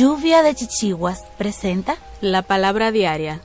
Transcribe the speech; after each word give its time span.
Lluvia 0.00 0.42
de 0.42 0.54
Chichiguas 0.54 1.24
presenta 1.36 1.98
la 2.22 2.40
palabra 2.40 2.90
diaria. 2.90 3.42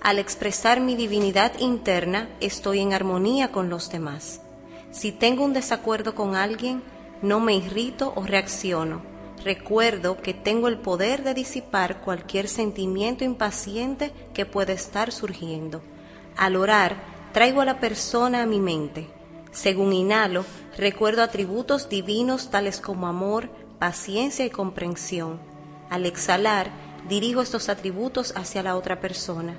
Al 0.00 0.18
expresar 0.18 0.80
mi 0.80 0.96
divinidad 0.96 1.52
interna, 1.60 2.28
estoy 2.40 2.80
en 2.80 2.92
armonía 2.92 3.52
con 3.52 3.70
los 3.70 3.88
demás. 3.88 4.40
Si 4.90 5.12
tengo 5.12 5.44
un 5.44 5.52
desacuerdo 5.52 6.16
con 6.16 6.34
alguien, 6.34 6.82
no 7.22 7.38
me 7.38 7.54
irrito 7.54 8.12
o 8.16 8.24
reacciono 8.24 9.11
Recuerdo 9.44 10.22
que 10.22 10.34
tengo 10.34 10.68
el 10.68 10.78
poder 10.78 11.24
de 11.24 11.34
disipar 11.34 12.00
cualquier 12.00 12.46
sentimiento 12.46 13.24
impaciente 13.24 14.12
que 14.34 14.46
pueda 14.46 14.72
estar 14.72 15.10
surgiendo. 15.10 15.82
Al 16.36 16.54
orar, 16.54 16.96
traigo 17.32 17.60
a 17.60 17.64
la 17.64 17.80
persona 17.80 18.42
a 18.42 18.46
mi 18.46 18.60
mente. 18.60 19.08
Según 19.50 19.92
inhalo, 19.92 20.44
recuerdo 20.76 21.22
atributos 21.22 21.88
divinos 21.88 22.50
tales 22.50 22.80
como 22.80 23.08
amor, 23.08 23.50
paciencia 23.80 24.44
y 24.44 24.50
comprensión. 24.50 25.40
Al 25.90 26.06
exhalar, 26.06 26.70
dirijo 27.08 27.42
estos 27.42 27.68
atributos 27.68 28.32
hacia 28.36 28.62
la 28.62 28.76
otra 28.76 29.00
persona. 29.00 29.56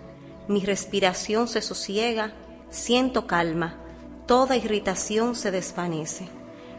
Mi 0.47 0.61
respiración 0.61 1.49
se 1.49 1.61
sosiega, 1.61 2.31
siento 2.69 3.27
calma, 3.27 3.75
toda 4.27 4.55
irritación 4.55 5.35
se 5.35 5.51
desvanece. 5.51 6.29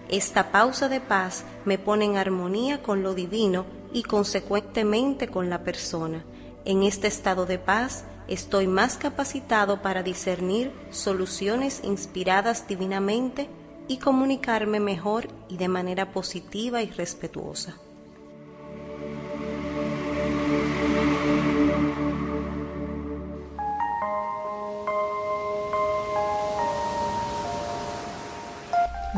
Esta 0.08 0.52
pausa 0.52 0.88
de 0.88 1.00
paz 1.00 1.44
me 1.64 1.78
pone 1.78 2.05
en 2.05 2.16
armonía 2.16 2.83
con 2.83 3.02
lo 3.02 3.14
divino 3.14 3.64
y 3.92 4.02
consecuentemente 4.02 5.28
con 5.28 5.48
la 5.48 5.65
persona. 5.65 6.25
En 6.65 6.82
este 6.82 7.06
estado 7.06 7.47
de 7.47 7.59
paz 7.59 8.04
estoy 8.28 8.66
más 8.66 8.97
capacitado 8.97 9.82
para 9.82 10.03
discernir 10.03 10.72
soluciones 10.91 11.81
inspiradas 11.84 12.66
divinamente 12.66 13.48
y 13.88 13.98
comunicarme 13.98 14.81
mejor 14.81 15.28
y 15.48 15.56
de 15.56 15.69
manera 15.69 16.12
positiva 16.12 16.82
y 16.82 16.91
respetuosa. 16.91 17.76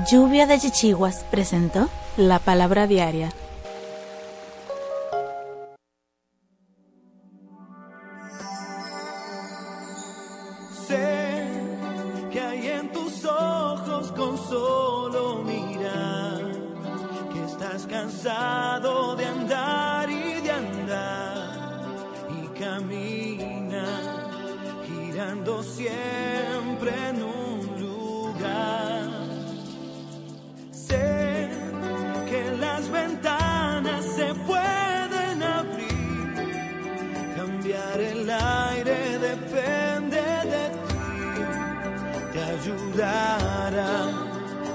Lluvia 0.04 0.46
de 0.46 0.60
Chichiguas 0.60 1.24
presentó 1.30 1.88
la 2.18 2.38
palabra 2.38 2.86
diaria. 2.86 3.30
Sé 10.86 11.48
que 12.30 12.40
hay 12.40 12.66
en 12.68 12.92
tus 12.92 13.24
ojos 13.24 14.12
con 14.12 14.36
solo 14.36 15.42
mirar 15.44 16.42
que 17.32 17.44
estás 17.46 17.86
cansado 17.86 19.16
de 19.16 19.24
andar 19.24 20.10
y 20.10 20.42
de 20.42 20.50
andar 20.52 21.88
y 22.38 22.46
camina 22.58 23.86
girando 24.86 25.62
siempre 25.62 26.55
ayudará, 42.66 44.10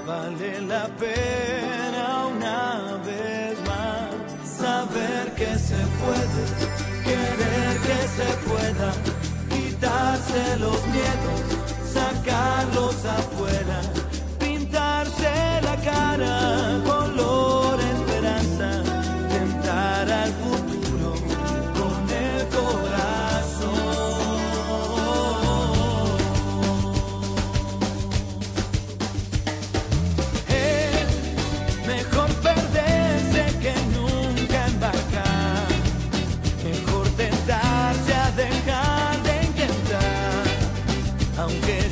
vale 0.06 0.60
la 0.62 0.86
pena 0.98 2.26
una 2.26 2.98
vez 3.04 3.58
más 3.68 4.48
saber 4.58 5.32
que 5.34 5.58
se 5.58 5.76
puede, 6.00 6.42
querer 7.04 7.72
que 7.86 8.00
se 8.16 8.28
pueda, 8.48 8.92
quitarse 9.50 10.56
los 10.58 10.86
miedos, 10.86 11.40
sacarlos 11.92 13.04
afuera 13.04 14.01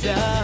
dejar 0.01 0.40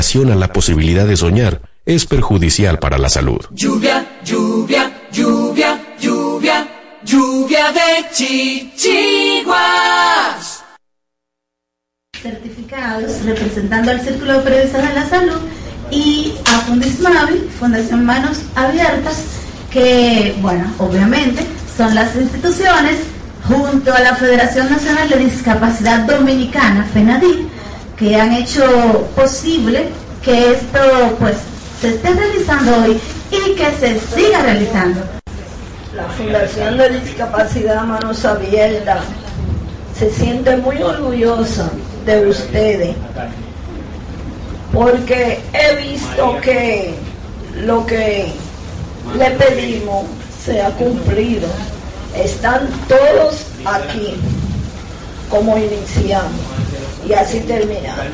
negación 0.00 0.32
a 0.32 0.34
la 0.34 0.50
posibilidad 0.50 1.06
de 1.06 1.14
soñar 1.14 1.60
es 1.84 2.06
perjudicial 2.06 2.78
para 2.78 2.96
la 2.96 3.10
salud. 3.10 3.40
Lluvia, 3.50 4.06
lluvia, 4.24 4.90
lluvia, 5.12 5.78
lluvia, 6.00 6.66
lluvia 7.04 7.70
de 7.70 8.08
chichiguas. 8.10 9.52
Certificados 12.18 13.22
representando 13.26 13.90
al 13.90 14.00
Círculo 14.00 14.38
de 14.38 14.40
Periodistas 14.40 14.88
de 14.88 14.94
la 14.94 15.06
Salud 15.06 15.40
y 15.90 16.32
a 16.46 16.60
Fundismavi, 16.60 17.50
Fundación 17.58 18.06
Manos 18.06 18.38
Abiertas, 18.54 19.22
que, 19.70 20.34
bueno, 20.40 20.64
obviamente 20.78 21.44
son 21.76 21.94
las 21.94 22.16
instituciones 22.16 22.96
junto 23.46 23.92
a 23.92 24.00
la 24.00 24.16
Federación 24.16 24.70
Nacional 24.70 25.10
de 25.10 25.18
Discapacidad 25.18 26.06
Dominicana, 26.06 26.88
FENADIL, 26.90 27.50
que 28.00 28.16
han 28.16 28.32
hecho 28.32 28.64
posible 29.14 29.90
que 30.24 30.52
esto 30.52 30.80
pues 31.18 31.36
se 31.82 31.90
esté 31.90 32.14
realizando 32.14 32.74
hoy 32.82 32.98
y 33.30 33.54
que 33.54 33.70
se 33.78 34.00
siga 34.00 34.42
realizando. 34.42 35.02
La 35.94 36.04
Fundación 36.04 36.78
de 36.78 37.00
Discapacidad 37.00 37.84
Manos 37.84 38.24
Abiertas 38.24 39.04
se 39.98 40.10
siente 40.12 40.56
muy 40.56 40.82
orgullosa 40.82 41.68
de 42.06 42.26
ustedes 42.26 42.96
porque 44.72 45.40
he 45.52 45.76
visto 45.76 46.40
que 46.40 46.94
lo 47.64 47.84
que 47.84 48.32
le 49.18 49.30
pedimos 49.32 50.06
se 50.42 50.62
ha 50.62 50.70
cumplido. 50.70 51.48
Están 52.16 52.66
todos 52.88 53.44
aquí 53.66 54.14
como 55.28 55.58
iniciamos 55.58 56.40
y 57.08 57.12
así 57.12 57.40
terminamos. 57.40 58.06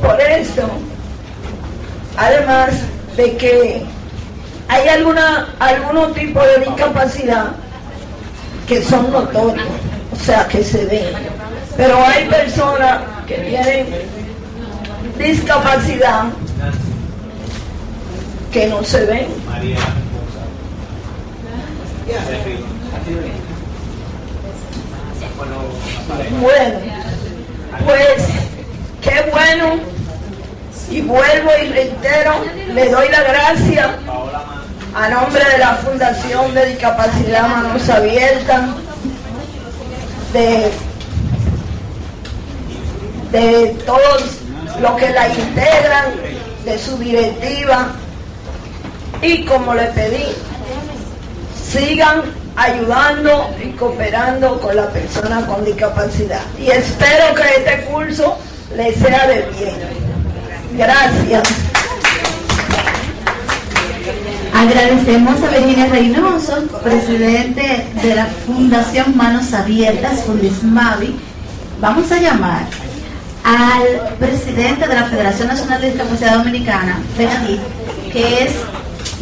Por 0.00 0.20
eso, 0.20 0.68
además 2.16 2.70
de 3.16 3.36
que 3.36 3.82
hay 4.68 4.88
alguna 4.88 5.54
algunos 5.58 6.14
tipo 6.14 6.40
de 6.40 6.58
discapacidad 6.66 7.46
que 8.66 8.82
son 8.82 9.10
notorios, 9.12 9.66
o 10.12 10.24
sea, 10.24 10.46
que 10.48 10.64
se 10.64 10.84
ven, 10.86 11.12
pero 11.76 11.96
hay 12.04 12.26
personas 12.28 13.00
que 13.26 13.34
tienen 13.34 13.86
discapacidad 15.18 16.24
que 18.52 18.66
no 18.66 18.82
se 18.84 19.04
ven. 19.06 19.26
Bueno, 26.40 26.78
pues 27.84 28.24
qué 29.00 29.30
bueno. 29.30 29.92
Y 30.90 31.00
vuelvo 31.00 31.50
y 31.62 31.68
reitero, 31.68 32.34
le 32.74 32.90
doy 32.90 33.08
la 33.08 33.22
gracia 33.22 33.98
a 34.94 35.08
nombre 35.08 35.42
de 35.42 35.58
la 35.58 35.74
Fundación 35.76 36.52
de 36.52 36.66
Discapacidad 36.66 37.48
Manos 37.48 37.88
Abiertas, 37.88 38.62
de, 40.34 40.70
de 43.30 43.68
todos 43.86 44.22
los 44.82 44.92
que 45.00 45.08
la 45.10 45.28
integran, 45.28 46.12
de 46.66 46.78
su 46.78 46.98
directiva, 46.98 47.88
y 49.22 49.46
como 49.46 49.74
le 49.74 49.84
pedí, 49.84 50.26
sigan 51.70 52.22
ayudando 52.56 53.50
y 53.62 53.70
cooperando 53.70 54.60
con 54.60 54.76
la 54.76 54.88
persona 54.88 55.46
con 55.46 55.64
discapacidad. 55.64 56.42
Y 56.58 56.70
espero 56.70 57.34
que 57.34 57.42
este 57.58 57.84
curso 57.86 58.38
les 58.76 58.96
sea 58.96 59.26
de 59.26 59.42
bien. 59.58 59.76
Gracias. 60.76 61.42
Agradecemos 64.54 65.42
a 65.42 65.48
Virginia 65.48 65.86
Reynoso, 65.86 66.62
presidente 66.82 67.86
de 68.02 68.14
la 68.14 68.26
Fundación 68.26 69.16
Manos 69.16 69.52
Abiertas, 69.54 70.24
Fundismavi. 70.24 71.16
Vamos 71.80 72.12
a 72.12 72.20
llamar 72.20 72.66
al 73.44 74.16
presidente 74.18 74.86
de 74.86 74.94
la 74.94 75.04
Federación 75.04 75.48
Nacional 75.48 75.80
de 75.80 75.90
Discapacidad 75.90 76.38
Dominicana, 76.38 77.00
FENADID, 77.16 77.58
que 78.12 78.44
es 78.44 78.52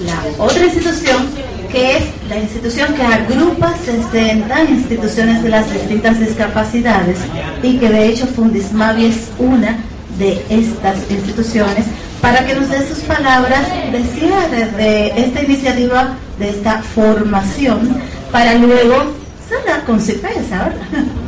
la 0.05 0.45
otra 0.45 0.65
institución 0.65 1.29
que 1.71 1.97
es 1.97 2.05
la 2.29 2.39
institución 2.39 2.95
que 2.95 3.03
agrupa 3.03 3.75
60 3.85 4.65
instituciones 4.65 5.43
de 5.43 5.49
las 5.49 5.73
distintas 5.73 6.19
discapacidades 6.19 7.19
y 7.63 7.79
que 7.79 7.89
de 7.89 8.09
hecho 8.09 8.27
Fundismavi 8.27 9.07
es 9.07 9.29
una 9.39 9.79
de 10.19 10.45
estas 10.51 10.99
instituciones 11.11 11.87
para 12.21 12.45
que 12.45 12.55
nos 12.55 12.69
dé 12.69 12.87
sus 12.87 12.99
palabras 13.01 13.67
de 13.93 14.05
cierre 14.05 14.67
de 14.77 15.09
esta 15.17 15.43
iniciativa, 15.43 16.17
de 16.39 16.51
esta 16.51 16.83
formación, 16.83 17.97
para 18.31 18.55
luego 18.55 19.15
cerrar 19.49 19.85
con 19.85 20.01
CIPESA, 20.01 20.65
¿verdad? 20.65 20.75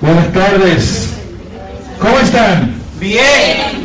Buenas 0.00 0.32
tardes. 0.32 1.10
¿Cómo 1.98 2.18
están? 2.18 2.74
Bien. 2.98 3.84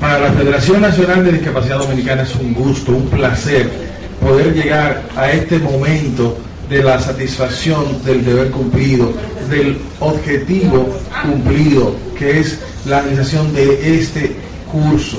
Para 0.00 0.18
la 0.18 0.32
Federación 0.32 0.80
Nacional 0.80 1.24
de 1.24 1.32
Discapacidad 1.32 1.78
Dominicana 1.78 2.22
es 2.22 2.34
un 2.36 2.54
gusto, 2.54 2.92
un 2.92 3.08
placer 3.08 3.87
poder 4.20 4.54
llegar 4.54 5.02
a 5.16 5.30
este 5.30 5.58
momento 5.58 6.36
de 6.68 6.82
la 6.82 7.00
satisfacción 7.00 8.02
del 8.04 8.24
deber 8.24 8.50
cumplido, 8.50 9.12
del 9.48 9.80
objetivo 10.00 10.96
cumplido, 11.22 11.96
que 12.16 12.40
es 12.40 12.58
la 12.84 13.00
realización 13.00 13.54
de 13.54 13.98
este 13.98 14.36
curso. 14.70 15.18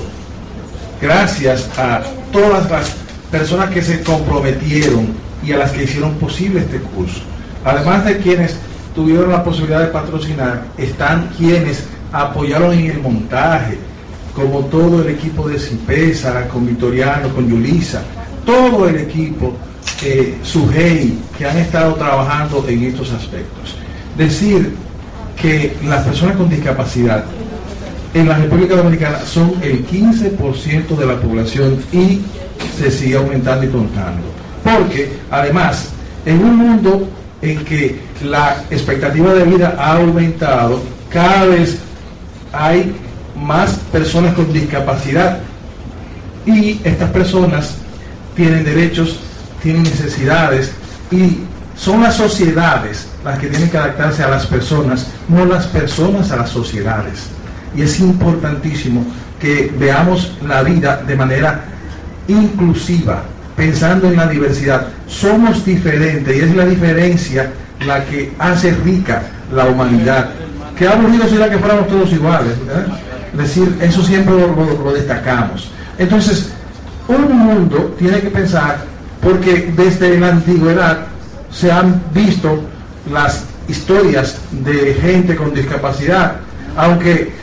Gracias 1.01 1.67
a 1.77 2.03
todas 2.31 2.69
las 2.69 2.95
personas 3.31 3.69
que 3.71 3.81
se 3.81 4.03
comprometieron 4.03 5.07
y 5.43 5.53
a 5.53 5.57
las 5.57 5.71
que 5.71 5.83
hicieron 5.83 6.15
posible 6.15 6.59
este 6.59 6.79
curso. 6.79 7.21
Además 7.63 8.05
de 8.05 8.17
quienes 8.17 8.55
tuvieron 8.93 9.31
la 9.31 9.43
posibilidad 9.43 9.81
de 9.81 9.87
patrocinar, 9.87 10.65
están 10.77 11.29
quienes 11.37 11.83
apoyaron 12.11 12.73
en 12.73 12.91
el 12.91 13.01
montaje, 13.01 13.77
como 14.35 14.59
todo 14.65 15.01
el 15.01 15.09
equipo 15.09 15.47
de 15.47 15.59
Cipesa, 15.59 16.47
con 16.47 16.65
Victoriano, 16.65 17.29
con 17.29 17.49
Yulisa, 17.49 18.01
todo 18.49 18.89
el 18.89 18.97
equipo, 18.97 19.53
eh, 20.03 20.39
SUGEI, 20.41 21.19
que 21.37 21.45
han 21.45 21.57
estado 21.57 21.93
trabajando 21.93 22.65
en 22.67 22.83
estos 22.85 23.11
aspectos. 23.11 23.75
Decir 24.17 24.73
que 25.39 25.77
las 25.85 26.03
personas 26.03 26.35
con 26.35 26.49
discapacidad 26.49 27.25
en 28.11 28.27
la 28.27 28.37
República 28.37 28.75
Dominicana 28.75 29.19
son 29.19 29.53
el 29.61 29.85
15% 29.85 30.95
de 30.95 31.05
la 31.05 31.15
población 31.17 31.77
y 31.91 32.21
se 32.75 32.89
sigue 32.89 33.17
aumentando 33.17 33.67
y 33.67 33.69
contando. 33.69 34.23
Porque 34.63 35.11
además, 35.29 35.89
en 36.25 36.43
un 36.43 36.57
mundo 36.57 37.07
en 37.43 37.63
que 37.63 37.99
la 38.23 38.63
expectativa 38.71 39.31
de 39.35 39.43
vida 39.43 39.75
ha 39.77 39.97
aumentado, 39.97 40.81
cada 41.11 41.45
vez 41.45 41.77
hay 42.51 42.95
más 43.35 43.75
personas 43.91 44.33
con 44.33 44.51
discapacidad 44.51 45.39
y 46.47 46.81
estas 46.83 47.11
personas 47.11 47.77
tienen 48.39 48.63
derechos, 48.63 49.19
tienen 49.61 49.83
necesidades 49.83 50.71
y 51.11 51.39
son 51.75 52.01
las 52.01 52.15
sociedades 52.15 53.09
las 53.25 53.37
que 53.37 53.47
tienen 53.47 53.69
que 53.69 53.77
adaptarse 53.77 54.23
a 54.23 54.29
las 54.29 54.45
personas, 54.45 55.07
no 55.27 55.45
las 55.45 55.67
personas 55.67 56.31
a 56.31 56.37
las 56.37 56.49
sociedades. 56.49 57.27
Y 57.75 57.81
es 57.81 57.99
importantísimo 57.99 59.05
que 59.41 59.73
veamos 59.77 60.37
la 60.47 60.63
vida 60.63 61.03
de 61.05 61.17
manera 61.17 61.65
inclusiva, 62.29 63.23
pensando 63.57 64.07
en 64.07 64.15
la 64.15 64.27
diversidad. 64.27 64.87
Somos 65.05 65.65
diferentes 65.65 66.33
y 66.33 66.39
es 66.39 66.55
la 66.55 66.65
diferencia 66.65 67.51
la 67.85 68.05
que 68.05 68.33
hace 68.39 68.71
rica 68.71 69.21
la 69.51 69.65
humanidad. 69.65 70.29
Que 70.77 70.87
aburrido 70.87 71.27
sería 71.27 71.49
que 71.49 71.57
fuéramos 71.57 71.89
todos 71.89 72.13
iguales. 72.13 72.53
Es 73.33 73.37
decir, 73.37 73.75
eso 73.81 74.01
siempre 74.01 74.33
lo, 74.33 74.81
lo 74.81 74.93
destacamos. 74.93 75.69
Entonces, 75.97 76.53
un 77.09 77.37
mundo 77.37 77.95
tiene 77.97 78.21
que 78.21 78.29
pensar, 78.29 78.77
porque 79.21 79.73
desde 79.75 80.19
la 80.19 80.29
antigüedad 80.29 81.07
se 81.51 81.71
han 81.71 82.01
visto 82.13 82.61
las 83.11 83.45
historias 83.67 84.37
de 84.51 84.93
gente 84.93 85.35
con 85.35 85.53
discapacidad, 85.53 86.37
aunque 86.77 87.33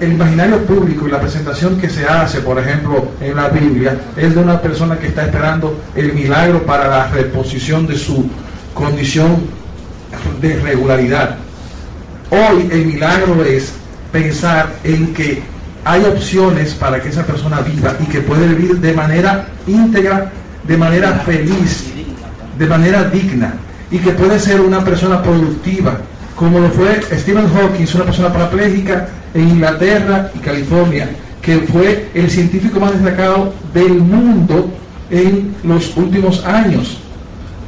el 0.00 0.12
imaginario 0.12 0.64
público 0.64 1.06
y 1.06 1.10
la 1.10 1.20
presentación 1.20 1.78
que 1.78 1.90
se 1.90 2.06
hace, 2.06 2.40
por 2.40 2.58
ejemplo, 2.58 3.08
en 3.20 3.36
la 3.36 3.48
Biblia, 3.48 3.98
es 4.16 4.34
de 4.34 4.40
una 4.40 4.60
persona 4.60 4.98
que 4.98 5.08
está 5.08 5.24
esperando 5.26 5.78
el 5.94 6.12
milagro 6.14 6.64
para 6.64 6.88
la 6.88 7.08
reposición 7.08 7.86
de 7.86 7.96
su 7.96 8.28
condición 8.72 9.36
de 10.40 10.58
regularidad. 10.60 11.36
Hoy 12.30 12.68
el 12.70 12.86
milagro 12.86 13.44
es 13.44 13.72
pensar 14.10 14.74
en 14.84 15.12
que 15.12 15.42
hay 15.88 16.04
opciones 16.04 16.74
para 16.74 17.00
que 17.00 17.08
esa 17.08 17.24
persona 17.24 17.60
viva 17.62 17.96
y 17.98 18.04
que 18.04 18.20
puede 18.20 18.46
vivir 18.46 18.78
de 18.78 18.92
manera 18.92 19.46
íntegra, 19.66 20.30
de 20.64 20.76
manera 20.76 21.12
feliz, 21.24 21.86
de 22.58 22.66
manera 22.66 23.04
digna 23.04 23.54
y 23.90 23.96
que 23.98 24.10
puede 24.10 24.38
ser 24.38 24.60
una 24.60 24.84
persona 24.84 25.22
productiva 25.22 25.98
como 26.36 26.60
lo 26.60 26.68
fue 26.68 27.00
Stephen 27.02 27.48
Hawking, 27.48 27.86
una 27.96 28.04
persona 28.04 28.32
parapléjica 28.32 29.08
en 29.34 29.48
Inglaterra 29.48 30.30
y 30.34 30.38
California, 30.38 31.08
que 31.42 31.58
fue 31.60 32.10
el 32.14 32.30
científico 32.30 32.78
más 32.78 32.92
destacado 32.92 33.52
del 33.74 33.94
mundo 33.94 34.70
en 35.10 35.56
los 35.64 35.96
últimos 35.96 36.44
años. 36.44 36.98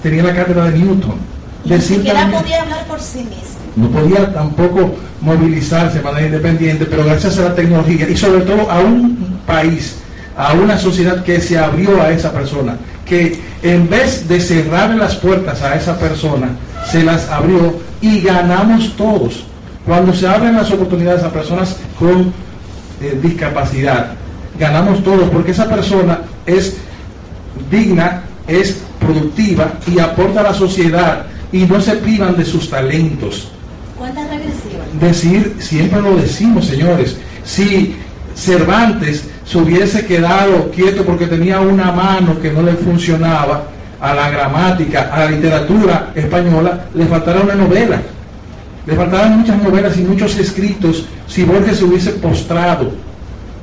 Tenía 0.03 0.23
la 0.23 0.35
cátedra 0.35 0.71
de 0.71 0.79
Newton. 0.79 1.17
Y 1.65 1.71
ni 1.71 1.81
siquiera 1.81 2.31
podía 2.31 2.63
hablar 2.63 2.85
por 2.87 3.01
sí 3.01 3.21
mismo. 3.21 3.60
No 3.77 3.89
podía 3.89 4.33
tampoco 4.33 4.95
movilizarse 5.21 5.99
de 5.99 6.05
manera 6.05 6.27
independiente, 6.27 6.87
pero 6.87 7.05
gracias 7.05 7.39
a 7.39 7.45
la 7.45 7.55
tecnología 7.55 8.09
y 8.09 8.17
sobre 8.17 8.43
todo 8.43 8.71
a 8.71 8.81
un 8.81 9.41
país, 9.47 9.97
a 10.37 10.53
una 10.55 10.79
sociedad 10.79 11.23
que 11.23 11.41
se 11.41 11.59
abrió 11.59 12.03
a 12.03 12.11
esa 12.11 12.33
persona, 12.33 12.77
que 13.05 13.39
en 13.63 13.89
vez 13.89 14.29
de 14.29 14.41
cerrarle 14.41 14.97
las 14.97 15.17
puertas 15.17 15.63
a 15.63 15.75
esa 15.75 15.99
persona, 15.99 16.49
se 16.91 17.03
las 17.03 17.29
abrió 17.29 17.79
y 18.01 18.21
ganamos 18.21 18.97
todos. 18.97 19.45
Cuando 19.87 20.13
se 20.13 20.27
abren 20.27 20.57
las 20.57 20.71
oportunidades 20.71 21.23
a 21.23 21.31
personas 21.31 21.77
con 21.99 22.33
eh, 23.01 23.19
discapacidad, 23.23 24.13
ganamos 24.59 25.03
todos, 25.03 25.29
porque 25.31 25.53
esa 25.53 25.69
persona 25.69 26.21
es 26.47 26.77
digna, 27.71 28.23
es 28.47 28.79
productiva 28.99 29.73
y 29.87 29.99
aporta 29.99 30.41
a 30.41 30.45
la 30.45 30.55
sociedad 30.55 31.27
y 31.53 31.65
no 31.65 31.81
se 31.81 31.97
privan 31.97 32.37
de 32.37 32.45
sus 32.45 32.71
talentos. 32.71 33.51
Decir, 35.01 35.57
siempre 35.59 36.01
lo 36.01 36.17
decimos, 36.17 36.67
señores, 36.67 37.17
si 37.45 37.97
Cervantes 38.35 39.25
se 39.45 39.59
hubiese 39.59 40.07
quedado 40.07 40.71
quieto 40.71 41.05
porque 41.05 41.27
tenía 41.27 41.61
una 41.61 41.93
mano 41.93 42.41
que 42.41 42.51
no 42.51 42.63
le 42.63 42.73
funcionaba 42.73 43.65
a 44.01 44.15
la 44.15 44.31
gramática, 44.31 45.11
a 45.13 45.21
la 45.21 45.31
literatura 45.31 46.13
española, 46.15 46.87
le 46.95 47.07
faltara 47.07 47.41
una 47.41 47.55
novela. 47.55 48.01
Le 48.87 48.95
faltaban 48.95 49.41
muchas 49.41 49.63
novelas 49.63 49.97
y 49.99 50.03
muchos 50.03 50.39
escritos 50.39 51.05
si 51.27 51.45
Borges 51.45 51.79
se 51.79 51.85
hubiese 51.85 52.11
postrado. 52.13 52.93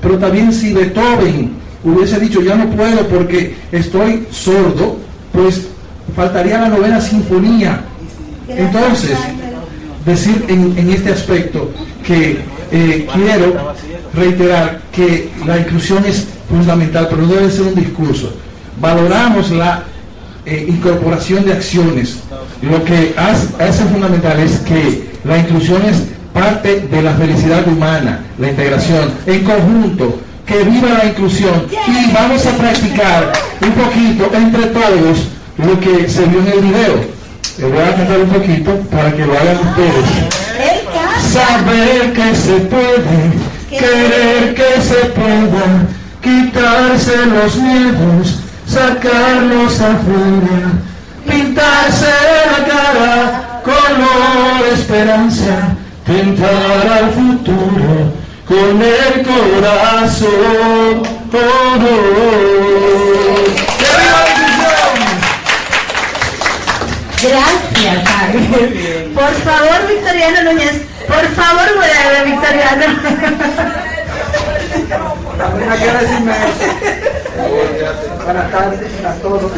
Pero 0.01 0.17
también 0.19 0.53
si 0.53 0.73
Beethoven 0.73 1.53
hubiese 1.83 2.19
dicho, 2.19 2.41
ya 2.41 2.55
no 2.55 2.69
puedo 2.69 3.07
porque 3.07 3.55
estoy 3.71 4.27
sordo, 4.29 4.97
pues 5.33 5.67
faltaría 6.15 6.61
la 6.61 6.69
novena 6.69 7.01
sinfonía. 7.01 7.81
Entonces, 8.47 9.17
decir 10.07 10.45
en, 10.47 10.89
este 10.89 11.11
aspecto 11.11 11.69
que 12.05 12.39
eh, 12.71 13.07
quiero 13.13 13.73
reiterar 14.13 14.81
que 14.91 15.29
la 15.45 15.59
inclusión 15.59 16.03
es 16.05 16.27
fundamental, 16.49 17.07
pero 17.09 17.23
no 17.23 17.33
debe 17.33 17.51
ser 17.51 17.63
un 17.63 17.75
discurso. 17.75 18.33
Valoramos 18.79 19.51
la 19.51 19.83
eh, 20.45 20.65
incorporación 20.67 21.45
de 21.45 21.53
acciones. 21.53 22.19
Lo 22.61 22.83
que 22.83 23.13
hace 23.17 23.83
fundamental 23.85 24.39
es 24.39 24.59
que 24.59 25.09
la 25.25 25.37
inclusión 25.39 25.81
es 25.83 26.03
parte 26.33 26.87
de 26.89 27.01
la 27.01 27.13
felicidad 27.13 27.67
humana, 27.67 28.23
la 28.39 28.49
integración 28.49 29.11
en 29.25 29.43
conjunto. 29.43 30.21
Que 30.45 30.63
viva 30.63 30.87
la 31.03 31.09
inclusión 31.09 31.65
y 31.69 32.13
vamos 32.13 32.45
a 32.45 32.51
practicar 32.51 33.33
un 33.61 33.71
poquito 33.71 34.31
entre 34.33 34.67
todos 34.67 35.27
lo 35.57 35.77
que 35.77 36.07
se 36.07 36.25
vio 36.25 36.39
en 36.39 36.47
el 36.47 36.59
video. 36.61 37.16
Les 37.57 37.71
voy 37.71 37.81
a 37.81 37.95
cantar 37.95 38.19
un 38.19 38.29
poquito 38.29 38.71
para 38.91 39.11
que 39.11 39.25
lo 39.25 39.33
hagan 39.33 39.57
ustedes. 39.57 40.05
Saber 41.33 42.13
que 42.13 42.35
se 42.35 42.53
puede, 42.69 43.33
querer 43.67 44.53
que 44.53 44.79
se 44.79 45.05
pueda, 45.05 45.87
quitarse 46.21 47.25
los 47.25 47.55
miedos, 47.55 48.39
sacarlos 48.67 49.81
afuera, 49.81 50.73
pintarse 51.27 52.05
la 52.45 52.63
cara, 52.67 53.61
color 53.63 54.73
esperanza, 54.73 55.75
tentar 56.05 56.87
al 56.99 57.11
futuro 57.11 58.13
con 58.47 58.81
el 58.81 59.25
corazón. 59.25 60.27
Oh, 61.33 61.37
oh, 61.37 61.79
oh. 61.79 63.76
Gracias, 67.21 68.07
Ángel. 68.07 69.11
Por 69.15 69.33
favor, 69.41 69.87
Victoriano 69.87 70.43
Núñez. 70.51 70.81
Por 71.07 71.25
favor, 71.29 71.65
vuelve, 71.75 72.31
Victoriano. 72.31 72.85
Buenas 78.23 78.51
tardes 78.51 79.05
a 79.05 79.13
todos. 79.15 79.51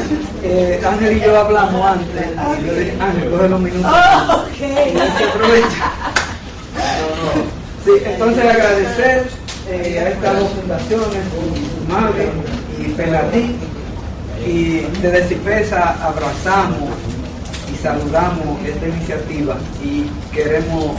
Eh, 0.44 0.82
Ángel 0.88 1.18
y 1.18 1.22
yo 1.22 1.38
hablamos 1.38 1.86
antes. 1.86 2.26
Yo 2.66 2.74
dije, 2.74 2.98
Ángel, 3.00 3.30
coge 3.30 3.50
los 3.50 3.60
minutos. 3.60 3.92
Oh, 3.94 4.34
ok. 4.36 4.60
Y 4.60 4.64
hay 4.64 5.10
que 5.18 5.24
aprovechar. 5.26 5.92
Sí, 7.84 7.92
entonces 8.06 8.46
agradecer 8.46 9.28
eh, 9.70 10.00
a 10.00 10.10
estas 10.10 10.40
dos 10.40 10.50
fundaciones, 10.52 11.24
Mavi 11.90 12.30
y 12.78 12.90
Pelatí, 12.92 13.56
y 14.46 14.80
desde 15.02 15.28
Cipesa 15.28 15.96
abrazamos 16.02 16.90
saludamos 17.82 18.60
esta 18.66 18.88
iniciativa 18.88 19.58
y 19.84 20.10
queremos 20.34 20.98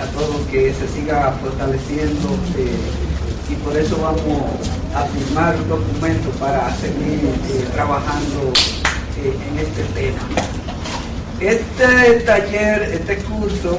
a 0.00 0.06
todos 0.16 0.46
que 0.50 0.72
se 0.72 0.88
siga 0.88 1.32
fortaleciendo 1.42 2.28
eh, 2.56 3.50
y 3.50 3.54
por 3.56 3.76
eso 3.76 3.98
vamos 4.00 4.42
a 4.94 5.02
firmar 5.04 5.56
un 5.56 5.68
documento 5.68 6.30
para 6.40 6.74
seguir 6.76 7.20
eh, 7.24 7.66
trabajando 7.74 8.52
eh, 9.18 9.36
en 9.50 9.58
este 9.58 9.82
tema. 9.94 10.18
Este 11.38 12.20
taller, 12.24 12.82
este 12.94 13.16
curso 13.18 13.78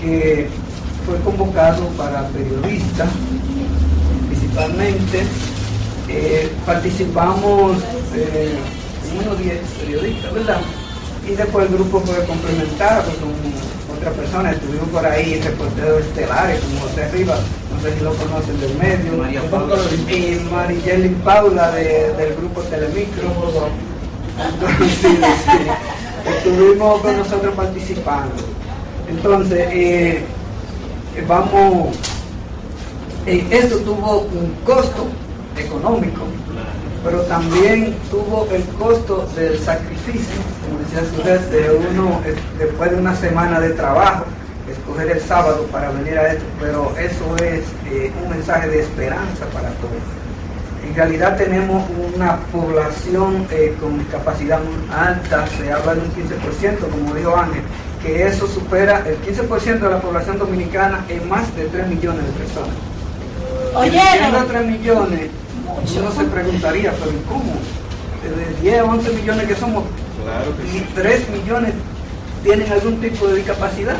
que 0.00 0.48
fue 1.04 1.18
convocado 1.20 1.88
para 1.96 2.28
periodistas, 2.28 3.08
principalmente, 4.28 5.24
participamos 6.64 7.78
unos 9.18 9.38
10 9.38 9.58
periodistas, 9.80 10.32
¿verdad? 10.32 10.60
Y 11.28 11.34
después 11.34 11.66
el 11.68 11.74
grupo 11.74 12.00
fue 12.00 12.24
complementado 12.26 13.04
con 13.20 13.96
otra 13.96 14.10
persona, 14.10 14.50
estuvimos 14.50 14.88
por 14.88 15.06
ahí 15.06 15.40
reporteros 15.40 16.00
estelares 16.02 16.60
como 16.60 16.80
José 16.88 17.08
Rivas, 17.12 17.38
no 17.72 17.80
sé 17.80 17.96
si 17.96 18.04
lo 18.04 18.12
conocen 18.14 18.60
del 18.60 18.74
medio, 18.76 19.12
María 19.18 19.42
Paula. 19.50 19.76
y 20.10 20.40
Marigeli 20.52 21.08
Paula 21.24 21.70
de- 21.70 22.12
del 22.14 22.34
grupo 22.34 22.60
Telemicro. 22.62 23.22
Entonces, 24.38 24.98
sí, 25.00 25.18
estuvimos 26.36 27.00
con 27.02 27.16
nosotros 27.18 27.54
participando. 27.54 28.34
Entonces, 29.08 29.68
eh, 29.70 30.24
vamos, 31.28 31.94
eh, 33.26 33.46
esto 33.50 33.76
tuvo 33.78 34.20
un 34.32 34.54
costo 34.64 35.06
económico, 35.56 36.22
pero 37.04 37.22
también 37.22 37.94
tuvo 38.10 38.46
el 38.52 38.62
costo 38.78 39.28
del 39.34 39.58
sacrificio, 39.58 40.36
como 40.62 40.78
decía 40.80 41.02
Suárez, 41.14 41.50
de 41.50 41.70
uno 41.90 42.20
eh, 42.24 42.34
después 42.58 42.90
de 42.90 42.96
una 42.96 43.16
semana 43.16 43.60
de 43.60 43.70
trabajo, 43.70 44.24
escoger 44.70 45.10
el 45.10 45.20
sábado 45.20 45.66
para 45.72 45.90
venir 45.90 46.18
a 46.18 46.32
esto, 46.32 46.44
pero 46.60 46.94
eso 46.98 47.36
es 47.44 47.64
eh, 47.90 48.12
un 48.22 48.30
mensaje 48.30 48.68
de 48.68 48.80
esperanza 48.80 49.46
para 49.46 49.70
todos. 49.70 50.02
En 50.86 50.94
realidad 50.94 51.36
tenemos 51.36 51.84
una 52.14 52.38
población 52.52 53.46
eh, 53.50 53.74
con 53.80 53.98
discapacidad 53.98 54.60
muy 54.60 54.94
alta, 54.94 55.46
se 55.46 55.72
habla 55.72 55.94
de 55.94 56.00
un 56.00 56.12
15%, 56.12 56.78
como 56.90 57.14
dijo 57.14 57.36
Ángel, 57.36 57.62
que 58.02 58.26
eso 58.26 58.46
supera 58.46 59.02
el 59.06 59.16
15% 59.20 59.78
de 59.78 59.90
la 59.90 60.00
población 60.00 60.38
dominicana 60.38 61.04
en 61.08 61.28
más 61.28 61.54
de 61.56 61.66
3 61.66 61.88
millones 61.88 62.24
de 62.26 62.32
personas. 62.32 62.74
Oye, 63.74 64.00
Siendo 64.18 64.44
3 64.44 64.66
millones, 64.66 65.30
uno 65.98 66.12
se 66.12 66.24
preguntaría, 66.24 66.92
pero 66.92 67.10
¿y 67.12 67.22
¿cómo? 67.28 67.54
De 68.22 68.62
10 68.62 68.80
a 68.80 68.84
11 68.84 69.12
millones 69.12 69.46
que 69.48 69.56
somos, 69.56 69.84
y 70.74 70.80
3 70.94 71.28
millones 71.30 71.72
tienen 72.44 72.70
algún 72.72 73.00
tipo 73.00 73.26
de 73.28 73.36
discapacidad. 73.36 73.96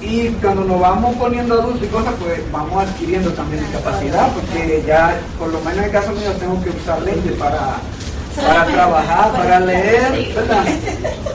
Y 0.00 0.28
cuando 0.42 0.64
nos 0.64 0.80
vamos 0.80 1.14
poniendo 1.16 1.54
adultos 1.60 1.82
y 1.84 1.86
cosas, 1.86 2.14
pues 2.20 2.40
vamos 2.50 2.82
adquiriendo 2.82 3.30
también 3.32 3.62
discapacidad, 3.62 4.32
porque 4.32 4.82
ya, 4.86 5.16
por 5.38 5.48
lo 5.48 5.60
menos 5.60 5.78
en 5.78 5.84
el 5.84 5.90
caso 5.90 6.10
mío, 6.12 6.32
tengo 6.40 6.60
que 6.62 6.70
usar 6.70 7.00
lentes 7.02 7.32
para, 7.34 7.76
para 8.34 8.66
trabajar, 8.66 9.32
para 9.32 9.60
leer, 9.60 10.34
¿verdad? 10.34 10.64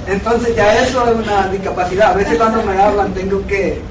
Entonces 0.07 0.55
ya 0.55 0.81
eso 0.83 1.05
es 1.07 1.15
una 1.15 1.47
discapacidad. 1.47 2.11
A 2.11 2.15
veces 2.15 2.37
cuando 2.37 2.61
me 2.63 2.77
hablan 2.81 3.13
tengo 3.13 3.45
que 3.47 3.81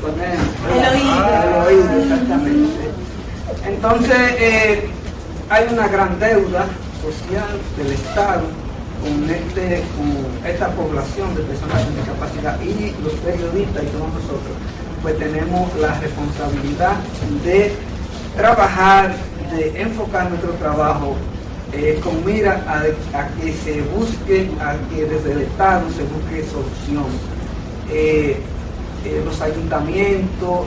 poner 0.00 0.38
El 0.72 0.94
oído. 0.94 1.26
el 1.42 1.66
oído, 1.66 2.02
exactamente. 2.02 2.90
Entonces 3.66 4.18
eh, 4.38 4.90
hay 5.54 5.68
una 5.72 5.86
gran 5.86 6.18
deuda 6.18 6.66
social 7.00 7.46
del 7.76 7.92
Estado 7.92 8.42
con, 9.00 9.30
este, 9.30 9.84
con 9.96 10.50
esta 10.50 10.68
población 10.70 11.32
de 11.36 11.42
personas 11.42 11.84
con 11.84 11.94
discapacidad 11.94 12.60
y 12.60 12.92
los 13.04 13.12
periodistas 13.22 13.84
y 13.84 13.86
todos 13.86 14.12
nosotros, 14.14 14.54
pues 15.00 15.16
tenemos 15.16 15.70
la 15.78 16.00
responsabilidad 16.00 16.96
de 17.44 17.72
trabajar, 18.36 19.14
de 19.52 19.80
enfocar 19.80 20.28
nuestro 20.28 20.54
trabajo 20.54 21.14
eh, 21.72 22.00
con 22.02 22.24
mira 22.24 22.64
a, 22.66 22.80
a 23.16 23.28
que 23.40 23.52
se 23.52 23.82
busque, 23.96 24.50
a 24.60 24.74
que 24.90 25.04
desde 25.04 25.32
el 25.34 25.42
Estado 25.42 25.84
se 25.90 26.02
busque 26.02 26.50
solución. 26.50 27.06
eh, 27.92 28.40
eh, 29.04 29.22
los 29.24 29.40
ayuntamientos, 29.40 30.66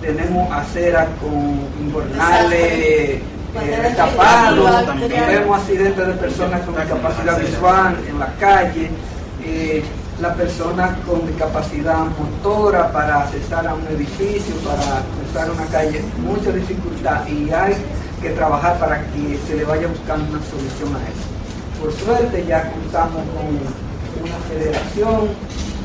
tenemos 0.00 0.50
aceras 0.50 1.06
con 1.20 1.60
invernales 1.78 3.20
eh, 3.60 3.94
tapados, 3.96 4.86
vemos 5.08 5.58
accidentes 5.58 6.06
de 6.06 6.12
personas 6.14 6.62
con 6.62 6.74
discapacidad 6.74 7.38
visual 7.38 7.96
en 8.08 8.18
la 8.18 8.32
calle, 8.38 8.90
eh, 9.44 9.82
las 10.20 10.36
personas 10.36 10.96
con 11.06 11.26
discapacidad 11.26 11.98
motora 12.18 12.90
para 12.92 13.22
accesar 13.22 13.66
a 13.66 13.74
un 13.74 13.86
edificio, 13.88 14.54
para 14.64 15.02
cruzar 15.02 15.50
una 15.50 15.66
calle, 15.66 16.02
mucha 16.18 16.50
dificultad 16.50 17.26
y 17.26 17.50
hay 17.50 17.76
que 18.20 18.30
trabajar 18.30 18.78
para 18.78 19.00
que 19.06 19.38
se 19.46 19.56
le 19.56 19.64
vaya 19.64 19.88
buscando 19.88 20.24
una 20.30 20.42
solución 20.44 20.96
a 20.96 21.02
eso. 21.08 21.80
Por 21.80 21.92
suerte 21.92 22.44
ya 22.46 22.70
contamos 22.70 23.22
con 23.34 24.22
una 24.22 24.38
federación, 24.48 25.28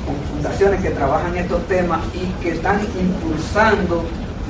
con 0.06 0.16
fundaciones 0.32 0.82
que 0.82 0.92
trabajan 0.92 1.36
estos 1.36 1.68
temas 1.68 2.00
y 2.14 2.28
que 2.42 2.52
están 2.52 2.80
impulsando 2.98 4.06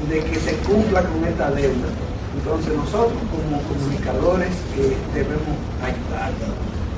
de 0.10 0.19
que 0.23 0.36
se 0.39 0.53
cumpla 0.58 1.01
con 1.01 1.25
esta 1.25 1.49
deuda. 1.51 2.07
Entonces 2.38 2.73
nosotros 2.76 3.17
como 3.32 3.62
comunicadores 3.63 4.54
eh, 4.78 4.95
debemos 5.13 5.58
ayudar. 5.82 6.32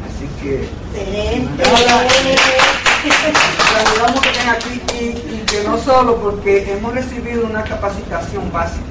Así 0.05 0.27
que 0.41 0.67
saludamos 3.73 4.21
que 4.21 4.29
estén 4.29 4.49
aquí 4.49 4.81
y, 4.93 5.03
y 5.35 5.43
que 5.45 5.63
no 5.63 5.77
solo 5.77 6.17
porque 6.17 6.71
hemos 6.73 6.93
recibido 6.93 7.45
una 7.45 7.63
capacitación 7.63 8.51
básica. 8.51 8.83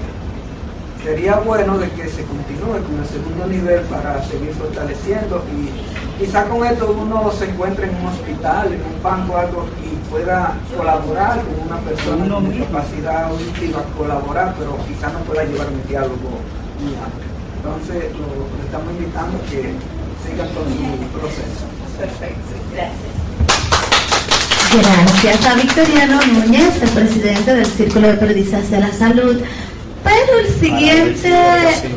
Sería 1.05 1.37
bueno 1.37 1.79
de 1.79 1.91
que 1.91 2.09
se 2.09 2.25
continúe 2.25 2.83
con 2.83 2.99
el 3.01 3.07
segundo 3.07 3.47
nivel 3.47 3.81
para 3.83 4.23
seguir 4.25 4.53
fortaleciendo 4.55 5.45
y 5.53 5.71
quizá 6.19 6.45
con 6.45 6.67
esto 6.67 6.97
uno 6.99 7.31
se 7.31 7.45
encuentre 7.51 7.87
en 7.87 7.95
un 7.97 8.07
hospital, 8.07 8.73
en 8.73 8.83
un 8.83 9.03
banco 9.03 9.37
algo 9.37 9.67
y 9.85 9.98
pueda 10.11 10.55
colaborar 10.77 11.41
con 11.43 11.67
una 11.67 11.81
persona 11.81 12.35
con 12.35 12.51
discapacidad 12.51 13.25
auditiva, 13.25 13.83
colaborar, 13.97 14.55
pero 14.59 14.79
quizá 14.87 15.11
no 15.13 15.21
pueda 15.21 15.45
llevar 15.45 15.69
un 15.69 15.87
diálogo 15.89 16.41
muy 16.81 16.95
amplio. 16.97 17.29
Entonces 17.57 18.13
lo, 18.13 18.27
lo 18.27 18.65
estamos 18.65 18.93
invitando 18.93 19.39
a 19.39 19.43
que 19.51 19.75
sigan 20.25 20.49
con 20.55 20.65
su 20.65 21.19
proceso. 21.19 21.65
Perfecto, 21.99 22.55
gracias. 22.73 23.19
Gracias 24.71 25.47
a 25.47 25.55
Victoriano 25.55 26.21
Núñez, 26.27 26.83
el 26.83 26.91
presidente 26.91 27.55
del 27.55 27.67
Círculo 27.67 28.09
de 28.09 28.15
Periodistas 28.15 28.71
de 28.71 28.81
la 28.81 28.93
Salud. 28.93 29.41
Pero 30.05 30.39
el 30.39 30.55
siguiente 30.55 31.33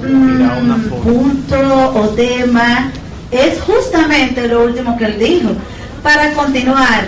mm, 0.02 0.90
punto 1.04 1.94
o 1.96 2.10
tema 2.10 2.92
es 3.30 3.62
justamente 3.62 4.48
lo 4.48 4.64
último 4.64 4.98
que 4.98 5.06
él 5.06 5.20
dijo. 5.20 5.50
Para 6.02 6.34
continuar 6.34 7.06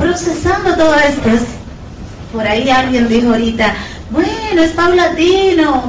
procesando 0.00 0.74
todo 0.74 0.94
esto, 0.96 1.28
es- 1.30 2.32
por 2.32 2.46
ahí 2.46 2.68
alguien 2.70 3.08
dijo 3.08 3.30
ahorita, 3.30 3.74
bueno, 4.10 4.62
es 4.62 4.70
paulatino. 4.72 5.82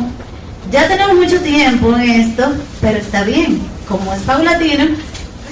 Ya 0.72 0.88
tenemos 0.88 1.16
mucho 1.16 1.40
tiempo 1.42 1.96
en 1.96 2.10
esto, 2.10 2.52
pero 2.82 2.98
está 2.98 3.24
bien. 3.24 3.62
Como 3.88 4.14
es 4.14 4.22
paulatino, 4.22 4.86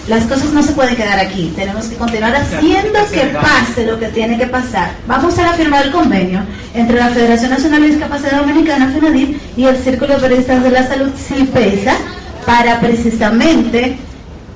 las 0.08 0.24
cosas 0.24 0.52
no 0.54 0.64
se 0.64 0.72
pueden 0.72 0.96
quedar 0.96 1.20
aquí. 1.20 1.52
Tenemos 1.56 1.86
que 1.86 1.96
continuar 1.96 2.36
haciendo 2.36 3.00
que 3.12 3.20
pase 3.42 3.86
lo 3.86 4.00
que 4.00 4.08
tiene 4.08 4.38
que 4.38 4.48
pasar. 4.48 4.92
Vamos 5.08 5.38
a 5.38 5.54
firmar 5.54 5.86
el 5.86 5.92
convenio 5.92 6.42
entre 6.74 6.98
la 6.98 7.08
Federación 7.10 7.52
Nacional 7.52 7.82
de 7.82 7.88
Discapacidad 7.90 8.40
Dominicana, 8.40 8.92
FENADID, 8.94 9.36
y 9.58 9.66
el 9.66 9.78
Círculo 9.78 10.16
de 10.16 10.20
Periodistas 10.22 10.64
de 10.64 10.72
la 10.72 10.88
Salud, 10.88 11.10
CIPESA, 11.16 11.94
para 12.46 12.80
precisamente 12.80 13.98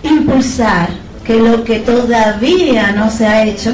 impulsar 0.01 0.89
que 1.25 1.35
lo 1.35 1.63
que 1.63 1.79
todavía 1.79 2.91
no 2.91 3.09
se 3.11 3.27
ha 3.27 3.43
hecho 3.43 3.73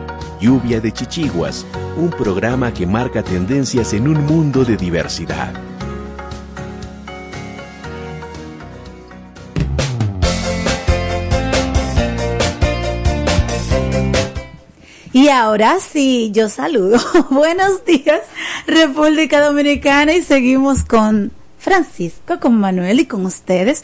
Lluvia 0.41 0.81
de 0.81 0.91
Chichiguas, 0.91 1.67
un 1.95 2.09
programa 2.09 2.73
que 2.73 2.87
marca 2.87 3.21
tendencias 3.21 3.93
en 3.93 4.07
un 4.07 4.25
mundo 4.25 4.65
de 4.65 4.75
diversidad. 4.75 5.53
Y 15.13 15.29
ahora 15.29 15.77
sí, 15.79 16.31
yo 16.33 16.49
saludo. 16.49 16.97
Buenos 17.29 17.85
días, 17.85 18.21
República 18.65 19.41
Dominicana, 19.41 20.13
y 20.13 20.23
seguimos 20.23 20.83
con 20.83 21.31
Francisco, 21.59 22.39
con 22.39 22.59
Manuel 22.59 22.99
y 22.99 23.05
con 23.05 23.27
ustedes 23.27 23.83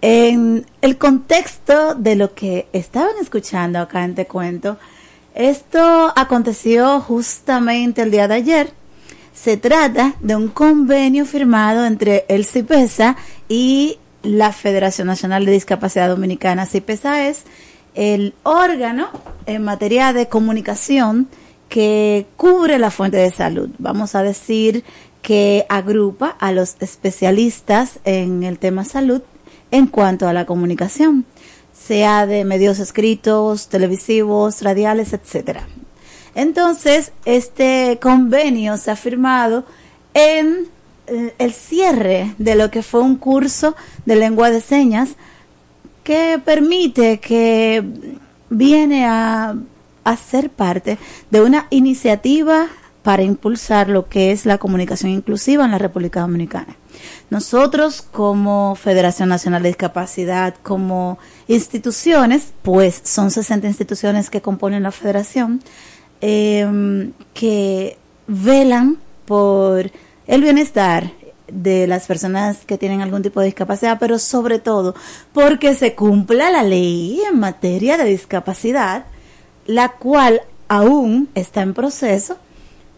en 0.00 0.66
el 0.80 0.98
contexto 0.98 1.94
de 1.94 2.16
lo 2.16 2.34
que 2.34 2.66
estaban 2.72 3.12
escuchando 3.20 3.78
acá 3.78 4.04
en 4.04 4.16
Te 4.16 4.26
Cuento. 4.26 4.78
Esto 5.34 6.12
aconteció 6.14 7.00
justamente 7.00 8.02
el 8.02 8.10
día 8.10 8.28
de 8.28 8.34
ayer. 8.34 8.72
Se 9.32 9.56
trata 9.56 10.14
de 10.20 10.36
un 10.36 10.48
convenio 10.48 11.24
firmado 11.24 11.86
entre 11.86 12.26
el 12.28 12.44
CIPESA 12.44 13.16
y 13.48 13.98
la 14.22 14.52
Federación 14.52 15.06
Nacional 15.06 15.46
de 15.46 15.52
Discapacidad 15.52 16.08
Dominicana. 16.08 16.66
CIPESA 16.66 17.28
es 17.28 17.44
el 17.94 18.34
órgano 18.42 19.08
en 19.46 19.64
materia 19.64 20.12
de 20.12 20.28
comunicación 20.28 21.28
que 21.68 22.26
cubre 22.36 22.78
la 22.78 22.90
fuente 22.90 23.16
de 23.16 23.30
salud. 23.30 23.70
Vamos 23.78 24.14
a 24.14 24.22
decir 24.22 24.84
que 25.22 25.64
agrupa 25.70 26.28
a 26.28 26.52
los 26.52 26.76
especialistas 26.80 28.00
en 28.04 28.42
el 28.42 28.58
tema 28.58 28.84
salud 28.84 29.22
en 29.70 29.86
cuanto 29.86 30.28
a 30.28 30.34
la 30.34 30.44
comunicación, 30.44 31.24
sea 31.86 32.26
de 32.26 32.44
medios 32.44 32.78
escritos, 32.78 33.68
televisivos, 33.68 34.62
radiales, 34.62 35.12
etcétera. 35.12 35.66
Entonces, 36.34 37.12
este 37.24 37.98
convenio 38.00 38.76
se 38.76 38.90
ha 38.90 38.96
firmado 38.96 39.64
en 40.14 40.68
eh, 41.06 41.34
el 41.38 41.52
cierre 41.52 42.34
de 42.38 42.54
lo 42.54 42.70
que 42.70 42.82
fue 42.82 43.00
un 43.00 43.16
curso 43.16 43.74
de 44.06 44.16
lengua 44.16 44.50
de 44.50 44.60
señas 44.60 45.10
que 46.04 46.40
permite 46.44 47.20
que 47.20 47.84
viene 48.50 49.06
a, 49.06 49.54
a 50.04 50.16
ser 50.16 50.50
parte 50.50 50.98
de 51.30 51.42
una 51.42 51.66
iniciativa 51.70 52.68
para 53.02 53.22
impulsar 53.22 53.88
lo 53.88 54.08
que 54.08 54.32
es 54.32 54.46
la 54.46 54.58
comunicación 54.58 55.10
inclusiva 55.10 55.64
en 55.64 55.72
la 55.72 55.78
República 55.78 56.20
Dominicana. 56.20 56.76
Nosotros 57.32 58.02
como 58.02 58.74
Federación 58.74 59.30
Nacional 59.30 59.62
de 59.62 59.70
Discapacidad, 59.70 60.54
como 60.62 61.18
instituciones, 61.48 62.52
pues 62.60 63.00
son 63.04 63.30
60 63.30 63.66
instituciones 63.66 64.28
que 64.28 64.42
componen 64.42 64.82
la 64.82 64.90
federación, 64.90 65.62
eh, 66.20 67.10
que 67.32 67.96
velan 68.26 68.98
por 69.24 69.90
el 70.26 70.42
bienestar 70.42 71.10
de 71.50 71.86
las 71.86 72.06
personas 72.06 72.66
que 72.66 72.76
tienen 72.76 73.00
algún 73.00 73.22
tipo 73.22 73.40
de 73.40 73.46
discapacidad, 73.46 73.96
pero 73.98 74.18
sobre 74.18 74.58
todo 74.58 74.94
porque 75.32 75.74
se 75.74 75.94
cumpla 75.94 76.50
la 76.50 76.62
ley 76.62 77.18
en 77.26 77.40
materia 77.40 77.96
de 77.96 78.04
discapacidad, 78.04 79.06
la 79.64 79.92
cual 79.92 80.42
aún 80.68 81.30
está 81.34 81.62
en 81.62 81.72
proceso. 81.72 82.36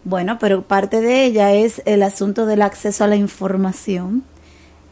Bueno, 0.05 0.39
pero 0.39 0.63
parte 0.63 1.01
de 1.01 1.25
ella 1.25 1.53
es 1.55 1.81
el 1.87 2.03
asunto 2.03 2.45
del 2.45 2.61
acceso 2.61 3.05
a 3.05 3.07
la 3.07 3.17
información. 3.17 4.23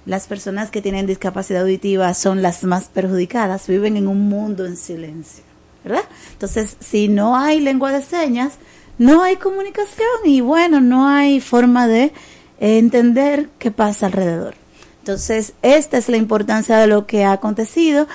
Las 0.06 0.26
personas 0.26 0.70
que 0.70 0.80
tienen 0.82 1.06
discapacidad 1.06 1.62
auditiva 1.62 2.12
son 2.14 2.40
las 2.40 2.64
más 2.64 2.84
perjudicadas, 2.84 3.68
viven 3.68 3.96
en 3.96 4.08
un 4.08 4.28
mundo 4.28 4.64
en 4.64 4.76
silencio, 4.76 5.44
¿verdad? 5.84 6.04
Entonces, 6.32 6.76
si 6.80 7.08
no 7.08 7.36
hay 7.36 7.60
lengua 7.60 7.92
de 7.92 8.02
señas, 8.02 8.54
no 8.98 9.22
hay 9.22 9.36
comunicación 9.36 10.08
y 10.24 10.40
bueno, 10.40 10.80
no 10.80 11.06
hay 11.06 11.40
forma 11.40 11.86
de 11.86 12.12
entender 12.58 13.50
qué 13.58 13.70
pasa 13.70 14.06
alrededor. 14.06 14.54
Entonces, 15.00 15.52
esta 15.62 15.98
es 15.98 16.08
la 16.08 16.16
importancia 16.16 16.78
de 16.78 16.86
lo 16.86 17.06
que 17.06 17.24
ha 17.24 17.32
acontecido. 17.32 18.06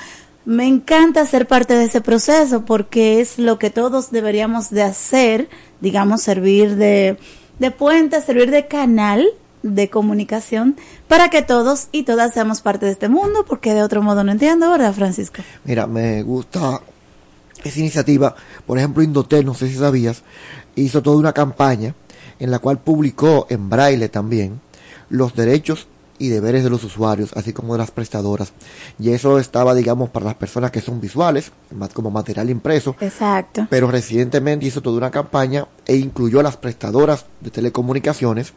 Me 0.48 0.66
encanta 0.66 1.26
ser 1.26 1.46
parte 1.46 1.74
de 1.74 1.84
ese 1.84 2.00
proceso 2.00 2.64
porque 2.64 3.20
es 3.20 3.38
lo 3.38 3.60
que 3.60 3.70
todos 3.70 4.12
deberíamos 4.12 4.70
de 4.70 4.82
hacer, 4.82 5.50
digamos, 5.82 6.22
servir 6.22 6.78
de, 6.78 7.18
de 7.60 7.72
puente, 7.72 8.22
servir 8.22 8.50
de 8.50 8.66
canal 8.66 9.28
de 9.62 9.90
comunicación 9.90 10.78
para 11.10 11.30
que 11.30 11.42
todos 11.42 11.90
y 11.92 12.04
todas 12.04 12.34
seamos 12.34 12.62
parte 12.62 12.86
de 12.86 12.94
este 12.94 13.10
mundo, 13.10 13.44
porque 13.46 13.74
de 13.74 13.84
otro 13.84 14.02
modo 14.02 14.24
no 14.24 14.32
entiendo, 14.32 14.72
¿verdad, 14.72 14.94
Francisco? 14.94 15.44
Mira, 15.66 15.86
me 15.86 16.24
gusta 16.24 16.80
esa 17.62 17.80
iniciativa. 17.82 18.34
Por 18.66 18.78
ejemplo, 18.78 19.04
Indotel, 19.04 19.46
no 19.46 19.54
sé 19.54 19.68
si 19.68 19.76
sabías, 19.76 20.24
hizo 20.78 21.02
toda 21.02 21.18
una 21.18 21.34
campaña 21.34 21.94
en 22.40 22.52
la 22.52 22.60
cual 22.60 22.80
publicó 22.80 23.48
en 23.50 23.70
braille 23.70 24.08
también 24.08 24.62
los 25.10 25.36
derechos 25.36 25.90
y 26.20 26.30
deberes 26.30 26.64
de 26.64 26.70
los 26.70 26.84
usuarios, 26.84 27.32
así 27.36 27.54
como 27.54 27.74
de 27.74 27.80
las 27.80 27.92
prestadoras. 27.92 28.54
Y 29.00 29.12
eso 29.12 29.40
estaba, 29.40 29.76
digamos, 29.76 30.10
para 30.10 30.26
las 30.26 30.36
personas 30.36 30.72
que 30.72 30.82
son 30.82 31.00
visuales, 31.00 31.52
más 31.76 31.94
como 31.94 32.10
material 32.10 32.50
impreso. 32.50 32.96
Exacto. 33.00 33.68
Pero 33.70 33.90
recientemente 33.92 34.66
hizo 34.66 34.82
toda 34.82 34.98
una 34.98 35.12
campaña 35.12 35.68
e 35.86 35.96
incluyó 35.96 36.40
a 36.40 36.44
las 36.44 36.58
prestadoras 36.58 37.26
de 37.42 37.52
telecomunicaciones 37.52 38.54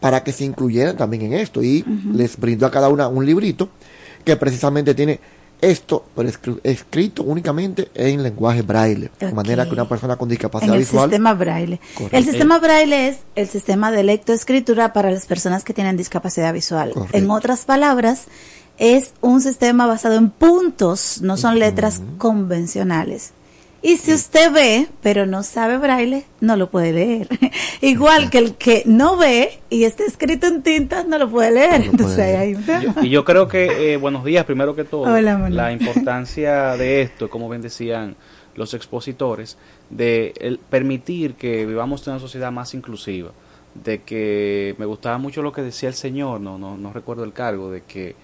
para 0.00 0.22
que 0.24 0.32
se 0.32 0.44
incluyeran 0.44 0.96
también 0.96 1.22
en 1.22 1.34
esto. 1.34 1.62
Y 1.62 1.84
les 2.12 2.36
brindó 2.36 2.66
a 2.66 2.70
cada 2.70 2.88
una 2.88 3.08
un 3.08 3.24
librito 3.24 3.68
que 4.24 4.36
precisamente 4.36 4.94
tiene 4.94 5.20
esto, 5.60 6.04
pero 6.14 6.28
escri- 6.28 6.60
escrito 6.62 7.22
únicamente 7.22 7.90
en 7.94 8.22
lenguaje 8.22 8.62
braille, 8.62 9.10
de 9.18 9.32
manera 9.32 9.64
que 9.66 9.72
una 9.72 9.88
persona 9.88 10.16
con 10.16 10.28
discapacidad 10.28 10.70
en 10.70 10.74
el 10.74 10.80
visual 10.86 11.10
sistema 11.10 11.34
braille. 11.34 11.80
Correcto. 11.94 12.16
El 12.16 12.24
sistema 12.24 12.58
braille 12.58 13.08
es 13.08 13.18
el 13.34 13.48
sistema 13.48 13.90
de 13.90 14.02
lectoescritura 14.04 14.92
para 14.92 15.10
las 15.10 15.26
personas 15.26 15.64
que 15.64 15.74
tienen 15.74 15.96
discapacidad 15.96 16.52
visual. 16.52 16.92
Correcto. 16.92 17.16
En 17.16 17.30
otras 17.30 17.64
palabras, 17.64 18.24
es 18.78 19.12
un 19.20 19.40
sistema 19.40 19.86
basado 19.86 20.14
en 20.14 20.30
puntos, 20.30 21.20
no 21.22 21.36
son 21.36 21.58
letras 21.58 22.00
convencionales. 22.18 23.32
Y 23.80 23.96
si 23.96 24.12
usted 24.12 24.52
ve, 24.52 24.88
pero 25.02 25.24
no 25.24 25.44
sabe 25.44 25.78
braille, 25.78 26.24
no 26.40 26.56
lo 26.56 26.68
puede 26.68 26.92
leer. 26.92 27.28
Igual 27.80 28.28
que 28.28 28.38
el 28.38 28.54
que 28.56 28.82
no 28.86 29.16
ve 29.16 29.60
y 29.70 29.84
está 29.84 30.04
escrito 30.04 30.48
en 30.48 30.62
tinta, 30.62 31.04
no 31.04 31.16
lo 31.16 31.30
puede 31.30 31.52
leer. 31.52 31.82
Entonces 31.82 32.18
ahí 32.18 32.34
hay 32.34 32.54
un 32.54 32.64
tema. 32.64 32.94
Y 33.02 33.08
yo 33.08 33.24
creo 33.24 33.46
que, 33.46 33.92
eh, 33.92 33.96
buenos 33.96 34.24
días, 34.24 34.44
primero 34.44 34.74
que 34.74 34.84
todo, 34.84 35.02
Hola, 35.02 35.48
la 35.48 35.72
importancia 35.72 36.76
de 36.76 37.02
esto, 37.02 37.30
como 37.30 37.48
bien 37.48 37.62
decían 37.62 38.16
los 38.56 38.74
expositores, 38.74 39.56
de 39.90 40.34
el 40.40 40.58
permitir 40.58 41.34
que 41.34 41.64
vivamos 41.64 42.06
en 42.06 42.14
una 42.14 42.20
sociedad 42.20 42.50
más 42.50 42.74
inclusiva, 42.74 43.30
de 43.74 44.02
que 44.02 44.74
me 44.78 44.86
gustaba 44.86 45.18
mucho 45.18 45.40
lo 45.42 45.52
que 45.52 45.62
decía 45.62 45.88
el 45.88 45.94
señor, 45.94 46.40
no, 46.40 46.58
no, 46.58 46.76
no 46.76 46.92
recuerdo 46.92 47.22
el 47.22 47.32
cargo, 47.32 47.70
de 47.70 47.82
que 47.82 48.16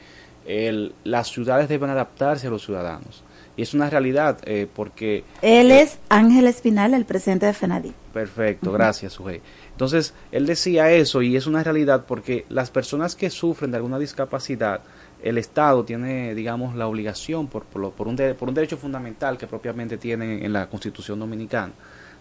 el, 0.46 0.94
las 1.04 1.28
ciudades 1.28 1.68
deben 1.68 1.90
adaptarse 1.90 2.48
a 2.48 2.50
los 2.50 2.64
ciudadanos. 2.64 3.23
Y 3.56 3.62
es 3.62 3.72
una 3.74 3.88
realidad, 3.88 4.38
eh, 4.46 4.66
porque 4.74 5.22
Él 5.42 5.70
es 5.70 5.98
Ángel 6.08 6.46
Espinal, 6.48 6.92
el 6.94 7.04
presidente 7.04 7.46
de 7.46 7.52
FENADI. 7.52 7.92
Perfecto, 8.12 8.72
gracias, 8.72 9.12
Sujei. 9.14 9.40
Entonces, 9.70 10.14
él 10.32 10.46
decía 10.46 10.90
eso 10.90 11.20
y 11.22 11.36
es 11.36 11.46
una 11.46 11.62
realidad 11.64 12.04
porque 12.06 12.46
las 12.48 12.70
personas 12.70 13.14
que 13.16 13.30
sufren 13.30 13.70
de 13.72 13.76
alguna 13.76 13.98
discapacidad, 13.98 14.80
el 15.22 15.38
Estado 15.38 15.84
tiene, 15.84 16.34
digamos, 16.34 16.74
la 16.76 16.86
obligación 16.86 17.46
por, 17.48 17.64
por, 17.64 17.80
lo- 17.82 17.90
por 17.90 18.06
un, 18.08 18.14
de- 18.16 18.34
por 18.34 18.48
un 18.48 18.54
derecho 18.54 18.76
fundamental 18.76 19.36
que 19.38 19.46
propiamente 19.46 19.96
tiene 19.98 20.44
en 20.44 20.52
la 20.52 20.66
Constitución 20.68 21.18
Dominicana 21.18 21.72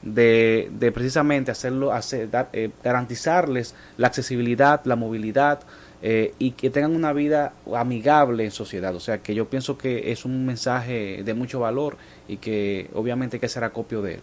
de, 0.01 0.69
de 0.71 0.91
precisamente 0.91 1.51
hacerlo, 1.51 1.91
hacer, 1.93 2.29
dar, 2.29 2.49
eh, 2.53 2.69
garantizarles 2.83 3.73
la 3.97 4.07
accesibilidad, 4.07 4.81
la 4.85 4.95
movilidad 4.95 5.59
eh, 6.05 6.33
y 6.37 6.51
que 6.51 6.69
tengan 6.69 6.93
una 6.97 7.13
vida 7.13 7.53
amigable 7.73 8.43
en 8.43 8.51
sociedad. 8.51 8.93
O 8.93 8.99
sea, 8.99 9.19
que 9.19 9.33
yo 9.33 9.47
pienso 9.47 9.77
que 9.77 10.11
es 10.11 10.25
un 10.25 10.45
mensaje 10.45 11.23
de 11.23 11.33
mucho 11.33 11.61
valor 11.61 11.95
y 12.27 12.37
que 12.37 12.89
obviamente 12.93 13.37
hay 13.37 13.39
que 13.39 13.45
hacer 13.45 13.63
acopio 13.63 14.01
de 14.01 14.15
él. 14.15 14.19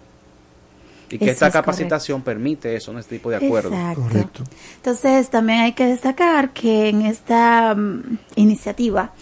Y 1.08 1.16
que 1.16 1.24
Eso 1.24 1.32
esta 1.32 1.46
es 1.46 1.52
capacitación 1.54 2.20
permite 2.20 2.76
eso, 2.76 2.96
este 2.98 3.16
tipo 3.16 3.30
de 3.30 3.36
acuerdos. 3.36 3.72
Exacto. 3.72 4.44
Entonces, 4.76 5.30
también 5.30 5.60
hay 5.60 5.72
que 5.72 5.86
destacar 5.86 6.52
que 6.52 6.90
en 6.90 7.00
esta 7.00 7.74
mm, 7.74 8.18
iniciativa 8.36 9.14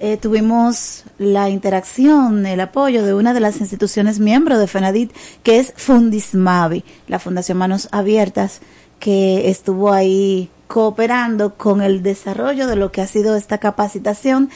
eh, 0.00 0.16
tuvimos 0.16 1.04
la 1.18 1.50
interacción, 1.50 2.46
el 2.46 2.60
apoyo 2.60 3.04
de 3.04 3.12
una 3.12 3.34
de 3.34 3.40
las 3.40 3.60
instituciones 3.60 4.20
miembros 4.20 4.58
de 4.58 4.66
FENADIT, 4.66 5.12
que 5.42 5.58
es 5.58 5.74
Fundismavi, 5.76 6.82
la 7.08 7.18
Fundación 7.18 7.58
Manos 7.58 7.88
Abiertas, 7.92 8.62
que 8.98 9.50
estuvo 9.50 9.92
ahí 9.92 10.50
cooperando 10.66 11.54
con 11.54 11.82
el 11.82 12.02
desarrollo 12.02 12.66
de 12.66 12.76
lo 12.76 12.90
que 12.92 13.00
ha 13.00 13.06
sido 13.06 13.36
esta 13.36 13.58
capacitación 13.58 14.50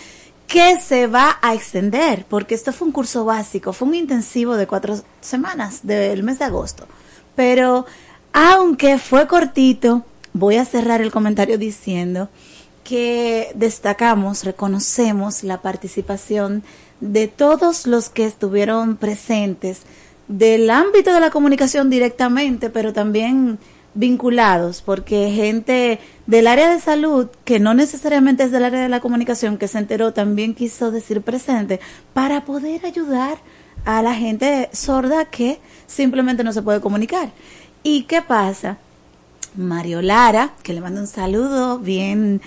que 0.47 0.81
se 0.81 1.07
va 1.07 1.39
a 1.43 1.55
extender, 1.55 2.27
porque 2.29 2.57
esto 2.57 2.73
fue 2.73 2.89
un 2.89 2.93
curso 2.93 3.25
básico, 3.25 3.73
fue 3.73 3.87
un 3.87 3.95
intensivo 3.95 4.57
de 4.57 4.67
cuatro 4.67 4.97
semanas 5.21 5.87
del 5.87 6.25
mes 6.25 6.41
de 6.41 6.47
agosto. 6.47 6.87
Pero 7.37 7.87
aunque 8.33 8.99
fue 8.99 9.29
cortito, 9.29 10.05
voy 10.33 10.57
a 10.57 10.65
cerrar 10.65 11.01
el 11.01 11.13
comentario 11.13 11.57
diciendo 11.57 12.29
que 12.83 13.53
destacamos, 13.55 14.43
reconocemos 14.43 15.45
la 15.45 15.63
participación 15.63 16.65
de 17.01 17.29
todos 17.29 17.87
los 17.87 18.09
que 18.09 18.27
estuvieron 18.27 18.97
presentes 18.97 19.83
del 20.27 20.69
ámbito 20.71 21.13
de 21.13 21.21
la 21.21 21.31
comunicación 21.31 21.91
directamente, 21.91 22.71
pero 22.71 22.93
también 22.93 23.59
vinculados, 23.95 24.83
porque 24.83 25.33
gente 25.35 25.99
del 26.27 26.47
área 26.47 26.73
de 26.73 26.81
salud, 26.81 27.29
que 27.45 27.59
no 27.59 27.75
necesariamente 27.75 28.45
es 28.45 28.53
del 28.53 28.65
área 28.65 28.81
de 28.81 28.89
la 28.89 29.01
comunicación, 29.01 29.59
que 29.59 29.69
se 29.69 29.79
enteró, 29.79 30.13
también 30.13 30.55
quiso 30.55 30.91
decir 30.91 31.23
presente, 31.23 31.81
para 32.13 32.45
poder 32.45 32.87
ayudar 32.87 33.39
a 33.85 34.03
la 34.03 34.15
gente 34.15 34.69
sorda 34.73 35.25
que 35.25 35.59
simplemente 35.87 36.45
no 36.45 36.53
se 36.53 36.63
puede 36.63 36.81
comunicar. 36.81 37.31
¿Y 37.83 38.03
qué 38.03 38.23
pasa? 38.23 38.79
Mario 39.57 40.03
Lara, 40.03 40.53
que 40.63 40.73
le 40.73 40.81
mando 40.81 41.01
un 41.01 41.07
saludo 41.07 41.79
bien 41.79 42.41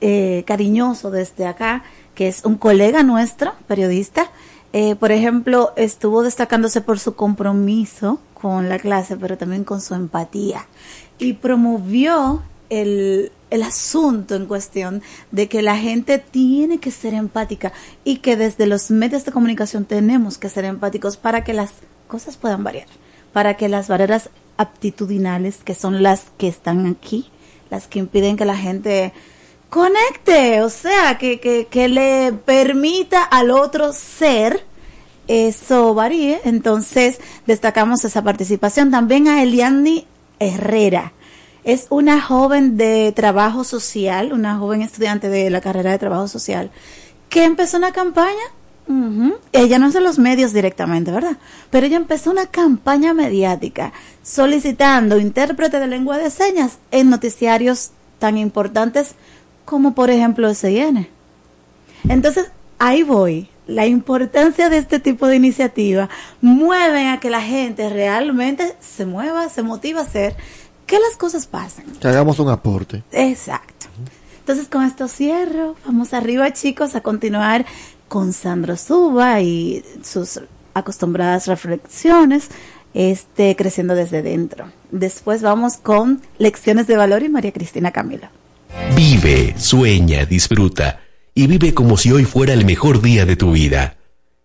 eh, 0.00 0.44
cariñoso 0.46 1.10
desde 1.10 1.46
acá, 1.46 1.82
que 2.14 2.28
es 2.28 2.44
un 2.44 2.56
colega 2.56 3.02
nuestro, 3.02 3.54
periodista, 3.66 4.30
eh, 4.72 4.94
por 4.96 5.12
ejemplo, 5.12 5.72
estuvo 5.76 6.22
destacándose 6.22 6.80
por 6.80 6.98
su 6.98 7.14
compromiso 7.14 8.20
con 8.44 8.68
la 8.68 8.78
clase, 8.78 9.16
pero 9.16 9.38
también 9.38 9.64
con 9.64 9.80
su 9.80 9.94
empatía. 9.94 10.66
Y 11.16 11.32
promovió 11.32 12.42
el, 12.68 13.32
el 13.48 13.62
asunto 13.62 14.34
en 14.34 14.44
cuestión 14.44 15.00
de 15.30 15.48
que 15.48 15.62
la 15.62 15.78
gente 15.78 16.18
tiene 16.18 16.76
que 16.76 16.90
ser 16.90 17.14
empática 17.14 17.72
y 18.04 18.18
que 18.18 18.36
desde 18.36 18.66
los 18.66 18.90
medios 18.90 19.24
de 19.24 19.32
comunicación 19.32 19.86
tenemos 19.86 20.36
que 20.36 20.50
ser 20.50 20.66
empáticos 20.66 21.16
para 21.16 21.42
que 21.42 21.54
las 21.54 21.70
cosas 22.06 22.36
puedan 22.36 22.62
variar, 22.62 22.86
para 23.32 23.56
que 23.56 23.70
las 23.70 23.88
barreras 23.88 24.28
aptitudinales, 24.58 25.64
que 25.64 25.74
son 25.74 26.02
las 26.02 26.26
que 26.36 26.48
están 26.48 26.84
aquí, 26.84 27.30
las 27.70 27.86
que 27.86 27.98
impiden 27.98 28.36
que 28.36 28.44
la 28.44 28.58
gente 28.58 29.14
conecte, 29.70 30.60
o 30.60 30.68
sea, 30.68 31.16
que, 31.16 31.40
que, 31.40 31.66
que 31.70 31.88
le 31.88 32.34
permita 32.44 33.22
al 33.22 33.50
otro 33.50 33.94
ser, 33.94 34.66
eso 35.28 35.94
varíe. 35.94 36.40
Entonces, 36.44 37.20
destacamos 37.46 38.04
esa 38.04 38.22
participación. 38.22 38.90
También 38.90 39.28
a 39.28 39.42
Eliani 39.42 40.06
Herrera. 40.38 41.12
Es 41.64 41.86
una 41.88 42.20
joven 42.20 42.76
de 42.76 43.12
trabajo 43.12 43.64
social, 43.64 44.32
una 44.32 44.58
joven 44.58 44.82
estudiante 44.82 45.28
de 45.30 45.48
la 45.48 45.62
carrera 45.62 45.92
de 45.92 45.98
trabajo 45.98 46.28
social, 46.28 46.70
que 47.30 47.44
empezó 47.44 47.78
una 47.78 47.92
campaña. 47.92 48.44
Ella 49.52 49.78
no 49.78 49.86
es 49.88 49.94
de 49.94 50.02
los 50.02 50.18
medios 50.18 50.52
directamente, 50.52 51.10
¿verdad? 51.10 51.38
Pero 51.70 51.86
ella 51.86 51.96
empezó 51.96 52.30
una 52.30 52.46
campaña 52.46 53.14
mediática 53.14 53.94
solicitando 54.22 55.18
intérprete 55.18 55.80
de 55.80 55.86
lengua 55.86 56.18
de 56.18 56.28
señas 56.28 56.76
en 56.90 57.08
noticiarios 57.08 57.92
tan 58.18 58.36
importantes 58.36 59.14
como 59.64 59.94
por 59.94 60.10
ejemplo 60.10 60.52
SIN. 60.52 61.08
Entonces, 62.08 62.50
ahí 62.78 63.02
voy. 63.02 63.48
La 63.66 63.86
importancia 63.86 64.68
de 64.68 64.78
este 64.78 65.00
tipo 65.00 65.26
de 65.26 65.36
iniciativa 65.36 66.08
mueven 66.40 67.08
a 67.08 67.20
que 67.20 67.30
la 67.30 67.40
gente 67.40 67.88
realmente 67.88 68.76
se 68.80 69.06
mueva, 69.06 69.48
se 69.48 69.62
motiva 69.62 70.00
a 70.00 70.04
hacer 70.04 70.36
que 70.86 70.98
las 70.98 71.16
cosas 71.16 71.46
pasen. 71.46 71.86
que 71.98 72.08
hagamos 72.08 72.38
un 72.38 72.50
aporte. 72.50 73.02
Exacto. 73.12 73.86
Entonces 74.40 74.68
con 74.68 74.84
esto 74.84 75.08
cierro. 75.08 75.76
Vamos 75.86 76.12
arriba 76.12 76.52
chicos 76.52 76.94
a 76.94 77.00
continuar 77.00 77.64
con 78.08 78.34
Sandro 78.34 78.76
Suba 78.76 79.40
y 79.40 79.82
sus 80.02 80.40
acostumbradas 80.74 81.46
reflexiones, 81.46 82.48
este 82.92 83.56
creciendo 83.56 83.94
desde 83.94 84.20
dentro. 84.22 84.66
Después 84.90 85.40
vamos 85.40 85.78
con 85.78 86.20
lecciones 86.38 86.86
de 86.86 86.96
valor 86.96 87.22
y 87.22 87.30
María 87.30 87.52
Cristina 87.52 87.90
Camilo. 87.90 88.28
Vive, 88.94 89.54
sueña, 89.58 90.26
disfruta 90.26 91.00
y 91.34 91.46
vive 91.46 91.74
como 91.74 91.96
si 91.96 92.12
hoy 92.12 92.24
fuera 92.24 92.52
el 92.52 92.64
mejor 92.64 93.02
día 93.02 93.26
de 93.26 93.36
tu 93.36 93.52
vida. 93.52 93.96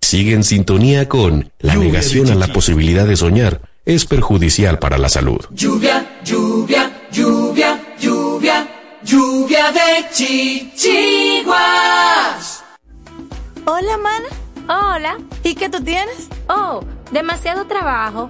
Sigue 0.01 0.33
en 0.33 0.43
sintonía 0.43 1.07
con 1.07 1.51
La 1.59 1.75
negación 1.75 2.29
a 2.31 2.35
la 2.35 2.47
posibilidad 2.47 3.05
de 3.05 3.15
soñar 3.15 3.61
es 3.85 4.05
perjudicial 4.05 4.79
para 4.79 4.97
la 4.97 5.09
salud. 5.09 5.39
Lluvia, 5.51 6.19
lluvia, 6.23 6.91
lluvia, 7.11 7.79
lluvia, 7.99 8.67
lluvia 9.03 9.71
de 9.71 10.05
chichiguas. 10.11 11.53
Hola, 13.65 13.97
mana. 13.97 14.27
Hola. 14.67 15.17
¿Y 15.43 15.55
qué 15.55 15.69
tú 15.69 15.81
tienes? 15.83 16.27
Oh, 16.47 16.83
demasiado 17.11 17.65
trabajo. 17.65 18.29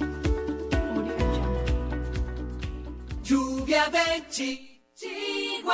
Lluvia 3.71 3.87
de 3.89 4.27
chichiguas. 4.29 5.71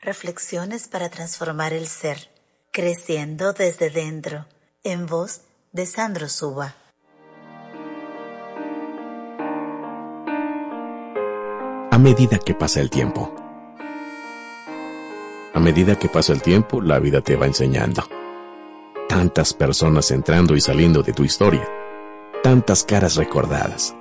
Reflexiones 0.00 0.88
para 0.88 1.08
transformar 1.08 1.72
el 1.72 1.86
ser, 1.86 2.28
creciendo 2.72 3.52
desde 3.52 3.88
dentro, 3.88 4.46
en 4.82 5.06
voz 5.06 5.42
de 5.70 5.86
Sandro 5.86 6.28
Suba. 6.28 6.74
A 11.92 11.98
medida 11.98 12.38
que 12.38 12.54
pasa 12.54 12.80
el 12.80 12.90
tiempo. 12.90 13.32
A 15.54 15.60
medida 15.60 15.96
que 15.96 16.08
pasa 16.08 16.32
el 16.32 16.42
tiempo, 16.42 16.80
la 16.80 16.98
vida 16.98 17.20
te 17.20 17.36
va 17.36 17.46
enseñando. 17.46 18.02
Tantas 19.08 19.54
personas 19.54 20.10
entrando 20.10 20.56
y 20.56 20.60
saliendo 20.60 21.04
de 21.04 21.12
tu 21.12 21.22
historia. 21.22 21.70
Tantas 22.42 22.82
caras 22.82 23.14
recordadas. 23.14 23.94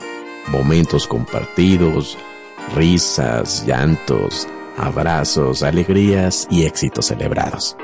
Momentos 0.47 1.06
compartidos, 1.06 2.17
risas, 2.73 3.65
llantos, 3.65 4.47
abrazos, 4.78 5.63
alegrías 5.63 6.47
y 6.49 6.65
éxitos 6.65 7.08
celebrados. 7.08 7.78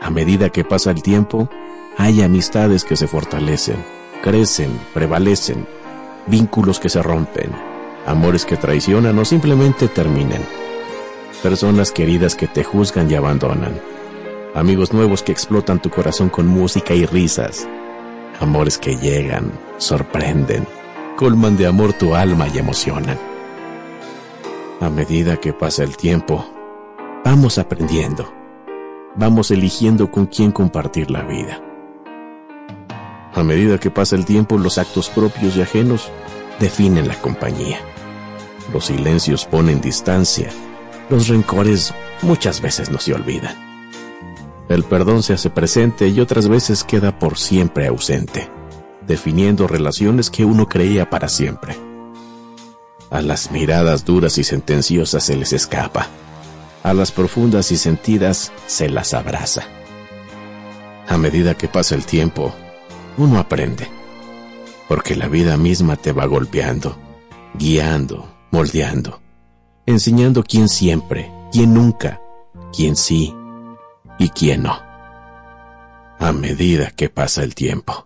A 0.00 0.10
medida 0.10 0.50
que 0.50 0.64
pasa 0.64 0.90
el 0.90 1.02
tiempo, 1.02 1.48
hay 1.96 2.22
amistades 2.22 2.84
que 2.84 2.96
se 2.96 3.06
fortalecen, 3.06 3.76
crecen, 4.22 4.70
prevalecen, 4.94 5.66
vínculos 6.26 6.78
que 6.78 6.88
se 6.88 7.02
rompen, 7.02 7.50
amores 8.06 8.44
que 8.44 8.56
traicionan 8.56 9.18
o 9.18 9.24
simplemente 9.24 9.88
terminan, 9.88 10.42
personas 11.42 11.92
queridas 11.92 12.34
que 12.34 12.46
te 12.46 12.64
juzgan 12.64 13.10
y 13.10 13.14
abandonan, 13.14 13.80
amigos 14.54 14.92
nuevos 14.92 15.22
que 15.22 15.32
explotan 15.32 15.80
tu 15.80 15.90
corazón 15.90 16.28
con 16.28 16.46
música 16.46 16.94
y 16.94 17.06
risas, 17.06 17.68
amores 18.40 18.78
que 18.78 18.96
llegan, 18.96 19.50
sorprenden, 19.78 20.66
colman 21.16 21.56
de 21.56 21.66
amor 21.66 21.92
tu 21.94 22.14
alma 22.14 22.46
y 22.52 22.58
emocionan. 22.58 23.35
A 24.78 24.90
medida 24.90 25.38
que 25.38 25.54
pasa 25.54 25.84
el 25.84 25.96
tiempo, 25.96 26.44
vamos 27.24 27.56
aprendiendo, 27.56 28.30
vamos 29.16 29.50
eligiendo 29.50 30.10
con 30.10 30.26
quién 30.26 30.52
compartir 30.52 31.10
la 31.10 31.22
vida. 31.22 31.62
A 33.32 33.42
medida 33.42 33.78
que 33.78 33.90
pasa 33.90 34.16
el 34.16 34.26
tiempo, 34.26 34.58
los 34.58 34.76
actos 34.76 35.08
propios 35.08 35.56
y 35.56 35.62
ajenos 35.62 36.10
definen 36.60 37.08
la 37.08 37.18
compañía. 37.22 37.78
Los 38.70 38.86
silencios 38.86 39.46
ponen 39.46 39.80
distancia, 39.80 40.50
los 41.08 41.28
rencores 41.28 41.94
muchas 42.20 42.60
veces 42.60 42.90
no 42.90 42.98
se 42.98 43.14
olvidan. 43.14 43.56
El 44.68 44.84
perdón 44.84 45.22
se 45.22 45.32
hace 45.32 45.48
presente 45.48 46.08
y 46.08 46.20
otras 46.20 46.48
veces 46.48 46.84
queda 46.84 47.18
por 47.18 47.38
siempre 47.38 47.86
ausente, 47.86 48.50
definiendo 49.06 49.66
relaciones 49.66 50.28
que 50.28 50.44
uno 50.44 50.68
creía 50.68 51.08
para 51.08 51.30
siempre. 51.30 51.85
A 53.10 53.20
las 53.22 53.50
miradas 53.50 54.04
duras 54.04 54.36
y 54.38 54.44
sentenciosas 54.44 55.24
se 55.24 55.36
les 55.36 55.52
escapa, 55.52 56.08
a 56.82 56.92
las 56.92 57.12
profundas 57.12 57.70
y 57.70 57.76
sentidas 57.76 58.52
se 58.66 58.88
las 58.88 59.14
abraza. 59.14 59.64
A 61.08 61.16
medida 61.16 61.54
que 61.54 61.68
pasa 61.68 61.94
el 61.94 62.04
tiempo, 62.04 62.52
uno 63.16 63.38
aprende, 63.38 63.88
porque 64.88 65.14
la 65.14 65.28
vida 65.28 65.56
misma 65.56 65.96
te 65.96 66.12
va 66.12 66.26
golpeando, 66.26 66.96
guiando, 67.54 68.28
moldeando, 68.50 69.20
enseñando 69.86 70.42
quién 70.42 70.68
siempre, 70.68 71.30
quién 71.52 71.74
nunca, 71.74 72.20
quién 72.72 72.96
sí 72.96 73.34
y 74.18 74.28
quién 74.30 74.64
no, 74.64 74.80
a 76.18 76.32
medida 76.32 76.90
que 76.90 77.08
pasa 77.08 77.44
el 77.44 77.54
tiempo. 77.54 78.05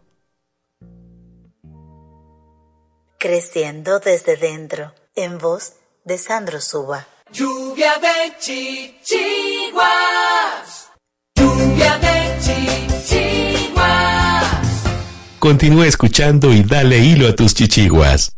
Creciendo 3.23 4.01
desde 4.01 4.39
dentro, 4.39 4.95
en 5.15 5.37
voz 5.37 5.75
de 6.07 6.17
Sandro 6.17 6.59
Suba. 6.59 7.07
Lluvia 7.31 7.93
de 8.01 8.33
chichiguas. 8.39 9.85
Lluvia 11.37 11.99
de 11.99 12.39
chichiguas. 13.05 14.45
Continúa 15.39 15.87
escuchando 15.87 16.51
y 16.51 16.63
dale 16.63 17.01
hilo 17.01 17.29
a 17.29 17.37
tus 17.37 17.53
chichiguas. 17.53 18.33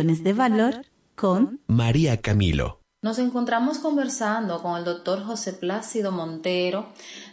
Lecciones 0.00 0.24
de 0.24 0.32
valor 0.32 0.86
con 1.14 1.60
María 1.66 2.22
Camilo. 2.22 2.80
Nos 3.02 3.18
encontramos 3.18 3.80
conversando 3.80 4.62
con 4.62 4.78
el 4.78 4.84
doctor 4.84 5.22
José 5.22 5.52
Plácido 5.52 6.10
Montero, 6.10 6.86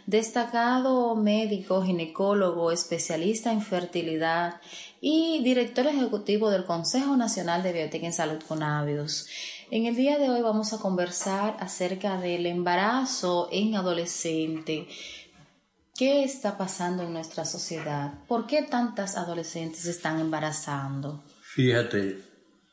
destacado 0.04 1.16
médico, 1.16 1.82
ginecólogo, 1.82 2.70
especialista 2.70 3.52
en 3.52 3.62
fertilidad 3.62 4.60
y 5.00 5.42
director 5.42 5.86
ejecutivo 5.86 6.50
del 6.50 6.66
Consejo 6.66 7.16
Nacional 7.16 7.62
de 7.62 7.72
Bioética 7.72 8.04
en 8.04 8.12
Salud 8.12 8.42
Conavios. 8.46 9.26
En 9.70 9.86
el 9.86 9.96
día 9.96 10.18
de 10.18 10.28
hoy 10.28 10.42
vamos 10.42 10.74
a 10.74 10.78
conversar 10.78 11.56
acerca 11.60 12.20
del 12.20 12.44
embarazo 12.44 13.48
en 13.50 13.76
adolescente. 13.76 14.88
¿Qué 15.96 16.22
está 16.22 16.58
pasando 16.58 17.02
en 17.02 17.14
nuestra 17.14 17.46
sociedad? 17.46 18.12
¿Por 18.28 18.46
qué 18.46 18.60
tantas 18.60 19.16
adolescentes 19.16 19.80
se 19.80 19.90
están 19.90 20.20
embarazando? 20.20 21.24
Fíjate, 21.40 22.27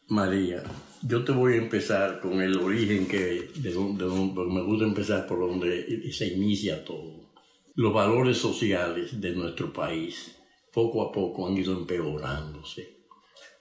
María, 0.07 0.63
yo 1.01 1.23
te 1.23 1.31
voy 1.31 1.53
a 1.53 1.57
empezar 1.57 2.19
con 2.19 2.39
el 2.41 2.57
origen 2.57 3.07
que 3.07 3.49
de 3.55 3.71
donde, 3.71 4.05
me 4.05 4.61
gusta 4.61 4.85
empezar 4.85 5.25
por 5.25 5.39
donde 5.39 6.11
se 6.11 6.27
inicia 6.27 6.85
todo. 6.85 7.31
Los 7.73 7.93
valores 7.93 8.37
sociales 8.37 9.19
de 9.19 9.31
nuestro 9.31 9.73
país 9.73 10.37
poco 10.71 11.01
a 11.01 11.11
poco 11.11 11.47
han 11.47 11.57
ido 11.57 11.73
empeorándose. 11.73 12.99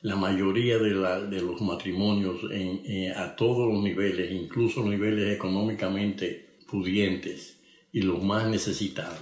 La 0.03 0.17
mayoría 0.17 0.77
de, 0.77 0.91
la, 0.91 1.21
de 1.21 1.41
los 1.41 1.63
matrimonios 1.63 2.43
a 3.17 3.37
todos 3.37 3.73
los 3.73 3.83
niveles, 3.83 4.31
incluso 4.31 4.85
niveles 4.85 5.35
económicamente 5.35 6.59
pudientes 6.69 7.59
y 7.91 8.03
los 8.03 8.23
más 8.23 8.47
necesitados, 8.49 9.21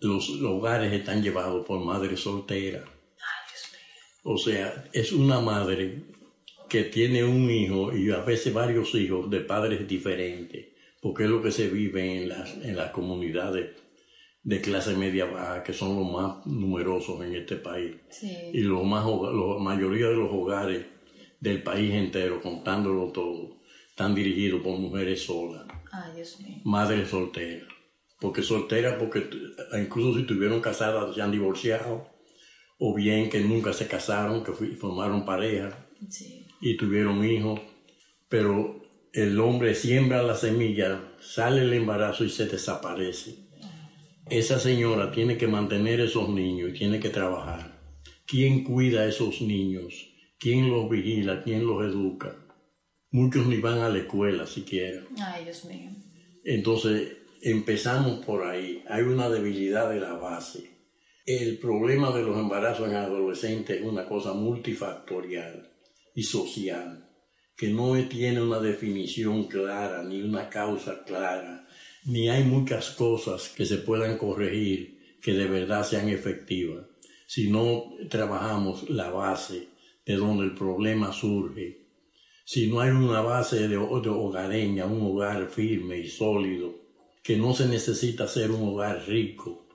los 0.00 0.28
hogares 0.42 0.92
están 0.92 1.22
llevados 1.22 1.64
por 1.64 1.84
madres 1.84 2.18
solteras 2.18 2.82
o 4.24 4.38
sea, 4.38 4.84
es 4.92 5.12
una 5.12 5.40
madre 5.40 6.04
que 6.72 6.84
tiene 6.84 7.22
un 7.22 7.50
hijo 7.50 7.94
y 7.94 8.10
a 8.12 8.20
veces 8.20 8.54
varios 8.54 8.94
hijos 8.94 9.28
de 9.28 9.40
padres 9.40 9.86
diferentes, 9.86 10.68
porque 11.02 11.24
es 11.24 11.28
lo 11.28 11.42
que 11.42 11.52
se 11.52 11.68
vive 11.68 12.22
en 12.22 12.30
las, 12.30 12.56
en 12.64 12.74
las 12.74 12.92
comunidades 12.92 13.76
de 14.42 14.60
clase 14.62 14.96
media 14.96 15.26
baja, 15.26 15.62
que 15.62 15.74
son 15.74 15.96
los 15.96 16.10
más 16.10 16.46
numerosos 16.46 17.22
en 17.26 17.34
este 17.34 17.56
país. 17.56 17.96
Y 18.54 18.60
los 18.62 18.84
más, 18.84 19.04
la 19.04 19.58
mayoría 19.60 20.08
de 20.08 20.16
los 20.16 20.30
hogares 20.32 20.86
del 21.40 21.62
país 21.62 21.92
entero, 21.92 22.40
contándolo 22.40 23.12
todo, 23.12 23.60
están 23.90 24.14
dirigidos 24.14 24.62
por 24.62 24.78
mujeres 24.78 25.20
solas. 25.24 25.66
Ay, 25.92 26.12
Dios 26.16 26.40
mío. 26.40 26.56
Madres 26.64 27.10
solteras. 27.10 27.68
Porque 28.18 28.40
solteras, 28.42 28.94
porque 28.98 29.28
incluso 29.78 30.14
si 30.14 30.22
estuvieron 30.22 30.62
casadas, 30.62 31.14
se 31.14 31.20
han 31.20 31.32
divorciado 31.32 32.08
o 32.78 32.94
bien 32.94 33.28
que 33.28 33.40
nunca 33.40 33.74
se 33.74 33.86
casaron, 33.86 34.42
que 34.42 34.52
formaron 34.52 35.26
pareja 35.26 35.86
y 36.62 36.76
tuvieron 36.76 37.24
hijos, 37.24 37.60
pero 38.28 38.80
el 39.12 39.38
hombre 39.40 39.74
siembra 39.74 40.22
la 40.22 40.36
semilla, 40.36 41.12
sale 41.20 41.62
el 41.62 41.72
embarazo 41.72 42.24
y 42.24 42.30
se 42.30 42.46
desaparece. 42.46 43.34
Esa 44.30 44.58
señora 44.60 45.10
tiene 45.10 45.36
que 45.36 45.48
mantener 45.48 46.00
esos 46.00 46.28
niños 46.28 46.70
y 46.70 46.78
tiene 46.78 47.00
que 47.00 47.10
trabajar. 47.10 47.78
¿Quién 48.24 48.62
cuida 48.62 49.02
a 49.02 49.08
esos 49.08 49.42
niños? 49.42 50.08
¿Quién 50.38 50.70
los 50.70 50.88
vigila? 50.88 51.42
¿Quién 51.42 51.66
los 51.66 51.84
educa? 51.84 52.36
Muchos 53.10 53.46
ni 53.46 53.56
van 53.60 53.80
a 53.80 53.88
la 53.88 53.98
escuela 53.98 54.46
siquiera. 54.46 55.02
Ay, 55.20 55.44
Dios 55.44 55.64
mío. 55.64 55.90
Entonces, 56.44 57.16
empezamos 57.42 58.24
por 58.24 58.46
ahí. 58.46 58.84
Hay 58.88 59.02
una 59.02 59.28
debilidad 59.28 59.90
de 59.90 60.00
la 60.00 60.14
base. 60.14 60.70
El 61.26 61.58
problema 61.58 62.12
de 62.12 62.22
los 62.22 62.38
embarazos 62.38 62.88
en 62.88 62.96
adolescentes 62.96 63.80
es 63.80 63.84
una 63.84 64.06
cosa 64.06 64.32
multifactorial 64.32 65.71
y 66.14 66.22
social, 66.22 67.08
que 67.56 67.68
no 67.68 67.92
tiene 68.08 68.42
una 68.42 68.60
definición 68.60 69.44
clara, 69.44 70.02
ni 70.02 70.22
una 70.22 70.48
causa 70.48 71.04
clara, 71.04 71.66
ni 72.04 72.28
hay 72.28 72.44
muchas 72.44 72.90
cosas 72.90 73.48
que 73.48 73.64
se 73.64 73.78
puedan 73.78 74.18
corregir 74.18 75.18
que 75.20 75.32
de 75.32 75.46
verdad 75.46 75.84
sean 75.84 76.08
efectivas, 76.08 76.84
si 77.26 77.48
no 77.48 77.84
trabajamos 78.10 78.90
la 78.90 79.10
base 79.10 79.68
de 80.04 80.16
donde 80.16 80.44
el 80.44 80.54
problema 80.54 81.12
surge. 81.12 81.86
Si 82.44 82.66
no 82.66 82.80
hay 82.80 82.90
una 82.90 83.20
base 83.20 83.68
de, 83.68 83.68
de 83.68 83.76
hogareña, 83.76 84.84
un 84.84 85.00
hogar 85.02 85.48
firme 85.48 85.98
y 85.98 86.08
sólido, 86.08 86.74
que 87.22 87.36
no 87.36 87.54
se 87.54 87.68
necesita 87.68 88.26
ser 88.26 88.50
un 88.50 88.68
hogar 88.68 89.06
rico, 89.06 89.68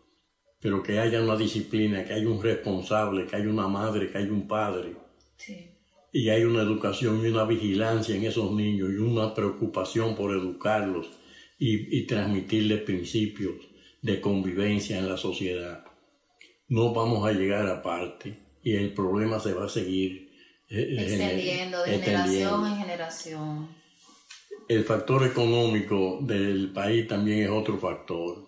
pero 0.60 0.84
que 0.84 1.00
haya 1.00 1.22
una 1.22 1.38
disciplina, 1.38 2.04
que 2.04 2.14
haya 2.14 2.28
un 2.28 2.44
responsable, 2.44 3.26
que 3.26 3.38
haya 3.38 3.50
una 3.50 3.68
madre, 3.68 4.12
que 4.12 4.18
haya 4.18 4.32
un 4.32 4.48
padre. 4.48 4.96
Y 6.18 6.30
hay 6.30 6.44
una 6.44 6.62
educación 6.62 7.24
y 7.24 7.30
una 7.30 7.44
vigilancia 7.44 8.16
en 8.16 8.26
esos 8.26 8.52
niños 8.52 8.90
y 8.90 8.98
una 8.98 9.34
preocupación 9.34 10.16
por 10.16 10.32
educarlos 10.32 11.08
y, 11.60 12.06
transmitirles 12.08 12.82
principios 12.82 13.56
de 14.02 14.22
convivencia 14.22 14.98
en 14.98 15.10
la 15.10 15.18
sociedad. 15.18 15.84
No 16.68 16.94
vamos 16.94 17.28
a 17.28 17.32
llegar 17.32 17.68
aparte 17.68 18.38
y 18.64 18.74
el 18.76 18.94
problema 18.94 19.40
se 19.40 19.54
va 19.54 19.66
a 19.66 19.70
seguir 19.70 20.32
eh, 20.70 20.80
eh, 20.80 20.96
extendiendo 21.00 21.84
de 21.84 22.00
generación 22.00 22.68
en 22.68 22.78
generación. 22.78 23.68
El 24.68 24.84
factor 24.84 25.26
económico 25.26 26.20
del 26.22 26.72
país 26.72 27.08
también 27.08 27.44
es 27.44 27.50
otro 27.50 27.78
factor 27.78 28.48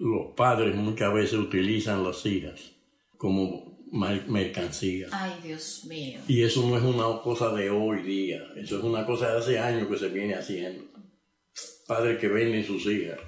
los 0.00 0.34
padres 0.34 0.74
muchas 0.74 1.12
veces 1.12 1.34
utilizan 1.34 2.02
las 2.02 2.24
hijas 2.24 2.72
como 3.18 3.69
mercancía. 3.90 5.08
Ay, 5.12 5.32
Dios 5.42 5.84
mío. 5.86 6.20
Y 6.28 6.42
eso 6.42 6.66
no 6.68 6.76
es 6.76 6.82
una 6.82 7.20
cosa 7.22 7.52
de 7.54 7.70
hoy 7.70 8.02
día, 8.02 8.42
eso 8.56 8.78
es 8.78 8.84
una 8.84 9.04
cosa 9.04 9.32
de 9.32 9.38
hace 9.38 9.58
años 9.58 9.88
que 9.88 9.98
se 9.98 10.08
viene 10.08 10.34
haciendo. 10.34 10.84
Padres 11.86 12.18
que 12.18 12.28
venden 12.28 12.64
sus 12.64 12.86
hijas. 12.86 13.18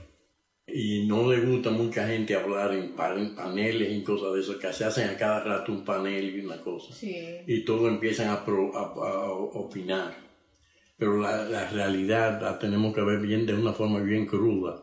Y 0.67 1.07
no 1.07 1.31
le 1.31 1.41
gusta 1.41 1.71
a 1.71 1.73
mucha 1.73 2.07
gente 2.07 2.37
hablar 2.37 2.73
en, 2.73 2.95
paneles 2.95 3.93
y 3.93 4.03
cosas 4.03 4.35
de 4.35 4.41
eso, 4.41 4.59
que 4.59 4.73
se 4.73 4.85
hacen 4.85 5.11
a 5.11 5.17
cada 5.17 5.43
rato 5.43 5.73
un 5.73 5.85
panel 5.85 6.37
y 6.37 6.41
una 6.41 6.61
cosa. 6.61 6.95
Y 7.03 7.65
todos 7.65 7.89
empiezan 7.89 8.29
a, 8.29 8.45
opinar. 8.45 10.17
Pero 10.97 11.21
la, 11.21 11.45
la 11.45 11.69
realidad 11.69 12.41
la 12.41 12.59
tenemos 12.59 12.95
que 12.95 13.03
ver 13.03 13.19
bien 13.19 13.45
de 13.45 13.55
una 13.55 13.73
forma 13.73 13.99
bien 13.99 14.25
cruda 14.25 14.83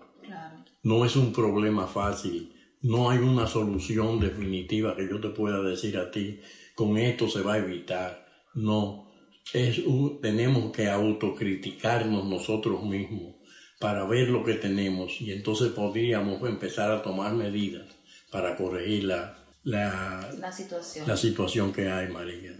no 0.83 1.05
es 1.05 1.15
un 1.15 1.33
problema 1.33 1.87
fácil, 1.87 2.53
no 2.81 3.09
hay 3.09 3.19
una 3.19 3.47
solución 3.47 4.19
definitiva 4.19 4.95
que 4.95 5.07
yo 5.09 5.19
te 5.19 5.29
pueda 5.29 5.61
decir 5.61 5.97
a 5.97 6.11
ti, 6.11 6.39
con 6.75 6.97
esto 6.97 7.27
se 7.27 7.41
va 7.41 7.55
a 7.55 7.57
evitar. 7.57 8.25
No, 8.53 9.11
es 9.53 9.81
tenemos 10.21 10.71
que 10.71 10.89
autocriticarnos 10.89 12.25
nosotros 12.25 12.83
mismos 12.83 13.35
para 13.79 14.05
ver 14.05 14.29
lo 14.29 14.43
que 14.43 14.55
tenemos 14.55 15.21
y 15.21 15.31
entonces 15.31 15.69
podríamos 15.69 16.41
empezar 16.43 16.91
a 16.91 17.01
tomar 17.01 17.33
medidas 17.33 17.87
para 18.31 18.55
corregir 18.55 19.05
la, 19.05 19.37
la, 19.63 20.51
situación. 20.51 21.07
la 21.07 21.17
situación 21.17 21.73
que 21.73 21.89
hay, 21.89 22.09
María. 22.09 22.55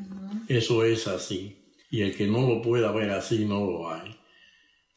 Eso 0.47 0.83
es 0.83 1.07
así. 1.07 1.57
Y 1.91 2.01
el 2.01 2.15
que 2.15 2.27
no 2.27 2.47
lo 2.47 2.61
pueda 2.61 2.91
ver 2.91 3.11
así, 3.11 3.45
no 3.45 3.65
lo 3.65 3.91
hay. 3.91 4.18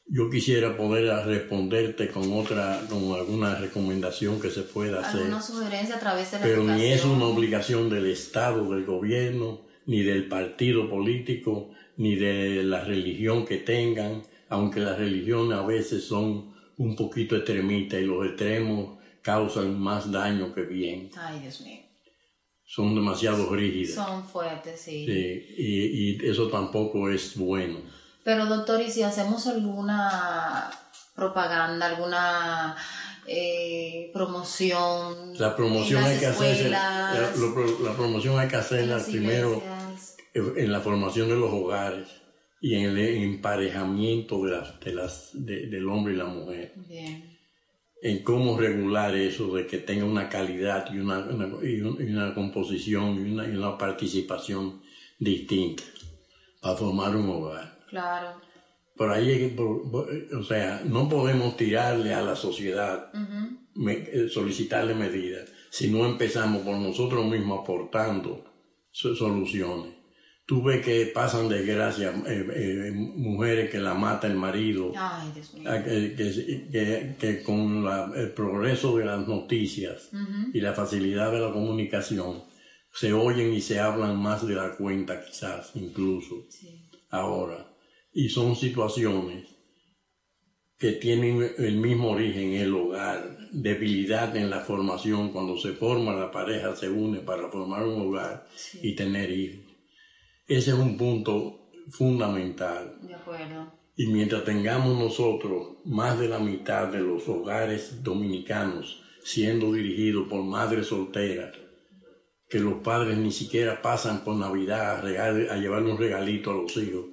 Yo 0.07 0.29
quisiera 0.29 0.77
poder 0.77 1.27
responderte 1.27 2.09
con 2.09 2.33
otra, 2.33 2.81
con 2.89 3.13
alguna 3.13 3.55
recomendación 3.55 4.41
que 4.41 4.51
se 4.51 4.63
pueda 4.63 5.01
hacer. 5.01 5.21
Alguna 5.23 5.41
sugerencia 5.41 5.97
a 5.97 6.01
través 6.01 6.31
de 6.33 6.39
la 6.39 6.45
Pero 6.45 6.65
ni 6.65 6.85
es 6.85 7.05
una 7.05 7.25
obligación 7.27 7.89
del 7.89 8.07
Estado, 8.07 8.75
del 8.75 8.85
gobierno, 8.85 9.63
ni 9.87 10.03
del 10.03 10.29
partido 10.29 10.91
político, 10.91 11.71
ni 11.97 12.17
de 12.17 12.63
la 12.63 12.85
religión 12.85 13.47
que 13.47 13.59
tengan, 13.59 14.23
aunque 14.49 14.81
las 14.81 14.99
religiones 14.99 15.57
a 15.57 15.65
veces 15.65 16.05
son 16.05 16.53
un 16.77 16.97
poquito 16.97 17.37
extremistas 17.37 18.01
y 18.01 18.05
los 18.05 18.27
extremos 18.27 18.99
causan 19.23 19.79
más 19.79 20.11
daño 20.11 20.53
que 20.53 20.63
bien. 20.63 21.11
Ay, 21.17 21.41
Dios 21.41 21.61
mío. 21.61 21.79
Son 22.65 22.95
demasiado 22.95 23.55
rígidas. 23.55 23.95
Son 23.95 24.25
fuertes, 24.25 24.81
sí. 24.81 25.07
sí 25.07 25.55
y, 25.57 26.25
y 26.25 26.29
eso 26.29 26.49
tampoco 26.49 27.09
es 27.11 27.37
bueno. 27.37 27.81
Pero 28.25 28.47
doctor, 28.47 28.81
¿y 28.81 28.91
si 28.91 29.03
hacemos 29.03 29.47
alguna 29.47 30.71
propaganda, 31.15 31.87
alguna 31.87 32.77
eh, 33.27 34.11
promoción? 34.13 35.37
La 35.39 35.55
promoción 35.57 36.03
hay 36.05 36.19
que 36.19 36.27
hacerla, 36.27 37.13
la, 37.85 37.93
promoción 37.97 38.39
hay 38.39 38.49
que 38.49 38.57
hacerla 38.57 38.99
primero 39.05 39.63
en 40.35 40.73
la 40.73 40.81
formación 40.81 41.29
de 41.29 41.37
los 41.37 41.53
hogares. 41.53 42.09
y 42.65 42.77
en 42.77 42.91
el 42.97 42.99
emparejamiento 43.25 44.45
de 44.45 44.51
las, 44.53 44.79
de 44.79 44.95
las, 44.95 45.31
de- 45.33 45.67
del 45.67 45.89
hombre 45.89 46.15
y 46.15 46.17
la 46.17 46.27
mujer. 46.27 46.73
Bien. 46.89 47.37
En 48.01 48.23
cómo 48.23 48.57
regular 48.57 49.17
eso 49.17 49.53
de 49.57 49.67
que 49.67 49.79
tenga 49.79 50.05
una 50.05 50.29
calidad 50.29 50.87
y 50.95 50.99
una, 50.99 51.19
una- 51.19 51.49
y 51.69 51.81
un- 51.81 52.01
y 52.01 52.13
una 52.13 52.33
composición 52.35 53.17
y 53.17 53.33
una, 53.33 53.47
y 53.49 53.57
una 53.57 53.77
participación 53.77 54.81
distinta 55.19 55.83
para 56.61 56.77
formar 56.77 57.17
un 57.17 57.29
hogar. 57.31 57.72
Claro. 57.93 58.29
Por 58.97 59.11
ahí, 59.11 59.31
hay 59.31 59.39
que- 59.39 59.55
por- 59.55 59.91
por- 59.91 60.09
o 60.39 60.45
sea, 60.45 60.83
no 60.85 61.09
podemos 61.09 61.57
tirarle 61.57 62.13
a 62.15 62.23
la 62.23 62.35
sociedad 62.37 63.13
me- 63.75 64.09
eh, 64.13 64.29
solicitarle 64.29 64.95
medidas 64.95 65.49
si 65.71 65.91
no 65.91 66.05
empezamos 66.07 66.63
por 66.63 66.77
nosotros 66.77 67.25
mismos 67.27 67.61
aportando 67.63 68.45
so- 68.91 69.15
soluciones. 69.15 69.95
Tú 70.47 70.63
ves 70.63 70.85
que 70.85 71.07
pasan 71.07 71.49
desgracias, 71.49 72.15
eh, 72.27 72.47
eh, 72.55 72.91
mujeres 72.93 73.71
que 73.71 73.79
la 73.79 73.95
mata 73.95 74.27
el 74.27 74.35
marido, 74.37 74.93
Ay, 75.67 75.83
que, 75.85 76.15
que- 76.17 76.69
que- 76.73 77.17
que 77.19 77.43
con 77.43 77.85
la- 77.85 78.11
el 78.17 78.31
progreso 78.33 78.97
de 78.99 79.05
las 79.07 79.27
noticias 79.29 80.11
y 80.53 80.61
la 80.61 80.73
facilidad 80.75 81.31
de 81.33 81.41
la 81.41 81.53
comunicación 81.53 82.43
se 82.93 83.13
oyen 83.15 83.55
y 83.55 83.61
se 83.63 83.81
hablan 83.81 84.17
más 84.21 84.47
de 84.47 84.55
la 84.55 84.77
cuenta 84.77 85.23
quizás 85.25 85.71
incluso 85.77 86.45
ahora. 87.11 87.69
Y 88.13 88.29
son 88.29 88.57
situaciones 88.57 89.49
que 90.79 90.93
tienen 90.93 91.49
el 91.59 91.77
mismo 91.77 92.11
origen, 92.11 92.55
el 92.55 92.75
hogar, 92.75 93.39
debilidad 93.53 94.37
en 94.37 94.51
la 94.51 94.61
formación, 94.61 95.31
cuando 95.33 95.57
se 95.57 95.73
forma 95.73 96.13
la 96.15 96.31
pareja 96.31 96.75
se 96.75 96.91
une 96.91 97.21
para 97.21 97.49
formar 97.49 97.85
un 97.85 98.01
hogar 98.09 98.47
y 98.83 98.95
tener 98.97 99.31
hijos. 99.31 99.73
Ese 100.47 100.71
es 100.73 100.77
un 100.77 100.97
punto 100.99 101.71
fundamental. 101.91 102.99
De 103.03 103.15
acuerdo. 103.15 103.73
Y 103.97 104.07
mientras 104.07 104.45
tengamos 104.45 104.99
nosotros 104.99 105.77
más 105.85 106.19
de 106.19 106.29
la 106.29 106.39
mitad 106.39 106.89
de 106.89 107.01
los 107.01 107.29
hogares 107.29 108.03
dominicanos 108.03 109.03
siendo 109.23 109.73
dirigidos 109.73 110.27
por 110.29 110.43
madres 110.43 110.89
solteras, 110.89 111.57
que 112.49 112.59
los 112.59 112.83
padres 112.83 113.17
ni 113.19 113.31
siquiera 113.31 113.81
pasan 113.81 114.25
por 114.25 114.35
Navidad 114.35 114.97
a, 114.97 115.03
regal- 115.03 115.49
a 115.49 115.57
llevarle 115.57 115.93
un 115.93 115.99
regalito 115.99 116.51
a 116.51 116.55
los 116.55 116.77
hijos. 116.77 117.05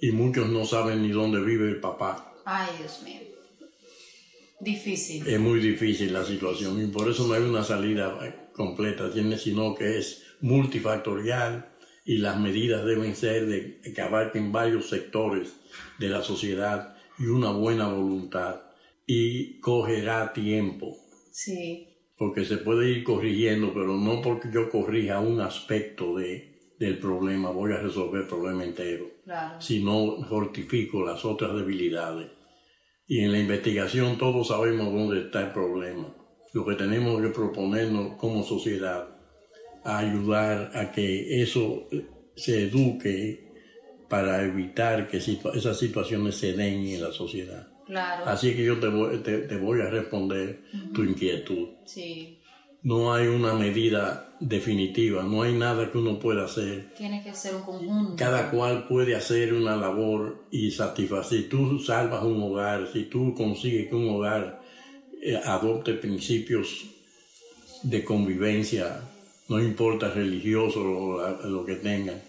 Y 0.00 0.12
muchos 0.12 0.48
no 0.48 0.64
saben 0.64 1.02
ni 1.02 1.10
dónde 1.10 1.40
vive 1.40 1.68
el 1.68 1.80
papá. 1.80 2.34
Ay, 2.44 2.68
Dios 2.78 3.02
mío. 3.04 3.20
Difícil. 4.60 5.26
Es 5.26 5.40
muy 5.40 5.58
difícil 5.60 6.12
la 6.12 6.24
situación 6.24 6.82
y 6.82 6.86
por 6.88 7.08
eso 7.10 7.26
no 7.26 7.34
hay 7.34 7.42
una 7.42 7.64
salida 7.64 8.18
eh, 8.22 8.34
completa, 8.52 9.10
sino 9.38 9.74
que 9.74 9.98
es 9.98 10.22
multifactorial 10.40 11.70
y 12.04 12.18
las 12.18 12.38
medidas 12.38 12.84
deben 12.84 13.16
ser 13.16 13.46
de 13.46 13.80
que 13.80 14.00
abarquen 14.02 14.52
varios 14.52 14.88
sectores 14.90 15.54
de 15.98 16.08
la 16.08 16.22
sociedad 16.22 16.96
y 17.18 17.26
una 17.26 17.52
buena 17.52 17.88
voluntad 17.88 18.62
y 19.06 19.58
cogerá 19.60 20.32
tiempo 20.32 20.96
Sí. 21.32 21.86
porque 22.18 22.44
se 22.44 22.58
puede 22.58 22.90
ir 22.90 23.02
corrigiendo, 23.04 23.72
pero 23.72 23.96
no 23.96 24.20
porque 24.20 24.48
yo 24.52 24.68
corrija 24.68 25.20
un 25.20 25.40
aspecto 25.40 26.16
de, 26.18 26.52
del 26.78 26.98
problema, 26.98 27.50
voy 27.50 27.72
a 27.72 27.78
resolver 27.80 28.22
el 28.22 28.26
problema 28.28 28.64
entero 28.64 29.06
Claro. 29.30 29.60
sino 29.60 30.20
fortifico 30.24 31.04
las 31.06 31.24
otras 31.24 31.54
debilidades. 31.54 32.32
Y 33.06 33.20
en 33.20 33.30
la 33.30 33.38
investigación 33.38 34.18
todos 34.18 34.48
sabemos 34.48 34.92
dónde 34.92 35.20
está 35.20 35.42
el 35.42 35.52
problema. 35.52 36.12
Lo 36.52 36.66
que 36.66 36.74
tenemos 36.74 37.22
que 37.22 37.28
proponernos 37.28 38.16
como 38.16 38.42
sociedad 38.42 39.08
a 39.84 39.98
ayudar 39.98 40.72
a 40.74 40.90
que 40.90 41.40
eso 41.40 41.86
se 42.34 42.64
eduque 42.64 43.52
para 44.08 44.42
evitar 44.42 45.06
que 45.06 45.18
esas 45.18 45.78
situaciones 45.78 46.34
se 46.34 46.54
den 46.54 46.84
en 46.88 47.00
la 47.00 47.12
sociedad. 47.12 47.68
Claro. 47.86 48.24
Así 48.26 48.56
que 48.56 48.64
yo 48.64 48.80
te 48.80 48.88
voy, 48.88 49.18
te, 49.18 49.38
te 49.42 49.56
voy 49.58 49.80
a 49.80 49.90
responder 49.90 50.62
tu 50.92 51.04
inquietud. 51.04 51.68
Sí. 51.84 52.39
No 52.82 53.12
hay 53.12 53.26
una 53.28 53.52
medida 53.54 54.26
definitiva, 54.40 55.22
no 55.22 55.42
hay 55.42 55.52
nada 55.52 55.90
que 55.92 55.98
uno 55.98 56.18
pueda 56.18 56.44
hacer 56.46 56.94
Tiene 56.96 57.22
que 57.22 57.34
ser 57.34 57.54
un 57.56 57.62
conjunto. 57.62 58.14
cada 58.16 58.50
cual 58.50 58.86
puede 58.88 59.14
hacer 59.14 59.52
una 59.52 59.76
labor 59.76 60.44
y 60.50 60.70
satisfacer. 60.70 61.42
Si 61.42 61.48
tú 61.48 61.78
salvas 61.78 62.24
un 62.24 62.42
hogar, 62.42 62.88
si 62.90 63.04
tú 63.04 63.34
consigues 63.34 63.88
que 63.88 63.94
un 63.94 64.08
hogar 64.08 64.62
eh, 65.22 65.38
adopte 65.44 65.92
principios 65.92 66.86
de 67.82 68.02
convivencia, 68.02 69.02
no 69.48 69.58
importa 69.60 70.10
religioso 70.10 70.80
o 70.80 71.20
la- 71.20 71.46
lo 71.46 71.64
que 71.66 71.74
tengan, 71.74 72.22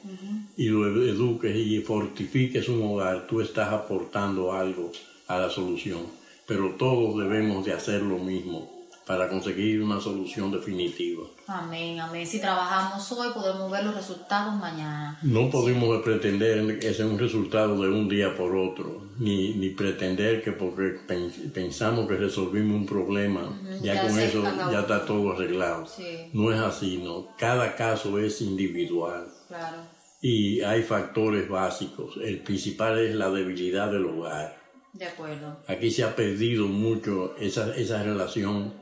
y 0.57 0.65
lo 0.65 0.87
eduques 1.05 1.55
y 1.55 1.79
fortifiques 1.79 2.67
un 2.67 2.81
hogar, 2.83 3.25
tú 3.27 3.39
estás 3.39 3.71
aportando 3.71 4.51
algo 4.51 4.91
a 5.27 5.37
la 5.39 5.49
solución. 5.49 6.01
Pero 6.45 6.71
todos 6.77 7.17
debemos 7.17 7.65
de 7.65 7.71
hacer 7.71 8.01
lo 8.01 8.17
mismo 8.17 8.80
para 9.11 9.27
conseguir 9.27 9.83
una 9.83 9.99
solución 9.99 10.51
definitiva. 10.53 11.23
Amén, 11.45 11.99
amén. 11.99 12.25
Si 12.25 12.39
trabajamos 12.39 13.11
hoy, 13.11 13.27
podemos 13.33 13.69
ver 13.69 13.83
los 13.83 13.93
resultados 13.93 14.55
mañana. 14.55 15.19
No 15.21 15.49
podemos 15.49 16.01
pretender 16.01 16.79
que 16.79 16.93
sea 16.93 17.05
un 17.07 17.19
resultado 17.19 17.81
de 17.81 17.89
un 17.89 18.07
día 18.07 18.33
por 18.37 18.55
otro, 18.55 19.07
ni, 19.19 19.53
ni 19.55 19.71
pretender 19.71 20.41
que 20.41 20.53
porque 20.53 20.97
pen- 21.05 21.29
pensamos 21.53 22.07
que 22.07 22.15
resolvimos 22.15 22.73
un 22.77 22.85
problema, 22.85 23.41
Ujú, 23.49 23.83
ya, 23.83 23.95
ya 23.95 24.07
con 24.07 24.17
eso 24.17 24.47
acabó. 24.47 24.71
ya 24.71 24.79
está 24.79 25.05
todo 25.05 25.33
arreglado. 25.33 25.85
Sí. 25.87 26.29
No 26.31 26.49
es 26.53 26.59
así, 26.61 27.01
no. 27.03 27.27
Cada 27.37 27.75
caso 27.75 28.17
es 28.17 28.39
individual 28.41 29.27
Claro. 29.49 29.75
y 30.21 30.61
hay 30.61 30.83
factores 30.83 31.49
básicos. 31.49 32.15
El 32.23 32.39
principal 32.43 32.97
es 32.97 33.13
la 33.13 33.29
debilidad 33.29 33.91
del 33.91 34.05
hogar. 34.05 34.61
De 34.93 35.05
acuerdo. 35.05 35.57
Aquí 35.67 35.89
se 35.89 36.03
ha 36.03 36.13
perdido 36.15 36.67
mucho 36.67 37.33
esa, 37.39 37.73
esa 37.77 38.03
relación, 38.03 38.73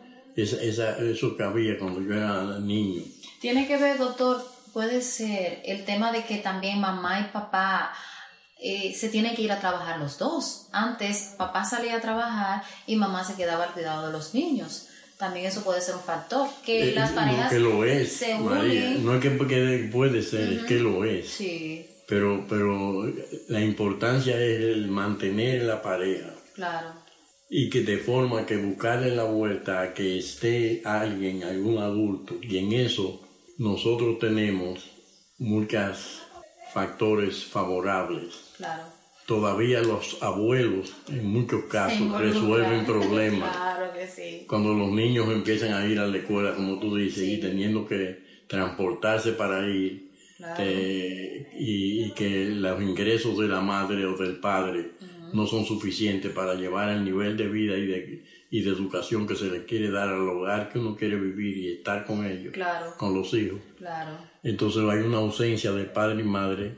esa, 0.44 0.62
esa- 0.62 0.98
eso 1.00 1.36
que 1.38 1.44
había 1.44 1.78
cuando 1.78 2.02
yo 2.02 2.14
era 2.14 2.60
niño. 2.60 3.04
Tiene 3.42 3.68
que 3.68 3.78
ver, 3.78 3.98
doctor, 3.98 4.44
puede 4.74 5.02
ser 5.02 5.62
el 5.66 5.86
tema 5.86 6.12
de 6.12 6.24
que 6.24 6.38
también 6.38 6.80
mamá 6.80 7.20
y 7.22 7.24
papá 7.34 7.94
eh, 8.62 8.94
se 8.94 9.08
tienen 9.10 9.36
que 9.36 9.42
ir 9.44 9.52
a 9.52 9.60
trabajar 9.60 10.00
los 10.00 10.18
dos. 10.18 10.68
Antes 10.74 11.34
papá 11.38 11.64
salía 11.64 11.96
a 11.96 12.02
trabajar 12.02 12.62
y 12.88 12.96
mamá 12.98 13.24
se 13.24 13.36
quedaba 13.36 13.64
al 13.66 13.72
cuidado 13.74 14.08
de 14.08 14.12
los 14.14 14.34
niños. 14.34 14.88
También 15.18 15.46
eso 15.46 15.64
puede 15.64 15.82
ser 15.82 15.96
un 15.96 16.02
factor. 16.02 16.48
Que 16.66 16.90
Eh, 16.90 16.94
las 16.94 17.12
no, 17.12 17.16
parejas 17.18 17.50
que 17.50 17.60
lo 17.60 17.84
es, 17.86 18.12
se 18.14 18.36
unen. 18.36 19.06
No 19.06 19.16
es 19.16 19.22
que 19.22 19.30
puede 19.92 20.22
ser, 20.22 20.50
es 20.54 20.58
Ujú. 20.60 20.66
que 20.68 20.76
lo 20.76 21.04
es. 21.06 21.30
Sí, 21.30 21.86
Pero, 22.08 22.46
pero 22.50 23.06
la 23.50 23.62
importancia 23.62 24.36
es 24.42 24.60
el 24.62 24.88
mantener 24.88 25.64
la 25.64 25.82
pareja 25.82 26.32
claro. 26.56 26.92
Y 27.50 27.70
que 27.70 27.82
de 27.82 27.98
forma 27.98 28.46
que 28.46 28.58
buscarle 28.58 29.16
la 29.16 29.24
vuelta 29.24 29.82
a 29.82 29.94
que 29.94 30.20
esté 30.20 30.82
alguien, 30.86 31.44
algún 31.44 31.80
adulto, 31.80 32.38
y 32.42 32.58
en 32.58 32.74
eso 32.74 33.22
nosotros 33.58 34.20
tenemos 34.20 34.86
muchos 35.40 36.22
factores 36.74 37.44
favorables. 37.46 38.54
Claro. 38.58 38.84
Todavía 39.26 39.82
los 39.82 40.22
abuelos, 40.22 40.94
en 41.08 41.26
muchos 41.28 41.66
casos, 41.66 42.20
resuelven 42.20 42.86
problemas. 42.86 43.56
Claro 43.80 43.94
que 43.94 44.08
sí. 44.08 44.46
Cuando 44.48 44.74
los 44.74 44.90
niños 44.92 45.28
empiezan 45.32 45.74
a 45.74 45.86
ir 45.86 46.00
a 46.00 46.08
la 46.08 46.18
escuela, 46.18 46.56
como 46.56 46.80
tú 46.80 46.96
dices, 46.96 47.24
y 47.28 47.38
teniendo 47.40 47.88
que 47.88 48.24
transportarse 48.48 49.34
para 49.34 49.68
ir, 49.68 50.10
Claro. 50.38 50.56
eh, 50.66 51.50
y, 51.60 52.04
y 52.06 52.12
que 52.12 52.46
los 52.46 52.82
ingresos 52.82 53.38
de 53.38 53.48
la 53.50 53.60
madre 53.62 54.06
o 54.06 54.16
del 54.18 54.38
padre 54.38 54.92
no 55.34 55.46
son 55.48 55.66
suficientes 55.66 56.32
para 56.32 56.56
llevar 56.56 56.90
el 56.90 57.04
nivel 57.04 57.38
de 57.38 57.48
vida 57.48 57.78
y 57.78 57.86
de, 57.88 58.26
y 58.52 58.62
de 58.62 58.70
educación 58.70 59.28
que 59.28 59.36
se 59.36 59.50
le 59.50 59.66
quiere 59.66 59.90
dar 59.92 60.10
al 60.10 60.28
hogar 60.28 60.70
que 60.70 60.80
uno 60.80 60.96
quiere 60.96 61.16
vivir 61.20 61.58
y 61.58 61.68
estar 61.74 62.06
con 62.06 62.26
ellos, 62.26 62.54
Claro. 62.54 62.94
con 62.98 63.14
los 63.14 63.34
hijos. 63.34 63.60
Claro. 63.78 64.12
Entonces 64.44 64.82
hay 64.90 65.00
una 65.00 65.18
ausencia 65.18 65.72
de 65.72 65.86
padre 65.86 66.22
y 66.22 66.26
madre 66.26 66.78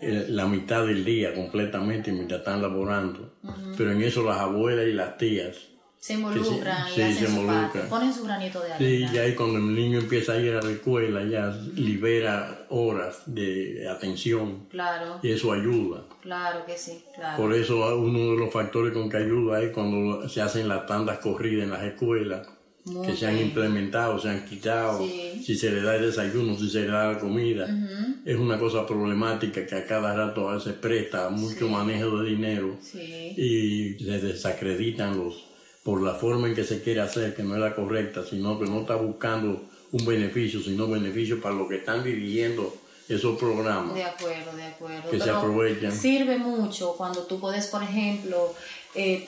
eh, 0.00 0.26
la 0.28 0.46
mitad 0.46 0.84
del 0.86 1.04
día 1.04 1.32
completamente 1.34 2.10
mientras 2.12 2.40
están 2.40 2.60
laborando. 2.60 3.34
Pero 3.76 3.92
en 3.92 4.02
eso 4.02 4.24
las 4.24 4.38
abuelas 4.40 4.86
y 4.88 4.92
las 4.92 5.16
tías 5.16 5.56
Se 6.00 6.14
involucran 6.14 6.86
Sí, 6.86 6.92
y 6.92 6.94
sí, 6.94 7.02
hacen 7.02 7.14
se 7.14 7.26
su 7.26 7.30
involucran. 7.32 7.70
parte, 7.72 7.80
ponen 7.90 8.12
su 8.14 8.24
granito 8.24 8.60
de 8.60 8.68
Sí, 8.78 8.84
arena. 9.04 9.12
ya 9.12 9.20
ahí 9.22 9.34
cuando 9.34 9.58
el 9.58 9.74
niño 9.74 9.98
empieza 9.98 10.32
a 10.32 10.38
ir 10.38 10.54
a 10.54 10.62
la 10.62 10.70
escuela, 10.70 11.22
ya 11.24 11.54
libera 11.76 12.64
horas 12.70 13.18
de 13.26 13.86
atención 13.86 14.66
Claro. 14.70 15.20
y 15.22 15.30
eso 15.30 15.52
ayuda. 15.52 16.04
Claro 16.22 16.64
que 16.64 16.78
sí, 16.78 17.04
claro. 17.14 17.36
Por 17.36 17.52
eso 17.54 17.98
uno 17.98 18.30
de 18.32 18.36
los 18.38 18.50
factores 18.50 18.94
con 18.94 19.10
que 19.10 19.18
ayuda 19.18 19.60
es 19.62 19.72
cuando 19.72 20.26
se 20.28 20.40
hacen 20.40 20.68
las 20.68 20.86
tandas 20.86 21.18
corridas 21.18 21.64
en 21.64 21.70
las 21.70 21.82
escuelas, 21.84 22.48
Muy 22.86 23.06
que 23.06 23.14
se 23.14 23.26
han 23.26 23.36
implementado, 23.38 24.18
se 24.18 24.30
han 24.30 24.46
quitado, 24.46 25.06
Sí. 25.06 25.42
si 25.44 25.54
se 25.54 25.70
le 25.70 25.82
da 25.82 25.96
el 25.96 26.02
desayuno, 26.06 26.56
si 26.56 26.70
se 26.70 26.80
le 26.80 26.86
da 26.86 27.12
la 27.12 27.18
comida. 27.18 27.68
Es 28.24 28.36
una 28.38 28.58
cosa 28.58 28.86
problemática 28.86 29.66
que 29.66 29.74
a 29.74 29.84
cada 29.86 30.16
rato 30.16 30.48
a 30.48 30.54
veces 30.54 30.72
presta 30.80 31.28
mucho 31.28 31.66
Sí. 31.66 31.72
manejo 31.72 32.22
de 32.22 32.30
dinero 32.30 32.78
Sí. 32.80 33.34
y 33.36 34.02
se 34.02 34.18
desacreditan 34.20 35.18
los 35.18 35.44
por 35.82 36.02
la 36.02 36.14
forma 36.14 36.48
en 36.48 36.54
que 36.54 36.64
se 36.64 36.82
quiere 36.82 37.00
hacer, 37.00 37.34
que 37.34 37.42
no 37.42 37.54
es 37.54 37.60
la 37.60 37.74
correcta, 37.74 38.22
sino 38.24 38.58
que 38.58 38.66
no 38.66 38.80
está 38.80 38.96
buscando 38.96 39.62
un 39.92 40.06
beneficio, 40.06 40.60
sino 40.60 40.86
beneficio 40.88 41.40
para 41.40 41.54
los 41.54 41.68
que 41.68 41.76
están 41.76 42.04
dirigiendo 42.04 42.74
esos 43.08 43.36
programas 43.38 43.94
De 43.94 44.04
acuerdo, 44.04 44.52
de 44.52 44.64
acuerdo. 44.64 45.10
que 45.10 45.18
se 45.18 45.30
aprovechan. 45.30 45.92
Sirve 45.92 46.38
mucho 46.38 46.94
cuando 46.96 47.24
tú 47.24 47.40
puedes, 47.40 47.66
por 47.66 47.82
ejemplo, 47.82 48.54
eh, 48.94 49.26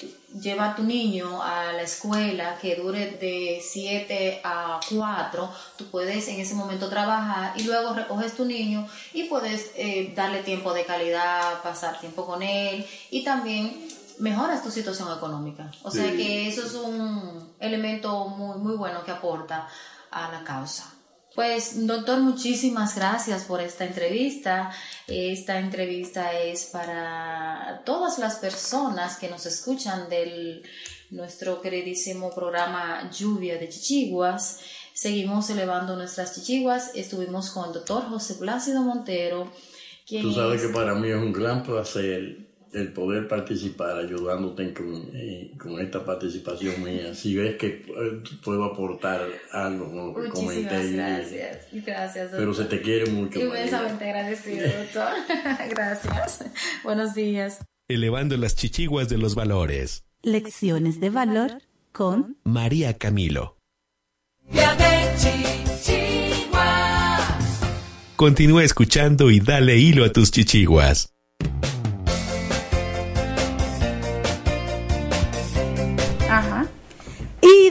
a 0.58 0.76
tu 0.76 0.82
niño 0.84 1.42
a 1.42 1.72
la 1.72 1.82
escuela 1.82 2.58
que 2.60 2.76
dure 2.76 3.12
de 3.12 3.60
7 3.62 4.40
a 4.44 4.78
4, 4.88 5.50
tú 5.76 5.86
puedes 5.86 6.28
en 6.28 6.40
ese 6.40 6.54
momento 6.54 6.88
trabajar 6.88 7.58
y 7.58 7.64
luego 7.64 7.92
recoges 7.92 8.34
tu 8.34 8.44
niño 8.44 8.86
y 9.12 9.24
puedes 9.24 9.72
eh, 9.76 10.12
darle 10.14 10.42
tiempo 10.42 10.72
de 10.72 10.84
calidad, 10.84 11.62
pasar 11.62 11.98
tiempo 12.00 12.24
con 12.24 12.42
él 12.42 12.86
y 13.10 13.24
también 13.24 13.88
mejoras 14.22 14.62
tu 14.62 14.70
situación 14.70 15.08
económica. 15.16 15.70
O 15.82 15.90
sea 15.90 16.10
que 16.12 16.48
eso 16.48 16.64
es 16.64 16.74
un 16.74 17.54
elemento 17.58 18.28
muy, 18.28 18.58
muy 18.58 18.76
bueno 18.76 19.04
que 19.04 19.10
aporta 19.10 19.68
a 20.10 20.30
la 20.32 20.44
causa. 20.44 20.94
Pues, 21.34 21.86
doctor, 21.86 22.20
muchísimas 22.20 22.94
gracias 22.94 23.44
por 23.44 23.60
esta 23.62 23.84
entrevista. 23.86 24.70
Esta 25.08 25.58
entrevista 25.58 26.32
es 26.38 26.66
para 26.66 27.82
todas 27.86 28.18
las 28.18 28.36
personas 28.36 29.16
que 29.16 29.28
nos 29.30 29.46
escuchan 29.46 30.08
del 30.10 30.62
nuestro 31.10 31.60
queridísimo 31.62 32.30
programa 32.34 33.10
Lluvia 33.10 33.58
de 33.58 33.68
Chichiguas. 33.70 34.60
Seguimos 34.94 35.48
elevando 35.48 35.96
nuestras 35.96 36.34
chichiguas. 36.34 36.90
Estuvimos 36.94 37.50
con 37.50 37.68
el 37.68 37.72
doctor 37.72 38.08
José 38.10 38.34
Plácido 38.34 38.82
Montero, 38.82 39.50
quien 40.06 40.22
Tú 40.22 40.34
sabes 40.34 40.60
es- 40.60 40.66
que 40.68 40.74
para 40.74 40.94
mí 40.94 41.08
es 41.08 41.16
un 41.16 41.32
gran 41.32 41.62
placer 41.62 42.41
el 42.72 42.92
poder 42.92 43.28
participar 43.28 43.98
ayudándote 43.98 44.72
con, 44.72 45.10
eh, 45.14 45.52
con 45.58 45.78
esta 45.80 46.04
participación 46.04 46.82
mía. 46.82 47.14
Si 47.14 47.36
ves 47.36 47.56
que 47.56 47.66
eh, 47.66 48.22
puedo 48.44 48.64
aportar 48.64 49.26
algo 49.52 50.14
lo 50.14 50.22
que 50.22 50.28
comenté. 50.30 50.62
Muchísimas 50.74 50.86
y- 50.86 50.92
gracias. 50.94 51.66
Gracias, 51.72 52.30
doctor. 52.30 52.38
Pero 52.40 52.54
se 52.54 52.64
te 52.64 52.80
quiere 52.80 53.10
mucho. 53.10 53.40
Inmensamente 53.40 54.04
agradecido, 54.04 54.66
doctor. 54.78 55.12
gracias. 55.70 56.44
Buenos 56.82 57.14
días. 57.14 57.64
Elevando 57.88 58.36
las 58.36 58.54
chichiguas 58.54 59.08
de 59.08 59.18
los 59.18 59.34
valores. 59.34 60.04
Lecciones 60.22 61.00
de 61.00 61.10
valor 61.10 61.62
con 61.92 62.38
María 62.44 62.96
Camilo. 62.96 63.56
Continúa 68.16 68.62
escuchando 68.62 69.30
y 69.30 69.40
dale 69.40 69.78
hilo 69.78 70.04
a 70.04 70.12
tus 70.12 70.30
chichiguas. 70.30 71.11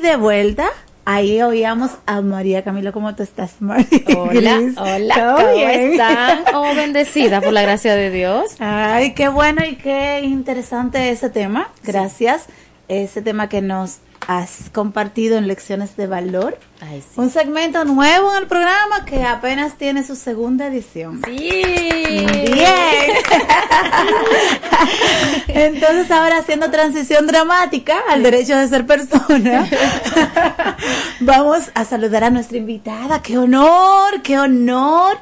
De 0.02 0.16
vuelta, 0.16 0.70
ahí 1.06 1.42
oíamos 1.42 1.92
a 2.06 2.22
María 2.22 2.64
Camilo. 2.64 2.92
¿Cómo 2.94 3.16
tú 3.16 3.24
estás, 3.24 3.56
María? 3.62 3.86
Hola, 4.18 4.62
hola, 4.78 5.16
¿Todo 5.16 5.36
¿cómo 5.38 5.54
bien? 5.56 5.92
están? 5.92 6.44
Oh, 6.54 6.74
bendecida 6.76 7.42
por 7.42 7.54
la 7.54 7.62
gracia 7.62 7.96
de 7.96 8.10
Dios. 8.12 8.56
Ay, 8.60 9.14
qué 9.14 9.28
bueno 9.28 9.64
y 9.66 9.76
qué 9.76 10.22
interesante 10.24 11.10
ese 11.12 11.30
tema. 11.30 11.70
Gracias. 11.84 12.46
Ese 12.88 13.22
tema 13.22 13.48
que 13.48 13.62
nos 13.62 14.00
has 14.38 14.70
compartido 14.72 15.38
en 15.38 15.48
Lecciones 15.48 15.98
de 15.98 16.08
Valor. 16.08 16.58
Ay, 16.80 17.02
sí. 17.02 17.20
Un 17.20 17.30
segmento 17.30 17.84
nuevo 17.86 18.32
en 18.32 18.44
el 18.44 18.48
programa 18.48 19.04
que 19.06 19.24
apenas 19.24 19.78
tiene 19.78 20.04
su 20.04 20.16
segunda 20.16 20.68
edición. 20.68 21.22
Sí. 21.26 21.64
Bien. 22.54 23.12
Entonces 25.48 26.10
ahora 26.12 26.38
haciendo 26.38 26.72
transición 26.72 27.28
dramática 27.28 27.96
al 28.10 28.24
derecho 28.24 28.56
de 28.56 28.68
ser 28.68 28.86
persona, 28.86 29.68
vamos 31.20 31.70
a 31.74 31.84
saludar 31.84 32.24
a 32.24 32.30
nuestra 32.30 32.58
invitada. 32.58 33.22
Qué 33.22 33.38
honor, 33.38 34.22
qué 34.24 34.40
honor. 34.40 35.18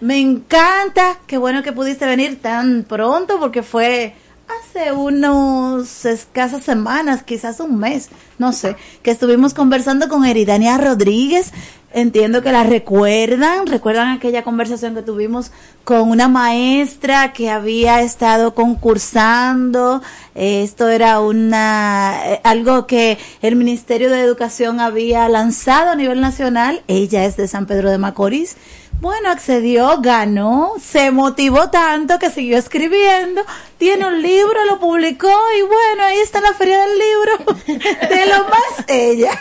Me 0.00 0.18
encanta. 0.18 1.18
Qué 1.26 1.38
bueno 1.38 1.62
que 1.62 1.72
pudiste 1.72 2.06
venir 2.06 2.40
tan 2.40 2.84
pronto 2.84 3.38
porque 3.38 3.62
fue 3.62 4.14
hace 4.48 4.92
unos 4.92 6.04
escasas 6.04 6.64
semanas, 6.64 7.22
quizás 7.22 7.60
un 7.60 7.78
mes, 7.78 8.10
no 8.38 8.52
sé, 8.52 8.76
que 9.02 9.10
estuvimos 9.10 9.54
conversando 9.54 10.08
con 10.08 10.24
Eridania 10.24 10.78
Rodríguez. 10.78 11.52
Entiendo 11.96 12.42
que 12.42 12.50
la 12.50 12.64
recuerdan, 12.64 13.68
recuerdan 13.68 14.08
aquella 14.08 14.42
conversación 14.42 14.96
que 14.96 15.02
tuvimos 15.02 15.52
con 15.84 16.10
una 16.10 16.26
maestra 16.26 17.32
que 17.32 17.50
había 17.50 18.02
estado 18.02 18.52
concursando. 18.52 20.02
Esto 20.34 20.88
era 20.88 21.20
una 21.20 22.14
eh, 22.26 22.40
algo 22.42 22.88
que 22.88 23.16
el 23.42 23.54
Ministerio 23.54 24.10
de 24.10 24.22
Educación 24.22 24.80
había 24.80 25.28
lanzado 25.28 25.90
a 25.90 25.94
nivel 25.94 26.20
nacional. 26.20 26.82
Ella 26.88 27.26
es 27.26 27.36
de 27.36 27.46
San 27.46 27.66
Pedro 27.66 27.92
de 27.92 27.98
Macorís. 27.98 28.56
Bueno, 29.04 29.28
accedió, 29.28 30.00
ganó, 30.00 30.72
se 30.80 31.10
motivó 31.10 31.68
tanto 31.68 32.18
que 32.18 32.30
siguió 32.30 32.56
escribiendo, 32.56 33.42
tiene 33.76 34.06
un 34.06 34.22
libro, 34.22 34.64
lo 34.64 34.80
publicó 34.80 35.28
y 35.58 35.60
bueno, 35.60 36.04
ahí 36.04 36.16
está 36.20 36.40
la 36.40 36.54
feria 36.54 36.78
del 36.80 36.98
libro 36.98 37.54
de 38.08 38.24
lo 38.24 38.44
más 38.44 38.88
ella. 38.88 39.32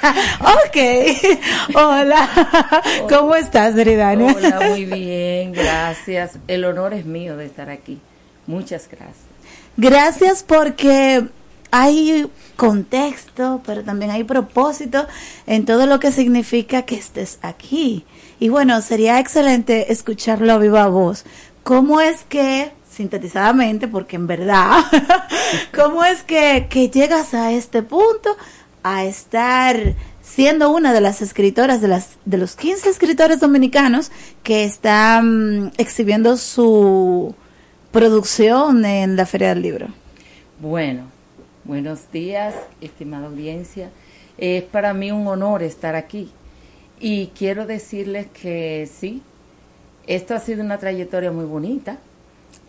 Ok, 0.42 1.76
hola, 1.76 2.30
¿cómo 3.08 3.36
estás, 3.36 3.78
Eridania? 3.78 4.36
Hola, 4.36 4.60
muy 4.68 4.84
bien, 4.84 5.54
gracias. 5.54 6.40
El 6.50 6.66
honor 6.66 6.94
es 6.94 7.06
mío 7.06 7.38
de 7.38 7.46
estar 7.46 7.70
aquí. 7.70 8.02
Muchas 8.46 8.90
gracias. 8.90 9.16
Gracias 9.78 10.44
porque 10.44 11.24
hay 11.72 12.30
contexto, 12.58 13.62
pero 13.66 13.82
también 13.86 14.12
hay 14.12 14.26
propósito 14.26 15.08
en 15.48 15.64
todo 15.64 15.86
lo 15.86 16.02
que 16.02 16.12
significa 16.12 16.82
que 16.82 16.96
estés 16.96 17.40
aquí. 17.42 18.06
Y 18.44 18.50
bueno, 18.50 18.82
sería 18.82 19.22
excelente 19.22 19.94
escucharlo 19.94 20.52
a 20.52 20.58
viva 20.58 20.86
voz. 20.90 21.24
¿Cómo 21.64 22.02
es 22.02 22.26
que, 22.26 22.74
sintetizadamente, 22.92 23.88
porque 23.88 24.18
en 24.18 24.28
verdad, 24.28 24.82
cómo 25.74 26.04
es 26.04 26.24
que, 26.24 26.68
que 26.70 26.90
llegas 26.90 27.34
a 27.34 27.54
este 27.54 27.84
punto, 27.84 28.36
a 28.84 29.06
estar 29.06 29.96
siendo 30.22 30.72
una 30.72 30.92
de 30.92 31.00
las 31.00 31.22
escritoras, 31.22 31.80
de, 31.80 31.88
las, 31.88 32.18
de 32.26 32.38
los 32.38 32.58
15 32.58 32.90
escritores 32.90 33.40
dominicanos 33.40 34.12
que 34.44 34.66
están 34.66 35.72
exhibiendo 35.78 36.36
su 36.36 37.34
producción 37.92 38.84
en 38.84 39.16
la 39.16 39.26
Feria 39.26 39.54
del 39.54 39.62
Libro? 39.62 39.88
Bueno, 40.60 41.04
buenos 41.64 42.12
días, 42.12 42.56
estimada 42.82 43.28
audiencia. 43.28 43.90
Es 44.38 44.64
para 44.64 44.94
mí 44.94 45.14
un 45.14 45.30
honor 45.30 45.64
estar 45.64 45.96
aquí. 45.96 46.34
Y 47.06 47.32
quiero 47.38 47.66
decirles 47.66 48.28
que 48.28 48.90
sí, 48.90 49.22
esto 50.08 50.36
ha 50.36 50.40
sido 50.40 50.64
una 50.64 50.78
trayectoria 50.78 51.34
muy 51.34 51.44
bonita. 51.44 51.98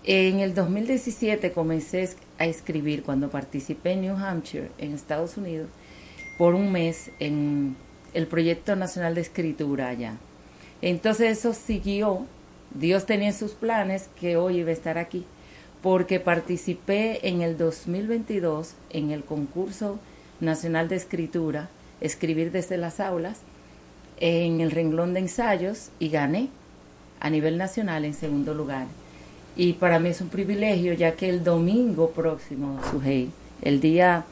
En 0.02 0.40
el 0.40 0.54
2017 0.54 1.52
comencé 1.52 2.10
a 2.40 2.46
escribir 2.46 3.04
cuando 3.04 3.30
participé 3.30 3.92
en 3.92 4.00
New 4.00 4.16
Hampshire, 4.16 4.72
en 4.78 4.92
Estados 4.92 5.36
Unidos, 5.36 5.68
por 6.36 6.56
un 6.56 6.72
mes 6.72 7.12
en 7.20 7.76
el 8.12 8.26
Proyecto 8.26 8.74
Nacional 8.74 9.14
de 9.14 9.20
Escritura 9.20 9.86
allá. 9.86 10.16
Entonces 10.82 11.38
eso 11.38 11.54
siguió. 11.54 12.26
Dios 12.74 13.06
tenía 13.06 13.28
en 13.28 13.34
sus 13.34 13.52
planes 13.52 14.08
que 14.18 14.36
hoy 14.36 14.56
iba 14.58 14.70
a 14.70 14.72
estar 14.72 14.98
aquí, 14.98 15.24
porque 15.80 16.18
participé 16.18 17.28
en 17.28 17.40
el 17.40 17.56
2022 17.56 18.74
en 18.90 19.12
el 19.12 19.22
concurso 19.22 20.00
nacional 20.40 20.88
de 20.88 20.96
escritura, 20.96 21.68
Escribir 22.00 22.50
desde 22.50 22.76
las 22.76 22.98
aulas, 22.98 23.38
en 24.20 24.60
el 24.60 24.70
renglón 24.70 25.14
de 25.14 25.20
ensayos 25.20 25.88
y 25.98 26.08
gané 26.08 26.48
a 27.20 27.30
nivel 27.30 27.56
nacional 27.58 28.04
en 28.04 28.14
segundo 28.14 28.54
lugar. 28.54 28.86
Y 29.56 29.74
para 29.74 29.98
mí 29.98 30.08
es 30.10 30.20
un 30.20 30.28
privilegio, 30.28 30.92
ya 30.94 31.12
que 31.12 31.28
el 31.28 31.44
domingo 31.44 32.10
próximo, 32.10 32.80
Sujei, 32.90 33.30
el 33.62 33.80
día, 33.80 34.24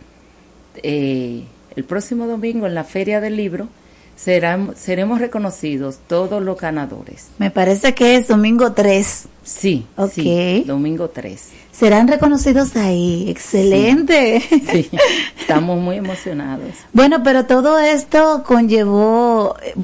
eh, 0.82 1.42
el 1.76 1.84
próximo 1.84 2.26
domingo 2.26 2.66
en 2.66 2.74
la 2.74 2.84
Feria 2.84 3.20
del 3.20 3.36
Libro, 3.36 3.68
serán, 4.16 4.74
seremos 4.76 5.20
reconocidos 5.20 5.98
todos 6.06 6.42
los 6.42 6.58
ganadores. 6.60 7.28
Me 7.38 7.50
parece 7.50 7.94
que 7.94 8.16
es 8.16 8.28
domingo 8.28 8.72
3. 8.72 9.26
Sí, 9.44 9.86
Ok. 9.96 10.10
sí, 10.12 10.64
domingo 10.66 11.08
3. 11.08 11.50
Serán 11.72 12.06
reconocidos 12.06 12.76
ahí. 12.76 13.28
Excelente. 13.28 14.40
Sí, 14.70 14.90
estamos 15.40 15.80
muy 15.80 15.96
emocionados. 15.96 16.68
Bueno, 16.92 17.22
pero 17.24 17.46
todo 17.46 17.78
esto 17.78 18.44
conllevó, 18.46 19.56
eh, 19.62 19.74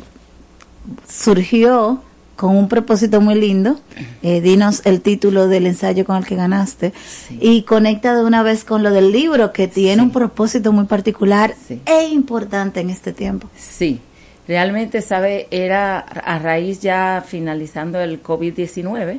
surgió 1.09 2.03
con 2.37 2.57
un 2.57 2.69
propósito 2.69 3.21
muy 3.21 3.35
lindo. 3.35 3.81
Eh, 4.23 4.41
dinos 4.41 4.83
el 4.85 5.01
título 5.01 5.49
del 5.49 5.67
ensayo 5.67 6.05
con 6.05 6.17
el 6.17 6.25
que 6.25 6.37
ganaste 6.37 6.93
y 7.41 7.63
conecta 7.63 8.15
de 8.15 8.25
una 8.25 8.45
vez 8.45 8.65
con 8.65 8.85
lo 8.85 8.93
del 8.93 9.11
libro 9.11 9.53
que 9.53 9.67
tiene 9.67 10.03
un 10.03 10.13
propósito 10.13 10.71
muy 10.71 10.85
particular 10.85 11.55
e 11.85 12.05
importante 12.05 12.79
en 12.79 12.91
este 12.91 13.13
tiempo. 13.13 13.49
Sí, 13.57 14.01
realmente, 14.47 15.03
sabe, 15.03 15.49
era 15.51 15.99
a 15.99 16.39
raíz 16.39 16.81
ya 16.81 17.25
finalizando 17.27 18.01
el 18.01 18.23
COVID-19 18.23 19.19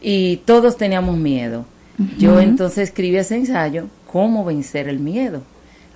y 0.00 0.38
todos 0.38 0.76
teníamos 0.76 1.16
miedo. 1.16 1.64
Yo 2.18 2.40
entonces 2.40 2.88
escribí 2.88 3.16
ese 3.16 3.36
ensayo, 3.36 3.86
¿Cómo 4.10 4.44
vencer 4.44 4.88
el 4.88 4.98
miedo? 4.98 5.42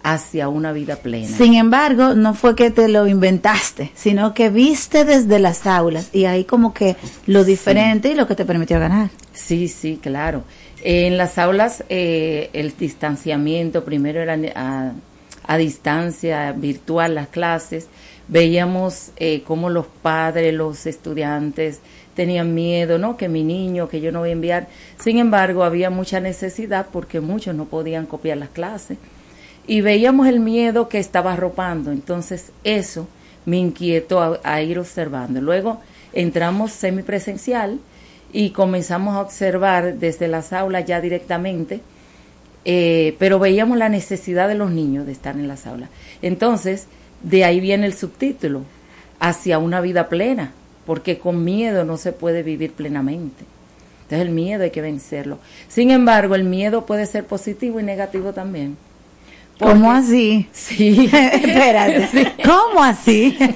hacia 0.02 0.48
una 0.48 0.70
vida 0.70 0.94
plena. 0.96 1.26
Sin 1.26 1.54
embargo, 1.54 2.14
no 2.14 2.32
fue 2.32 2.54
que 2.54 2.70
te 2.70 2.86
lo 2.86 3.08
inventaste, 3.08 3.90
sino 3.96 4.34
que 4.34 4.50
viste 4.50 5.04
desde 5.04 5.40
las 5.40 5.66
aulas 5.66 6.10
y 6.12 6.26
ahí 6.26 6.44
como 6.44 6.72
que 6.72 6.94
lo 7.26 7.42
diferente 7.42 8.10
y 8.10 8.14
lo 8.14 8.28
que 8.28 8.36
te 8.36 8.44
permitió 8.44 8.78
ganar. 8.78 9.10
Sí, 9.32 9.66
sí, 9.66 9.98
claro. 10.00 10.44
En 10.84 11.16
las 11.16 11.38
aulas 11.38 11.82
eh, 11.88 12.50
el 12.52 12.72
distanciamiento 12.78 13.84
primero 13.84 14.20
era 14.20 14.38
a, 14.54 14.92
a 15.44 15.56
distancia 15.56 16.52
virtual 16.52 17.16
las 17.16 17.26
clases. 17.26 17.88
Veíamos 18.28 19.10
eh, 19.16 19.42
cómo 19.44 19.70
los 19.70 19.86
padres, 19.86 20.54
los 20.54 20.86
estudiantes 20.86 21.80
tenían 22.16 22.54
miedo, 22.54 22.98
¿no? 22.98 23.16
Que 23.16 23.28
mi 23.28 23.44
niño, 23.44 23.88
que 23.88 24.00
yo 24.00 24.10
no 24.10 24.20
voy 24.20 24.30
a 24.30 24.32
enviar. 24.32 24.66
Sin 24.98 25.18
embargo, 25.18 25.62
había 25.62 25.90
mucha 25.90 26.18
necesidad 26.18 26.86
porque 26.90 27.20
muchos 27.20 27.54
no 27.54 27.66
podían 27.66 28.06
copiar 28.06 28.38
las 28.38 28.48
clases. 28.48 28.98
Y 29.68 29.82
veíamos 29.82 30.26
el 30.26 30.40
miedo 30.40 30.88
que 30.88 30.98
estaba 30.98 31.34
arropando. 31.34 31.92
Entonces, 31.92 32.50
eso 32.64 33.06
me 33.44 33.58
inquietó 33.58 34.40
a, 34.42 34.62
ir 34.62 34.78
observando. 34.78 35.40
Luego 35.40 35.80
entramos 36.12 36.72
semipresencial 36.72 37.78
y 38.32 38.50
comenzamos 38.50 39.14
a 39.14 39.20
observar 39.20 39.94
desde 39.94 40.26
las 40.26 40.52
aulas 40.52 40.84
ya 40.86 41.00
directamente, 41.00 41.80
eh, 42.64 43.14
pero 43.18 43.38
veíamos 43.38 43.78
la 43.78 43.88
necesidad 43.88 44.48
de 44.48 44.56
los 44.56 44.70
niños 44.70 45.06
de 45.06 45.12
estar 45.12 45.36
en 45.36 45.46
las 45.46 45.66
aulas. 45.66 45.90
Entonces, 46.22 46.86
de 47.22 47.44
ahí 47.44 47.60
viene 47.60 47.86
el 47.86 47.94
subtítulo, 47.94 48.62
hacia 49.20 49.58
una 49.58 49.80
vida 49.80 50.08
plena, 50.08 50.52
porque 50.86 51.18
con 51.18 51.44
miedo 51.44 51.84
no 51.84 51.96
se 51.96 52.12
puede 52.12 52.42
vivir 52.42 52.72
plenamente. 52.72 53.44
Entonces 54.04 54.28
el 54.28 54.32
miedo 54.32 54.62
hay 54.62 54.70
que 54.70 54.80
vencerlo. 54.80 55.38
Sin 55.68 55.90
embargo, 55.90 56.36
el 56.36 56.44
miedo 56.44 56.86
puede 56.86 57.06
ser 57.06 57.24
positivo 57.24 57.80
y 57.80 57.82
negativo 57.82 58.32
también. 58.32 58.76
¿Cómo 59.58 59.90
así? 59.90 60.48
Sí. 60.52 61.10
Espérate. 61.12 62.06
Sí. 62.08 62.26
¿Cómo 62.44 62.84
así? 62.84 63.36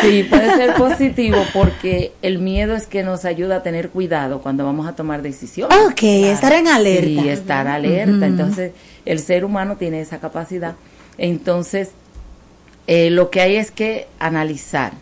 Sí, 0.00 0.24
puede 0.24 0.54
ser 0.56 0.74
positivo 0.74 1.38
porque 1.54 2.12
el 2.20 2.38
miedo 2.38 2.74
es 2.74 2.86
que 2.86 3.02
nos 3.02 3.24
ayuda 3.24 3.56
a 3.56 3.62
tener 3.62 3.88
cuidado 3.88 4.42
cuando 4.42 4.66
vamos 4.66 4.86
a 4.86 4.94
tomar 4.94 5.22
decisiones. 5.22 5.76
Ok, 5.86 6.02
estar 6.02 6.52
en 6.52 6.68
alerta. 6.68 7.22
Sí, 7.22 7.28
estar 7.28 7.66
alerta. 7.66 8.26
Entonces, 8.26 8.72
el 9.06 9.18
ser 9.18 9.46
humano 9.46 9.76
tiene 9.76 10.00
esa 10.00 10.18
capacidad. 10.18 10.74
Entonces, 11.16 11.92
eh, 12.86 13.08
lo 13.08 13.30
que 13.30 13.40
hay 13.40 13.56
es 13.56 13.70
que 13.70 14.08
analizar 14.18 14.92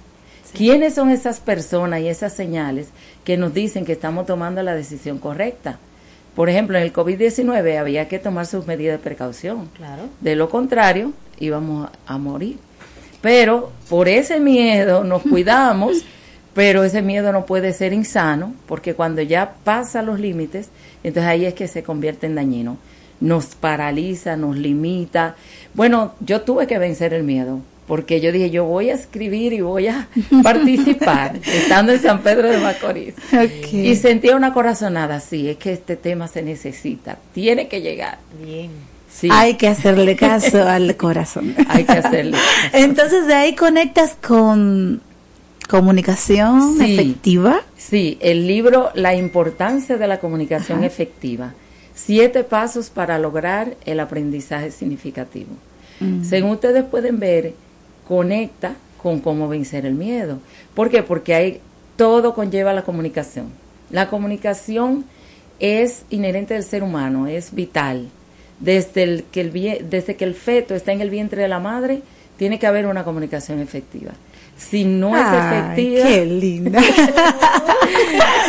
quiénes 0.57 0.95
son 0.95 1.11
esas 1.11 1.41
personas 1.41 2.01
y 2.01 2.09
esas 2.09 2.33
señales 2.33 2.89
que 3.25 3.37
nos 3.37 3.55
dicen 3.55 3.85
que 3.85 3.93
estamos 3.93 4.27
tomando 4.27 4.63
la 4.63 4.75
decisión 4.75 5.19
correcta. 5.19 5.79
Por 6.35 6.49
ejemplo, 6.49 6.79
en 6.79 6.85
el 6.85 6.93
COVID-19 6.93 7.79
había 7.79 8.09
que 8.09 8.19
tomar 8.19 8.47
sus 8.47 8.67
medidas 8.67 8.99
de 8.99 9.05
precaución. 9.05 9.69
Claro. 9.77 10.05
De 10.21 10.35
lo 10.35 10.49
contrario, 10.49 11.13
íbamos 11.39 11.91
a 12.07 12.19
morir. 12.19 12.59
Pero 13.21 13.71
por 13.89 14.09
ese 14.09 14.41
miedo 14.41 15.05
nos 15.05 15.23
cuidamos, 15.23 16.05
pero 16.55 16.85
ese 16.85 17.03
miedo 17.03 17.33
no 17.33 17.45
puede 17.45 17.73
ser 17.73 17.93
insano, 17.93 18.55
porque 18.67 18.95
cuando 18.95 19.23
ya 19.23 19.55
pasa 19.63 20.03
los 20.03 20.19
límites, 20.19 20.71
entonces 21.05 21.31
ahí 21.31 21.45
es 21.45 21.55
que 21.55 21.69
se 21.69 21.83
convierte 21.83 22.27
en 22.27 22.35
dañino. 22.35 22.79
Nos 23.21 23.55
paraliza, 23.55 24.37
nos 24.37 24.57
limita. 24.57 25.37
Bueno, 25.75 26.15
yo 26.21 26.41
tuve 26.41 26.67
que 26.67 26.79
vencer 26.79 27.15
el 27.15 27.23
miedo, 27.23 27.61
porque 27.93 28.23
yo 28.23 28.33
dije, 28.33 28.49
yo 28.49 28.65
voy 28.65 28.89
a 28.89 28.95
escribir 28.95 29.53
y 29.53 29.61
voy 29.61 29.89
a 29.89 30.09
participar, 30.43 31.39
estando 31.45 31.93
en 31.93 32.01
San 32.01 32.23
Pedro 32.23 32.49
de 32.49 32.57
Macorís. 32.57 33.13
Y 33.71 33.95
sentía 33.97 34.35
una 34.35 34.55
corazonada, 34.55 35.21
sí, 35.21 35.51
es 35.51 35.59
que 35.59 35.75
este 35.75 35.97
tema 35.97 36.27
se 36.27 36.41
necesita, 36.41 37.19
tiene 37.35 37.69
que 37.69 37.83
llegar. 37.83 38.17
Bien. 38.43 38.71
Sí. 39.11 39.29
Hay 39.31 39.57
que 39.57 39.69
hacerle 39.69 40.17
caso 40.17 40.63
al 40.67 40.97
corazón. 40.97 41.55
Hay 41.69 41.85
que 41.85 41.93
hacerle 41.93 42.39
Entonces 42.73 43.27
de 43.27 43.35
ahí 43.35 43.55
conectas 43.55 44.17
con 44.27 45.03
comunicación 45.69 46.79
Sí. 46.79 46.95
efectiva. 46.95 47.61
Sí, 47.77 48.17
el 48.23 48.47
libro 48.47 48.89
La 48.95 49.15
importancia 49.15 49.99
de 49.99 50.07
la 50.09 50.19
comunicación 50.19 50.79
Ajá. 50.79 50.87
efectiva. 50.87 51.53
Siete 51.95 52.43
pasos 52.43 52.89
para 52.89 53.19
lograr 53.19 53.77
el 53.85 54.01
aprendizaje 54.01 54.71
significativo. 54.71 55.51
Mm. 56.01 56.25
Según 56.25 56.53
ustedes 56.53 56.85
pueden 56.85 57.19
ver, 57.21 57.53
conecta 58.17 58.75
con 59.03 59.21
cómo 59.21 59.49
vencer 59.49 59.87
el 59.87 59.95
miedo. 59.95 60.39
¿Por 60.75 60.91
qué? 60.91 61.03
Porque 61.03 61.35
hay, 61.35 61.61
todo 61.97 62.35
conlleva 62.35 62.75
la 62.75 62.83
comunicación. 62.83 63.47
La 63.91 64.11
comunicación 64.11 65.07
es 65.59 66.03
inherente 66.11 66.53
del 66.53 66.63
ser 66.63 66.83
humano, 66.83 67.27
es 67.27 67.55
vital. 67.55 68.09
Desde, 68.61 69.03
el, 69.05 69.25
que 69.33 69.41
el, 69.41 69.89
desde 69.89 70.15
que 70.17 70.25
el 70.25 70.35
feto 70.35 70.75
está 70.75 70.93
en 70.93 71.01
el 71.01 71.09
vientre 71.09 71.41
de 71.41 71.49
la 71.49 71.59
madre, 71.59 72.03
tiene 72.37 72.59
que 72.59 72.67
haber 72.67 72.87
una 72.87 73.03
comunicación 73.03 73.61
efectiva. 73.61 74.13
Si 74.59 74.85
no 74.85 75.17
es 75.17 75.25
Ay, 75.27 75.49
efectiva... 75.97 76.07
qué 76.09 76.27
linda. 76.27 76.81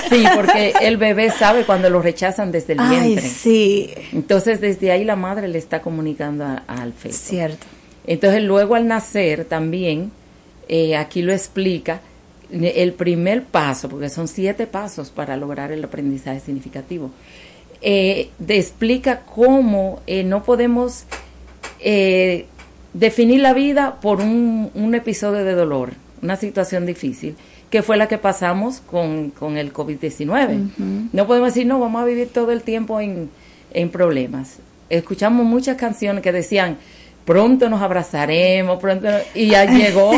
Sí, 0.10 0.24
porque 0.36 0.74
el 0.82 0.98
bebé 0.98 1.32
sabe 1.32 1.66
cuando 1.66 1.90
lo 1.90 2.02
rechazan 2.02 2.52
desde 2.52 2.74
el 2.74 2.80
Ay, 2.82 3.00
vientre. 3.08 3.28
sí. 3.30 3.90
Entonces, 4.12 4.62
desde 4.62 4.92
ahí 4.92 5.04
la 5.04 5.16
madre 5.16 5.48
le 5.48 5.58
está 5.58 5.82
comunicando 5.82 6.44
a- 6.46 6.64
al 6.68 6.94
feto. 6.94 7.16
Cierto. 7.18 7.66
Entonces, 8.06 8.44
luego 8.44 8.76
al 8.76 8.88
nacer 8.88 9.46
también, 9.46 10.12
eh, 10.68 10.96
aquí 10.96 11.22
lo 11.22 11.34
explica, 11.34 12.02
el 12.52 12.94
primer 12.94 13.44
paso, 13.44 13.90
porque 13.90 14.10
son 14.10 14.28
siete 14.28 14.68
pasos 14.68 15.10
para 15.10 15.36
lograr 15.38 15.72
el 15.72 15.84
aprendizaje 15.84 16.40
significativo, 16.40 17.10
eh, 17.82 18.30
explica 18.48 19.22
cómo 19.22 20.02
eh, 20.06 20.24
no 20.24 20.44
podemos 20.44 21.06
definir 22.94 23.42
la 23.42 23.54
vida 23.54 24.00
por 24.00 24.22
un, 24.22 24.72
un 24.74 24.96
episodio 24.96 25.44
de 25.44 25.54
dolor, 25.54 25.94
una 26.22 26.38
situación 26.38 26.86
difícil, 26.86 27.36
que 27.70 27.82
fue 27.82 27.98
la 27.98 28.08
que 28.08 28.18
pasamos 28.18 28.80
con, 28.80 29.32
con 29.32 29.58
el 29.58 29.74
COVID-19. 29.74 30.68
Ujú. 30.68 31.10
No 31.12 31.28
podemos 31.28 31.54
decir, 31.54 31.66
no, 31.66 31.80
vamos 31.80 32.02
a 32.02 32.06
vivir 32.06 32.30
todo 32.30 32.52
el 32.52 32.62
tiempo 32.62 33.02
en, 33.02 33.30
en 33.74 33.90
problemas. 33.90 34.60
Escuchamos 34.90 35.46
muchas 35.46 35.76
canciones 35.76 36.24
que 36.24 36.32
decían, 36.32 36.78
pronto 37.26 37.70
nos 37.70 37.82
abrazaremos, 37.82 38.80
pronto, 38.80 39.10
no-". 39.10 39.18
y 39.34 39.48
ya 39.52 39.66
llegó. 39.66 40.12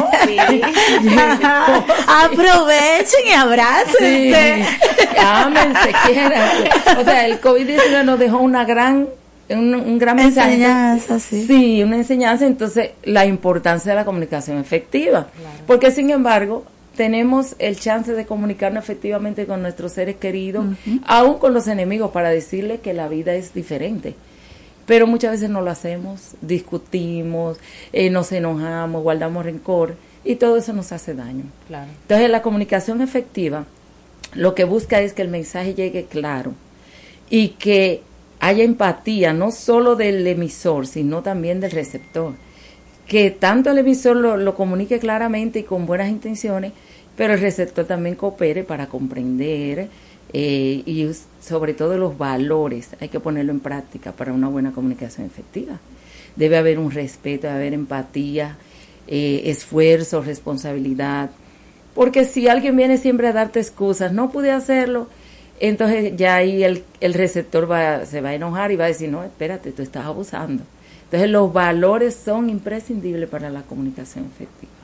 Aprovechen 2.08 3.28
y 3.28 3.32
abrácense. 3.32 4.66
Sí, 4.66 5.18
ámense, 5.20 5.92
quiéranse. 6.06 6.70
O 7.00 7.04
sea, 7.04 7.26
el 7.26 7.42
COVID-19 7.42 8.04
nos 8.04 8.20
dejó 8.20 8.40
una 8.40 8.66
gran, 8.66 9.08
un, 9.50 9.76
un 9.76 9.98
gran 9.98 10.16
mensaje. 10.16 10.54
Enseñanza, 10.54 11.20
sí. 11.20 11.46
Sí, 11.46 11.84
una 11.84 11.98
enseñanza. 11.98 12.46
Entonces, 12.46 12.92
la 13.04 13.26
importancia 13.26 13.92
de 13.92 13.96
la 13.96 14.06
comunicación 14.06 14.58
efectiva. 14.58 15.28
Porque, 15.68 15.92
sin 15.92 16.10
embargo, 16.10 16.66
tenemos 16.96 17.56
el 17.60 17.80
chance 17.80 18.14
de 18.14 18.26
comunicarnos 18.26 18.84
efectivamente 18.84 19.46
con 19.46 19.62
nuestros 19.62 19.92
seres 19.92 20.16
queridos, 20.16 20.66
aún 21.06 21.38
con 21.38 21.54
los 21.54 21.68
enemigos, 21.68 22.12
para 22.12 22.30
decirles 22.30 22.80
que 22.80 22.94
la 22.94 23.08
vida 23.08 23.34
es 23.34 23.54
diferente. 23.54 24.16
Pero 24.86 25.08
muchas 25.08 25.32
veces 25.32 25.50
no 25.50 25.62
lo 25.62 25.72
hacemos, 25.72 26.36
discutimos, 26.42 27.58
eh, 27.92 28.10
nos 28.10 28.32
enojamos, 28.32 29.02
guardamos 29.02 29.44
rencor 29.46 29.96
y 30.24 30.36
todo 30.36 30.58
eso 30.58 30.74
nos 30.74 30.92
hace 30.92 31.14
daño. 31.14 31.44
Claro. 31.68 31.90
Entonces 32.04 32.30
la 32.30 32.42
comunicación 32.42 33.02
efectiva 33.02 33.66
lo 34.36 34.54
que 34.54 34.66
busca 34.66 35.02
es 35.02 35.14
que 35.14 35.22
el 35.22 35.30
mensaje 35.30 35.74
llegue 35.74 36.06
claro 36.06 36.54
y 37.30 37.50
que 37.50 38.04
haya 38.40 38.64
empatía 38.64 39.34
no 39.34 39.52
solo 39.52 39.96
del 39.96 40.28
emisor, 40.28 40.88
sino 40.88 41.24
también 41.24 41.60
del 41.60 41.72
receptor. 41.72 42.34
Que 43.08 43.32
tanto 43.32 43.72
el 43.72 43.78
emisor 43.78 44.18
lo, 44.18 44.36
lo 44.36 44.56
comunique 44.56 45.00
claramente 45.00 45.60
y 45.60 45.64
con 45.64 45.86
buenas 45.86 46.10
intenciones, 46.10 46.74
pero 47.16 47.34
el 47.34 47.40
receptor 47.40 47.86
también 47.86 48.16
coopere 48.16 48.64
para 48.64 48.88
comprender 48.88 49.88
eh, 50.38 50.84
y 50.86 51.10
sobre 51.40 51.74
todo 51.74 51.98
los 51.98 52.18
valores. 52.18 52.90
Hay 53.00 53.08
que 53.08 53.22
ponerlo 53.22 53.54
en 53.54 53.62
práctica 53.62 54.12
para 54.12 54.34
una 54.34 54.50
buena 54.50 54.74
comunicación 54.74 55.26
efectiva. 55.26 55.80
Debe 56.36 56.58
haber 56.58 56.78
un 56.78 56.92
respeto, 56.92 57.48
debe 57.48 57.60
haber 57.60 57.74
empatía, 57.74 58.58
eh, 59.08 59.44
esfuerzo, 59.46 60.22
responsabilidad. 60.22 61.30
Porque 61.94 62.26
si 62.26 62.50
alguien 62.50 62.76
viene 62.76 62.98
siempre 62.98 63.30
a 63.30 63.32
darte 63.32 63.62
excusas, 63.62 64.12
no 64.12 64.30
pude 64.30 64.52
hacerlo, 64.52 65.08
entonces 65.62 66.18
ya 66.18 66.36
ahí 66.36 66.66
el, 66.66 66.84
el 67.00 67.14
receptor 67.14 67.72
va, 67.72 68.06
se 68.06 68.20
va 68.20 68.30
a 68.30 68.36
enojar 68.36 68.74
y 68.74 68.76
va 68.76 68.84
a 68.84 68.90
decir, 68.90 69.10
no, 69.10 69.24
espérate, 69.24 69.72
tú 69.72 69.84
estás 69.84 70.06
abusando. 70.06 70.64
Entonces 71.06 71.30
los 71.30 71.54
valores 71.54 72.14
son 72.14 72.50
imprescindibles 72.50 73.30
para 73.30 73.50
la 73.50 73.62
comunicación 73.62 74.26
efectiva. 74.26 74.75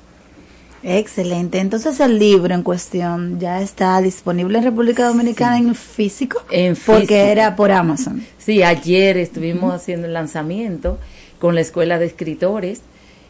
Excelente. 0.83 1.59
Entonces 1.59 1.99
el 1.99 2.17
libro 2.17 2.53
en 2.53 2.63
cuestión 2.63 3.39
ya 3.39 3.61
está 3.61 4.01
disponible 4.01 4.57
en 4.57 4.63
República 4.63 5.07
Dominicana 5.07 5.57
en 5.57 5.75
físico. 5.75 6.43
En 6.49 6.75
Porque 6.75 7.31
era 7.31 7.55
por 7.55 7.71
Amazon. 7.71 8.25
Sí, 8.37 8.63
ayer 8.63 9.17
estuvimos 9.17 9.73
haciendo 9.73 10.07
el 10.07 10.13
lanzamiento 10.13 10.97
con 11.39 11.55
la 11.55 11.61
Escuela 11.61 11.99
de 11.99 12.05
Escritores. 12.07 12.81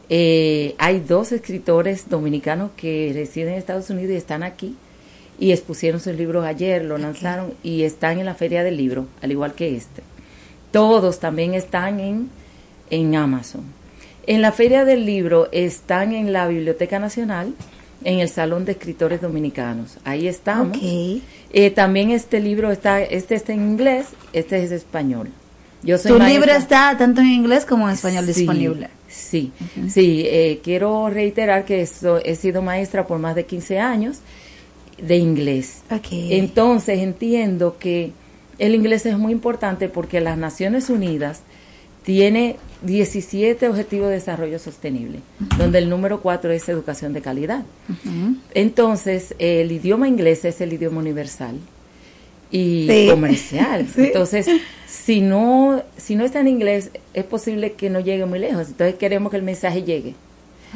Eh, 0.10 0.76
hay 0.78 0.99
dos 0.99 1.32
escritores 1.32 2.10
dominicanos 2.10 2.72
que 2.76 3.12
residen 3.14 3.54
en 3.54 3.60
Estados 3.60 3.89
Unidos 3.89 4.12
y 4.12 4.16
están 4.16 4.43
aquí 4.43 4.76
y 5.39 5.52
expusieron 5.52 5.99
sus 5.99 6.16
libros 6.16 6.45
ayer, 6.45 6.84
lo 6.84 6.97
lanzaron 6.97 7.54
y 7.64 7.84
están 7.84 8.20
en 8.20 8.26
la 8.26 8.36
Feria 8.36 8.64
del 8.64 8.78
Libro, 8.78 9.08
al 9.22 9.32
igual 9.32 9.54
que 9.54 9.76
este. 9.76 10.04
Todos 10.72 11.20
también 11.20 11.54
están 11.54 11.99
en 11.99 12.30
en 12.91 13.16
Amazon. 13.16 13.64
En 14.28 14.41
la 14.41 14.51
Feria 14.51 14.86
del 14.86 15.05
Libro 15.05 15.49
están 15.51 16.13
en 16.13 16.32
la 16.32 16.47
Biblioteca 16.47 16.99
Nacional, 16.99 17.53
en 18.03 18.19
el 18.19 18.30
Salón 18.30 18.65
de 18.65 18.74
Escritores 18.74 19.22
Dominicanos. 19.22 19.97
Ahí 20.03 20.28
estamos. 20.28 20.78
Eh, 20.82 21.69
también 21.72 22.11
este 22.11 22.39
libro 22.39 22.72
está, 22.72 23.01
este 23.01 23.36
está 23.36 23.53
en 23.53 23.61
inglés, 23.61 24.07
este 24.34 24.63
es 24.63 24.72
español. 24.72 25.30
Yo 25.84 25.97
soy 25.97 26.11
Tu 26.11 26.17
maestra- 26.19 26.39
libro 26.39 26.53
está 26.53 26.95
tanto 26.97 27.22
en 27.22 27.28
inglés 27.28 27.65
como 27.65 27.88
en 27.88 27.95
español 27.95 28.26
Sí, 28.28 28.34
disponible. 28.34 28.89
Sí, 29.07 29.51
sí. 29.89 30.24
eh, 30.28 30.59
quiero 30.63 31.09
reiterar 31.09 31.65
que 31.65 31.82
eso- 31.82 32.19
he 32.24 32.36
sido 32.36 32.61
maestra 32.61 33.07
por 33.07 33.17
más 33.19 33.36
de 33.36 33.45
15 33.45 33.80
años 33.80 34.19
de 35.01 35.17
inglés. 35.17 35.82
Entonces 36.11 36.99
entiendo 36.99 37.78
que 37.80 38.11
el 38.59 38.76
inglés 38.76 39.05
es 39.07 39.17
muy 39.17 39.32
importante 39.34 39.89
porque 39.89 40.22
las 40.22 40.38
Naciones 40.38 40.89
Unidas 40.91 41.41
tiene 42.04 42.58
17 42.84 43.68
Objetivos 43.70 44.08
de 44.10 44.16
Desarrollo 44.16 44.58
Sostenible, 44.60 45.20
donde 45.58 45.78
el 45.78 45.89
número 45.89 46.22
4 46.22 46.52
es 46.52 46.68
educación 46.70 47.14
de 47.14 47.22
calidad. 47.22 47.64
Entonces, 48.54 49.36
el 49.39 49.72
idioma 49.72 50.08
inglés 50.08 50.43
es 50.45 50.62
el 50.62 50.74
idioma 50.74 50.99
universal 50.99 51.58
y 52.52 52.88
Sí. 52.89 53.08
comercial. 53.10 53.88
Sí. 53.95 54.02
Entonces, 54.06 54.47
si 54.88 55.22
no, 55.22 55.84
si 55.97 56.16
no 56.16 56.26
está 56.26 56.39
en 56.39 56.47
inglés, 56.47 56.91
es 57.14 57.24
posible 57.24 57.74
que 57.74 57.89
no 57.89 57.99
llegue 57.99 58.26
muy 58.26 58.39
lejos. 58.39 58.68
Entonces, 58.70 58.95
queremos 58.95 59.32
que 59.32 59.38
el 59.38 59.43
mensaje 59.43 59.84
llegue. 59.84 60.16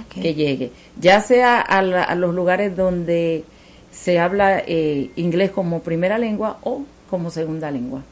Que 0.09 0.34
llegue. 0.34 0.71
Ya 0.99 1.21
sea 1.21 1.59
a, 1.61 1.82
la- 1.82 2.03
a 2.03 2.15
los 2.15 2.36
lugares 2.36 2.76
donde 2.76 3.45
se 3.91 4.19
habla 4.19 4.61
eh, 4.67 5.09
inglés 5.15 5.51
como 5.51 5.82
primera 5.82 6.17
lengua 6.17 6.59
o 6.63 6.84
como 7.09 7.32
segunda 7.32 7.71
lengua. 7.71 8.03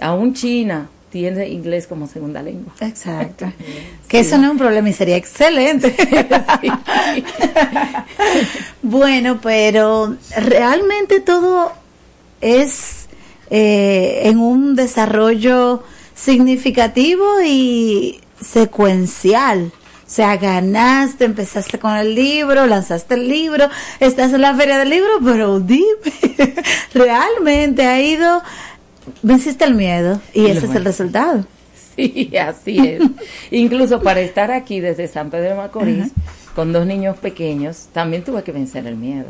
Aún 0.00 0.32
China 0.34 0.88
tiene 1.10 1.48
inglés 1.48 1.86
como 1.86 2.06
segunda 2.06 2.42
lengua. 2.42 2.72
Exacto. 2.80 3.52
Que 4.08 4.20
eso 4.20 4.38
no 4.38 4.46
es 4.46 4.52
un 4.52 4.58
problema 4.58 4.88
y 4.88 4.94
sería 4.94 5.16
excelente. 5.16 5.94
bueno, 8.82 9.38
pero 9.42 10.16
realmente 10.34 11.20
todo 11.20 11.74
es 12.40 13.06
eh, 13.50 14.22
en 14.24 14.38
un 14.38 14.76
desarrollo 14.76 15.82
significativo 16.14 17.42
y 17.44 18.18
secuencial. 18.40 19.72
O 20.08 20.10
sea, 20.10 20.38
ganaste, 20.38 21.26
empezaste 21.26 21.78
con 21.78 21.94
el 21.94 22.14
libro, 22.14 22.66
lanzaste 22.66 23.14
el 23.14 23.28
libro, 23.28 23.68
estás 24.00 24.32
en 24.32 24.40
la 24.40 24.54
feria 24.54 24.78
del 24.78 24.88
libro, 24.88 25.10
pero 25.22 25.60
dime, 25.60 25.84
realmente 26.94 27.84
ha 27.84 28.00
ido, 28.00 28.42
venciste 29.22 29.64
el 29.64 29.74
miedo 29.74 30.20
y 30.34 30.46
ese 30.46 30.66
es 30.66 30.74
el 30.74 30.84
resultado. 30.84 31.44
Sí, 31.96 32.30
así 32.40 32.78
es. 32.78 33.02
Incluso 33.50 34.00
para 34.02 34.20
estar 34.20 34.50
aquí 34.50 34.80
desde 34.80 35.08
San 35.08 35.30
Pedro 35.30 35.50
de 35.50 35.54
Macorís, 35.54 36.12
con 36.54 36.72
dos 36.72 36.86
niños 36.86 37.16
pequeños, 37.18 37.86
también 37.92 38.24
tuve 38.24 38.42
que 38.42 38.50
vencer 38.52 38.84
el 38.86 38.96
miedo. 38.96 39.26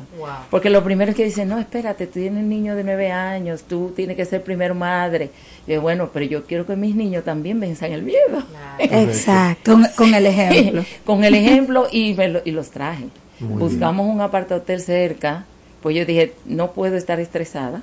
Porque 0.50 0.70
lo 0.70 0.82
primero 0.82 1.10
es 1.10 1.16
que 1.16 1.24
dicen, 1.26 1.48
no, 1.48 1.58
espérate, 1.58 2.06
tú 2.06 2.14
tienes 2.20 2.42
un 2.42 2.48
niño 2.48 2.74
de 2.74 2.84
nueve 2.84 3.10
años, 3.12 3.64
tú 3.68 3.92
tienes 3.94 4.16
que 4.16 4.24
ser 4.24 4.42
primero 4.42 4.74
madre. 4.74 5.30
Y 5.66 5.72
yo, 5.72 5.82
bueno, 5.82 6.08
pero 6.12 6.24
yo 6.24 6.44
quiero 6.44 6.64
que 6.66 6.74
mis 6.76 6.94
niños 6.94 7.24
también 7.24 7.60
venzan 7.60 7.92
el 7.92 8.02
miedo. 8.02 8.42
Exacto, 8.78 9.72
con, 9.72 9.86
con 9.96 10.14
el 10.14 10.26
ejemplo. 10.26 10.84
con 11.04 11.24
el 11.24 11.34
ejemplo 11.34 11.86
y, 11.90 12.14
me 12.14 12.28
lo- 12.28 12.40
y 12.44 12.50
los 12.50 12.70
traje. 12.70 13.04
Muy 13.40 13.58
Buscamos 13.58 14.06
un 14.06 14.20
aparta 14.20 14.56
hotel 14.56 14.80
cerca, 14.80 15.44
pues 15.82 15.96
yo 15.96 16.04
dije, 16.04 16.32
no 16.46 16.72
puedo 16.72 16.96
estar 16.96 17.20
estresada. 17.20 17.82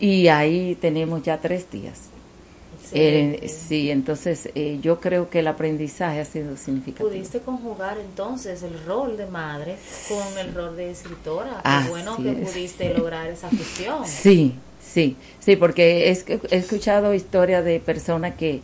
Y 0.00 0.28
ahí 0.28 0.76
tenemos 0.80 1.22
ya 1.22 1.38
tres 1.38 1.70
días. 1.70 2.10
Eh, 2.92 3.48
sí, 3.68 3.90
entonces 3.90 4.48
eh, 4.56 4.80
yo 4.82 4.98
creo 4.98 5.30
que 5.30 5.40
el 5.40 5.46
aprendizaje 5.46 6.20
ha 6.20 6.24
sido 6.24 6.56
significativo. 6.56 7.08
Pudiste 7.08 7.38
conjugar 7.40 7.98
entonces 7.98 8.62
el 8.64 8.84
rol 8.84 9.16
de 9.16 9.26
madre 9.26 9.76
con 10.08 10.38
el 10.38 10.52
rol 10.52 10.76
de 10.76 10.90
escritora. 10.90 11.60
Así 11.62 11.84
Qué 11.84 11.90
bueno 11.90 12.16
que 12.16 12.42
es. 12.42 12.50
pudiste 12.50 12.94
lograr 12.94 13.28
esa 13.28 13.48
fusión. 13.48 14.04
Sí, 14.06 14.54
sí, 14.84 15.16
sí, 15.38 15.54
porque 15.54 16.10
he, 16.10 16.24
he 16.50 16.56
escuchado 16.56 17.14
historias 17.14 17.64
de 17.64 17.78
personas 17.78 18.34
que, 18.34 18.60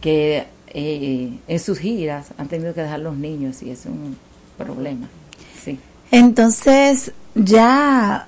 que 0.00 0.46
eh, 0.68 1.38
en 1.46 1.60
sus 1.60 1.78
giras 1.78 2.28
han 2.36 2.48
tenido 2.48 2.74
que 2.74 2.82
dejar 2.82 3.00
los 3.00 3.16
niños 3.16 3.62
y 3.62 3.70
es 3.70 3.86
un 3.86 4.16
problema. 4.56 5.08
Sí. 5.62 5.78
Entonces, 6.10 7.12
ya 7.36 8.26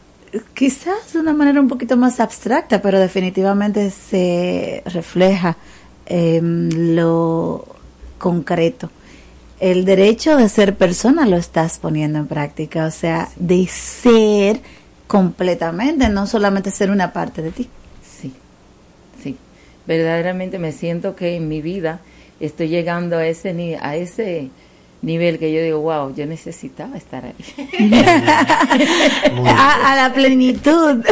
quizás 0.55 1.13
de 1.13 1.19
una 1.19 1.33
manera 1.33 1.61
un 1.61 1.69
poquito 1.69 1.97
más 1.97 2.21
abstracta, 2.21 2.83
pero 2.83 3.01
definitivamente 3.01 3.91
se 3.91 4.83
refleja 4.87 5.57
en 6.07 6.97
lo 6.97 7.67
concreto. 8.19 8.91
El 9.59 9.85
derecho 9.85 10.37
de 10.37 10.49
ser 10.49 10.77
persona 10.77 11.27
lo 11.27 11.37
estás 11.37 11.79
poniendo 11.79 12.19
en 12.19 12.27
práctica, 12.27 12.87
o 12.87 12.91
sea, 12.91 13.29
de 13.37 13.67
ser 13.67 14.61
completamente, 15.07 16.09
no 16.09 16.27
solamente 16.27 16.71
ser 16.71 16.91
una 16.91 17.13
parte 17.13 17.43
de 17.43 17.51
ti. 17.51 17.69
Sí, 18.03 18.33
sí. 19.23 19.37
Verdaderamente 19.87 20.59
me 20.59 20.73
siento 20.73 21.15
que 21.15 21.37
en 21.37 21.49
mi 21.49 21.61
vida 21.61 22.01
estoy 22.39 22.69
llegando 22.69 23.17
a 23.17 23.27
ese 23.27 23.53
ni 23.53 23.75
a 23.75 23.97
ese 23.97 24.51
nivel 25.03 25.39
que 25.39 25.53
yo 25.53 25.63
digo, 25.63 25.81
wow, 25.81 26.15
yo 26.15 26.27
necesitaba 26.27 26.97
estar 26.97 27.25
ahí. 27.25 27.35
a, 29.47 29.93
a 29.93 29.97
la 29.97 30.13
plenitud. 30.13 31.05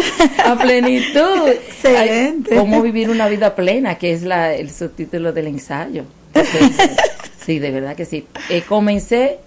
a 0.45 0.57
plenitud. 0.57 1.49
Excelente. 1.49 2.55
Cómo 2.55 2.83
vivir 2.83 3.11
una 3.11 3.29
vida 3.29 3.55
plena, 3.55 3.97
que 3.97 4.13
es 4.13 4.23
la, 4.23 4.55
el 4.55 4.71
subtítulo 4.71 5.33
del 5.33 5.47
ensayo. 5.47 6.05
Entonces, 6.35 6.91
sí, 7.45 7.59
de 7.59 7.71
verdad 7.71 7.97
que 7.97 8.05
sí. 8.05 8.27
Eh, 8.51 8.63
comencé, 8.63 9.39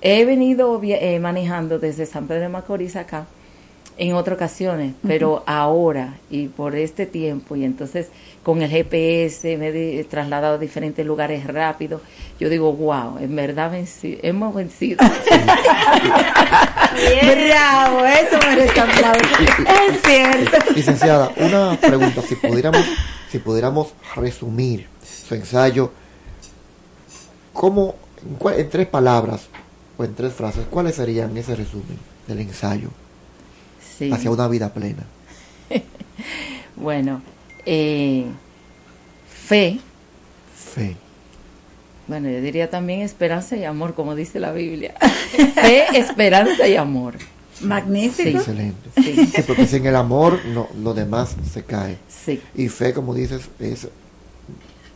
he 0.00 0.24
venido 0.24 0.80
eh, 0.82 1.18
manejando 1.20 1.78
desde 1.78 2.06
San 2.06 2.26
Pedro 2.26 2.42
de 2.42 2.48
Macorís 2.48 2.96
acá 2.96 3.26
en 3.98 4.12
otras 4.14 4.36
ocasiones, 4.36 4.92
pero 5.06 5.42
ahora 5.46 6.14
y 6.30 6.48
por 6.48 6.74
este 6.76 7.06
tiempo, 7.06 7.56
y 7.56 7.64
entonces 7.64 8.08
con 8.42 8.60
el 8.62 8.70
GPS 8.70 9.56
me 9.56 9.68
he 9.68 10.04
trasladado 10.04 10.56
a 10.56 10.58
diferentes 10.58 11.04
lugares 11.06 11.46
rápido, 11.46 12.00
yo 12.38 12.48
digo, 12.50 12.72
wow, 12.74 13.16
en 13.18 13.34
verdad 13.34 13.72
venci- 13.72 14.18
hemos 14.22 14.54
vencido. 14.54 14.98
Bravo, 16.96 18.04
eso 18.04 18.38
aplauso. 18.80 19.42
Es 19.90 20.02
cierto. 20.02 20.72
Licenciada, 20.74 21.32
una 21.36 21.76
pregunta, 21.80 22.22
si 22.22 22.34
pudiéramos, 22.36 22.84
si 23.30 23.38
pudiéramos 23.38 23.94
resumir 24.14 24.86
su 25.26 25.34
ensayo, 25.34 25.90
¿cómo, 27.52 27.94
en, 28.22 28.60
en 28.60 28.70
tres 28.70 28.86
palabras 28.86 29.48
o 29.96 30.04
en 30.04 30.14
tres 30.14 30.32
frases, 30.34 30.64
cuáles 30.70 30.96
serían 30.96 31.36
ese 31.36 31.56
resumen 31.56 31.98
del 32.26 32.40
ensayo 32.40 32.90
Sí. 33.96 34.12
hacia 34.12 34.30
una 34.30 34.48
vida 34.48 34.72
plena? 34.72 35.04
Bueno, 36.76 37.22
eh, 37.64 38.26
fe. 39.26 39.80
Fe. 40.54 40.94
Bueno, 42.06 42.28
yo 42.28 42.40
diría 42.42 42.68
también 42.68 43.00
esperanza 43.00 43.56
y 43.56 43.64
amor, 43.64 43.94
como 43.94 44.14
dice 44.14 44.38
la 44.38 44.52
Biblia. 44.52 44.94
fe, 45.54 45.86
esperanza 45.94 46.68
y 46.68 46.76
amor. 46.76 47.14
Magnífico. 47.62 48.38
Excelente. 48.38 48.90
Sí. 48.94 49.26
Sí, 49.34 49.42
porque 49.46 49.66
sin 49.66 49.86
el 49.86 49.96
amor 49.96 50.38
no, 50.46 50.68
lo 50.82 50.92
demás 50.92 51.34
se 51.50 51.64
cae. 51.64 51.96
Sí. 52.08 52.40
Y 52.54 52.68
fe, 52.68 52.92
como 52.92 53.14
dices, 53.14 53.48
es 53.58 53.88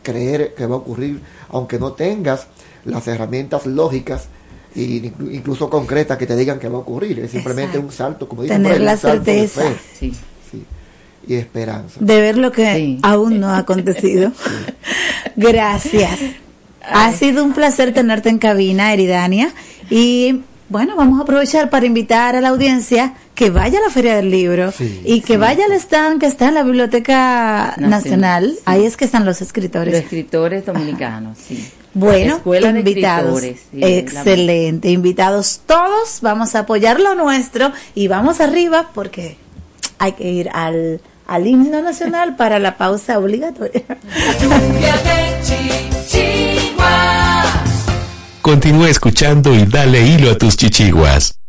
creer 0.02 0.54
que 0.54 0.66
va 0.66 0.74
a 0.74 0.78
ocurrir, 0.78 1.20
aunque 1.48 1.78
no 1.78 1.92
tengas 1.92 2.46
las 2.84 3.08
herramientas 3.08 3.66
lógicas 3.66 4.28
inclu- 4.76 5.32
incluso 5.34 5.68
concretas 5.70 6.16
que 6.18 6.26
te 6.26 6.36
digan 6.36 6.58
que 6.58 6.68
va 6.68 6.76
a 6.76 6.80
ocurrir. 6.80 7.18
Es 7.20 7.30
simplemente 7.32 7.78
Exacto. 7.78 7.86
un 7.86 7.92
salto, 7.92 8.28
como 8.28 8.42
dicen 8.42 8.62
Tener 8.62 8.80
la 8.80 8.92
un 8.92 8.98
salto 8.98 9.24
de 9.24 9.48
certeza. 9.48 9.60
fe. 9.62 9.76
Sí. 9.98 10.12
Sí. 10.50 10.64
Y 11.26 11.34
esperanza. 11.34 11.98
de 12.00 12.20
ver 12.20 12.38
lo 12.38 12.50
que 12.52 12.98
aún 13.02 13.40
no 13.40 13.48
ha 13.50 13.58
acontecido. 13.58 14.32
Gracias. 15.36 16.18
Ha 16.92 17.12
sido 17.12 17.44
un 17.44 17.52
placer 17.52 17.92
tenerte 17.92 18.30
en 18.30 18.38
cabina, 18.38 18.92
Eridania. 18.94 19.52
Y 19.90 20.40
bueno, 20.70 20.96
vamos 20.96 21.20
a 21.20 21.24
aprovechar 21.24 21.68
para 21.68 21.84
invitar 21.84 22.34
a 22.36 22.40
la 22.40 22.48
audiencia 22.48 23.14
que 23.34 23.50
vaya 23.50 23.78
a 23.78 23.82
la 23.82 23.90
Feria 23.90 24.16
del 24.16 24.30
Libro 24.30 24.72
y 25.04 25.20
que 25.20 25.36
vaya 25.36 25.66
al 25.66 25.72
stand 25.72 26.18
que 26.20 26.26
está 26.26 26.48
en 26.48 26.54
la 26.54 26.62
Biblioteca 26.62 27.74
Nacional. 27.76 27.90
Nacional, 27.90 28.50
sí. 28.54 28.62
Ahí 28.64 28.86
es 28.86 28.96
que 28.96 29.04
están 29.04 29.26
los 29.26 29.42
escritores. 29.42 29.92
Los 29.92 30.02
escritores 30.04 30.64
dominicanos, 30.64 31.36
sí. 31.38 31.70
Bueno, 31.94 32.36
Escuela 32.36 32.72
de 32.72 32.78
invitados. 32.80 33.42
Escritores, 33.42 33.66
sí, 33.72 33.78
la- 33.80 33.88
Excelente, 33.88 34.90
invitados 34.90 35.60
todos. 35.66 36.18
Vamos 36.22 36.54
a 36.54 36.60
apoyar 36.60 37.00
lo 37.00 37.14
nuestro 37.14 37.72
y 37.94 38.06
vamos 38.08 38.40
arriba 38.40 38.90
porque 38.94 39.36
hay 39.98 40.12
que 40.12 40.30
ir 40.30 40.50
al, 40.52 41.00
al 41.26 41.46
himno 41.46 41.82
nacional 41.82 42.36
para 42.36 42.58
la 42.58 42.76
pausa 42.76 43.18
obligatoria. 43.18 43.82
Continúa 48.42 48.88
escuchando 48.88 49.54
y 49.54 49.64
dale 49.66 50.06
hilo 50.06 50.30
a 50.30 50.38
tus 50.38 50.56
chichiguas. 50.56 51.39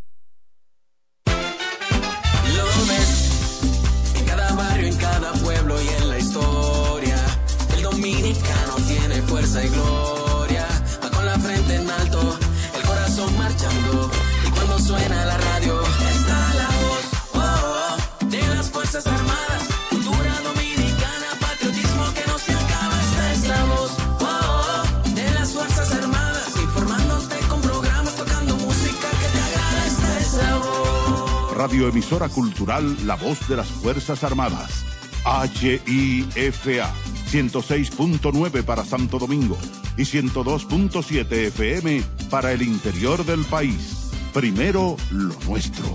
Radioemisora 31.62 32.28
Cultural 32.28 33.06
La 33.06 33.16
Voz 33.16 33.48
de 33.48 33.56
las 33.56 33.68
Fuerzas 33.68 34.24
Armadas. 34.24 34.84
HIFA 35.24 36.92
106.9 37.30 38.64
para 38.64 38.84
Santo 38.84 39.20
Domingo 39.20 39.56
y 39.96 40.02
102.7 40.02 41.32
FM 41.32 42.02
para 42.32 42.52
el 42.52 42.64
interior 42.64 43.24
del 43.24 43.46
país. 43.46 44.10
Primero 44.34 44.98
lo 45.12 45.36
nuestro. 45.42 45.86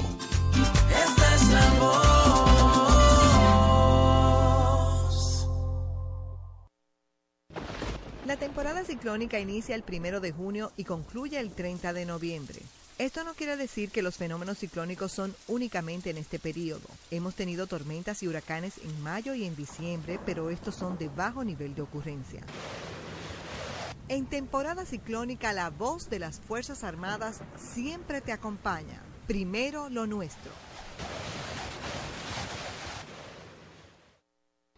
Esta 0.88 1.34
es 1.34 1.48
la 1.50 1.74
voz. 1.80 2.06
La 8.24 8.36
temporada 8.36 8.84
ciclónica 8.84 9.40
inicia 9.40 9.74
el 9.74 9.82
primero 9.82 10.20
de 10.20 10.30
junio 10.30 10.70
y 10.76 10.84
concluye 10.84 11.40
el 11.40 11.50
30 11.50 11.92
de 11.92 12.06
noviembre. 12.06 12.60
Esto 12.98 13.24
no 13.24 13.34
quiere 13.34 13.58
decir 13.58 13.90
que 13.90 14.00
los 14.00 14.16
fenómenos 14.16 14.56
ciclónicos 14.56 15.12
son 15.12 15.36
únicamente 15.48 16.08
en 16.08 16.16
este 16.16 16.38
periodo. 16.38 16.88
Hemos 17.10 17.34
tenido 17.34 17.66
tormentas 17.66 18.22
y 18.22 18.28
huracanes 18.28 18.78
en 18.78 19.02
mayo 19.02 19.34
y 19.34 19.44
en 19.44 19.54
diciembre, 19.54 20.18
pero 20.24 20.48
estos 20.48 20.76
son 20.76 20.96
de 20.96 21.10
bajo 21.10 21.44
nivel 21.44 21.74
de 21.74 21.82
ocurrencia. 21.82 22.40
En 24.08 24.24
temporada 24.24 24.86
ciclónica, 24.86 25.52
la 25.52 25.68
voz 25.68 26.08
de 26.08 26.20
las 26.20 26.40
Fuerzas 26.40 26.84
Armadas 26.84 27.40
siempre 27.58 28.22
te 28.22 28.32
acompaña. 28.32 29.02
Primero 29.26 29.90
lo 29.90 30.06
nuestro. 30.06 30.50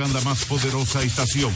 Identifican 0.00 0.12
la 0.12 0.20
más 0.22 0.44
poderosa 0.44 1.02
estación, 1.02 1.52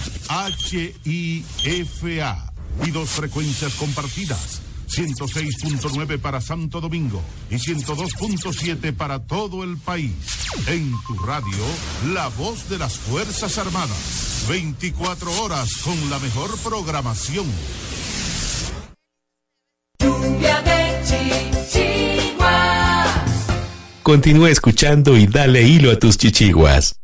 HIFA, 1.04 2.52
y 2.84 2.90
dos 2.90 3.10
frecuencias 3.10 3.74
compartidas, 3.74 4.60
106.9 4.88 6.18
para 6.18 6.40
Santo 6.40 6.80
Domingo 6.80 7.22
y 7.50 7.54
102.7 7.56 8.94
para 8.94 9.20
todo 9.20 9.62
el 9.64 9.76
país. 9.78 10.12
En 10.66 10.92
tu 11.06 11.14
radio, 11.18 11.64
la 12.12 12.28
voz 12.28 12.68
de 12.68 12.78
las 12.78 12.98
Fuerzas 12.98 13.58
Armadas. 13.58 14.46
24 14.48 15.42
horas 15.42 15.68
con 15.82 16.10
la 16.10 16.18
mejor 16.18 16.56
programación. 16.58 17.46
Lluvia 20.00 20.62
de 20.62 21.00
chichiguas. 21.70 23.08
Continúa 24.02 24.50
escuchando 24.50 25.16
y 25.16 25.26
dale 25.26 25.62
hilo 25.62 25.90
a 25.90 25.98
tus 25.98 26.18
chichiguas. 26.18 26.96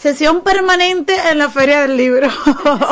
sesión 0.00 0.40
permanente 0.42 1.14
en 1.30 1.38
la 1.38 1.50
Feria 1.50 1.82
del 1.82 1.96
Libro. 1.96 2.28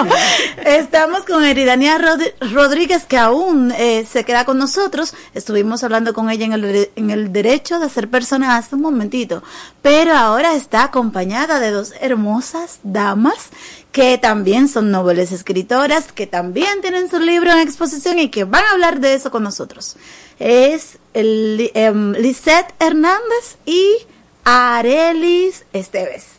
Estamos 0.64 1.22
con 1.22 1.44
Eridania 1.44 1.96
Rod- 1.98 2.52
Rodríguez, 2.52 3.04
que 3.06 3.16
aún 3.16 3.72
eh, 3.72 4.06
se 4.10 4.24
queda 4.24 4.44
con 4.44 4.58
nosotros. 4.58 5.14
Estuvimos 5.34 5.82
hablando 5.84 6.12
con 6.12 6.28
ella 6.30 6.44
en 6.44 6.52
el, 6.52 6.90
en 6.96 7.10
el 7.10 7.32
derecho 7.32 7.78
de 7.78 7.88
ser 7.88 8.08
persona 8.08 8.56
hace 8.56 8.74
un 8.74 8.82
momentito, 8.82 9.42
pero 9.80 10.14
ahora 10.14 10.54
está 10.54 10.84
acompañada 10.84 11.60
de 11.60 11.70
dos 11.70 11.94
hermosas 12.00 12.80
damas 12.82 13.48
que 13.90 14.18
también 14.18 14.68
son 14.68 14.90
noveles 14.90 15.32
escritoras, 15.32 16.12
que 16.12 16.26
también 16.26 16.82
tienen 16.82 17.08
su 17.08 17.18
libro 17.20 17.50
en 17.52 17.58
exposición 17.60 18.18
y 18.18 18.28
que 18.28 18.44
van 18.44 18.64
a 18.64 18.70
hablar 18.72 19.00
de 19.00 19.14
eso 19.14 19.30
con 19.30 19.42
nosotros. 19.42 19.96
Es 20.38 20.98
el, 21.14 21.70
em, 21.74 22.12
Lisette 22.12 22.74
Hernández 22.78 23.56
y 23.64 23.82
Arelis 24.44 25.64
Esteves. 25.72 26.37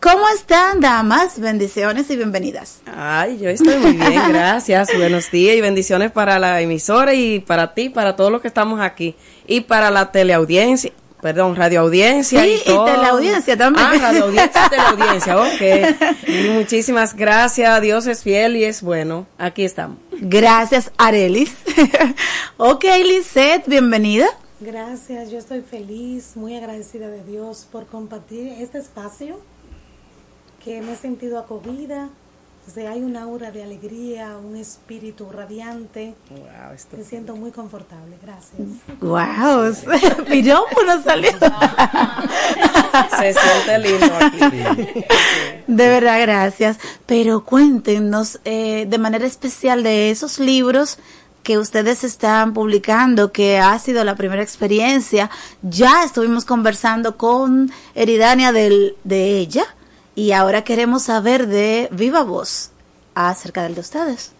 ¿Cómo 0.00 0.28
están, 0.28 0.78
damas? 0.78 1.40
Bendiciones 1.40 2.08
y 2.08 2.14
bienvenidas. 2.14 2.82
Ay, 2.86 3.36
yo 3.38 3.48
estoy 3.48 3.78
muy 3.78 3.94
bien, 3.94 4.22
gracias. 4.28 4.96
Buenos 4.96 5.28
días 5.32 5.56
y 5.56 5.60
bendiciones 5.60 6.12
para 6.12 6.38
la 6.38 6.60
emisora 6.60 7.14
y 7.14 7.40
para 7.40 7.74
ti, 7.74 7.88
para 7.88 8.14
todos 8.14 8.30
los 8.30 8.40
que 8.40 8.46
estamos 8.46 8.80
aquí. 8.80 9.16
Y 9.48 9.62
para 9.62 9.90
la 9.90 10.12
teleaudiencia, 10.12 10.92
perdón, 11.20 11.56
radioaudiencia. 11.56 12.44
Sí, 12.44 12.62
y, 12.64 12.70
y 12.70 12.84
teleaudiencia 12.84 13.56
también. 13.56 13.86
Ah, 13.86 13.98
radioaudiencia 14.00 14.66
y 14.66 14.70
teleaudiencia, 14.70 15.36
ok. 15.42 16.28
Y 16.28 16.48
muchísimas 16.50 17.16
gracias, 17.16 17.82
Dios 17.82 18.06
es 18.06 18.22
fiel 18.22 18.54
y 18.56 18.62
es 18.62 18.82
bueno. 18.82 19.26
Aquí 19.36 19.64
estamos. 19.64 19.98
Gracias, 20.12 20.92
Arelis. 20.96 21.56
ok, 22.56 22.84
Lisette, 23.04 23.66
bienvenida. 23.66 24.28
Gracias, 24.60 25.32
yo 25.32 25.38
estoy 25.38 25.62
feliz, 25.62 26.36
muy 26.36 26.56
agradecida 26.56 27.08
de 27.08 27.24
Dios 27.24 27.66
por 27.70 27.86
compartir 27.86 28.46
este 28.60 28.78
espacio 28.78 29.40
que 30.64 30.80
me 30.80 30.92
he 30.92 30.96
sentido 30.96 31.38
acogida. 31.38 32.08
O 32.66 32.70
sea, 32.70 32.90
hay 32.90 33.00
un 33.00 33.16
aura 33.16 33.50
de 33.50 33.62
alegría, 33.62 34.36
un 34.36 34.54
espíritu 34.54 35.30
radiante. 35.30 36.14
me 36.94 37.02
siento 37.02 37.34
muy 37.34 37.50
confortable, 37.50 38.18
gracias. 38.20 38.60
Wow, 39.00 39.74
pirómano 40.28 41.02
salió. 41.02 41.30
Se 43.18 43.32
siente 43.32 43.78
lindo 43.78 44.14
aquí. 44.20 45.04
De 45.66 45.88
verdad, 45.88 46.20
gracias. 46.20 46.78
Pero 47.06 47.42
cuéntenos 47.42 48.38
eh, 48.44 48.84
de 48.86 48.98
manera 48.98 49.24
especial 49.24 49.82
de 49.82 50.10
esos 50.10 50.38
libros 50.38 50.98
que 51.42 51.56
ustedes 51.56 52.04
están 52.04 52.52
publicando, 52.52 53.32
que 53.32 53.58
ha 53.58 53.78
sido 53.78 54.04
la 54.04 54.14
primera 54.14 54.42
experiencia. 54.42 55.30
Ya 55.62 56.04
estuvimos 56.04 56.44
conversando 56.44 57.16
con 57.16 57.72
Eridania 57.94 58.52
del, 58.52 58.98
de 59.04 59.38
ella 59.38 59.64
y 60.18 60.32
ahora 60.32 60.64
queremos 60.64 61.04
saber 61.04 61.46
de 61.46 61.88
viva 61.92 62.24
voz 62.24 62.70
acerca 63.14 63.62
del 63.62 63.74
de 63.76 63.80
ustedes. 63.82 64.32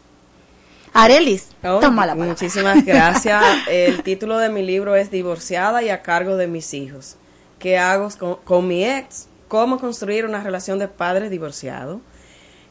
Arelis, 0.93 1.49
Oh, 1.63 1.79
toma 1.81 2.05
la 2.07 2.13
palabra. 2.15 2.31
Muchísimas 2.33 2.85
gracias. 2.85 3.45
El 3.69 4.03
título 4.03 4.39
de 4.39 4.49
mi 4.49 4.63
libro 4.63 4.97
es 4.97 5.11
Divorciada 5.11 5.83
y 5.83 5.91
a 5.91 6.03
cargo 6.03 6.37
de 6.37 6.47
mis 6.49 6.75
hijos. 6.75 7.17
¿Qué 7.59 7.79
hago 7.79 8.09
con, 8.19 8.37
con 8.45 8.67
mi 8.67 8.85
ex? 8.85 9.29
¿Cómo 9.49 9.79
construir 9.79 10.25
una 10.25 10.43
relación 10.43 10.79
de 10.79 10.89
padre 10.89 11.29
divorciado? 11.31 12.01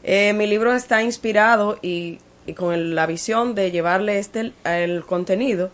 Eh, 0.02 0.32
mi 0.34 0.46
libro 0.46 0.74
está 0.74 1.02
inspirado 1.02 1.78
y, 1.80 2.18
y 2.46 2.52
con 2.54 2.74
el- 2.74 2.94
la 2.94 3.06
visión 3.06 3.54
de 3.54 3.70
llevarle 3.70 4.18
este 4.18 4.52
el 4.64 5.04
contenido 5.04 5.70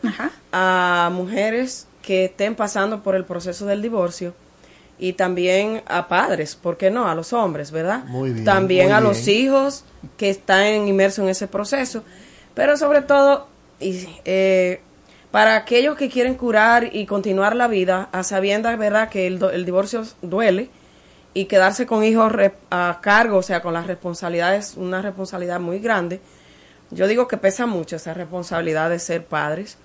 a 0.52 1.10
mujeres 1.12 1.88
que 2.02 2.26
estén 2.26 2.54
pasando 2.54 3.02
por 3.02 3.14
el 3.16 3.24
proceso 3.24 3.66
del 3.66 3.82
divorcio 3.82 4.34
y 4.98 5.14
también 5.14 5.82
a 5.86 6.08
padres, 6.08 6.54
¿por 6.54 6.76
qué 6.76 6.90
no? 6.90 7.08
A 7.08 7.14
los 7.14 7.32
hombres, 7.32 7.70
¿verdad? 7.70 8.04
Muy 8.04 8.30
bien, 8.30 8.44
También 8.44 8.86
muy 8.86 8.92
a 8.94 9.00
los 9.00 9.26
hijos 9.28 9.84
que 10.16 10.30
están 10.30 10.86
inmersos 10.88 11.24
en 11.24 11.30
ese 11.30 11.48
proceso, 11.48 12.04
pero 12.54 12.76
sobre 12.76 13.02
todo 13.02 13.48
y, 13.80 14.06
eh, 14.24 14.80
para 15.30 15.56
aquellos 15.56 15.96
que 15.96 16.08
quieren 16.08 16.36
curar 16.36 16.90
y 16.94 17.06
continuar 17.06 17.56
la 17.56 17.66
vida, 17.66 18.08
a 18.12 18.22
sabiendas, 18.22 18.78
¿verdad?, 18.78 19.08
que 19.08 19.26
el, 19.26 19.42
el 19.52 19.64
divorcio 19.64 20.04
duele 20.22 20.70
y 21.34 21.46
quedarse 21.46 21.86
con 21.86 22.04
hijos 22.04 22.32
a 22.70 23.00
cargo, 23.02 23.38
o 23.38 23.42
sea, 23.42 23.60
con 23.60 23.74
las 23.74 23.88
responsabilidades, 23.88 24.74
una 24.76 25.02
responsabilidad 25.02 25.58
muy 25.58 25.80
grande. 25.80 26.20
Yo 26.92 27.08
digo 27.08 27.26
que 27.26 27.36
pesa 27.36 27.66
mucho 27.66 27.96
esa 27.96 28.14
responsabilidad 28.14 28.90
de 28.90 29.00
ser 29.00 29.24
padres. 29.24 29.76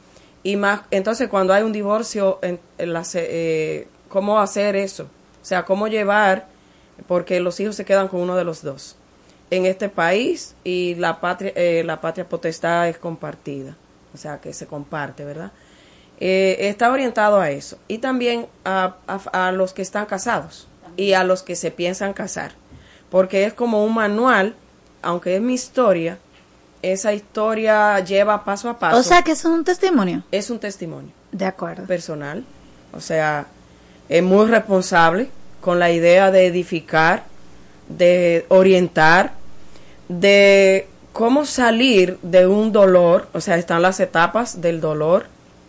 Y 0.43 0.55
más, 0.55 0.81
entonces 0.91 1.27
cuando 1.27 1.53
hay 1.53 1.63
un 1.63 1.71
divorcio, 1.71 2.37
en, 2.43 2.59
en 2.77 2.93
la 2.93 3.03
eh, 3.15 3.87
¿cómo 4.09 4.39
hacer 4.39 4.75
eso? 4.75 5.03
O 5.41 5.45
sea, 5.45 5.63
¿cómo 5.65 5.87
llevar? 5.87 6.47
Porque 7.07 7.39
los 7.39 7.59
hijos 7.59 7.75
se 7.75 7.85
quedan 7.85 8.07
con 8.09 8.19
uno 8.21 8.35
de 8.35 8.43
los 8.43 8.61
dos 8.61 8.95
en 9.51 9.65
este 9.65 9.89
país 9.89 10.53
y 10.63 10.95
la 10.95 11.19
patria, 11.21 11.53
eh, 11.55 11.83
la 11.85 12.01
patria 12.01 12.27
potestad 12.27 12.87
es 12.89 12.97
compartida, 12.97 13.75
o 14.13 14.17
sea, 14.17 14.39
que 14.41 14.53
se 14.53 14.67
comparte, 14.67 15.23
¿verdad? 15.25 15.51
Eh, 16.19 16.57
está 16.67 16.91
orientado 16.91 17.39
a 17.39 17.49
eso 17.49 17.77
y 17.87 17.99
también 17.99 18.47
a, 18.65 18.95
a- 19.07 19.47
a 19.47 19.51
los 19.53 19.73
que 19.73 19.81
están 19.81 20.05
casados 20.05 20.67
y 20.97 21.13
a 21.13 21.23
los 21.23 21.41
que 21.43 21.55
se 21.55 21.71
piensan 21.71 22.11
casar, 22.13 22.51
porque 23.09 23.45
es 23.45 23.53
como 23.53 23.85
un 23.85 23.93
manual, 23.95 24.53
aunque 25.01 25.37
es 25.37 25.41
mi 25.41 25.53
historia, 25.53 26.17
esa 26.81 27.13
historia 27.13 27.99
lleva 28.01 28.43
paso 28.43 28.69
a 28.69 28.77
paso. 28.77 28.97
O 28.97 29.03
sea 29.03 29.21
que 29.23 29.31
es 29.31 29.45
un 29.45 29.63
testimonio. 29.63 30.23
Es 30.31 30.49
un 30.49 30.59
testimonio. 30.59 31.11
De 31.31 31.45
acuerdo. 31.45 31.85
Personal. 31.85 32.43
O 32.93 32.99
sea, 33.01 33.47
es 34.09 34.23
muy 34.23 34.47
responsable 34.47 35.29
con 35.61 35.79
la 35.79 35.91
idea 35.91 36.31
de 36.31 36.47
edificar, 36.47 37.23
de 37.87 38.45
orientar, 38.49 39.33
de 40.07 40.87
cómo 41.13 41.45
salir 41.45 42.17
de 42.23 42.47
un 42.47 42.71
dolor. 42.71 43.27
O 43.33 43.41
sea, 43.41 43.57
están 43.57 43.83
las 43.83 43.99
etapas 43.99 44.61
del 44.61 44.81
dolor, 44.81 45.27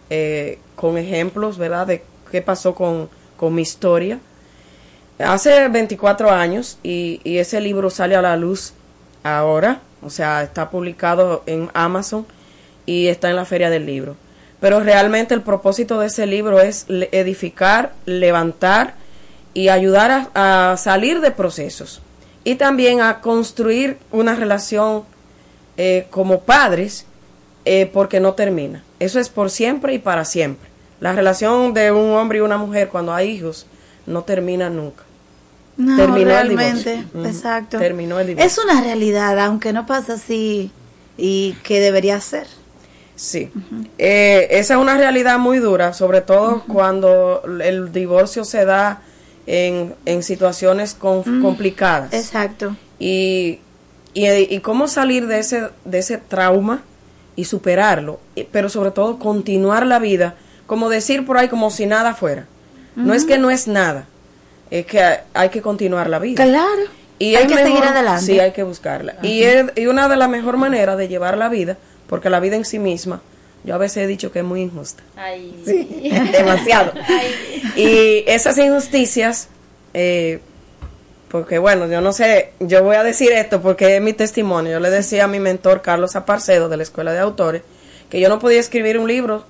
eh, 0.08 0.58
con 0.74 0.96
ejemplos, 0.96 1.58
¿verdad? 1.58 1.86
De 1.86 2.02
qué 2.30 2.40
pasó 2.40 2.74
con, 2.74 3.10
con 3.36 3.54
mi 3.54 3.62
historia. 3.62 4.18
Hace 5.18 5.68
24 5.68 6.30
años 6.30 6.78
y, 6.82 7.20
y 7.24 7.38
ese 7.38 7.60
libro 7.60 7.90
sale 7.90 8.16
a 8.16 8.22
la 8.22 8.36
luz 8.36 8.72
ahora, 9.22 9.82
o 10.02 10.08
sea, 10.08 10.42
está 10.42 10.70
publicado 10.70 11.42
en 11.44 11.68
Amazon 11.74 12.26
y 12.86 13.08
está 13.08 13.28
en 13.28 13.36
la 13.36 13.44
Feria 13.44 13.68
del 13.68 13.84
Libro. 13.84 14.16
Pero 14.60 14.80
realmente 14.80 15.34
el 15.34 15.42
propósito 15.42 16.00
de 16.00 16.08
ese 16.08 16.26
libro 16.26 16.60
es 16.60 16.84
edificar, 16.88 17.92
levantar 18.04 18.94
y 19.54 19.68
ayudar 19.68 20.28
a, 20.34 20.72
a 20.72 20.76
salir 20.76 21.20
de 21.20 21.30
procesos 21.30 22.02
y 22.44 22.56
también 22.56 23.00
a 23.00 23.20
construir 23.20 23.98
una 24.10 24.34
relación 24.34 25.04
eh, 25.76 26.06
como 26.10 26.40
padres 26.40 27.06
eh, 27.64 27.90
porque 27.92 28.20
no 28.20 28.34
termina. 28.34 28.82
Eso 28.98 29.18
es 29.18 29.28
por 29.28 29.50
siempre 29.50 29.94
y 29.94 29.98
para 29.98 30.24
siempre. 30.24 30.68
La 31.00 31.12
relación 31.12 31.72
de 31.72 31.90
un 31.92 32.12
hombre 32.12 32.38
y 32.38 32.40
una 32.42 32.58
mujer 32.58 32.88
cuando 32.88 33.14
hay 33.14 33.30
hijos 33.30 33.66
no 34.06 34.24
termina 34.24 34.68
nunca. 34.68 35.04
No, 35.76 35.96
Terminó 35.96 36.18
el 36.20 36.26
realmente, 36.26 36.90
divorcio. 36.96 37.20
Ujú. 37.20 37.28
exacto. 37.28 37.78
Terminó 37.78 38.20
el 38.20 38.26
divorcio. 38.28 38.46
Es 38.46 38.58
una 38.58 38.82
realidad, 38.82 39.38
aunque 39.38 39.72
no 39.72 39.86
pasa 39.86 40.14
así 40.14 40.70
y 41.16 41.54
que 41.62 41.80
debería 41.80 42.20
ser. 42.20 42.46
Sí. 43.20 43.50
Eh, 43.98 44.46
esa 44.50 44.74
es 44.74 44.80
una 44.80 44.96
realidad 44.96 45.38
muy 45.38 45.58
dura, 45.58 45.92
sobre 45.92 46.22
todo 46.22 46.62
cuando 46.66 47.42
el 47.62 47.92
divorcio 47.92 48.44
se 48.44 48.64
da 48.64 49.02
en, 49.46 49.94
en 50.06 50.22
situaciones 50.22 50.94
con- 50.94 51.42
complicadas. 51.42 52.14
Exacto. 52.14 52.76
Y, 52.98 53.58
y, 54.14 54.26
y 54.26 54.60
cómo 54.60 54.88
salir 54.88 55.26
de 55.26 55.38
ese, 55.38 55.68
de 55.84 55.98
ese 55.98 56.16
trauma 56.16 56.82
y 57.36 57.44
superarlo, 57.44 58.20
y- 58.34 58.44
pero 58.44 58.70
sobre 58.70 58.90
todo 58.90 59.18
continuar 59.18 59.86
la 59.86 59.98
vida, 59.98 60.36
como 60.66 60.88
decir 60.88 61.26
por 61.26 61.36
ahí 61.36 61.48
como 61.48 61.70
si 61.70 61.84
nada 61.84 62.14
fuera. 62.14 62.46
No 62.96 63.12
es 63.12 63.24
que 63.24 63.36
no 63.38 63.50
es 63.50 63.68
nada, 63.68 64.06
es 64.70 64.86
que 64.86 65.02
hay, 65.34 65.48
que 65.50 65.60
continuar 65.60 66.08
la 66.08 66.18
vida. 66.18 66.42
Claro. 66.42 66.82
Y 67.18 67.34
Hay 67.36 67.46
que 67.46 67.56
seguir 67.56 67.84
adelante. 67.84 68.24
Sí, 68.24 68.40
hay 68.40 68.52
que 68.52 68.62
buscarla. 68.62 69.16
Y, 69.22 69.42
es, 69.42 69.66
y 69.76 69.86
una 69.86 70.08
de 70.08 70.16
las 70.16 70.28
mejores 70.30 70.58
maneras 70.58 70.96
de 70.96 71.06
llevar 71.06 71.36
la 71.36 71.48
vida, 71.50 71.76
porque 72.10 72.28
la 72.28 72.40
vida 72.40 72.56
en 72.56 72.64
sí 72.64 72.80
misma, 72.80 73.22
yo 73.62 73.76
a 73.76 73.78
veces 73.78 73.98
he 73.98 74.06
dicho 74.08 74.32
que 74.32 74.40
es 74.40 74.44
muy 74.44 74.62
injusta. 74.62 75.04
Sí, 75.64 76.10
demasiado. 76.32 76.92
Y 77.76 78.24
esas 78.26 78.58
injusticias, 78.58 79.48
eh, 79.94 80.40
porque 81.28 81.58
bueno, 81.58 81.86
yo 81.86 82.00
no 82.00 82.12
sé, 82.12 82.52
yo 82.58 82.82
voy 82.82 82.96
a 82.96 83.04
decir 83.04 83.30
esto 83.30 83.62
porque 83.62 83.96
es 83.96 84.02
mi 84.02 84.12
testimonio. 84.12 84.72
Yo 84.72 84.80
le 84.80 84.90
decía 84.90 85.24
a 85.24 85.28
mi 85.28 85.38
mentor 85.38 85.82
Carlos 85.82 86.16
Aparcedo 86.16 86.68
de 86.68 86.76
la 86.78 86.82
Escuela 86.82 87.12
de 87.12 87.20
Autores 87.20 87.62
que 88.10 88.18
yo 88.18 88.28
no 88.28 88.40
podía 88.40 88.58
escribir 88.58 88.98
un 88.98 89.06
libro 89.06 89.44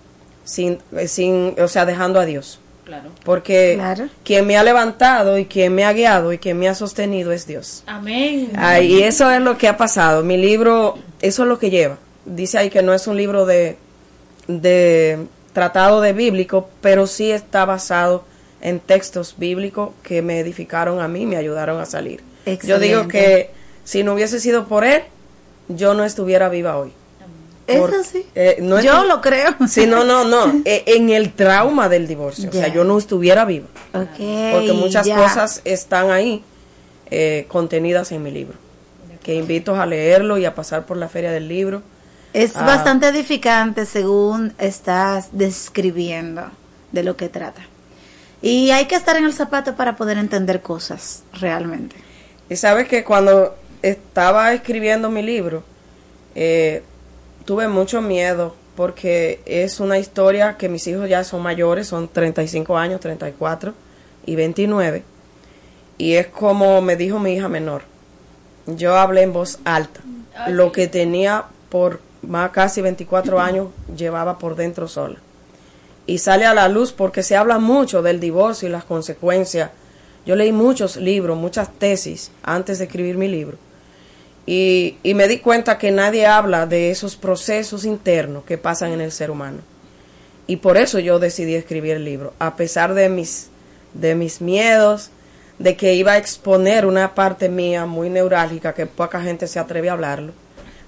sin, 0.45 0.81
eh, 0.95 1.09
sin 1.09 1.55
o 1.59 1.67
sea, 1.67 1.87
dejando 1.87 2.21
a 2.21 2.27
Dios. 2.27 2.61
Claro. 2.85 3.09
Porque 3.25 3.77
Claro. 3.77 4.09
quien 4.23 4.47
me 4.47 4.59
ha 4.59 4.63
levantado 4.65 5.39
y 5.39 5.47
quien 5.47 5.75
me 5.75 5.87
ha 5.87 5.95
guiado 5.95 6.31
y 6.35 6.39
quien 6.39 6.59
me 6.59 6.69
ha 6.69 6.75
sostenido 6.75 7.33
es 7.33 7.47
Dios. 7.47 7.85
Amén. 7.87 8.51
Ay, 8.57 8.93
y 8.99 9.03
eso 9.03 9.31
es 9.31 9.41
lo 9.41 9.57
que 9.57 9.67
ha 9.67 9.79
pasado. 9.79 10.23
Mi 10.25 10.37
libro, 10.37 10.99
eso 11.23 11.45
es 11.45 11.49
lo 11.49 11.59
que 11.59 11.71
lleva. 11.71 11.97
Dice 12.25 12.59
ahí 12.59 12.71
que 12.71 12.83
no 12.83 12.93
es 12.95 13.07
un 13.07 13.17
libro 13.17 13.47
de, 13.47 13.77
de 14.47 15.27
tratado 15.53 16.01
de 16.01 16.13
bíblico, 16.13 16.69
pero 16.81 17.07
sí 17.07 17.31
está 17.31 17.65
basado 17.65 18.25
en 18.61 18.79
textos 18.81 19.37
bíblicos 19.39 19.91
que 20.03 20.23
me 20.23 20.39
edificaron 20.41 21.01
a 21.01 21.09
mí, 21.09 21.27
me 21.27 21.37
ayudaron 21.37 21.81
a 21.81 21.87
salir. 21.87 22.23
Yo 22.65 22.79
digo 22.79 23.09
que 23.09 23.51
si 23.85 24.03
no 24.03 24.15
hubiese 24.15 24.41
sido 24.41 24.67
por 24.67 24.85
él, 24.85 25.03
yo 25.69 25.95
no 25.95 26.05
estuviera 26.05 26.49
viva 26.49 26.77
hoy. 26.77 26.93
Es 27.67 27.79
Por- 27.79 27.95
así. 27.95 28.27
eh, 28.35 28.57
no 28.61 28.81
Yo 28.81 29.05
lo 29.05 29.21
creo. 29.21 29.55
Sí, 29.69 29.87
no, 29.87 30.05
no, 30.05 30.25
no. 30.25 30.61
eh, 30.65 30.83
en 30.87 31.11
el 31.11 31.33
trauma 31.33 31.89
del 31.89 32.09
divorcio. 32.09 32.51
O 32.51 32.53
sea, 32.53 32.69
yo 32.69 32.85
no 32.85 32.99
estuviera 32.99 33.45
viva. 33.45 33.67
Porque 33.93 34.73
muchas 34.75 35.09
cosas 35.09 35.61
están 35.65 36.11
ahí 36.11 36.43
eh, 37.11 37.47
contenidas 37.49 38.11
en 38.13 38.23
mi 38.23 38.31
libro. 38.31 38.59
Que 39.23 39.35
invito 39.35 39.77
a 39.77 39.87
leerlo 39.87 40.39
y 40.39 40.47
a 40.47 40.55
pasar 40.55 40.87
por 40.87 40.97
la 40.97 41.09
feria 41.09 41.31
del 41.31 41.47
libro. 41.49 41.83
Es 42.33 42.55
Ah, 42.55 42.65
bastante 42.65 43.09
edificante 43.09 43.87
según 43.87 44.53
estás 44.59 45.31
describiendo 45.33 46.51
de 46.93 47.03
lo 47.03 47.17
que 47.17 47.29
trata. 47.29 47.63
Y 48.43 48.71
hay 48.71 48.87
que 48.87 48.95
estar 48.95 49.17
en 49.17 49.25
el 49.25 49.33
zapato 49.33 49.75
para 49.75 49.97
poder 49.97 50.17
entender 50.17 50.63
cosas 50.63 51.25
realmente. 51.33 51.97
Y 52.49 52.57
sabes 52.57 52.89
que 52.89 53.05
cuando 53.05 53.57
estaba 53.83 54.53
escribiendo 54.53 55.11
mi 55.11 55.23
libro, 55.23 55.63
eh, 56.35 56.83
tuve 57.45 57.69
mucho 57.69 58.01
miedo 58.01 58.55
porque 58.77 59.41
es 59.45 59.81
una 59.81 59.99
historia 59.99 60.57
que 60.57 60.69
mis 60.69 60.87
hijos 60.87 61.09
ya 61.09 61.25
son 61.25 61.43
mayores, 61.43 61.89
son 61.89 62.09
35 62.09 62.79
años, 62.79 63.01
34 63.01 63.75
y 64.25 64.37
29. 64.37 65.03
Y 65.99 66.15
es 66.15 66.29
como 66.29 66.81
me 66.81 66.97
dijo 66.97 67.19
mi 67.19 67.35
hija 67.35 67.49
menor. 67.49 67.83
Yo 68.67 68.97
hablé 68.97 69.23
en 69.23 69.33
voz 69.33 69.59
alta. 69.65 70.01
Lo 70.49 70.73
que 70.73 70.87
tenía 70.87 71.45
por 71.69 72.01
más 72.23 72.51
casi 72.51 72.81
24 72.81 73.41
años 73.41 73.69
llevaba 73.97 74.39
por 74.39 74.57
dentro 74.57 74.89
sola. 74.89 75.19
Y 76.07 76.19
sale 76.19 76.45
a 76.45 76.55
la 76.55 76.69
luz 76.69 76.93
porque 76.93 77.23
se 77.23 77.37
habla 77.37 77.59
mucho 77.59 78.03
del 78.03 78.21
divorcio 78.21 78.69
y 78.69 78.73
las 78.73 78.85
consecuencias. 78.85 79.71
Yo 80.27 80.37
leí 80.37 80.53
muchos 80.53 80.97
libros, 80.97 81.37
muchas 81.37 81.71
tesis 81.73 82.31
antes 82.43 82.79
de 82.79 82.85
escribir 82.85 83.17
mi 83.17 83.29
libro. 83.29 83.57
Y, 84.47 84.97
y 85.03 85.15
me 85.15 85.29
di 85.29 85.39
cuenta 85.39 85.79
que 85.79 85.91
nadie 85.91 86.27
habla 86.27 86.67
de 86.67 86.91
esos 86.91 87.17
procesos 87.17 87.85
internos 87.85 88.45
que 88.45 88.59
pasan 88.59 88.93
en 88.93 89.01
el 89.01 89.13
ser 89.13 89.31
humano. 89.31 89.59
Y 90.47 90.57
por 90.57 90.77
eso 90.77 90.99
yo 90.99 91.21
decidí 91.21 91.55
escribir 91.55 91.93
el 91.93 92.05
libro, 92.05 92.33
a 92.41 92.57
pesar 92.57 92.95
de 92.95 93.09
mis, 93.09 93.51
de 93.95 94.17
mis 94.17 94.41
miedos, 94.41 95.11
de 95.61 95.77
que 95.77 95.95
iba 95.95 96.13
a 96.13 96.19
exponer 96.19 96.87
una 96.87 97.15
parte 97.15 97.49
mía 97.49 97.87
muy 97.87 98.11
neurálgica 98.11 98.73
que 98.73 98.87
poca 98.87 99.21
gente 99.21 99.47
se 99.47 99.61
atreve 99.61 99.91
a 99.91 99.93
hablarlo. 99.93 100.33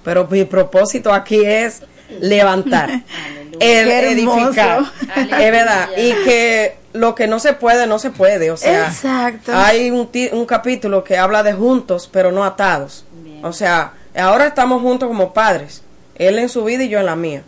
Pero 0.04 0.26
mi 0.30 0.44
propósito 0.44 1.12
aquí 1.12 1.44
es 1.44 1.82
levantar, 2.20 2.90
el 3.60 3.90
edificar. 3.90 4.82
Es 5.16 5.52
verdad. 5.52 5.88
Y 5.96 6.12
que 6.24 6.76
lo 6.92 7.14
que 7.14 7.26
no 7.26 7.38
se 7.38 7.52
puede, 7.54 7.86
no 7.86 7.98
se 7.98 8.10
puede. 8.10 8.50
O 8.50 8.56
sea, 8.56 8.88
Exacto. 8.88 9.52
hay 9.54 9.90
un, 9.90 10.08
ti- 10.08 10.30
un 10.32 10.44
capítulo 10.46 11.04
que 11.04 11.16
habla 11.16 11.42
de 11.42 11.52
juntos, 11.52 12.08
pero 12.12 12.32
no 12.32 12.44
atados. 12.44 13.04
O 13.42 13.52
sea, 13.52 13.94
ahora 14.16 14.46
estamos 14.46 14.82
juntos 14.82 15.08
como 15.08 15.32
padres. 15.32 15.82
Él 16.16 16.38
en 16.38 16.48
su 16.48 16.62
vida 16.64 16.84
y 16.84 16.88
yo 16.88 16.98
en 17.00 17.06
la 17.06 17.16
mía. 17.16 17.42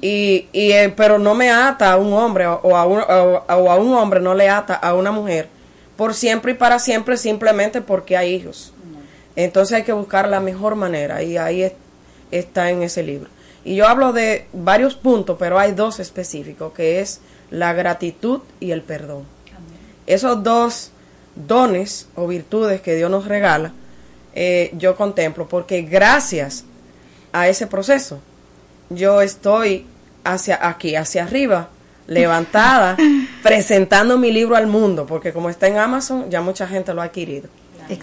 Y, 0.00 0.46
y 0.52 0.72
eh, 0.72 0.92
pero 0.96 1.18
no 1.18 1.34
me 1.34 1.50
ata 1.50 1.92
a 1.92 1.96
un 1.96 2.12
hombre 2.12 2.46
o, 2.46 2.60
o 2.62 2.76
a 2.76 2.86
un, 2.86 3.00
o- 3.00 3.44
o 3.48 3.70
a 3.70 3.76
un 3.76 3.94
hombre 3.94 4.20
no 4.20 4.34
le 4.34 4.48
ata 4.48 4.74
a 4.74 4.94
una 4.94 5.10
mujer 5.10 5.48
por 5.96 6.14
siempre 6.14 6.52
y 6.52 6.54
para 6.54 6.78
siempre 6.78 7.16
simplemente 7.16 7.80
porque 7.82 8.16
hay 8.16 8.34
hijos. 8.34 8.72
Entonces 9.36 9.76
hay 9.76 9.82
que 9.82 9.92
buscar 9.92 10.28
la 10.28 10.40
mejor 10.40 10.74
manera 10.76 11.22
y 11.22 11.36
ahí 11.36 11.62
es- 11.64 11.72
está 12.30 12.70
en 12.70 12.82
ese 12.82 13.02
libro. 13.02 13.28
Y 13.64 13.76
yo 13.76 13.86
hablo 13.86 14.12
de 14.12 14.46
varios 14.52 14.94
puntos, 14.94 15.36
pero 15.38 15.58
hay 15.58 15.72
dos 15.72 16.00
específicos, 16.00 16.72
que 16.72 17.00
es 17.00 17.20
la 17.50 17.72
gratitud 17.72 18.40
y 18.60 18.70
el 18.70 18.82
perdón. 18.82 19.24
Esos 20.06 20.42
dos 20.42 20.92
dones 21.34 22.08
o 22.14 22.26
virtudes 22.26 22.80
que 22.80 22.94
Dios 22.94 23.10
nos 23.10 23.26
regala, 23.26 23.72
eh, 24.34 24.70
yo 24.74 24.96
contemplo, 24.96 25.48
porque 25.48 25.82
gracias 25.82 26.64
a 27.32 27.48
ese 27.48 27.66
proceso, 27.66 28.20
yo 28.90 29.20
estoy 29.20 29.86
hacia 30.24 30.66
aquí, 30.66 30.96
hacia 30.96 31.24
arriba, 31.24 31.68
levantada, 32.06 32.96
presentando 33.42 34.16
mi 34.16 34.32
libro 34.32 34.56
al 34.56 34.66
mundo, 34.66 35.06
porque 35.06 35.32
como 35.32 35.50
está 35.50 35.66
en 35.66 35.76
Amazon, 35.76 36.30
ya 36.30 36.40
mucha 36.40 36.66
gente 36.66 36.94
lo 36.94 37.02
ha 37.02 37.06
adquirido. 37.06 37.48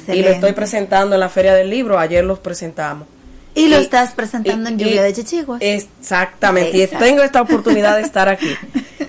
Y 0.07 0.23
lo 0.23 0.29
estoy 0.29 0.53
presentando 0.53 1.15
en 1.15 1.19
la 1.19 1.29
Feria 1.29 1.53
del 1.53 1.69
Libro, 1.69 1.99
ayer 1.99 2.23
los 2.23 2.39
presentamos. 2.39 3.07
Y 3.55 3.69
lo 3.69 3.77
estás 3.77 4.11
presentando 4.13 4.69
en 4.69 4.77
Lluvia 4.77 5.01
de 5.01 5.13
Chichiguas. 5.13 5.61
Exactamente, 5.61 6.83
Exacto. 6.83 7.05
y 7.05 7.09
tengo 7.09 7.23
esta 7.23 7.41
oportunidad 7.41 7.95
de 7.95 8.01
estar 8.03 8.29
aquí. 8.29 8.55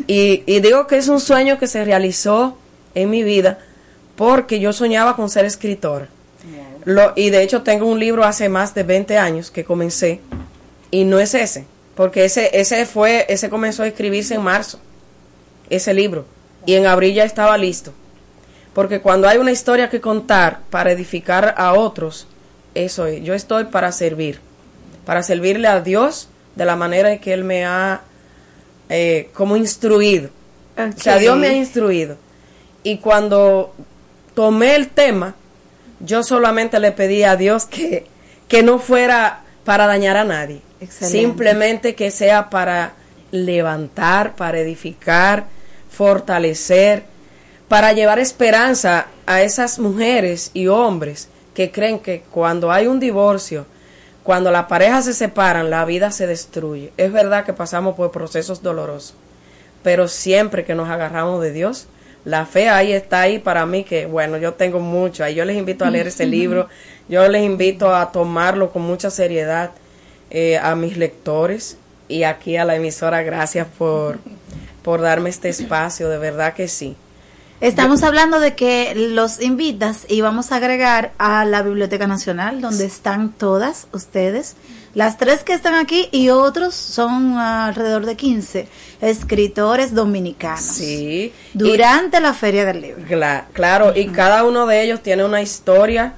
Y, 0.06 0.44
y 0.46 0.60
digo 0.60 0.86
que 0.86 0.96
es 0.96 1.08
un 1.08 1.20
sueño 1.20 1.58
que 1.58 1.66
se 1.66 1.84
realizó 1.84 2.56
en 2.94 3.10
mi 3.10 3.22
vida 3.24 3.58
porque 4.16 4.58
yo 4.58 4.72
soñaba 4.72 5.14
con 5.14 5.28
ser 5.28 5.44
escritora. 5.44 6.08
Lo, 6.84 7.12
y 7.16 7.30
de 7.30 7.42
hecho 7.42 7.62
tengo 7.62 7.86
un 7.86 7.98
libro 7.98 8.24
hace 8.24 8.48
más 8.48 8.72
de 8.74 8.84
20 8.84 9.18
años 9.18 9.50
que 9.50 9.64
comencé 9.64 10.20
y 10.92 11.04
no 11.04 11.18
es 11.18 11.34
ese, 11.34 11.66
porque 11.96 12.24
ese, 12.24 12.58
ese 12.58 12.86
fue, 12.86 13.26
ese 13.28 13.50
comenzó 13.50 13.82
a 13.82 13.88
escribirse 13.88 14.34
en 14.34 14.42
marzo, 14.42 14.78
ese 15.68 15.92
libro, 15.92 16.26
y 16.64 16.74
en 16.74 16.86
abril 16.86 17.12
ya 17.14 17.24
estaba 17.24 17.58
listo. 17.58 17.92
Porque 18.72 19.00
cuando 19.00 19.28
hay 19.28 19.38
una 19.38 19.50
historia 19.50 19.90
que 19.90 20.00
contar 20.00 20.60
para 20.70 20.92
edificar 20.92 21.54
a 21.56 21.72
otros, 21.72 22.28
eso 22.84 23.06
es, 23.06 23.22
yo 23.22 23.34
estoy 23.34 23.64
para 23.64 23.92
servir, 23.92 24.40
para 25.04 25.22
servirle 25.22 25.68
a 25.68 25.80
Dios 25.80 26.28
de 26.54 26.64
la 26.64 26.76
manera 26.76 27.12
en 27.12 27.18
que 27.18 27.32
Él 27.32 27.44
me 27.44 27.64
ha 27.64 28.02
eh, 28.88 29.30
como 29.32 29.56
instruido. 29.56 30.30
O 30.76 31.00
sea. 31.00 31.18
Dios 31.18 31.36
me 31.36 31.48
ha 31.48 31.52
instruido. 31.52 32.16
Y 32.82 32.98
cuando 32.98 33.74
tomé 34.34 34.74
el 34.74 34.88
tema, 34.88 35.34
yo 36.00 36.22
solamente 36.22 36.78
le 36.78 36.92
pedí 36.92 37.22
a 37.22 37.36
Dios 37.36 37.64
que, 37.64 38.06
que 38.48 38.62
no 38.62 38.78
fuera 38.78 39.42
para 39.64 39.86
dañar 39.86 40.16
a 40.16 40.24
nadie. 40.24 40.60
Excelente. 40.80 41.18
Simplemente 41.18 41.94
que 41.94 42.10
sea 42.10 42.50
para 42.50 42.94
levantar, 43.30 44.36
para 44.36 44.58
edificar, 44.60 45.46
fortalecer, 45.90 47.04
para 47.68 47.92
llevar 47.92 48.18
esperanza 48.18 49.06
a 49.26 49.42
esas 49.42 49.78
mujeres 49.78 50.50
y 50.54 50.68
hombres 50.68 51.28
que 51.56 51.70
creen 51.70 52.00
que 52.00 52.22
cuando 52.30 52.70
hay 52.70 52.86
un 52.86 53.00
divorcio, 53.00 53.64
cuando 54.22 54.50
las 54.50 54.66
parejas 54.66 55.06
se 55.06 55.14
separan, 55.14 55.70
la 55.70 55.86
vida 55.86 56.10
se 56.10 56.26
destruye. 56.26 56.92
Es 56.98 57.10
verdad 57.10 57.46
que 57.46 57.54
pasamos 57.54 57.96
por 57.96 58.10
procesos 58.10 58.62
dolorosos, 58.62 59.14
pero 59.82 60.06
siempre 60.06 60.66
que 60.66 60.74
nos 60.74 60.90
agarramos 60.90 61.40
de 61.40 61.52
Dios, 61.52 61.86
la 62.26 62.44
fe 62.44 62.68
ahí 62.68 62.92
está 62.92 63.22
ahí 63.22 63.38
para 63.38 63.64
mí 63.64 63.84
que, 63.84 64.04
bueno, 64.04 64.36
yo 64.36 64.52
tengo 64.52 64.80
mucho. 64.80 65.24
Ahí 65.24 65.34
yo 65.34 65.46
les 65.46 65.56
invito 65.56 65.86
a 65.86 65.90
leer 65.90 66.08
ese 66.08 66.26
libro, 66.26 66.68
yo 67.08 67.26
les 67.26 67.42
invito 67.42 67.94
a 67.94 68.12
tomarlo 68.12 68.70
con 68.70 68.82
mucha 68.82 69.08
seriedad 69.08 69.70
eh, 70.28 70.58
a 70.58 70.74
mis 70.74 70.98
lectores 70.98 71.78
y 72.06 72.24
aquí 72.24 72.58
a 72.58 72.66
la 72.66 72.76
emisora, 72.76 73.22
gracias 73.22 73.66
por, 73.78 74.18
por 74.82 75.00
darme 75.00 75.30
este 75.30 75.48
espacio, 75.48 76.10
de 76.10 76.18
verdad 76.18 76.52
que 76.52 76.68
sí. 76.68 76.96
Estamos 77.60 78.02
hablando 78.02 78.38
de 78.38 78.54
que 78.54 78.94
los 78.94 79.40
invitas 79.40 80.04
y 80.08 80.20
vamos 80.20 80.52
a 80.52 80.56
agregar 80.56 81.12
a 81.18 81.44
la 81.46 81.62
Biblioteca 81.62 82.06
Nacional, 82.06 82.60
donde 82.60 82.84
están 82.84 83.32
todas 83.32 83.86
ustedes. 83.92 84.56
Las 84.92 85.16
tres 85.16 85.42
que 85.42 85.54
están 85.54 85.74
aquí 85.74 86.08
y 86.12 86.28
otros 86.28 86.74
son 86.74 87.38
alrededor 87.38 88.04
de 88.04 88.14
15 88.16 88.68
escritores 89.00 89.94
dominicanos. 89.94 90.60
Sí. 90.64 91.32
Durante 91.54 92.20
la 92.20 92.34
Feria 92.34 92.66
del 92.66 92.82
Libro. 92.82 93.02
Cla- 93.08 93.44
claro, 93.54 93.92
y 93.96 94.08
cada 94.08 94.44
uno 94.44 94.66
de 94.66 94.82
ellos 94.82 95.02
tiene 95.02 95.24
una 95.24 95.40
historia 95.40 96.14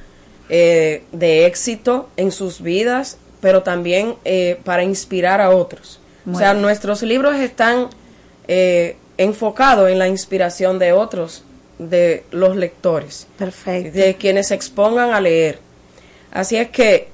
eh, 0.48 1.04
de 1.12 1.46
éxito 1.46 2.08
en 2.16 2.32
sus 2.32 2.60
vidas, 2.62 3.16
pero 3.40 3.62
también 3.62 4.16
eh, 4.24 4.60
para 4.64 4.82
inspirar 4.82 5.40
a 5.40 5.50
otros. 5.50 6.00
Muy 6.24 6.34
o 6.34 6.38
sea, 6.38 6.52
bien. 6.52 6.62
nuestros 6.62 7.02
libros 7.02 7.36
están 7.36 7.88
eh, 8.48 8.96
enfocados 9.18 9.90
en 9.90 9.98
la 9.98 10.08
inspiración 10.08 10.78
de 10.78 10.92
otros, 10.92 11.42
de 11.78 12.24
los 12.30 12.56
lectores, 12.56 13.26
Perfecto. 13.36 13.98
de 13.98 14.16
quienes 14.16 14.48
se 14.48 14.54
expongan 14.54 15.12
a 15.12 15.20
leer. 15.20 15.58
Así 16.32 16.56
es 16.56 16.70
que 16.70 17.08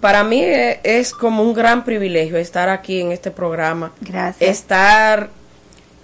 para 0.00 0.24
mí 0.24 0.42
eh, 0.42 0.80
es 0.82 1.12
como 1.12 1.42
un 1.42 1.54
gran 1.54 1.84
privilegio 1.84 2.38
estar 2.38 2.68
aquí 2.68 3.00
en 3.00 3.12
este 3.12 3.30
programa. 3.30 3.92
Gracias. 4.00 4.50
Estar, 4.50 5.28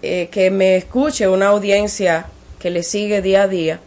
eh, 0.02 0.28
que 0.30 0.50
me 0.50 0.76
escuche 0.76 1.26
una 1.28 1.48
audiencia 1.48 2.26
que 2.58 2.70
le 2.70 2.82
sigue 2.82 3.22
día 3.22 3.42
a 3.42 3.48
día. 3.48 3.80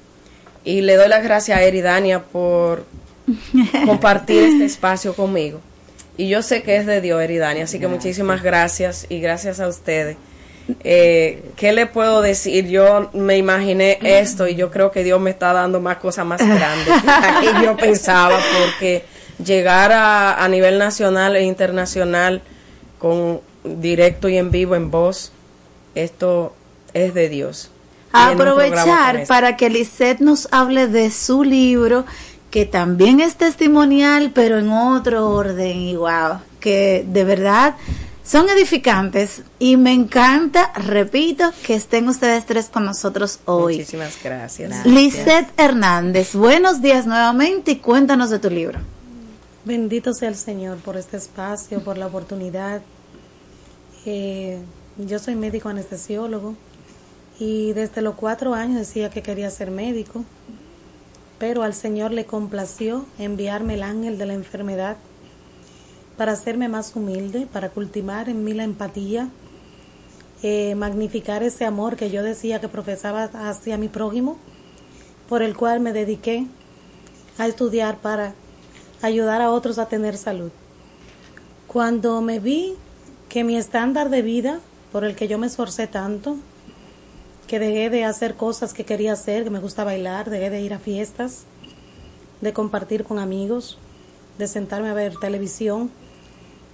Y 0.65 0.81
le 0.81 0.95
doy 0.95 1.07
las 1.07 1.23
gracias 1.23 1.57
a 1.57 1.63
Eridania 1.63 2.23
por 2.23 2.85
compartir 3.85 4.43
este 4.43 4.65
espacio 4.65 5.13
conmigo. 5.13 5.61
Y 6.17 6.27
yo 6.27 6.41
sé 6.41 6.63
que 6.63 6.75
es 6.75 6.85
de 6.85 6.99
Dios, 6.99 7.21
Eridania, 7.21 7.63
así 7.63 7.79
que 7.79 7.87
muchísimas 7.87 8.43
gracias 8.43 9.05
y 9.07 9.21
gracias 9.21 9.61
a 9.61 9.67
ustedes. 9.67 10.17
Eh, 10.83 11.51
¿Qué 11.55 11.71
le 11.73 11.85
puedo 11.87 12.21
decir? 12.21 12.67
Yo 12.67 13.09
me 13.13 13.37
imaginé 13.37 13.99
esto 14.01 14.47
y 14.47 14.55
yo 14.55 14.71
creo 14.71 14.91
que 14.91 15.03
Dios 15.03 15.19
me 15.19 15.29
está 15.29 15.53
dando 15.53 15.79
más 15.79 15.97
cosas 15.97 16.25
más 16.25 16.39
grandes 16.39 16.93
que 17.41 17.63
yo 17.65 17.75
pensaba, 17.77 18.37
porque 18.59 19.03
llegar 19.43 19.91
a, 19.91 20.43
a 20.43 20.47
nivel 20.47 20.77
nacional 20.77 21.35
e 21.35 21.43
internacional 21.43 22.41
con 22.97 23.41
directo 23.63 24.29
y 24.29 24.37
en 24.37 24.51
vivo 24.51 24.75
en 24.75 24.91
voz, 24.91 25.31
esto 25.95 26.53
es 26.93 27.13
de 27.13 27.29
Dios. 27.29 27.71
Aprovechar 28.11 29.25
para 29.27 29.55
que 29.55 29.69
Lisette 29.69 30.19
nos 30.19 30.47
hable 30.51 30.87
de 30.87 31.11
su 31.11 31.43
libro, 31.43 32.05
que 32.49 32.65
también 32.65 33.19
es 33.19 33.35
testimonial, 33.35 34.31
pero 34.33 34.57
en 34.57 34.71
otro 34.71 35.29
orden. 35.29 35.77
Y 35.77 35.95
wow, 35.95 36.39
que 36.59 37.05
de 37.07 37.23
verdad 37.23 37.75
son 38.29 38.47
edificantes. 38.49 39.41
Y 39.57 39.75
me 39.77 39.91
encanta, 39.91 40.71
repito, 40.75 41.51
que 41.65 41.73
estén 41.73 42.07
ustedes 42.07 42.45
tres 42.45 42.69
con 42.69 42.85
nosotros 42.85 43.39
hoy. 43.45 43.77
Muchísimas 43.77 44.17
gracias. 44.23 44.85
Lisette 44.85 45.49
Hernández, 45.57 46.35
buenos 46.35 46.81
días 46.81 47.07
nuevamente 47.07 47.71
y 47.71 47.75
cuéntanos 47.77 48.29
de 48.29 48.37
tu 48.37 48.51
libro. 48.51 48.79
Bendito 49.65 50.13
sea 50.13 50.29
el 50.29 50.35
Señor 50.35 50.77
por 50.77 50.95
este 50.95 51.17
espacio, 51.17 51.83
por 51.83 51.97
la 51.97 52.05
oportunidad. 52.05 52.81
Eh, 54.05 54.59
yo 54.97 55.17
soy 55.17 55.35
médico 55.35 55.69
anestesiólogo 55.69 56.55
y 57.39 57.73
desde 57.73 58.01
los 58.03 58.13
cuatro 58.13 58.53
años 58.53 58.77
decía 58.77 59.09
que 59.09 59.23
quería 59.23 59.49
ser 59.49 59.71
médico, 59.71 60.23
pero 61.39 61.63
al 61.63 61.73
Señor 61.73 62.11
le 62.11 62.25
complació 62.25 63.07
enviarme 63.17 63.73
el 63.73 63.83
ángel 63.83 64.19
de 64.19 64.25
la 64.27 64.33
enfermedad 64.33 64.97
para 66.19 66.33
hacerme 66.33 66.67
más 66.67 66.97
humilde, 66.97 67.47
para 67.49 67.69
cultivar 67.69 68.27
en 68.27 68.43
mí 68.43 68.51
la 68.51 68.65
empatía, 68.65 69.29
eh, 70.43 70.75
magnificar 70.75 71.43
ese 71.43 71.63
amor 71.63 71.95
que 71.95 72.11
yo 72.11 72.23
decía 72.23 72.59
que 72.59 72.67
profesaba 72.67 73.23
hacia 73.23 73.77
mi 73.77 73.87
prójimo, 73.87 74.37
por 75.29 75.41
el 75.41 75.55
cual 75.55 75.79
me 75.79 75.93
dediqué 75.93 76.45
a 77.37 77.47
estudiar 77.47 77.99
para 77.99 78.33
ayudar 79.01 79.41
a 79.41 79.49
otros 79.49 79.79
a 79.79 79.85
tener 79.85 80.17
salud. 80.17 80.51
Cuando 81.67 82.19
me 82.19 82.39
vi 82.39 82.75
que 83.29 83.45
mi 83.45 83.55
estándar 83.55 84.09
de 84.09 84.21
vida, 84.21 84.59
por 84.91 85.05
el 85.05 85.15
que 85.15 85.29
yo 85.29 85.37
me 85.37 85.47
esforcé 85.47 85.87
tanto, 85.87 86.35
que 87.47 87.59
dejé 87.59 87.89
de 87.89 88.03
hacer 88.03 88.35
cosas 88.35 88.73
que 88.73 88.83
quería 88.83 89.13
hacer, 89.13 89.45
que 89.45 89.51
me 89.51 89.59
gusta 89.59 89.85
bailar, 89.85 90.29
dejé 90.29 90.49
de 90.49 90.59
ir 90.59 90.73
a 90.73 90.79
fiestas, 90.79 91.45
de 92.41 92.51
compartir 92.51 93.05
con 93.05 93.19
amigos, 93.19 93.77
de 94.37 94.47
sentarme 94.47 94.89
a 94.89 94.93
ver 94.93 95.15
televisión 95.15 95.89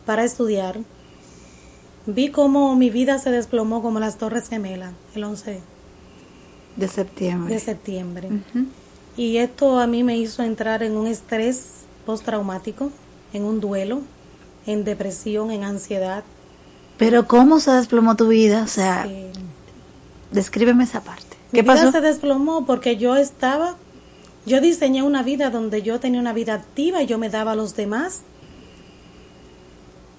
para 0.06 0.24
estudiar, 0.24 0.80
vi 2.06 2.30
cómo 2.30 2.76
mi 2.76 2.90
vida 2.90 3.18
se 3.20 3.32
desplomó 3.32 3.82
como 3.82 4.00
las 4.00 4.18
Torres 4.18 4.50
Gemelas 4.50 4.94
el 5.16 5.24
11 5.24 5.62
De 6.76 6.88
septiembre. 6.88 7.54
de 7.54 7.60
septiembre. 7.60 8.30
Y 9.18 9.38
esto 9.38 9.80
a 9.80 9.88
mí 9.88 10.04
me 10.04 10.18
hizo 10.18 10.44
entrar 10.44 10.84
en 10.84 10.98
un 10.98 11.08
estrés 11.08 11.86
postraumático, 12.06 12.92
en 13.34 13.44
un 13.44 13.60
duelo, 13.62 14.02
en 14.66 14.84
depresión, 14.84 15.52
en 15.52 15.64
ansiedad. 15.64 16.24
Pero 16.98 17.28
¿cómo 17.28 17.60
se 17.60 17.72
desplomó 17.72 18.16
tu 18.16 18.28
vida? 18.28 18.64
O 18.64 18.68
sea, 18.68 19.04
Sí. 19.06 19.26
descríbeme 20.32 20.84
esa 20.84 21.02
parte. 21.02 21.38
Mi 21.52 21.60
¿Qué 21.60 21.62
vida 21.64 21.76
pasó? 21.76 21.92
se 21.92 22.02
desplomó 22.02 22.66
porque 22.66 22.98
yo 22.98 23.16
estaba, 23.16 23.76
yo 24.46 24.60
diseñé 24.62 25.02
una 25.04 25.24
vida 25.24 25.50
donde 25.50 25.82
yo 25.82 26.00
tenía 26.00 26.20
una 26.20 26.34
vida 26.34 26.54
activa 26.54 27.02
y 27.02 27.06
yo 27.08 27.18
me 27.18 27.30
daba 27.30 27.54
a 27.54 27.56
los 27.56 27.76
demás. 27.76 28.22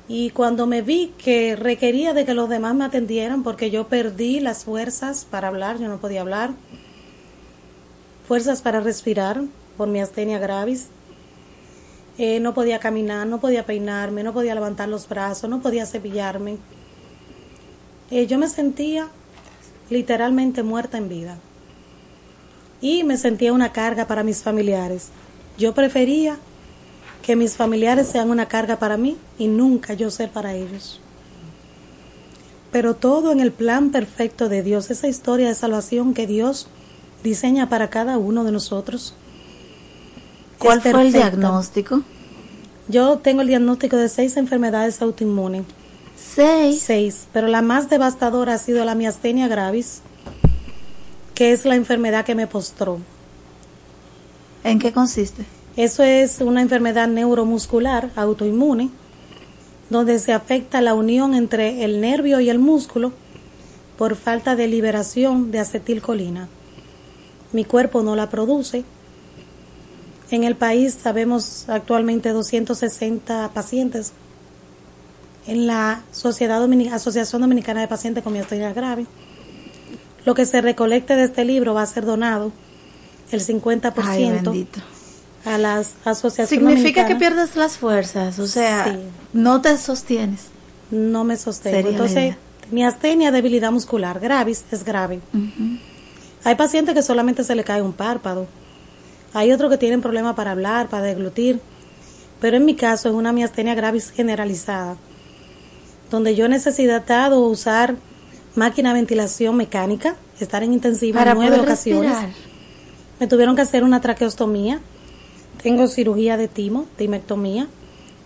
Y 0.08 0.30
cuando 0.30 0.66
me 0.66 0.82
vi 0.82 1.12
que 1.18 1.56
requería 1.56 2.14
de 2.14 2.24
que 2.24 2.34
los 2.34 2.48
demás 2.48 2.74
me 2.74 2.84
atendieran 2.84 3.42
porque 3.42 3.70
yo 3.70 3.88
perdí 3.88 4.40
las 4.40 4.64
fuerzas 4.64 5.26
para 5.28 5.48
hablar, 5.48 5.78
yo 5.78 5.88
no 5.88 5.98
podía 5.98 6.20
hablar, 6.20 6.50
fuerzas 8.28 8.62
para 8.62 8.80
respirar 8.80 9.42
por 9.76 9.88
mi 9.88 10.00
astenia 10.00 10.38
gravis, 10.38 10.88
Eh, 12.18 12.40
no 12.40 12.54
podía 12.54 12.78
caminar, 12.78 13.26
no 13.26 13.40
podía 13.40 13.66
peinarme, 13.66 14.22
no 14.22 14.32
podía 14.32 14.54
levantar 14.54 14.88
los 14.88 15.06
brazos, 15.06 15.50
no 15.50 15.60
podía 15.60 15.84
cepillarme. 15.84 16.56
Eh, 18.10 18.26
yo 18.26 18.38
me 18.38 18.48
sentía 18.48 19.10
literalmente 19.90 20.62
muerta 20.62 20.96
en 20.96 21.10
vida. 21.10 21.36
Y 22.80 23.04
me 23.04 23.18
sentía 23.18 23.52
una 23.52 23.72
carga 23.72 24.06
para 24.06 24.22
mis 24.22 24.42
familiares. 24.42 25.10
Yo 25.58 25.74
prefería 25.74 26.38
que 27.27 27.35
mis 27.35 27.57
familiares 27.57 28.07
sean 28.07 28.31
una 28.31 28.47
carga 28.47 28.78
para 28.78 28.97
mí 28.97 29.16
y 29.36 29.48
nunca 29.48 29.94
yo 29.94 30.12
ser 30.12 30.31
para 30.31 30.55
ellos. 30.55 31.01
Pero 32.70 32.94
todo 32.94 33.32
en 33.32 33.40
el 33.40 33.51
plan 33.51 33.90
perfecto 33.90 34.48
de 34.48 34.62
Dios, 34.62 34.93
esa 34.93 35.09
historia 35.09 35.48
de 35.48 35.57
salvación 35.57 36.15
que 36.15 36.28
Dios 36.28 36.69
diseña 37.24 37.69
para 37.69 37.90
cada 37.90 38.16
uno 38.16 38.44
de 38.44 38.53
nosotros. 38.53 39.16
¿Cuál 40.61 40.81
fue 40.81 41.03
el 41.03 41.12
diagnóstico? 41.12 42.03
Yo 42.86 43.19
tengo 43.19 43.40
el 43.40 43.48
diagnóstico 43.48 43.97
de 43.97 44.09
seis 44.09 44.36
enfermedades 44.36 45.03
autoinmunes. 45.03 45.65
Seis. 46.15 46.81
Seis, 46.81 47.27
pero 47.32 47.48
la 47.48 47.61
más 47.61 47.90
devastadora 47.90 48.55
ha 48.55 48.59
sido 48.59 48.85
la 48.85 48.94
miastenia 48.94 49.48
gravis, 49.48 50.01
que 51.35 51.51
es 51.51 51.65
la 51.65 51.74
enfermedad 51.74 52.24
que 52.24 52.36
me 52.36 52.47
postró. 52.47 53.01
¿En 54.62 54.78
qué 54.78 54.93
consiste? 54.93 55.55
Eso 55.77 56.03
es 56.03 56.40
una 56.40 56.62
enfermedad 56.62 57.07
neuromuscular 57.07 58.11
autoinmune, 58.16 58.89
donde 59.90 60.19
se 60.19 60.32
afecta 60.32 60.81
la 60.81 60.94
unión 60.94 61.35
entre 61.35 61.85
el 61.85 62.01
nervio 62.01 62.40
y 62.40 62.48
el 62.48 62.59
músculo 62.59 63.12
por 63.98 64.16
falta 64.16 64.57
de 64.57 64.69
liberación 64.69 65.51
de 65.51 65.59
acetilcolina. 65.59 66.48
Mi 67.53 67.65
cuerpo 67.65 68.03
no 68.03 68.16
la 68.16 68.31
produce. 68.31 68.85
En 70.31 70.44
el 70.44 70.57
país 70.57 70.98
sabemos 71.01 71.69
actualmente 71.69 72.31
260 72.31 73.51
pacientes 73.53 74.12
en 75.47 75.66
la 75.66 76.03
Sociedad 76.11 76.66
Asociación 76.93 77.43
Dominicana 77.43 77.82
de 77.82 77.89
Pacientes 77.89 78.24
con 78.24 78.32
Miastenia 78.32 78.73
Grave. 78.73 79.07
Lo 80.24 80.35
que 80.35 80.47
se 80.47 80.61
recolecte 80.62 81.15
de 81.15 81.24
este 81.24 81.44
libro 81.44 81.74
va 81.74 81.82
a 81.82 81.86
ser 81.86 82.05
donado 82.07 82.51
el 83.31 83.40
50% 83.40 84.51
Ay. 84.51 84.66
A 85.47 85.59
las 85.59 85.94
asociaciones 86.05 86.48
Significa 86.74 87.06
que 87.06 87.16
pierdes 87.16 87.56
las 87.56 87.78
fuerzas, 87.78 88.39
o 88.39 88.47
sea, 88.47 88.85
Sí. 88.93 88.98
no 89.32 89.60
te 89.62 89.77
sostienes. 89.78 90.47
no 90.90 91.24
me 91.24 91.36
sostengo. 91.36 91.77
Sería 91.77 91.90
Entonces, 91.93 92.36
mi 92.70 92.85
astenia, 92.85 93.31
debilidad 93.32 93.70
muscular, 93.73 94.20
gravis, 94.20 94.64
es 94.70 94.85
grave. 94.85 95.20
Hay 96.44 96.55
pacientes 96.56 96.94
que 96.94 97.02
solamente 97.02 97.43
se 97.44 97.55
le 97.55 97.64
cae 97.64 97.81
un 97.82 97.93
párpado. 97.93 98.47
Hay 99.35 99.52
otros 99.52 99.70
que 99.70 99.78
tienen 99.78 100.01
problemas 100.02 100.35
para 100.35 100.52
hablar, 100.52 100.89
para 100.89 101.02
deglutir. 101.05 101.60
Pero 102.40 102.56
en 102.56 102.64
mi 102.64 102.74
caso 102.74 103.09
es 103.09 103.14
una 103.14 103.32
miastenia 103.32 103.74
gravis 103.74 104.10
generalizada, 104.10 104.97
donde 106.10 106.35
yo 106.35 106.47
he 106.47 106.48
necesitado 106.48 107.40
usar 107.40 107.97
máquina 108.55 108.90
de 108.90 108.97
ventilación 109.01 109.56
mecánica, 109.56 110.16
estar 110.39 110.62
en 110.62 110.73
intensiva 110.73 111.23
en 111.23 111.35
nueve 111.35 111.59
ocasiones. 111.60 112.10
respirar. 112.10 112.35
Me 113.20 113.27
tuvieron 113.27 113.56
que 113.56 113.62
hacer 113.62 113.82
una 113.85 114.01
traqueostomía. 114.01 114.81
Tengo 115.62 115.86
cirugía 115.88 116.36
de 116.36 116.48
timo, 116.48 116.86
timectomía. 116.96 117.68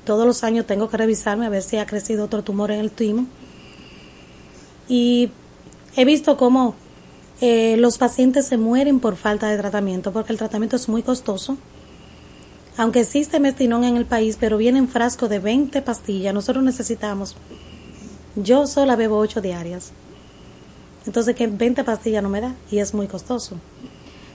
Todos 0.05 0.27
los 0.27 0.45
años 0.45 0.67
tengo 0.67 0.89
que 0.89 0.97
revisarme 0.97 1.47
a 1.47 1.49
ver 1.49 1.63
si 1.63 1.77
ha 1.77 1.87
crecido 1.87 2.25
otro 2.25 2.43
tumor 2.43 2.71
en 2.71 2.81
el 2.81 2.91
timo. 2.91 3.27
Y 4.89 5.31
he 5.97 6.05
visto 6.05 6.37
cómo 6.37 6.75
eh, 7.41 7.77
los 7.79 7.97
pacientes 7.97 8.47
se 8.47 8.59
mueren 8.59 9.01
por 9.01 9.17
falta 9.17 9.49
de 9.49 9.57
tratamiento, 9.57 10.13
porque 10.13 10.33
el 10.33 10.39
tratamiento 10.39 10.77
es 10.77 10.89
muy 10.89 11.03
costoso. 11.03 11.57
Aunque 12.77 13.01
existe 13.01 13.41
mestinón 13.41 13.85
en 13.85 13.97
el 13.97 14.07
país, 14.07 14.37
pero 14.39 14.57
viene 14.57 14.79
en 14.79 14.89
frasco 14.89 15.29
de 15.29 15.39
20 15.39 15.83
pastillas, 15.83 16.35
nosotros 16.35 16.65
necesitamos. 16.65 17.37
Yo 18.37 18.67
sola 18.67 18.97
bebo 18.97 19.19
8 19.19 19.41
diarias. 19.41 19.93
Entonces, 21.07 21.35
que 21.35 21.47
20 21.47 21.83
pastillas 21.85 22.23
no 22.23 22.29
me 22.29 22.41
da 22.41 22.55
y 22.71 22.79
es 22.79 22.95
muy 22.95 23.07
costoso. 23.07 23.57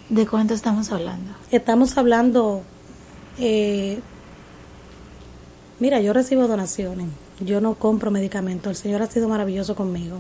¿De 0.10 0.28
cuánto 0.28 0.54
estamos 0.54 0.92
hablando? 0.92 1.32
Estamos 1.52 1.98
hablando, 1.98 2.62
eh, 3.40 4.00
mira, 5.80 6.00
yo 6.00 6.14
recibo 6.14 6.48
donaciones, 6.48 7.08
yo 7.40 7.62
no 7.62 7.76
compro 7.76 8.12
medicamentos, 8.12 8.70
el 8.70 8.76
Señor 8.76 9.02
ha 9.02 9.08
sido 9.08 9.28
maravilloso 9.28 9.76
conmigo. 9.76 10.20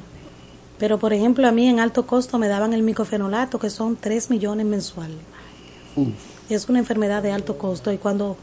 Pero, 0.77 0.99
por 0.99 1.13
ejemplo, 1.13 1.47
a 1.47 1.51
mí 1.51 1.67
en 1.67 1.79
alto 1.79 2.05
costo 2.05 2.37
me 2.37 2.49
daban 2.49 2.73
el 2.73 2.83
micofenolato, 2.83 3.59
que 3.59 3.69
son 3.69 3.95
3 3.95 4.29
millones 4.29 4.65
mensual. 4.65 5.11
Es 6.49 6.67
una 6.67 6.79
enfermedad 6.79 7.23
de 7.23 7.31
alto 7.31 7.57
costo 7.57 7.93
y 7.93 7.97
cuando 7.97 8.35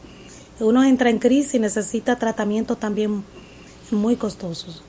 uno 0.59 0.83
entra 0.83 1.11
en 1.11 1.19
crisis 1.19 1.61
necesita 1.61 2.17
tratamientos 2.17 2.79
también 2.79 3.23
muy 3.91 4.15
costosos. 4.15 4.81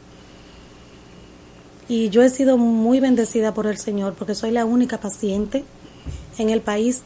Y 1.87 2.09
yo 2.09 2.23
he 2.23 2.31
sido 2.31 2.57
muy 2.57 3.01
bendecida 3.01 3.53
por 3.53 3.67
el 3.67 3.77
Señor 3.77 4.15
porque 4.15 4.35
soy 4.35 4.51
la 4.51 4.65
única 4.65 4.99
paciente 4.99 5.65
en 6.39 6.49
el 6.49 6.63
país 6.63 7.03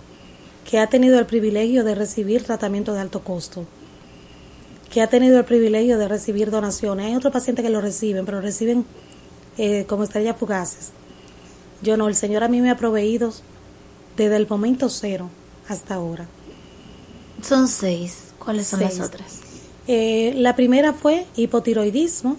que 0.68 0.78
ha 0.78 0.86
tenido 0.88 1.18
el 1.18 1.24
privilegio 1.24 1.82
de 1.82 1.94
recibir 1.94 2.44
tratamiento 2.44 2.92
de 2.92 3.00
alto 3.00 3.24
costo, 3.24 3.64
que 4.90 5.00
ha 5.00 5.06
tenido 5.06 5.38
el 5.38 5.46
privilegio 5.46 5.96
de 5.96 6.08
recibir 6.08 6.50
donaciones. 6.50 7.06
Hay 7.06 7.16
otros 7.16 7.32
pacientes 7.32 7.64
que 7.64 7.70
lo 7.70 7.80
reciben, 7.80 8.26
pero 8.26 8.42
reciben 8.42 8.84
eh, 9.56 9.86
como 9.88 10.04
estrellas 10.04 10.36
fugaces. 10.36 10.90
Yo 11.80 11.96
no, 11.96 12.06
el 12.06 12.14
Señor 12.14 12.44
a 12.44 12.48
mí 12.48 12.60
me 12.60 12.70
ha 12.70 12.76
proveído 12.76 13.32
desde 14.18 14.36
el 14.36 14.46
momento 14.46 14.90
cero 14.90 15.30
hasta 15.68 15.94
ahora. 15.94 16.28
Son 17.40 17.66
seis. 17.66 18.34
¿Cuáles 18.38 18.66
son 18.66 18.80
las 18.80 19.00
otras? 19.00 19.38
Eh, 19.86 20.34
la 20.36 20.54
primera 20.54 20.92
fue 20.92 21.24
hipotiroidismo 21.34 22.36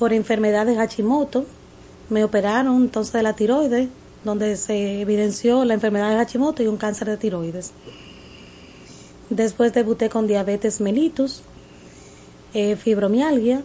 por 0.00 0.12
enfermedad 0.12 0.66
de 0.66 0.74
Hashimoto. 0.74 1.46
Me 2.08 2.24
operaron 2.24 2.82
entonces 2.82 3.12
de 3.12 3.22
la 3.22 3.36
tiroides, 3.36 3.88
donde 4.24 4.56
se 4.56 5.00
evidenció 5.00 5.64
la 5.64 5.74
enfermedad 5.74 6.10
de 6.10 6.16
Hashimoto 6.16 6.62
y 6.62 6.66
un 6.66 6.76
cáncer 6.76 7.08
de 7.08 7.16
tiroides. 7.16 7.72
Después 9.30 9.72
debuté 9.72 10.08
con 10.08 10.26
diabetes 10.26 10.80
mellitus, 10.80 11.42
eh, 12.52 12.76
fibromialgia, 12.76 13.62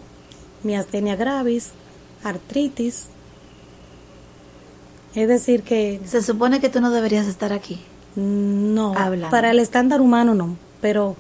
miastenia 0.64 1.16
gravis, 1.16 1.72
artritis. 2.24 3.08
Es 5.16 5.28
decir 5.28 5.64
que... 5.64 6.02
Se 6.06 6.22
supone 6.22 6.60
que 6.60 6.70
tú 6.70 6.82
no 6.82 6.92
deberías 6.92 7.28
estar 7.28 7.52
aquí. 7.52 7.80
No, 8.16 8.94
Hablando. 8.96 9.30
para 9.30 9.52
el 9.52 9.60
estándar 9.60 10.00
humano 10.00 10.34
no, 10.36 10.56
pero 10.80 11.18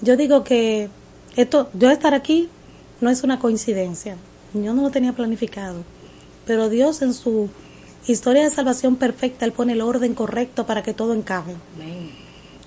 yo 0.00 0.16
digo 0.16 0.44
que 0.44 0.90
esto, 1.34 1.70
yo 1.74 1.90
estar 1.90 2.14
aquí 2.14 2.48
no 3.00 3.10
es 3.10 3.24
una 3.24 3.40
coincidencia. 3.40 4.16
Yo 4.54 4.74
no 4.74 4.82
lo 4.82 4.90
tenía 4.90 5.12
planificado, 5.12 5.82
pero 6.46 6.68
Dios 6.68 7.02
en 7.02 7.14
su 7.14 7.48
historia 8.12 8.44
de 8.44 8.50
salvación 8.50 8.96
perfecta, 8.96 9.44
Él 9.44 9.52
pone 9.52 9.72
el 9.74 9.80
orden 9.80 10.14
correcto 10.14 10.66
para 10.66 10.82
que 10.82 10.94
todo 10.94 11.14
encaje. 11.14 11.54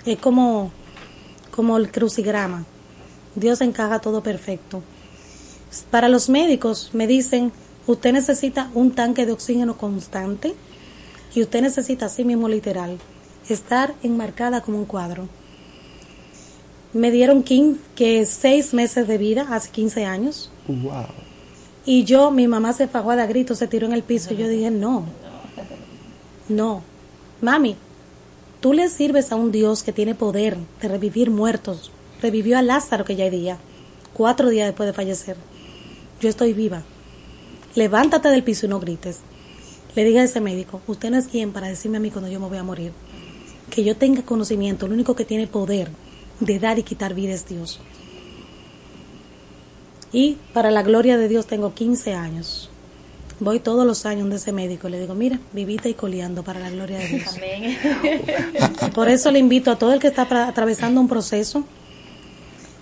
Es 0.06 0.18
como, 0.20 0.72
como 1.52 1.78
el 1.78 1.92
crucigrama. 1.92 2.66
Dios 3.36 3.62
encaja 3.62 4.00
todo 4.00 4.22
perfecto. 4.24 4.82
Para 5.90 6.10
los 6.10 6.30
médicos 6.30 6.90
me 6.94 7.08
dicen, 7.08 7.52
usted 7.88 8.12
necesita 8.14 8.70
un 8.74 8.92
tanque 8.92 9.26
de 9.26 9.32
oxígeno 9.32 9.78
constante 9.78 10.54
y 11.34 11.42
usted 11.42 11.62
necesita 11.62 12.08
así 12.08 12.26
mismo 12.26 12.50
literal 12.50 12.98
estar 13.48 13.94
enmarcada 14.04 14.62
como 14.62 14.78
un 14.80 14.86
cuadro. 14.86 15.28
Me 16.94 17.10
dieron 17.10 17.42
15, 17.44 17.80
que 17.96 18.26
seis 18.26 18.74
meses 18.74 19.08
de 19.08 19.18
vida 19.18 19.48
hace 19.50 19.70
15 19.70 20.06
años 20.06 20.52
Wow. 20.68 21.06
y 21.86 22.04
yo, 22.04 22.32
mi 22.32 22.48
mamá 22.48 22.74
se 22.74 22.88
fajó 22.90 23.12
a 23.12 23.26
gritos, 23.26 23.58
se 23.60 23.68
tiró 23.68 23.88
en 23.88 23.94
el 23.94 24.04
piso 24.04 24.34
y 24.34 24.38
yo 24.38 24.48
dije, 24.50 24.72
no, 24.72 25.06
no, 26.52 26.84
mami, 27.42 27.76
tú 28.60 28.74
le 28.74 28.90
sirves 28.90 29.32
a 29.32 29.36
un 29.36 29.52
Dios 29.52 29.84
que 29.84 29.94
tiene 29.94 30.16
poder 30.16 30.58
de 30.82 30.88
revivir 30.88 31.32
muertos. 31.32 31.92
Revivió 32.22 32.58
a 32.58 32.62
Lázaro 32.62 33.06
que 33.06 33.16
ya 33.16 33.30
día, 33.30 33.58
cuatro 34.14 34.50
días 34.50 34.68
después 34.68 34.88
de 34.88 34.94
fallecer. 34.94 35.38
Yo 36.20 36.30
estoy 36.30 36.54
viva. 36.54 36.84
Levántate 37.76 38.30
del 38.30 38.44
piso 38.44 38.66
y 38.66 38.70
no 38.70 38.80
grites. 38.80 39.22
Le 39.96 40.04
dije 40.04 40.20
a 40.20 40.24
ese 40.24 40.40
médico, 40.40 40.82
usted 40.88 41.10
no 41.10 41.18
es 41.18 41.28
quien 41.28 41.52
para 41.52 41.68
decirme 41.68 41.98
a 41.98 42.00
mí 42.00 42.12
cuando 42.12 42.30
yo 42.30 42.40
me 42.40 42.48
voy 42.48 42.58
a 42.58 42.64
morir. 42.64 42.94
Que 43.70 43.84
yo 43.84 43.98
tenga 43.98 44.24
conocimiento, 44.24 44.88
lo 44.88 44.94
único 44.94 45.16
que 45.16 45.26
tiene 45.26 45.48
poder 45.48 45.90
de 46.40 46.60
dar 46.60 46.80
y 46.80 46.84
quitar 46.84 47.14
vida 47.14 47.34
es 47.34 47.48
Dios. 47.48 47.80
Y 50.12 50.38
para 50.54 50.72
la 50.72 50.84
gloria 50.84 51.18
de 51.18 51.28
Dios 51.28 51.46
tengo 51.46 51.74
15 51.74 52.14
años. 52.14 52.71
Voy 53.42 53.60
todos 53.60 53.88
los 53.88 54.06
años 54.06 54.30
de 54.30 54.36
ese 54.36 54.52
médico 54.52 54.88
y 54.88 54.92
le 54.92 55.00
digo, 55.00 55.16
mira, 55.16 55.40
vivita 55.52 55.90
y 55.90 55.96
coleando 55.96 56.44
para 56.44 56.60
la 56.60 56.70
gloria 56.70 57.00
de 57.00 57.08
Dios. 57.08 57.40
Por 58.94 59.10
eso 59.10 59.32
le 59.32 59.40
invito 59.40 59.72
a 59.72 59.80
todo 59.80 59.94
el 59.94 60.00
que 60.00 60.10
está 60.10 60.28
atravesando 60.48 61.02
un 61.02 61.08
proceso 61.08 61.64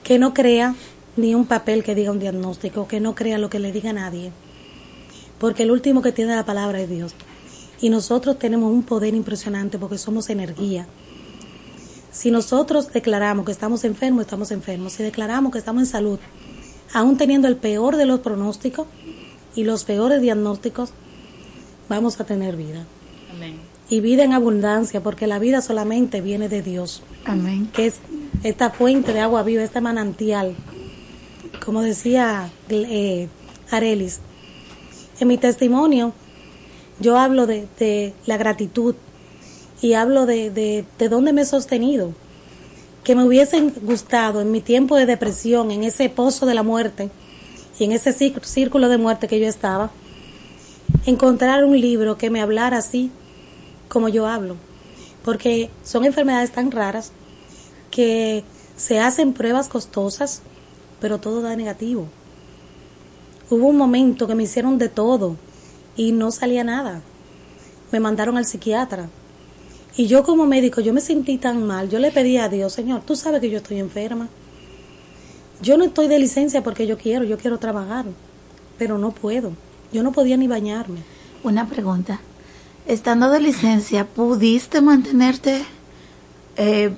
que 0.03 0.19
no 0.19 0.33
crea 0.33 0.75
ni 1.15 1.33
un 1.33 1.45
papel 1.45 1.81
que 1.81 1.95
diga 1.95 2.11
un 2.11 2.19
diagnóstico, 2.19 2.89
que 2.89 2.99
no 2.99 3.15
crea 3.15 3.37
lo 3.37 3.49
que 3.49 3.59
le 3.59 3.71
diga 3.71 3.93
nadie. 3.93 4.33
Porque 5.39 5.63
el 5.63 5.71
último 5.71 6.01
que 6.01 6.11
tiene 6.11 6.35
la 6.35 6.43
palabra 6.43 6.81
es 6.81 6.89
Dios. 6.89 7.13
Y 7.79 7.89
nosotros 7.89 8.37
tenemos 8.37 8.69
un 8.69 8.83
poder 8.83 9.15
impresionante 9.15 9.79
porque 9.79 9.97
somos 9.97 10.29
energía. 10.29 10.87
Si 12.11 12.31
nosotros 12.31 12.91
declaramos 12.91 13.45
que 13.45 13.53
estamos 13.53 13.85
enfermos, 13.85 14.23
estamos 14.23 14.51
enfermos. 14.51 14.91
Si 14.91 15.03
declaramos 15.03 15.53
que 15.53 15.59
estamos 15.59 15.83
en 15.83 15.87
salud, 15.87 16.19
aún 16.91 17.15
teniendo 17.15 17.47
el 17.47 17.55
peor 17.55 17.95
de 17.95 18.05
los 18.05 18.19
pronósticos 18.19 18.87
y 19.55 19.63
los 19.63 19.83
peores 19.83 20.21
diagnósticos, 20.21 20.91
vamos 21.87 22.19
a 22.19 22.25
tener 22.25 22.55
vida. 22.55 22.85
Y 23.89 24.01
vida 24.01 24.23
en 24.23 24.33
abundancia, 24.33 25.01
porque 25.01 25.25
la 25.25 25.39
vida 25.39 25.61
solamente 25.61 26.21
viene 26.21 26.47
de 26.47 26.61
Dios. 26.61 27.01
Amén. 27.25 27.69
Que 27.73 27.87
es 27.87 27.95
esta 28.43 28.69
fuente 28.69 29.13
de 29.13 29.19
agua 29.19 29.43
viva, 29.43 29.63
este 29.63 29.81
manantial. 29.81 30.55
Como 31.65 31.81
decía 31.81 32.51
eh, 32.69 33.27
Arelis, 33.71 34.19
en 35.19 35.27
mi 35.27 35.37
testimonio 35.37 36.13
yo 36.99 37.17
hablo 37.17 37.47
de, 37.47 37.67
de 37.79 38.13
la 38.25 38.37
gratitud 38.37 38.95
y 39.81 39.93
hablo 39.93 40.25
de, 40.25 40.51
de, 40.51 40.85
de 40.97 41.09
dónde 41.09 41.33
me 41.33 41.41
he 41.41 41.45
sostenido. 41.45 42.13
Que 43.03 43.15
me 43.15 43.23
hubiesen 43.23 43.73
gustado 43.81 44.41
en 44.41 44.51
mi 44.51 44.61
tiempo 44.61 44.95
de 44.95 45.05
depresión, 45.05 45.71
en 45.71 45.83
ese 45.83 46.09
pozo 46.09 46.45
de 46.45 46.53
la 46.53 46.63
muerte 46.63 47.09
y 47.79 47.85
en 47.85 47.93
ese 47.93 48.11
círculo- 48.11 48.89
de 48.89 48.97
muerte 48.97 49.27
que 49.27 49.39
yo 49.39 49.47
estaba, 49.47 49.89
encontrar 51.05 51.63
un 51.63 51.79
libro 51.79 52.17
que 52.17 52.29
me 52.29 52.41
hablara 52.41 52.77
así 52.77 53.09
como 53.87 54.09
yo 54.09 54.27
hablo. 54.27 54.57
Porque 55.23 55.69
son 55.83 56.05
enfermedades 56.05 56.51
tan 56.51 56.71
raras 56.71 57.11
que 57.91 58.43
se 58.75 58.99
hacen 58.99 59.33
pruebas 59.33 59.67
costosas, 59.67 60.41
pero 60.99 61.19
todo 61.19 61.41
da 61.41 61.55
negativo. 61.55 62.07
Hubo 63.49 63.67
un 63.67 63.77
momento 63.77 64.27
que 64.27 64.35
me 64.35 64.43
hicieron 64.43 64.77
de 64.77 64.89
todo 64.89 65.35
y 65.95 66.11
no 66.11 66.31
salía 66.31 66.63
nada. 66.63 67.01
Me 67.91 67.99
mandaron 67.99 68.37
al 68.37 68.45
psiquiatra. 68.45 69.09
Y 69.97 70.07
yo 70.07 70.23
como 70.23 70.45
médico, 70.45 70.81
yo 70.81 70.93
me 70.93 71.01
sentí 71.01 71.37
tan 71.37 71.65
mal. 71.65 71.89
Yo 71.89 71.99
le 71.99 72.11
pedí 72.11 72.37
a 72.37 72.47
Dios, 72.47 72.73
Señor, 72.73 73.01
tú 73.01 73.15
sabes 73.15 73.41
que 73.41 73.49
yo 73.49 73.57
estoy 73.57 73.79
enferma. 73.79 74.29
Yo 75.61 75.77
no 75.77 75.83
estoy 75.83 76.07
de 76.07 76.19
licencia 76.19 76.63
porque 76.63 76.87
yo 76.87 76.97
quiero, 76.97 77.25
yo 77.25 77.37
quiero 77.37 77.57
trabajar, 77.57 78.05
pero 78.77 78.97
no 78.97 79.11
puedo. 79.11 79.51
Yo 79.91 80.03
no 80.03 80.11
podía 80.11 80.37
ni 80.37 80.47
bañarme. 80.47 80.99
Una 81.43 81.67
pregunta. 81.67 82.21
Estando 82.85 83.29
de 83.29 83.41
licencia, 83.41 84.05
¿pudiste 84.05 84.81
mantenerte 84.81 85.63
eh, 86.55 86.91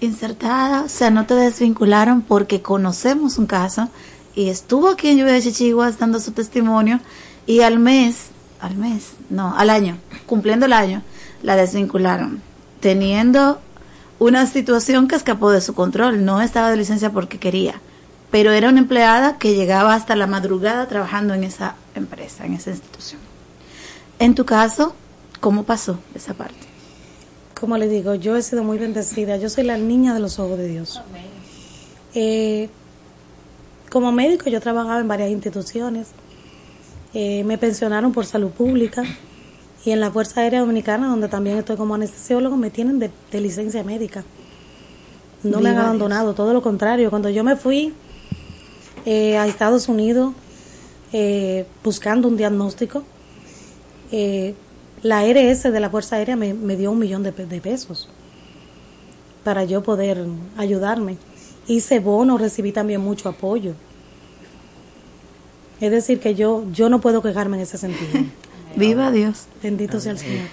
insertada? 0.00 0.82
O 0.82 0.88
sea, 0.88 1.10
no 1.10 1.26
te 1.26 1.34
desvincularon 1.34 2.22
porque 2.22 2.62
conocemos 2.62 3.38
un 3.38 3.46
caso 3.46 3.88
y 4.34 4.50
estuvo 4.50 4.88
aquí 4.88 5.08
en 5.08 5.18
Lluvia 5.18 5.32
de 5.32 5.42
Chichiguas 5.42 5.98
dando 5.98 6.20
su 6.20 6.32
testimonio 6.32 7.00
y 7.46 7.60
al 7.60 7.78
mes, 7.78 8.26
al 8.60 8.76
mes, 8.76 9.12
no, 9.30 9.56
al 9.56 9.70
año, 9.70 9.98
cumpliendo 10.26 10.66
el 10.66 10.72
año, 10.72 11.02
la 11.42 11.56
desvincularon, 11.56 12.40
teniendo 12.80 13.60
una 14.18 14.46
situación 14.46 15.08
que 15.08 15.16
escapó 15.16 15.50
de 15.50 15.60
su 15.60 15.74
control. 15.74 16.24
No 16.24 16.40
estaba 16.40 16.70
de 16.70 16.76
licencia 16.76 17.10
porque 17.10 17.38
quería, 17.38 17.80
pero 18.30 18.52
era 18.52 18.68
una 18.68 18.80
empleada 18.80 19.38
que 19.38 19.54
llegaba 19.54 19.94
hasta 19.94 20.16
la 20.16 20.26
madrugada 20.26 20.86
trabajando 20.88 21.34
en 21.34 21.44
esa 21.44 21.76
empresa, 21.94 22.44
en 22.46 22.54
esa 22.54 22.70
institución. 22.70 23.20
En 24.18 24.34
tu 24.34 24.44
caso, 24.44 24.94
¿cómo 25.40 25.62
pasó 25.64 25.98
esa 26.14 26.34
parte? 26.34 26.66
Como 27.58 27.76
le 27.76 27.88
digo, 27.88 28.14
yo 28.14 28.36
he 28.36 28.42
sido 28.42 28.64
muy 28.64 28.78
bendecida. 28.78 29.36
Yo 29.36 29.48
soy 29.48 29.64
la 29.64 29.76
niña 29.78 30.14
de 30.14 30.20
los 30.20 30.38
ojos 30.38 30.58
de 30.58 30.68
Dios. 30.68 31.00
Eh, 32.14 32.68
como 33.90 34.12
médico 34.12 34.50
yo 34.50 34.60
trabajaba 34.60 35.00
en 35.00 35.08
varias 35.08 35.30
instituciones. 35.30 36.08
Eh, 37.14 37.42
me 37.44 37.58
pensionaron 37.58 38.12
por 38.12 38.26
salud 38.26 38.50
pública 38.50 39.02
y 39.84 39.92
en 39.92 40.00
la 40.00 40.10
Fuerza 40.10 40.40
Aérea 40.40 40.60
Dominicana, 40.60 41.08
donde 41.08 41.28
también 41.28 41.58
estoy 41.58 41.76
como 41.76 41.94
anestesiólogo, 41.94 42.56
me 42.56 42.70
tienen 42.70 42.98
de, 42.98 43.10
de 43.30 43.40
licencia 43.40 43.82
médica. 43.84 44.24
No 45.42 45.60
me 45.60 45.70
han 45.70 45.78
abandonado, 45.78 46.34
todo 46.34 46.52
lo 46.52 46.62
contrario. 46.62 47.10
Cuando 47.10 47.30
yo 47.30 47.44
me 47.44 47.56
fui 47.56 47.94
eh, 49.06 49.38
a 49.38 49.46
Estados 49.46 49.88
Unidos 49.88 50.34
eh, 51.12 51.64
buscando 51.84 52.26
un 52.26 52.36
diagnóstico, 52.36 53.04
eh, 54.10 54.54
la 55.02 55.22
RS 55.24 55.70
de 55.70 55.80
la 55.80 55.90
Fuerza 55.90 56.16
Aérea 56.16 56.34
me, 56.34 56.54
me 56.54 56.76
dio 56.76 56.90
un 56.90 56.98
millón 56.98 57.22
de, 57.22 57.30
de 57.30 57.60
pesos 57.60 58.08
para 59.44 59.64
yo 59.64 59.82
poder 59.82 60.26
ayudarme. 60.56 61.18
Hice 61.68 62.00
bono, 62.00 62.36
recibí 62.36 62.72
también 62.72 63.00
mucho 63.00 63.28
apoyo. 63.28 63.74
Es 65.80 65.92
decir, 65.92 66.18
que 66.18 66.34
yo, 66.34 66.64
yo 66.72 66.88
no 66.88 67.00
puedo 67.00 67.22
quejarme 67.22 67.58
en 67.58 67.62
ese 67.62 67.78
sentido. 67.78 68.24
Viva 68.76 69.10
Dios. 69.10 69.46
Bendito 69.62 70.00
sea 70.00 70.12
el 70.12 70.18
Señor. 70.18 70.46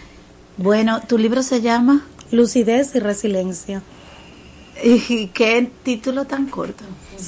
Bueno, 0.57 1.01
tu 1.01 1.17
libro 1.17 1.43
se 1.43 1.61
llama 1.61 2.05
Lucidez 2.31 2.95
y 2.95 2.99
Resiliencia. 2.99 3.81
¿Y 4.83 5.27
qué 5.27 5.69
título 5.83 6.25
tan 6.25 6.47
corto? 6.47 6.83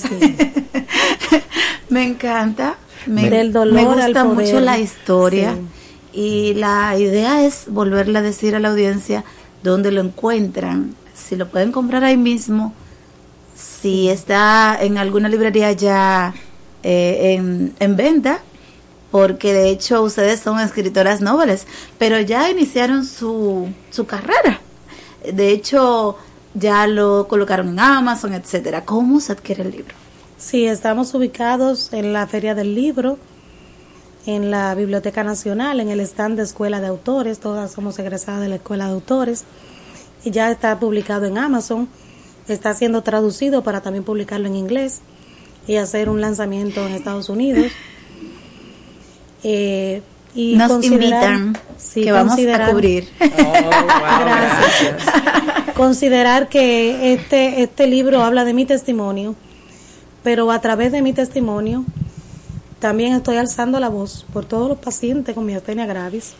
me 1.90 2.04
encanta. 2.04 2.76
Me, 3.06 3.30
Del 3.30 3.54
dolor 3.54 3.74
me 3.74 3.82
al 4.04 4.14
gusta 4.14 4.26
poder. 4.26 4.46
mucho 4.48 4.60
la 4.60 4.80
historia. 4.80 5.56
Y 6.14 6.54
la 6.56 6.98
idea 6.98 7.46
es 7.46 7.66
volverle 7.68 8.20
a 8.20 8.22
decir 8.22 8.56
a 8.56 8.60
la 8.60 8.70
audiencia 8.70 9.24
dónde 9.64 9.92
lo 9.92 10.02
encuentran. 10.02 10.96
Si 11.14 11.36
lo 11.36 11.48
pueden 11.50 11.72
comprar 11.72 12.04
ahí 12.04 12.18
mismo. 12.18 12.74
Si 13.56 14.10
está 14.10 14.78
en 14.80 14.98
alguna 14.98 15.30
librería 15.30 15.72
ya 15.72 16.34
eh, 16.84 17.36
en, 17.38 17.74
en 17.80 17.96
venta. 17.96 18.42
Porque 19.12 19.54
de 19.54 19.70
hecho 19.70 20.02
ustedes 20.02 20.40
son 20.40 20.60
escritoras 20.60 21.22
noveles. 21.22 21.66
Pero 21.98 22.20
ya 22.20 22.50
iniciaron 22.50 23.06
su, 23.06 23.70
su 23.90 24.06
carrera. 24.06 24.62
De 25.34 25.52
hecho, 25.52 26.18
ya 26.54 26.88
lo 26.88 27.28
colocaron 27.28 27.70
en 27.70 27.80
Amazon, 27.80 28.34
etcétera. 28.34 28.86
¿Cómo 28.86 29.20
se 29.20 29.34
adquiere 29.34 29.64
el 29.64 29.72
libro? 29.72 29.96
Sí, 30.38 30.66
estamos 30.66 31.14
ubicados 31.14 31.94
en 31.94 32.14
la 32.14 32.28
Feria 32.28 32.54
del 32.56 32.76
Libro, 32.76 33.18
en 34.26 34.52
la 34.52 34.76
Biblioteca 34.76 35.24
Nacional, 35.24 35.80
en 35.80 35.90
el 35.90 36.00
stand 36.02 36.38
de 36.38 36.44
Escuela 36.44 36.80
de 36.80 36.88
Autores. 36.88 37.40
Todas 37.40 37.72
somos 37.72 37.98
egresadas 38.00 38.42
de 38.42 38.50
la 38.50 38.56
Escuela 38.56 38.86
de 38.86 38.92
Autores. 38.92 39.46
Y 40.24 40.32
ya 40.32 40.52
está 40.52 40.80
publicado 40.80 41.26
en 41.26 41.38
Amazon. 41.38 41.90
Está 42.48 42.74
siendo 42.74 43.02
traducido 43.04 43.64
para 43.64 43.82
también 43.82 44.04
publicarlo 44.04 44.48
en 44.48 44.56
inglés 44.56 45.02
y 45.68 45.76
hacer 45.76 46.10
un 46.10 46.22
lanzamiento 46.22 46.86
en 46.86 46.94
Estados 46.94 47.30
Unidos. 47.30 47.72
Eh, 49.44 50.02
y 50.34 50.56
Nos 50.56 50.84
invitan, 50.84 51.58
sí, 51.78 52.04
que 52.04 52.12
vamos 52.12 52.38
a 52.38 52.72
cubrir. 52.72 53.08
Gracias. 53.20 55.04
Considerar 55.76 56.48
que 56.50 57.14
este, 57.14 57.64
este 57.64 57.88
libro 57.88 58.22
habla 58.24 58.46
de 58.46 58.54
mi 58.54 58.66
testimonio, 58.66 59.36
pero 60.24 60.52
a 60.52 60.62
través 60.62 60.92
de 60.92 61.02
mi 61.02 61.14
testimonio 61.14 61.86
también 62.80 63.14
estoy 63.14 63.38
alzando 63.38 63.80
la 63.80 63.90
voz 63.90 64.26
por 64.32 64.46
todos 64.46 64.70
los 64.70 64.78
pacientes 64.78 65.34
con 65.34 65.46
miastenia 65.46 65.88
gravis. 65.88 66.34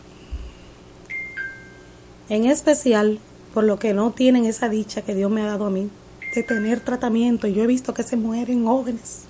En 2.30 2.46
especial 2.46 3.20
por 3.54 3.64
los 3.64 3.80
que 3.80 3.94
no 3.94 4.12
tienen 4.12 4.46
esa 4.46 4.70
dicha 4.70 5.02
que 5.02 5.16
Dios 5.16 5.32
me 5.32 5.42
ha 5.42 5.48
dado 5.48 5.66
a 5.66 5.70
mí 5.72 5.90
de 6.36 6.44
tener 6.44 6.82
tratamiento. 6.82 7.48
Yo 7.48 7.64
he 7.64 7.68
visto 7.68 7.94
que 7.94 8.04
se 8.04 8.18
mueren 8.18 8.66
jóvenes. 8.66 9.24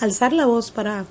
Alzar 0.00 0.34
la 0.34 0.44
voz 0.44 0.70
para 0.70 1.06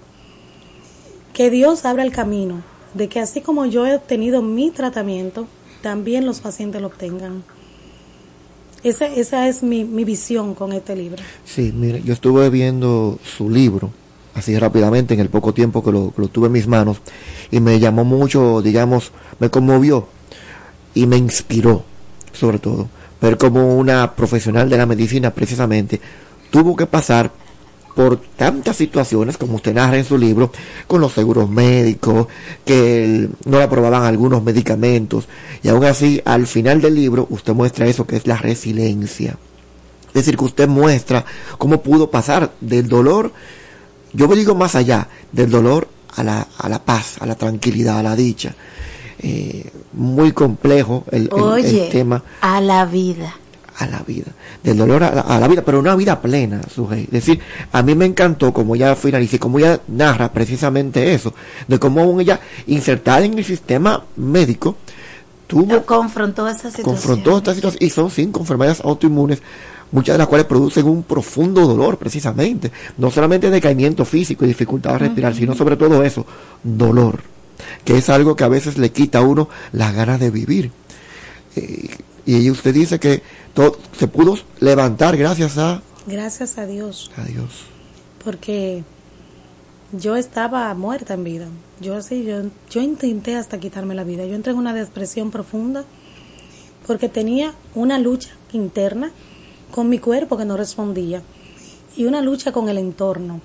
que 1.34 1.50
Dios 1.50 1.86
abra 1.86 2.04
el 2.04 2.12
camino 2.12 2.62
de 2.94 3.10
que 3.10 3.20
así 3.20 3.42
como 3.42 3.66
yo 3.66 3.88
he 3.88 3.96
obtenido 3.96 4.42
mi 4.42 4.70
tratamiento, 4.70 5.48
también 5.82 6.26
los 6.26 6.40
pacientes 6.40 6.82
lo 6.82 6.88
obtengan. 6.88 7.44
Esa, 8.84 9.08
esa 9.08 9.48
es 9.48 9.64
mi, 9.64 9.84
mi 9.84 10.04
visión 10.04 10.54
con 10.56 10.74
este 10.74 10.96
libro. 10.96 11.22
Sí, 11.46 11.74
mire, 11.74 12.02
yo 12.04 12.14
estuve 12.14 12.50
viendo 12.50 13.18
su 13.24 13.50
libro, 13.50 13.92
así 14.36 14.58
rápidamente, 14.58 15.14
en 15.14 15.22
el 15.22 15.30
poco 15.30 15.54
tiempo 15.54 15.84
que 15.84 15.92
lo, 15.92 16.14
que 16.14 16.22
lo 16.22 16.28
tuve 16.28 16.48
en 16.48 16.54
mis 16.54 16.68
manos, 16.68 16.98
y 17.50 17.60
me 17.60 17.80
llamó 17.80 18.04
mucho, 18.04 18.62
digamos, 18.62 19.12
me 19.40 19.50
conmovió 19.50 20.08
y 20.94 21.08
me 21.08 21.18
inspiró, 21.18 21.84
sobre 22.34 22.60
todo, 22.60 22.90
ver 23.22 23.38
como 23.38 23.78
una 23.78 24.16
profesional 24.16 24.70
de 24.70 24.78
la 24.78 24.86
medicina, 24.86 25.32
precisamente, 25.32 26.00
tuvo 26.52 26.76
que 26.76 26.86
pasar 26.86 27.32
por 27.96 28.18
tantas 28.18 28.76
situaciones, 28.78 29.38
como 29.38 29.56
usted 29.56 29.74
narra 29.74 29.98
en 29.98 30.06
su 30.06 30.18
libro, 30.18 30.52
con 30.88 31.00
los 31.02 31.12
seguros 31.14 31.50
médicos, 31.50 32.28
que 32.66 33.30
no 33.46 33.58
le 33.58 33.64
aprobaban 33.64 34.04
algunos 34.04 34.44
medicamentos, 34.44 35.28
y 35.62 35.70
aún 35.70 35.86
así, 35.86 36.22
al 36.26 36.48
final 36.48 36.82
del 36.82 36.96
libro, 36.96 37.28
usted 37.30 37.54
muestra 37.54 37.86
eso 37.88 38.06
que 38.08 38.16
es 38.16 38.26
la 38.28 38.38
resiliencia. 38.38 39.38
Es 40.08 40.14
decir, 40.14 40.38
que 40.38 40.44
usted 40.46 40.68
muestra 40.68 41.26
cómo 41.58 41.82
pudo 41.82 42.10
pasar 42.12 42.52
del 42.62 42.88
dolor, 42.88 43.32
yo 44.12 44.28
me 44.28 44.36
digo 44.36 44.54
más 44.56 44.76
allá, 44.76 45.08
del 45.32 45.50
dolor 45.50 45.88
a 46.16 46.24
la, 46.24 46.48
a 46.58 46.70
la 46.70 46.84
paz, 46.84 47.16
a 47.20 47.26
la 47.26 47.36
tranquilidad, 47.36 47.98
a 48.00 48.04
la 48.04 48.16
dicha. 48.16 48.54
Eh, 49.20 49.70
muy 49.94 50.32
complejo 50.34 51.04
el, 51.12 51.24
el- 51.24 51.28
el 51.38 51.44
Oye, 51.44 51.90
tema 51.92 52.24
a 52.42 52.60
la 52.60 52.86
vida. 52.86 53.36
A 53.78 53.88
la 53.88 54.00
vida, 54.00 54.28
del 54.64 54.78
dolor 54.78 55.04
a 55.04 55.14
la, 55.14 55.22
a 55.22 55.40
la 55.40 55.48
vida, 55.48 55.64
pero 55.64 55.80
una 55.80 55.96
vida 55.96 56.22
plena, 56.22 56.62
Sujei. 56.74 57.04
Es 57.06 57.12
decir, 57.12 57.40
a 57.72 57.82
mí 57.82 57.96
me 57.96 58.06
encantó 58.06 58.54
como 58.54 58.76
ella 58.76 58.96
finaliza 58.96 59.38
y 59.38 59.40
como 59.40 59.60
ella 59.60 59.80
narra 59.88 60.32
precisamente 60.32 61.14
eso, 61.14 61.34
de 61.68 61.80
cómo 61.80 62.02
aún 62.02 62.22
ella, 62.22 62.40
insertada 62.68 63.26
en 63.26 63.38
el 63.38 63.46
sistema 63.46 64.04
médico, 64.16 64.78
tuvo, 65.48 65.84
Confrontó 65.86 66.48
esa 66.48 66.70
situación. 66.70 66.86
confrontó 66.86 67.38
esta 67.38 67.56
situación, 67.56 67.84
y 67.84 67.90
son 67.90 68.12
cinco 68.12 68.42
enfermedades 68.42 68.82
autoinmunes, 68.82 69.42
muchas 69.92 70.16
de 70.16 70.18
las 70.20 70.28
cuales 70.28 70.46
producen 70.46 70.88
un 70.88 71.04
profundo 71.04 71.66
dolor, 71.66 71.98
precisamente, 71.98 72.72
no 72.98 73.12
solamente 73.12 73.50
decaimiento 73.50 74.06
físico 74.06 74.46
y 74.46 74.50
dificultad 74.50 74.94
de 74.94 75.00
respirar, 75.00 75.36
sino 75.36 75.56
sobre 75.56 75.78
todo 75.78 76.04
eso, 76.04 76.26
dolor, 76.64 77.22
que 77.84 77.98
es 77.98 78.10
algo 78.10 78.36
que 78.36 78.44
a 78.44 78.50
veces 78.50 78.78
le 78.78 78.92
quita 78.92 79.20
a 79.20 79.22
uno 79.22 79.50
las 79.72 79.94
ganas 79.94 80.20
de 80.20 80.32
vivir. 80.32 80.72
Eh, 81.56 81.90
y 82.26 82.50
usted 82.50 82.74
dice 82.74 83.00
que 83.00 83.22
todo, 83.54 83.78
se 83.98 84.08
pudo 84.08 84.38
levantar 84.60 85.18
gracias 85.18 85.58
a, 85.58 85.82
Gracias 86.08 86.58
a 86.58 86.66
Dios, 86.66 87.12
a 87.18 87.24
Dios. 87.24 87.64
porque 88.24 88.84
yo 89.92 90.16
estaba 90.16 90.74
muerta 90.74 91.14
en 91.14 91.24
vida. 91.24 91.48
Yo 91.80 92.02
sí, 92.02 92.24
yo, 92.24 92.42
yo 92.70 92.82
intenté 92.82 93.36
hasta 93.36 93.60
quitarme 93.60 93.94
la 93.96 94.04
vida. 94.04 94.26
Yo 94.26 94.36
entré 94.36 94.52
en 94.52 94.58
una 94.58 94.74
depresión 94.74 95.32
profunda 95.32 95.86
porque 96.88 97.10
tenía 97.10 97.54
una 97.76 98.00
lucha 98.00 98.32
interna 98.52 99.12
con 99.72 99.90
mi 99.90 100.00
cuerpo 100.00 100.38
que 100.38 100.46
no 100.46 100.58
respondía 100.58 101.22
y 101.96 102.06
una 102.06 102.22
lucha 102.22 102.52
con 102.52 102.70
el 102.70 102.78
entorno. 102.78 103.40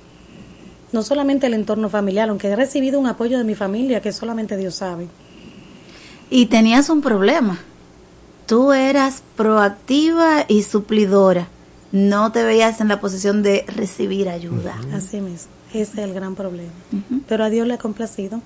No 0.91 1.03
solamente 1.03 1.47
el 1.47 1.55
entorno 1.55 1.91
familiar, 1.91 2.31
aunque 2.31 2.49
he 2.49 2.57
recibido 2.57 2.99
un 2.99 3.07
apoyo 3.07 3.37
de 3.39 3.45
mi 3.45 3.55
familia 3.55 4.01
que 4.01 4.13
solamente 4.13 4.57
Dios 4.57 4.75
sabe. 4.77 5.07
Y 6.31 6.47
tenías 6.47 6.89
un 6.89 7.03
problema. 7.03 7.59
Tú 8.49 8.73
eras 8.73 9.23
proactiva 9.37 10.47
y 10.49 10.63
suplidora. 10.63 11.49
No 11.93 12.33
te 12.33 12.43
veías 12.45 12.81
en 12.81 12.89
la 12.89 12.99
posición 12.99 13.43
de 13.43 13.67
recibir 13.69 14.31
ayuda. 14.31 14.75
Así 14.95 15.21
mismo, 15.21 15.53
ese 15.75 15.83
es 15.83 15.99
el 15.99 16.15
gran 16.15 16.35
problema. 16.35 16.73
Pero 17.29 17.45
a 17.45 17.51
Dios 17.51 17.67
le 17.67 17.75
ha 17.75 17.79
complacido 17.79 18.41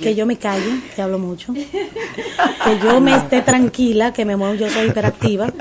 que 0.00 0.14
yo 0.14 0.24
me 0.24 0.36
calle, 0.36 0.80
que 0.96 1.02
hablo 1.02 1.18
mucho, 1.18 1.52
que 1.52 2.78
yo 2.82 3.02
me 3.02 3.14
esté 3.14 3.42
tranquila, 3.42 4.14
que 4.14 4.24
me 4.24 4.36
muevo, 4.36 4.54
yo 4.54 4.70
soy 4.70 4.88
hiperactiva, 4.88 5.52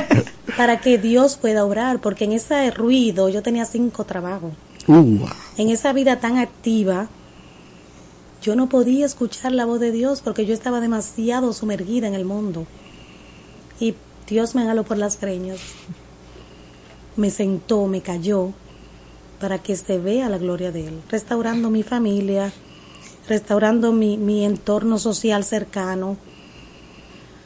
para 0.58 0.78
que 0.78 0.98
Dios 0.98 1.38
pueda 1.38 1.64
obrar, 1.64 2.00
porque 2.00 2.24
en 2.24 2.32
ese 2.32 2.70
ruido 2.72 3.30
yo 3.30 3.42
tenía 3.42 3.64
cinco 3.64 4.04
trabajos. 4.04 4.52
Uh, 4.86 5.26
En 5.56 5.70
esa 5.70 5.94
vida 5.94 6.20
tan 6.20 6.36
activa, 6.36 7.08
yo 8.42 8.56
no 8.56 8.68
podía 8.68 9.06
escuchar 9.06 9.52
la 9.52 9.64
voz 9.64 9.80
de 9.80 9.92
Dios 9.92 10.20
porque 10.20 10.46
yo 10.46 10.54
estaba 10.54 10.80
demasiado 10.80 11.52
sumergida 11.52 12.06
en 12.06 12.14
el 12.14 12.24
mundo. 12.24 12.66
Y 13.80 13.94
Dios 14.28 14.54
me 14.54 14.64
jaló 14.64 14.84
por 14.84 14.98
las 14.98 15.20
greñas, 15.20 15.60
me 17.16 17.30
sentó, 17.30 17.86
me 17.86 18.00
cayó, 18.00 18.52
para 19.40 19.58
que 19.58 19.76
se 19.76 19.98
vea 19.98 20.28
la 20.28 20.38
gloria 20.38 20.72
de 20.72 20.88
Él, 20.88 21.02
restaurando 21.10 21.70
mi 21.70 21.82
familia, 21.82 22.52
restaurando 23.28 23.92
mi, 23.92 24.16
mi 24.16 24.44
entorno 24.44 24.98
social 24.98 25.44
cercano 25.44 26.16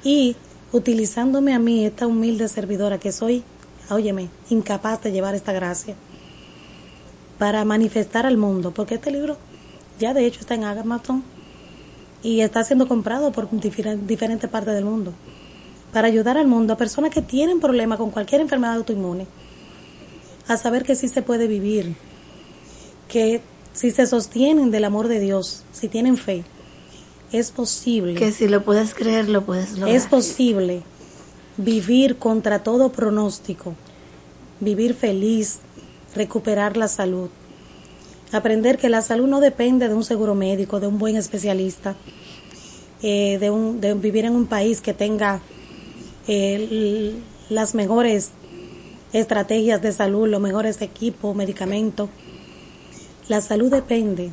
y 0.04 0.36
utilizándome 0.72 1.52
a 1.52 1.58
mí, 1.58 1.84
esta 1.84 2.06
humilde 2.06 2.48
servidora 2.48 2.98
que 2.98 3.12
soy, 3.12 3.42
óyeme, 3.90 4.28
incapaz 4.50 5.02
de 5.02 5.12
llevar 5.12 5.34
esta 5.34 5.52
gracia 5.52 5.96
para 7.38 7.64
manifestar 7.64 8.26
al 8.26 8.36
mundo, 8.36 8.70
porque 8.72 8.96
este 8.96 9.10
libro 9.10 9.36
ya 10.00 10.12
de 10.14 10.26
hecho 10.26 10.40
está 10.40 10.54
en 10.54 10.64
Amazon 10.64 11.22
y 12.22 12.40
está 12.40 12.64
siendo 12.64 12.88
comprado 12.88 13.30
por 13.32 13.48
difer- 13.50 13.98
diferentes 14.00 14.50
partes 14.50 14.74
del 14.74 14.84
mundo. 14.84 15.12
para 15.92 16.06
ayudar 16.06 16.38
al 16.38 16.46
mundo 16.46 16.72
a 16.72 16.76
personas 16.76 17.10
que 17.12 17.20
tienen 17.20 17.58
problemas 17.58 17.98
con 17.98 18.10
cualquier 18.12 18.40
enfermedad 18.40 18.76
autoinmune, 18.76 19.26
a 20.46 20.56
saber 20.56 20.84
que 20.84 20.94
sí 20.94 21.08
se 21.08 21.20
puede 21.22 21.48
vivir, 21.48 21.96
que 23.08 23.40
si 23.72 23.90
se 23.90 24.06
sostienen 24.06 24.70
del 24.70 24.84
amor 24.84 25.08
de 25.08 25.18
Dios, 25.18 25.64
si 25.72 25.88
tienen 25.88 26.16
fe, 26.16 26.44
es 27.32 27.50
posible. 27.50 28.14
Que 28.14 28.30
si 28.30 28.46
lo 28.46 28.62
puedes 28.64 28.94
creer, 28.94 29.28
lo 29.28 29.44
puedes 29.44 29.72
lograr. 29.72 29.96
Es 29.96 30.06
posible 30.06 30.82
vivir 31.56 32.18
contra 32.18 32.62
todo 32.62 32.92
pronóstico, 32.92 33.74
vivir 34.60 34.94
feliz, 34.94 35.58
recuperar 36.14 36.76
la 36.76 36.86
salud. 36.86 37.30
Aprender 38.32 38.78
que 38.78 38.88
la 38.88 39.02
salud 39.02 39.26
no 39.26 39.40
depende 39.40 39.88
de 39.88 39.94
un 39.94 40.04
seguro 40.04 40.34
médico, 40.34 40.78
de 40.80 40.86
un 40.86 40.98
buen 40.98 41.16
especialista, 41.16 41.96
eh, 43.02 43.38
de, 43.40 43.50
un, 43.50 43.80
de 43.80 43.94
vivir 43.94 44.24
en 44.24 44.34
un 44.36 44.46
país 44.46 44.80
que 44.80 44.94
tenga 44.94 45.40
eh, 46.28 47.14
las 47.48 47.74
mejores 47.74 48.30
estrategias 49.12 49.82
de 49.82 49.92
salud, 49.92 50.28
los 50.28 50.40
mejores 50.40 50.80
equipos, 50.82 51.34
medicamentos. 51.34 52.08
La 53.28 53.40
salud 53.40 53.70
depende 53.70 54.32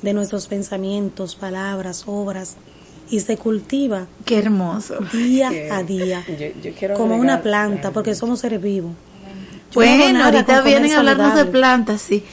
de 0.00 0.12
nuestros 0.14 0.46
pensamientos, 0.46 1.34
palabras, 1.34 2.04
obras 2.06 2.56
y 3.10 3.20
se 3.20 3.36
cultiva 3.36 4.06
Qué 4.24 4.38
hermoso. 4.38 4.96
día 5.12 5.50
a 5.70 5.82
día 5.82 6.24
yo- 6.28 6.60
yo 6.62 6.72
quiero 6.78 6.94
como 6.94 7.14
agregar- 7.16 7.20
una 7.20 7.42
planta 7.42 7.90
porque 7.90 8.14
somos 8.14 8.40
seres 8.40 8.62
vivos. 8.62 8.92
Yo 9.72 9.80
no 9.82 9.86
Bueno, 9.86 10.12
nada 10.14 10.24
ahorita 10.26 10.62
vienen 10.62 10.92
a 10.92 10.98
hablarnos 11.00 11.34
de 11.34 11.44
plantas, 11.46 12.00
sí. 12.00 12.24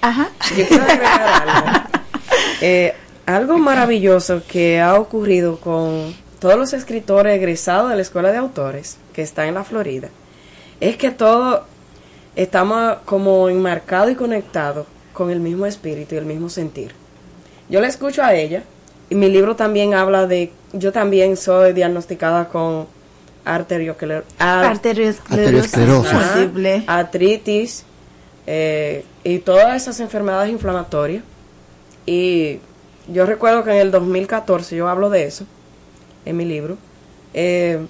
Ajá. 0.00 0.30
Yo 0.56 0.66
quiero 0.66 0.84
agregar 0.84 1.48
algo. 1.48 1.80
Eh, 2.62 2.94
algo 3.26 3.58
maravilloso 3.58 4.42
que 4.46 4.80
ha 4.80 4.94
ocurrido 5.00 5.58
con 5.58 6.14
todos 6.40 6.56
los 6.58 6.72
escritores 6.74 7.34
egresados 7.36 7.88
de 7.90 7.96
la 7.96 8.02
Escuela 8.02 8.30
de 8.32 8.36
Autores 8.38 8.98
que 9.14 9.22
está 9.22 9.46
en 9.46 9.54
la 9.54 9.64
Florida 9.64 10.08
es 10.78 10.96
que 10.96 11.10
todos 11.10 11.60
estamos 12.36 12.96
como 13.06 13.48
enmarcados 13.48 14.10
y 14.12 14.14
conectados 14.14 14.86
con 15.14 15.30
el 15.30 15.40
mismo 15.40 15.64
espíritu 15.66 16.14
y 16.14 16.18
el 16.18 16.26
mismo 16.26 16.48
sentir. 16.50 16.92
Yo 17.70 17.80
la 17.80 17.88
escucho 17.88 18.22
a 18.22 18.34
ella 18.34 18.62
y 19.08 19.14
mi 19.14 19.28
libro 19.30 19.56
también 19.56 19.94
habla 19.94 20.26
de, 20.26 20.52
yo 20.74 20.92
también 20.92 21.36
soy 21.38 21.72
diagnosticada 21.72 22.48
con 22.48 22.86
arterioscler- 23.46 24.24
ar- 24.38 24.66
Arteriosclerosis 24.66 25.72
artritis 26.86 27.84
eh, 28.46 29.04
y 29.24 29.38
todas 29.38 29.80
esas 29.80 30.00
enfermedades 30.00 30.50
inflamatorias. 30.50 31.22
Y 32.06 32.58
yo 33.08 33.26
recuerdo 33.26 33.64
que 33.64 33.70
en 33.70 33.78
el 33.78 33.90
2014 33.90 34.76
yo 34.76 34.88
hablo 34.88 35.10
de 35.10 35.24
eso 35.24 35.44
en 36.24 36.36
mi 36.36 36.44
libro. 36.44 36.76
Eh, 37.34 37.80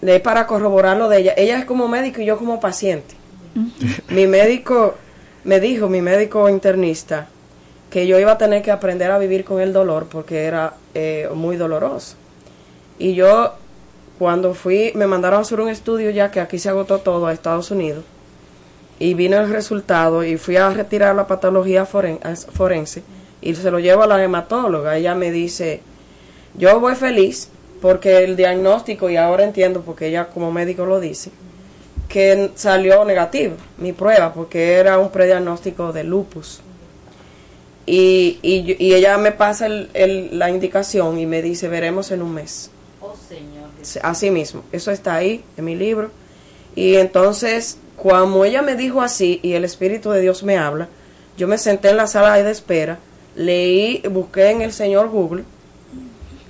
de 0.00 0.20
para 0.20 0.46
corroborar 0.46 0.96
lo 0.96 1.08
de 1.08 1.18
ella. 1.18 1.34
Ella 1.36 1.58
es 1.58 1.64
como 1.64 1.88
médico 1.88 2.20
y 2.20 2.26
yo 2.26 2.38
como 2.38 2.60
paciente. 2.60 3.14
Mi 4.08 4.26
médico 4.26 4.94
me 5.44 5.60
dijo, 5.60 5.88
mi 5.88 6.00
médico 6.00 6.48
internista, 6.48 7.26
que 7.90 8.06
yo 8.06 8.18
iba 8.18 8.32
a 8.32 8.38
tener 8.38 8.62
que 8.62 8.70
aprender 8.70 9.10
a 9.10 9.18
vivir 9.18 9.44
con 9.44 9.60
el 9.60 9.72
dolor 9.72 10.06
porque 10.10 10.44
era 10.44 10.74
eh, 10.94 11.28
muy 11.34 11.56
doloroso. 11.56 12.16
Y 12.98 13.14
yo, 13.14 13.54
cuando 14.18 14.54
fui, 14.54 14.92
me 14.94 15.06
mandaron 15.06 15.38
a 15.38 15.42
hacer 15.42 15.60
un 15.60 15.68
estudio 15.68 16.10
ya 16.10 16.30
que 16.30 16.40
aquí 16.40 16.58
se 16.58 16.68
agotó 16.68 16.98
todo 16.98 17.26
a 17.26 17.32
Estados 17.32 17.70
Unidos. 17.70 18.04
Y 19.00 19.14
vino 19.14 19.38
el 19.38 19.48
resultado 19.50 20.24
y 20.24 20.36
fui 20.38 20.56
a 20.56 20.70
retirar 20.70 21.14
la 21.14 21.26
patología 21.26 21.86
foren- 21.86 22.18
forense 22.52 23.02
y 23.40 23.54
se 23.54 23.70
lo 23.70 23.78
llevo 23.78 24.02
a 24.02 24.06
la 24.08 24.22
hematóloga. 24.22 24.96
Ella 24.96 25.14
me 25.14 25.30
dice, 25.30 25.80
yo 26.56 26.80
voy 26.80 26.94
feliz 26.96 27.48
porque 27.80 28.24
el 28.24 28.34
diagnóstico, 28.34 29.08
y 29.08 29.16
ahora 29.16 29.44
entiendo 29.44 29.82
porque 29.82 30.08
ella 30.08 30.26
como 30.28 30.50
médico 30.50 30.84
lo 30.84 30.98
dice, 30.98 31.30
que 32.08 32.50
salió 32.56 33.04
negativo 33.04 33.54
mi 33.76 33.92
prueba 33.92 34.32
porque 34.34 34.72
era 34.72 34.98
un 34.98 35.10
prediagnóstico 35.10 35.92
de 35.92 36.02
lupus. 36.02 36.60
Y, 37.86 38.38
y, 38.42 38.76
y 38.84 38.94
ella 38.94 39.16
me 39.16 39.32
pasa 39.32 39.66
el- 39.66 39.88
el- 39.94 40.38
la 40.38 40.50
indicación 40.50 41.18
y 41.18 41.26
me 41.26 41.40
dice, 41.40 41.68
veremos 41.68 42.10
en 42.10 42.20
un 42.22 42.34
mes. 42.34 42.70
Oh, 43.00 43.14
Señor. 43.28 43.68
Así 44.02 44.30
mismo, 44.30 44.62
eso 44.72 44.90
está 44.90 45.14
ahí 45.14 45.42
en 45.56 45.64
mi 45.64 45.74
libro. 45.76 46.10
Y 46.74 46.96
entonces, 46.96 47.78
cuando 47.98 48.44
ella 48.44 48.62
me 48.62 48.76
dijo 48.76 49.02
así 49.02 49.40
y 49.42 49.52
el 49.52 49.64
Espíritu 49.64 50.10
de 50.10 50.20
Dios 50.20 50.42
me 50.44 50.56
habla, 50.56 50.88
yo 51.36 51.48
me 51.48 51.58
senté 51.58 51.90
en 51.90 51.96
la 51.96 52.06
sala 52.06 52.34
de 52.34 52.50
espera, 52.50 52.98
leí, 53.34 54.02
busqué 54.10 54.50
en 54.50 54.62
el 54.62 54.72
Señor 54.72 55.08
Google 55.08 55.44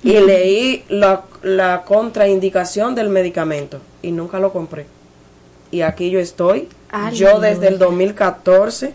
y 0.03 0.13
leí 0.13 0.83
la, 0.89 1.23
la 1.41 1.83
contraindicación 1.85 2.95
del 2.95 3.09
medicamento 3.09 3.79
y 4.01 4.11
nunca 4.11 4.39
lo 4.39 4.53
compré. 4.53 4.85
Y 5.71 5.81
aquí 5.81 6.09
yo 6.09 6.19
estoy, 6.19 6.69
yo 7.13 7.39
desde 7.39 7.67
el 7.67 7.77
2014, 7.77 8.93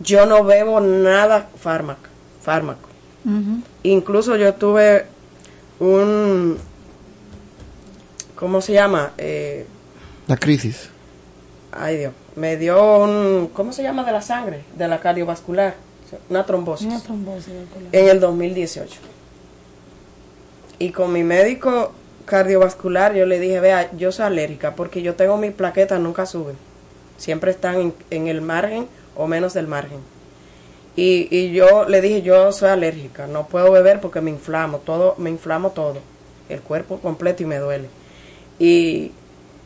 yo 0.00 0.26
no 0.26 0.44
bebo 0.44 0.80
nada 0.80 1.48
fármaco, 1.60 2.08
fármaco. 2.40 2.88
Incluso 3.82 4.36
yo 4.36 4.54
tuve 4.54 5.06
un, 5.80 6.58
¿cómo 8.34 8.60
se 8.60 8.72
llama? 8.74 9.12
Eh, 9.18 9.66
La 10.26 10.36
crisis. 10.36 10.90
Ay 11.76 11.98
Dios, 11.98 12.12
me 12.36 12.56
dio 12.56 13.02
un, 13.02 13.50
¿cómo 13.52 13.72
se 13.72 13.82
llama 13.82 14.04
de 14.04 14.12
la 14.12 14.22
sangre? 14.22 14.64
De 14.76 14.88
la 14.88 15.00
cardiovascular, 15.00 15.74
una 16.28 16.44
trombosis. 16.44 16.86
Una 16.86 17.00
trombosis. 17.00 17.52
En 17.92 18.08
el 18.08 18.20
2018. 18.20 19.00
Y 20.78 20.90
con 20.90 21.12
mi 21.12 21.22
médico 21.22 21.92
cardiovascular 22.24 23.14
yo 23.14 23.26
le 23.26 23.38
dije, 23.38 23.60
vea, 23.60 23.90
yo 23.96 24.12
soy 24.12 24.26
alérgica 24.26 24.74
porque 24.74 25.02
yo 25.02 25.14
tengo 25.14 25.36
mis 25.36 25.52
plaquetas, 25.52 26.00
nunca 26.00 26.26
suben. 26.26 26.56
Siempre 27.16 27.50
están 27.50 27.80
en, 27.80 27.94
en 28.10 28.28
el 28.28 28.40
margen 28.40 28.86
o 29.16 29.26
menos 29.26 29.54
del 29.54 29.66
margen. 29.66 29.98
Y, 30.96 31.28
y 31.30 31.52
yo 31.52 31.88
le 31.88 32.00
dije, 32.00 32.22
yo 32.22 32.52
soy 32.52 32.68
alérgica, 32.68 33.26
no 33.26 33.46
puedo 33.46 33.70
beber 33.72 34.00
porque 34.00 34.20
me 34.20 34.30
inflamo, 34.30 34.78
todo, 34.78 35.16
me 35.18 35.30
inflamo 35.30 35.70
todo, 35.70 35.98
el 36.48 36.60
cuerpo 36.60 36.98
completo 36.98 37.42
y 37.42 37.46
me 37.46 37.58
duele. 37.58 37.88
Y, 38.58 39.10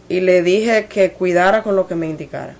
y 0.08 0.20
le 0.20 0.42
dije 0.42 0.86
que 0.86 1.12
cuidara 1.12 1.62
con 1.62 1.76
lo 1.76 1.86
que 1.86 1.94
me 1.94 2.08
indicara. 2.08 2.54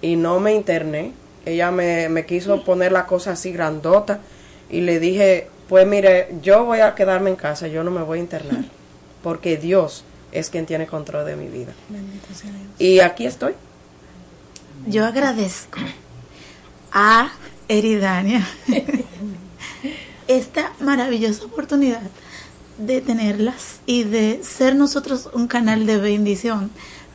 Y 0.00 0.16
no 0.16 0.40
me 0.40 0.54
interné, 0.54 1.12
ella 1.44 1.70
me, 1.70 2.08
me 2.08 2.26
quiso 2.26 2.64
poner 2.64 2.92
la 2.92 3.06
cosa 3.06 3.32
así 3.32 3.52
grandota 3.52 4.20
y 4.70 4.80
le 4.80 4.98
dije, 4.98 5.48
pues 5.68 5.86
mire, 5.86 6.28
yo 6.42 6.64
voy 6.64 6.80
a 6.80 6.94
quedarme 6.94 7.30
en 7.30 7.36
casa, 7.36 7.68
yo 7.68 7.84
no 7.84 7.90
me 7.90 8.02
voy 8.02 8.18
a 8.18 8.22
internar, 8.22 8.64
porque 9.22 9.56
Dios 9.56 10.04
es 10.32 10.50
quien 10.50 10.66
tiene 10.66 10.86
control 10.86 11.24
de 11.26 11.36
mi 11.36 11.48
vida. 11.48 11.72
Bendito 11.88 12.26
sea 12.34 12.50
Dios. 12.50 12.70
Y 12.78 13.00
aquí 13.00 13.26
estoy. 13.26 13.54
Yo 14.86 15.04
agradezco 15.04 15.78
a 16.92 17.32
Eridania 17.68 18.46
esta 20.28 20.72
maravillosa 20.80 21.44
oportunidad 21.44 22.02
de 22.78 23.00
tenerlas 23.00 23.80
y 23.86 24.04
de 24.04 24.40
ser 24.42 24.76
nosotros 24.76 25.28
un 25.32 25.46
canal 25.46 25.86
de 25.86 25.98
bendición 25.98 26.70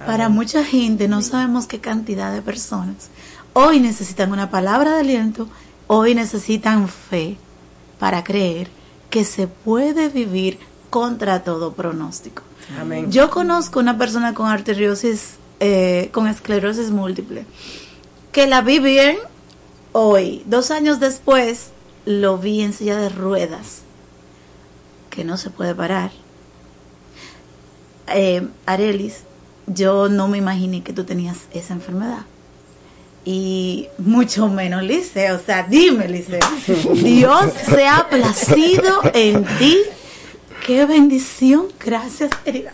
para 0.05 0.29
mucha 0.29 0.63
gente. 0.63 1.07
No 1.07 1.21
sabemos 1.21 1.67
qué 1.67 1.79
cantidad 1.79 2.33
de 2.33 2.41
personas 2.41 3.09
hoy 3.53 3.79
necesitan 3.79 4.31
una 4.31 4.49
palabra 4.49 4.93
de 4.93 5.01
aliento, 5.01 5.47
hoy 5.87 6.15
necesitan 6.15 6.87
fe 6.87 7.37
para 7.99 8.23
creer 8.23 8.69
que 9.09 9.23
se 9.25 9.47
puede 9.47 10.09
vivir 10.09 10.57
contra 10.89 11.43
todo 11.43 11.73
pronóstico. 11.73 12.43
Amén. 12.79 13.11
Yo 13.11 13.29
conozco 13.29 13.79
una 13.79 13.97
persona 13.97 14.33
con 14.33 14.47
arteriosis, 14.47 15.35
eh, 15.59 16.09
con 16.11 16.27
esclerosis 16.27 16.91
múltiple, 16.91 17.45
que 18.31 18.47
la 18.47 18.61
vi 18.61 18.79
bien 18.79 19.17
hoy. 19.91 20.43
Dos 20.45 20.71
años 20.71 20.99
después 20.99 21.71
lo 22.05 22.37
vi 22.37 22.61
en 22.61 22.73
silla 22.73 22.97
de 22.97 23.09
ruedas, 23.09 23.81
que 25.11 25.23
no 25.23 25.37
se 25.37 25.51
puede 25.51 25.75
parar. 25.75 26.09
Eh, 28.07 28.47
Arelis, 28.65 29.19
yo 29.67 30.09
no 30.09 30.27
me 30.27 30.39
imaginé 30.39 30.81
que 30.81 30.93
tú 30.93 31.03
tenías 31.03 31.37
esa 31.53 31.73
enfermedad. 31.73 32.25
Y 33.23 33.87
mucho 33.99 34.47
menos 34.47 34.81
Lice, 34.81 35.31
o 35.31 35.39
sea, 35.39 35.67
dime 35.69 36.07
Lice, 36.07 36.39
Dios 37.03 37.51
se 37.69 37.85
ha 37.85 38.07
placido 38.09 39.01
en 39.13 39.45
ti. 39.59 39.77
Qué 40.65 40.87
bendición, 40.87 41.67
gracias, 41.79 42.31
Erida. 42.45 42.73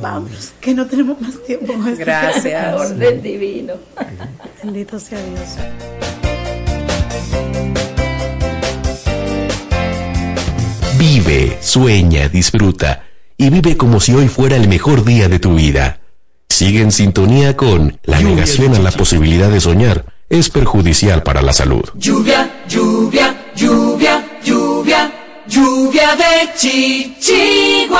Vámonos, 0.00 0.52
que 0.60 0.74
no 0.74 0.86
tenemos 0.86 1.20
más 1.20 1.42
tiempo. 1.44 1.74
Gracias. 1.96 2.80
Orden 2.80 3.22
divino. 3.22 3.74
Bendito 4.62 4.98
sea 4.98 5.18
Dios. 5.22 6.07
Vive, 10.98 11.58
sueña, 11.60 12.28
disfruta 12.28 13.04
y 13.36 13.50
vive 13.50 13.76
como 13.76 14.00
si 14.00 14.14
hoy 14.14 14.28
fuera 14.28 14.56
el 14.56 14.68
mejor 14.68 15.04
día 15.04 15.28
de 15.28 15.38
tu 15.38 15.54
vida. 15.54 16.00
Sigue 16.48 16.80
en 16.80 16.90
sintonía 16.90 17.56
con 17.56 17.98
la 18.02 18.20
negación 18.20 18.74
a 18.74 18.80
la 18.80 18.90
posibilidad 18.90 19.48
de 19.48 19.60
soñar 19.60 20.18
es 20.28 20.50
perjudicial 20.50 21.22
para 21.22 21.40
la 21.40 21.52
salud. 21.52 21.84
Lluvia, 21.94 22.50
lluvia, 22.68 23.52
lluvia, 23.54 24.26
lluvia. 24.42 25.12
Lluvia 25.46 26.14
de 26.14 26.52
chichiguas. 26.54 27.98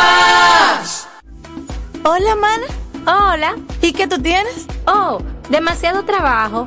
Hola, 2.05 2.37
mana. 2.37 2.67
Hola. 3.07 3.57
¿Y 3.81 3.93
qué 3.93 4.07
tú 4.07 4.21
tienes? 4.21 4.67
Oh, 4.87 5.23
demasiado 5.49 6.05
trabajo, 6.05 6.67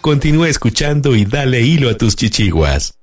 Continúa 0.00 0.48
escuchando 0.48 1.14
y 1.14 1.26
dale 1.26 1.60
hilo 1.60 1.90
a 1.90 1.94
tus 1.94 2.16
chichiguas. 2.16 2.94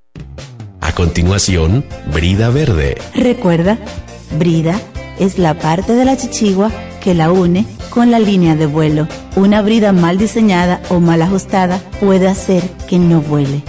A 0.82 0.94
continuación, 0.94 1.86
Brida 2.11 2.49
Verde. 2.49 2.98
Recuerda, 3.14 3.78
brida 4.40 4.82
es 5.19 5.38
la 5.38 5.53
parte 5.60 5.94
de 5.94 6.06
la 6.06 6.18
chichigua 6.18 6.72
que 6.99 7.14
la 7.14 7.32
une 7.32 7.68
con 7.91 8.10
la 8.10 8.18
línea 8.18 8.56
de 8.56 8.65
vuelo. 8.65 9.07
Una 9.36 9.61
brida 9.61 9.94
mal 9.94 10.18
diseñada 10.18 10.82
o 10.90 10.99
mal 10.99 11.22
ajustada 11.22 11.80
puede 11.99 12.28
hacer 12.28 12.64
que 12.90 12.98
no 12.98 13.22
vuele. 13.22 13.61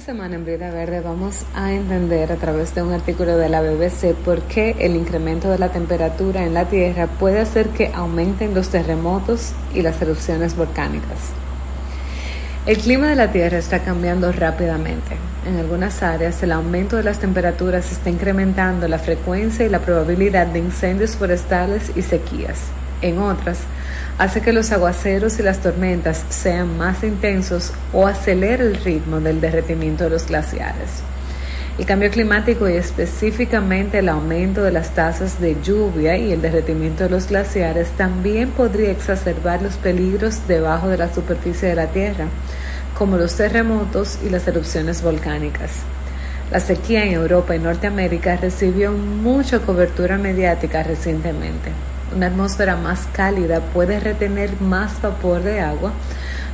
Esta 0.00 0.12
semana 0.12 0.36
en 0.36 0.46
Brida 0.46 0.70
Verde 0.70 1.02
vamos 1.02 1.44
a 1.54 1.74
entender 1.74 2.32
a 2.32 2.36
través 2.36 2.74
de 2.74 2.82
un 2.82 2.94
artículo 2.94 3.36
de 3.36 3.50
la 3.50 3.60
BBC 3.60 4.14
por 4.14 4.40
qué 4.40 4.74
el 4.78 4.96
incremento 4.96 5.50
de 5.50 5.58
la 5.58 5.72
temperatura 5.72 6.42
en 6.42 6.54
la 6.54 6.64
Tierra 6.64 7.06
puede 7.06 7.38
hacer 7.38 7.68
que 7.68 7.90
aumenten 7.92 8.54
los 8.54 8.70
terremotos 8.70 9.52
y 9.74 9.82
las 9.82 10.00
erupciones 10.00 10.56
volcánicas. 10.56 11.32
El 12.64 12.78
clima 12.78 13.08
de 13.08 13.16
la 13.16 13.30
Tierra 13.30 13.58
está 13.58 13.80
cambiando 13.80 14.32
rápidamente. 14.32 15.18
En 15.46 15.58
algunas 15.58 16.02
áreas 16.02 16.42
el 16.42 16.52
aumento 16.52 16.96
de 16.96 17.02
las 17.02 17.18
temperaturas 17.18 17.92
está 17.92 18.08
incrementando 18.08 18.88
la 18.88 18.98
frecuencia 18.98 19.66
y 19.66 19.68
la 19.68 19.80
probabilidad 19.80 20.46
de 20.46 20.60
incendios 20.60 21.14
forestales 21.14 21.92
y 21.94 22.00
sequías. 22.00 22.70
En 23.02 23.18
otras, 23.18 23.60
hace 24.18 24.42
que 24.42 24.52
los 24.52 24.72
aguaceros 24.72 25.38
y 25.38 25.42
las 25.42 25.60
tormentas 25.60 26.24
sean 26.28 26.76
más 26.76 27.02
intensos 27.02 27.72
o 27.92 28.06
acelere 28.06 28.64
el 28.64 28.76
ritmo 28.76 29.20
del 29.20 29.40
derretimiento 29.40 30.04
de 30.04 30.10
los 30.10 30.26
glaciares. 30.26 31.02
El 31.78 31.86
cambio 31.86 32.10
climático 32.10 32.68
y 32.68 32.74
específicamente 32.74 34.00
el 34.00 34.10
aumento 34.10 34.62
de 34.62 34.70
las 34.70 34.90
tasas 34.94 35.40
de 35.40 35.56
lluvia 35.62 36.18
y 36.18 36.30
el 36.30 36.42
derretimiento 36.42 37.04
de 37.04 37.10
los 37.10 37.28
glaciares 37.28 37.88
también 37.92 38.50
podría 38.50 38.90
exacerbar 38.90 39.62
los 39.62 39.76
peligros 39.76 40.46
debajo 40.46 40.88
de 40.88 40.98
la 40.98 41.14
superficie 41.14 41.68
de 41.68 41.76
la 41.76 41.86
Tierra, 41.86 42.26
como 42.98 43.16
los 43.16 43.34
terremotos 43.34 44.18
y 44.22 44.28
las 44.28 44.46
erupciones 44.46 45.00
volcánicas. 45.00 45.70
La 46.50 46.60
sequía 46.60 47.04
en 47.04 47.12
Europa 47.12 47.56
y 47.56 47.60
Norteamérica 47.60 48.36
recibió 48.36 48.92
mucha 48.92 49.60
cobertura 49.60 50.18
mediática 50.18 50.82
recientemente. 50.82 51.70
Una 52.14 52.26
atmósfera 52.26 52.76
más 52.76 53.06
cálida 53.12 53.60
puede 53.60 54.00
retener 54.00 54.60
más 54.60 55.00
vapor 55.00 55.42
de 55.42 55.60
agua, 55.60 55.92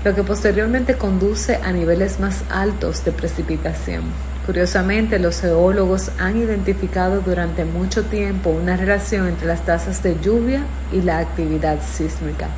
lo 0.04 0.14
que 0.14 0.22
posteriormente 0.22 0.96
conduce 0.96 1.56
a 1.56 1.72
niveles 1.72 2.20
más 2.20 2.44
altos 2.50 3.04
de 3.04 3.12
precipitación. 3.12 4.04
Curiosamente, 4.44 5.18
los 5.18 5.40
geólogos 5.40 6.10
han 6.18 6.36
identificado 6.36 7.20
durante 7.20 7.64
mucho 7.64 8.04
tiempo 8.04 8.50
una 8.50 8.76
relación 8.76 9.26
entre 9.26 9.48
las 9.48 9.64
tasas 9.64 10.02
de 10.02 10.16
lluvia 10.20 10.60
y 10.92 11.00
la 11.00 11.18
actividad 11.18 11.78
sísmica. 11.82 12.48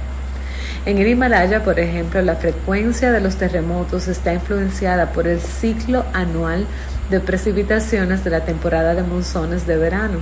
En 0.85 0.99
el 0.99 1.07
Himalaya, 1.07 1.65
por 1.65 1.79
ejemplo, 1.79 2.21
la 2.21 2.37
frecuencia 2.37 3.13
de 3.13 3.21
los 3.21 3.37
terremotos 3.37 4.09
está 4.09 4.35
influenciada 4.35 5.13
por 5.13 5.27
el 5.27 5.41
ciclo 5.41 6.05
anual 6.13 6.67
de 7.11 7.21
precipitaciones 7.21 8.23
de 8.25 8.31
la 8.31 8.45
temporada 8.45 8.95
de 8.95 9.03
monzones 9.03 9.67
de 9.67 9.77
verano. 9.77 10.19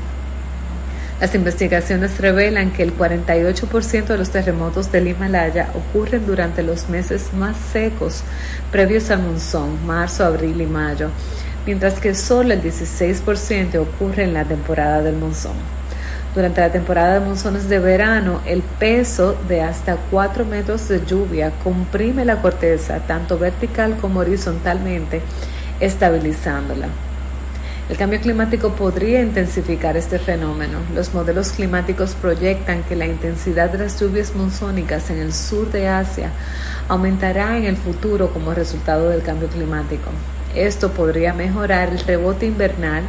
Las 1.21 1.35
investigaciones 1.35 2.21
revelan 2.21 2.73
que 2.73 2.83
el 2.83 2.95
48% 2.95 4.05
de 4.05 4.19
los 4.19 4.29
terremotos 4.29 4.93
del 4.93 5.09
Himalaya 5.09 5.71
ocurren 5.75 6.27
durante 6.27 6.63
los 6.63 6.91
meses 6.91 7.33
más 7.33 7.57
secos 7.57 8.23
previos 8.71 9.11
al 9.11 9.23
monzón, 9.23 9.87
marzo, 9.87 10.27
abril 10.27 10.61
y 10.61 10.67
mayo, 10.67 11.09
mientras 11.65 12.01
que 12.01 12.15
solo 12.15 12.53
el 12.53 12.63
16% 12.63 13.79
ocurre 13.79 14.25
en 14.25 14.35
la 14.35 14.45
temporada 14.45 15.01
del 15.01 15.17
monzón. 15.17 15.55
Durante 16.35 16.61
la 16.61 16.71
temporada 16.71 17.15
de 17.15 17.21
monzones 17.21 17.67
de 17.71 17.79
verano, 17.79 18.43
el 18.45 18.61
peso 18.61 19.39
de 19.49 19.63
hasta 19.63 19.97
4 20.11 20.45
metros 20.45 20.87
de 20.87 21.03
lluvia 21.07 21.51
comprime 21.65 22.27
la 22.27 22.43
corteza 22.43 22.99
tanto 23.07 23.39
vertical 23.39 23.97
como 24.03 24.21
horizontalmente, 24.21 25.23
estabilizándola. 25.81 26.89
El 27.89 27.97
cambio 27.97 28.21
climático 28.21 28.71
podría 28.75 29.23
intensificar 29.23 29.97
este 29.97 30.19
fenómeno. 30.19 30.79
Los 30.93 31.15
modelos 31.15 31.53
climáticos 31.53 32.15
proyectan 32.15 32.83
que 32.83 32.97
la 32.97 33.07
intensidad 33.07 33.71
de 33.71 33.79
las 33.79 34.01
lluvias 34.01 34.35
monzónicas 34.35 35.09
en 35.11 35.19
el 35.19 35.33
sur 35.33 35.71
de 35.71 35.87
Asia 35.87 36.33
aumentará 36.89 37.57
en 37.57 37.65
el 37.65 37.77
futuro 37.77 38.33
como 38.33 38.55
resultado 38.55 39.11
del 39.11 39.23
cambio 39.23 39.49
climático. 39.49 40.11
Esto 40.57 40.91
podría 40.91 41.33
mejorar 41.33 41.91
el 41.91 42.01
rebote 42.01 42.47
invernal 42.47 43.05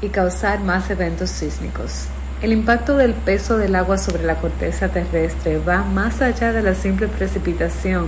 y 0.00 0.08
causar 0.08 0.60
más 0.60 0.90
eventos 0.90 1.30
sísmicos. 1.30 2.06
El 2.42 2.52
impacto 2.52 2.96
del 2.96 3.14
peso 3.14 3.56
del 3.56 3.76
agua 3.76 3.96
sobre 3.96 4.24
la 4.24 4.36
corteza 4.40 4.88
terrestre 4.88 5.58
va 5.58 5.84
más 5.84 6.20
allá 6.20 6.52
de 6.52 6.62
la 6.62 6.74
simple 6.74 7.06
precipitación, 7.06 8.06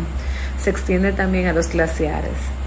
se 0.59 0.71
extiende 0.71 1.13
también 1.13 1.47
a 1.47 1.53
los 1.53 1.69
glaciares. 1.69 2.58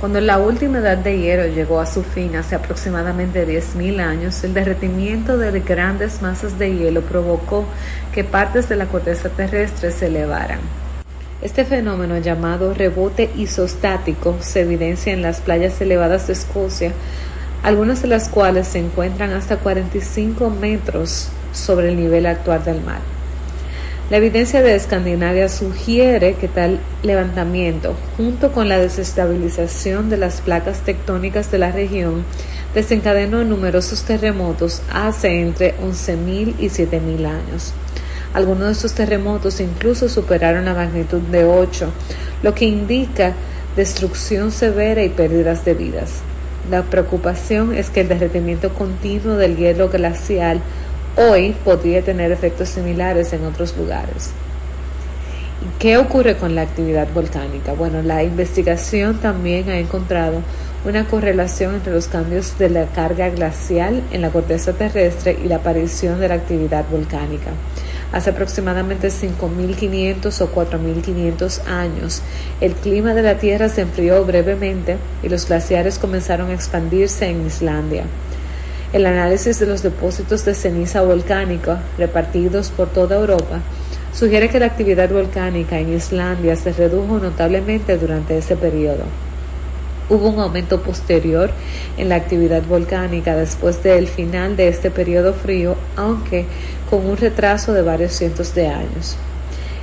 Cuando 0.00 0.18
la 0.22 0.38
última 0.38 0.78
edad 0.78 0.96
de 0.96 1.18
hielo 1.18 1.46
llegó 1.46 1.78
a 1.78 1.84
su 1.84 2.02
fin 2.02 2.34
hace 2.34 2.54
aproximadamente 2.54 3.46
10.000 3.46 4.00
años, 4.00 4.42
el 4.44 4.54
derretimiento 4.54 5.36
de 5.36 5.60
grandes 5.60 6.22
masas 6.22 6.58
de 6.58 6.74
hielo 6.74 7.02
provocó 7.02 7.66
que 8.14 8.24
partes 8.24 8.70
de 8.70 8.76
la 8.76 8.86
corteza 8.86 9.28
terrestre 9.28 9.90
se 9.90 10.06
elevaran. 10.06 10.60
Este 11.42 11.66
fenómeno 11.66 12.16
llamado 12.16 12.72
rebote 12.72 13.28
isostático 13.36 14.38
se 14.40 14.62
evidencia 14.62 15.12
en 15.12 15.20
las 15.20 15.42
playas 15.42 15.78
elevadas 15.82 16.28
de 16.28 16.32
Escocia, 16.32 16.92
algunas 17.62 18.00
de 18.00 18.08
las 18.08 18.30
cuales 18.30 18.68
se 18.68 18.78
encuentran 18.78 19.32
hasta 19.32 19.58
45 19.58 20.48
metros 20.48 21.28
sobre 21.52 21.90
el 21.90 21.96
nivel 21.96 22.24
actual 22.24 22.64
del 22.64 22.80
mar. 22.80 23.19
La 24.10 24.16
evidencia 24.16 24.60
de 24.60 24.74
Escandinavia 24.74 25.48
sugiere 25.48 26.34
que 26.34 26.48
tal 26.48 26.80
levantamiento, 27.04 27.94
junto 28.16 28.50
con 28.50 28.68
la 28.68 28.76
desestabilización 28.76 30.10
de 30.10 30.16
las 30.16 30.40
placas 30.40 30.80
tectónicas 30.80 31.52
de 31.52 31.58
la 31.58 31.70
región, 31.70 32.24
desencadenó 32.74 33.44
numerosos 33.44 34.02
terremotos 34.02 34.82
hace 34.92 35.40
entre 35.40 35.76
11.000 35.78 36.56
y 36.58 36.66
7.000 36.66 37.24
años. 37.24 37.72
Algunos 38.34 38.66
de 38.66 38.72
estos 38.72 38.94
terremotos 38.94 39.60
incluso 39.60 40.08
superaron 40.08 40.64
la 40.64 40.74
magnitud 40.74 41.20
de 41.20 41.44
8, 41.44 41.92
lo 42.42 42.52
que 42.52 42.64
indica 42.64 43.34
destrucción 43.76 44.50
severa 44.50 45.04
y 45.04 45.08
pérdidas 45.10 45.64
de 45.64 45.74
vidas. 45.74 46.22
La 46.68 46.82
preocupación 46.82 47.74
es 47.74 47.90
que 47.90 48.00
el 48.00 48.08
derretimiento 48.08 48.74
continuo 48.74 49.36
del 49.36 49.56
hielo 49.56 49.88
glacial 49.88 50.60
hoy 51.20 51.54
podría 51.64 52.02
tener 52.02 52.32
efectos 52.32 52.70
similares 52.70 53.32
en 53.32 53.44
otros 53.44 53.76
lugares. 53.76 54.30
¿Qué 55.78 55.98
ocurre 55.98 56.36
con 56.36 56.54
la 56.54 56.62
actividad 56.62 57.08
volcánica? 57.12 57.74
Bueno, 57.74 58.02
la 58.02 58.22
investigación 58.22 59.18
también 59.18 59.68
ha 59.68 59.78
encontrado 59.78 60.42
una 60.86 61.06
correlación 61.06 61.74
entre 61.74 61.92
los 61.92 62.08
cambios 62.08 62.58
de 62.58 62.70
la 62.70 62.86
carga 62.86 63.28
glacial 63.28 64.02
en 64.10 64.22
la 64.22 64.30
corteza 64.30 64.72
terrestre 64.72 65.38
y 65.44 65.48
la 65.48 65.56
aparición 65.56 66.18
de 66.18 66.28
la 66.28 66.34
actividad 66.36 66.86
volcánica. 66.90 67.50
Hace 68.12 68.30
aproximadamente 68.30 69.08
5.500 69.08 70.40
o 70.40 70.52
4.500 70.52 71.66
años, 71.66 72.22
el 72.62 72.72
clima 72.72 73.12
de 73.12 73.22
la 73.22 73.38
Tierra 73.38 73.68
se 73.68 73.82
enfrió 73.82 74.24
brevemente 74.24 74.96
y 75.22 75.28
los 75.28 75.46
glaciares 75.46 75.98
comenzaron 75.98 76.50
a 76.50 76.54
expandirse 76.54 77.26
en 77.26 77.46
Islandia. 77.46 78.04
El 78.92 79.06
análisis 79.06 79.60
de 79.60 79.66
los 79.66 79.84
depósitos 79.84 80.44
de 80.44 80.52
ceniza 80.52 81.02
volcánica 81.02 81.80
repartidos 81.96 82.70
por 82.70 82.88
toda 82.88 83.18
Europa 83.18 83.60
sugiere 84.12 84.48
que 84.48 84.58
la 84.58 84.66
actividad 84.66 85.08
volcánica 85.10 85.78
en 85.78 85.94
Islandia 85.94 86.56
se 86.56 86.72
redujo 86.72 87.18
notablemente 87.18 87.96
durante 87.96 88.36
ese 88.36 88.56
periodo. 88.56 89.04
Hubo 90.08 90.30
un 90.30 90.40
aumento 90.40 90.82
posterior 90.82 91.52
en 91.98 92.08
la 92.08 92.16
actividad 92.16 92.64
volcánica 92.64 93.36
después 93.36 93.80
del 93.84 94.08
final 94.08 94.56
de 94.56 94.66
este 94.66 94.90
periodo 94.90 95.34
frío, 95.34 95.76
aunque 95.94 96.46
con 96.90 97.06
un 97.06 97.16
retraso 97.16 97.72
de 97.72 97.82
varios 97.82 98.10
cientos 98.10 98.56
de 98.56 98.66
años. 98.66 99.16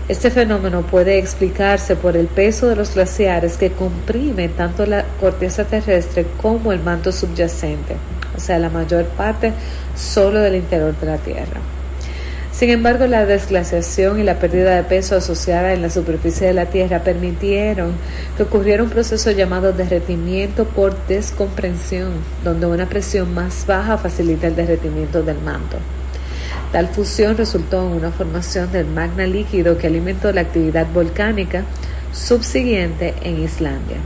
Este 0.10 0.32
fenómeno 0.32 0.82
puede 0.82 1.18
explicarse 1.18 1.96
por 1.96 2.18
el 2.18 2.28
peso 2.28 2.68
de 2.68 2.76
los 2.76 2.94
glaciares 2.94 3.56
que 3.56 3.72
comprime 3.72 4.50
tanto 4.50 4.86
la 4.86 5.06
corteza 5.22 5.64
terrestre 5.64 6.26
como 6.42 6.74
el 6.74 6.82
manto 6.82 7.14
subyacente, 7.14 7.96
o 8.38 8.40
sea, 8.40 8.60
la 8.60 8.70
mayor 8.70 9.06
parte 9.06 9.52
solo 9.96 10.40
del 10.40 10.56
interior 10.56 10.96
de 11.00 11.06
la 11.06 11.18
Tierra. 11.18 11.60
Sin 12.58 12.72
embargo, 12.72 13.06
la 13.06 13.28
desglaciación 13.28 14.20
y 14.20 14.24
la 14.24 14.40
pérdida 14.40 14.76
de 14.76 14.84
peso 14.84 15.16
asociada 15.16 15.74
en 15.74 15.84
la 15.84 15.92
superficie 15.92 16.48
de 16.48 16.54
la 16.54 16.66
Tierra 16.66 17.04
permitieron 17.04 17.92
que 18.36 18.42
ocurriera 18.42 18.82
un 18.82 18.90
proceso 18.90 19.30
llamado 19.30 19.74
derretimiento 19.74 20.66
por 20.66 20.98
descomprensión, 21.06 22.14
donde 22.44 22.66
una 22.66 22.90
presión 22.90 23.32
más 23.32 23.68
baja 23.68 24.00
facilita 24.00 24.48
el 24.48 24.56
derretimiento 24.56 25.22
del 25.22 25.40
manto. 25.40 25.78
Tal 26.72 26.88
fusión 26.88 27.38
resultó 27.38 27.80
en 27.86 27.94
una 27.94 28.12
formación 28.12 28.72
del 28.72 28.88
magma 28.88 29.28
líquido 29.28 29.78
que 29.78 29.86
alimentó 29.86 30.32
la 30.32 30.42
actividad 30.42 30.88
volcánica 30.92 31.64
subsiguiente 32.12 33.14
en 33.22 33.44
Islandia. 33.44 33.98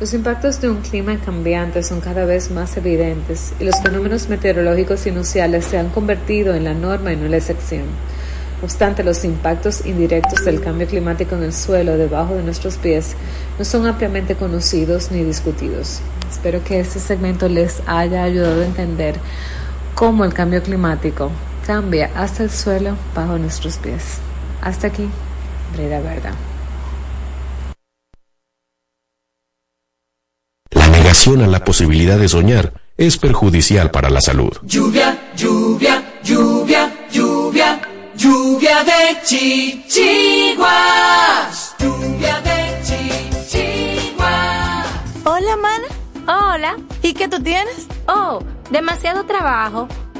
Los 0.00 0.12
impactos 0.12 0.60
de 0.60 0.68
un 0.68 0.80
clima 0.80 1.16
cambiante 1.18 1.84
son 1.84 2.00
cada 2.00 2.24
vez 2.24 2.50
más 2.50 2.76
evidentes 2.76 3.52
y 3.60 3.64
los 3.64 3.80
fenómenos 3.80 4.28
meteorológicos 4.28 5.06
inusuales 5.06 5.66
se 5.66 5.78
han 5.78 5.88
convertido 5.90 6.52
en 6.52 6.64
la 6.64 6.74
norma 6.74 7.12
y 7.12 7.16
no 7.16 7.28
la 7.28 7.36
excepción. 7.36 7.84
No 8.58 8.64
obstante, 8.64 9.04
los 9.04 9.24
impactos 9.24 9.86
indirectos 9.86 10.44
del 10.44 10.60
cambio 10.60 10.88
climático 10.88 11.36
en 11.36 11.44
el 11.44 11.52
suelo 11.52 11.96
debajo 11.96 12.34
de 12.34 12.42
nuestros 12.42 12.76
pies 12.76 13.14
no 13.56 13.64
son 13.64 13.86
ampliamente 13.86 14.34
conocidos 14.34 15.12
ni 15.12 15.22
discutidos. 15.22 16.00
Espero 16.28 16.64
que 16.64 16.80
este 16.80 16.98
segmento 16.98 17.48
les 17.48 17.80
haya 17.86 18.24
ayudado 18.24 18.62
a 18.62 18.66
entender 18.66 19.14
cómo 19.94 20.24
el 20.24 20.34
cambio 20.34 20.60
climático 20.60 21.30
cambia 21.64 22.10
hasta 22.16 22.42
el 22.42 22.50
suelo 22.50 22.96
bajo 23.14 23.38
nuestros 23.38 23.78
pies. 23.78 24.18
Hasta 24.60 24.88
aquí, 24.88 25.08
Breda 25.76 26.00
Verda. 26.00 26.32
La 30.74 31.12
negación 31.24 31.42
a 31.42 31.46
la 31.50 31.64
posibilidad 31.64 32.18
de 32.18 32.28
soñar 32.28 32.74
es 32.98 33.16
perjudicial 33.16 33.90
para 33.90 34.10
la 34.10 34.20
salud. 34.20 34.52
Lluvia, 34.62 35.18
lluvia, 35.34 36.04
lluvia, 36.22 36.92
lluvia, 37.10 37.80
lluvia 38.14 38.84
de 38.84 39.22
chichiguas. 39.24 40.66
Lluvia 41.78 42.42
de 42.42 42.76
chichiguas. 42.84 44.86
Hola, 45.24 45.56
mana. 45.56 45.86
Hola. 46.26 46.76
¿Y 47.02 47.14
qué 47.14 47.26
tú 47.26 47.42
tienes? 47.42 47.88
Oh, 48.06 48.40
demasiado 48.70 49.24
trabajo, 49.24 49.88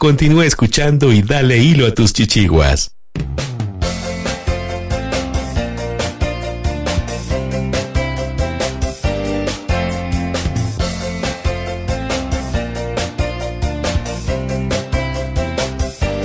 Continúa 0.00 0.46
escuchando 0.46 1.12
y 1.12 1.20
dale 1.20 1.58
hilo 1.58 1.86
a 1.86 1.92
tus 1.92 2.14
chichiguas. 2.14 2.96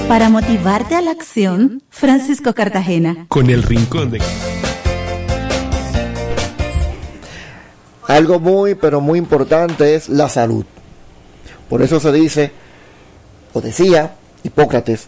Para 0.08 0.30
motivarte 0.30 0.96
a 0.96 1.02
la 1.02 1.12
acción, 1.12 1.84
Francisco 1.90 2.54
Cartagena. 2.54 3.26
Con 3.28 3.50
el 3.50 3.62
rincón 3.62 4.10
de... 4.10 4.22
Algo 8.08 8.40
muy, 8.40 8.76
pero 8.76 9.02
muy 9.02 9.20
importante 9.20 9.96
es 9.96 10.08
la 10.08 10.30
salud. 10.30 10.64
Por 11.68 11.82
eso 11.82 12.00
se 12.00 12.14
dice, 12.14 12.54
o 13.56 13.62
decía 13.62 14.16
Hipócrates, 14.44 15.08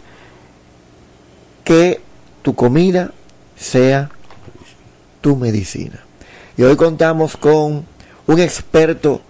que 1.64 2.00
tu 2.40 2.54
comida 2.54 3.12
sea 3.56 4.10
tu 5.20 5.36
medicina. 5.36 6.00
Y 6.56 6.62
hoy 6.62 6.74
contamos 6.74 7.36
con 7.36 7.84
un 8.26 8.40
experto 8.40 9.20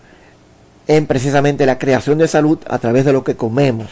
en 0.86 1.06
precisamente 1.06 1.66
la 1.66 1.78
creación 1.78 2.18
de 2.18 2.28
salud 2.28 2.58
a 2.68 2.78
través 2.78 3.04
de 3.04 3.12
lo 3.12 3.24
que 3.24 3.34
comemos. 3.34 3.88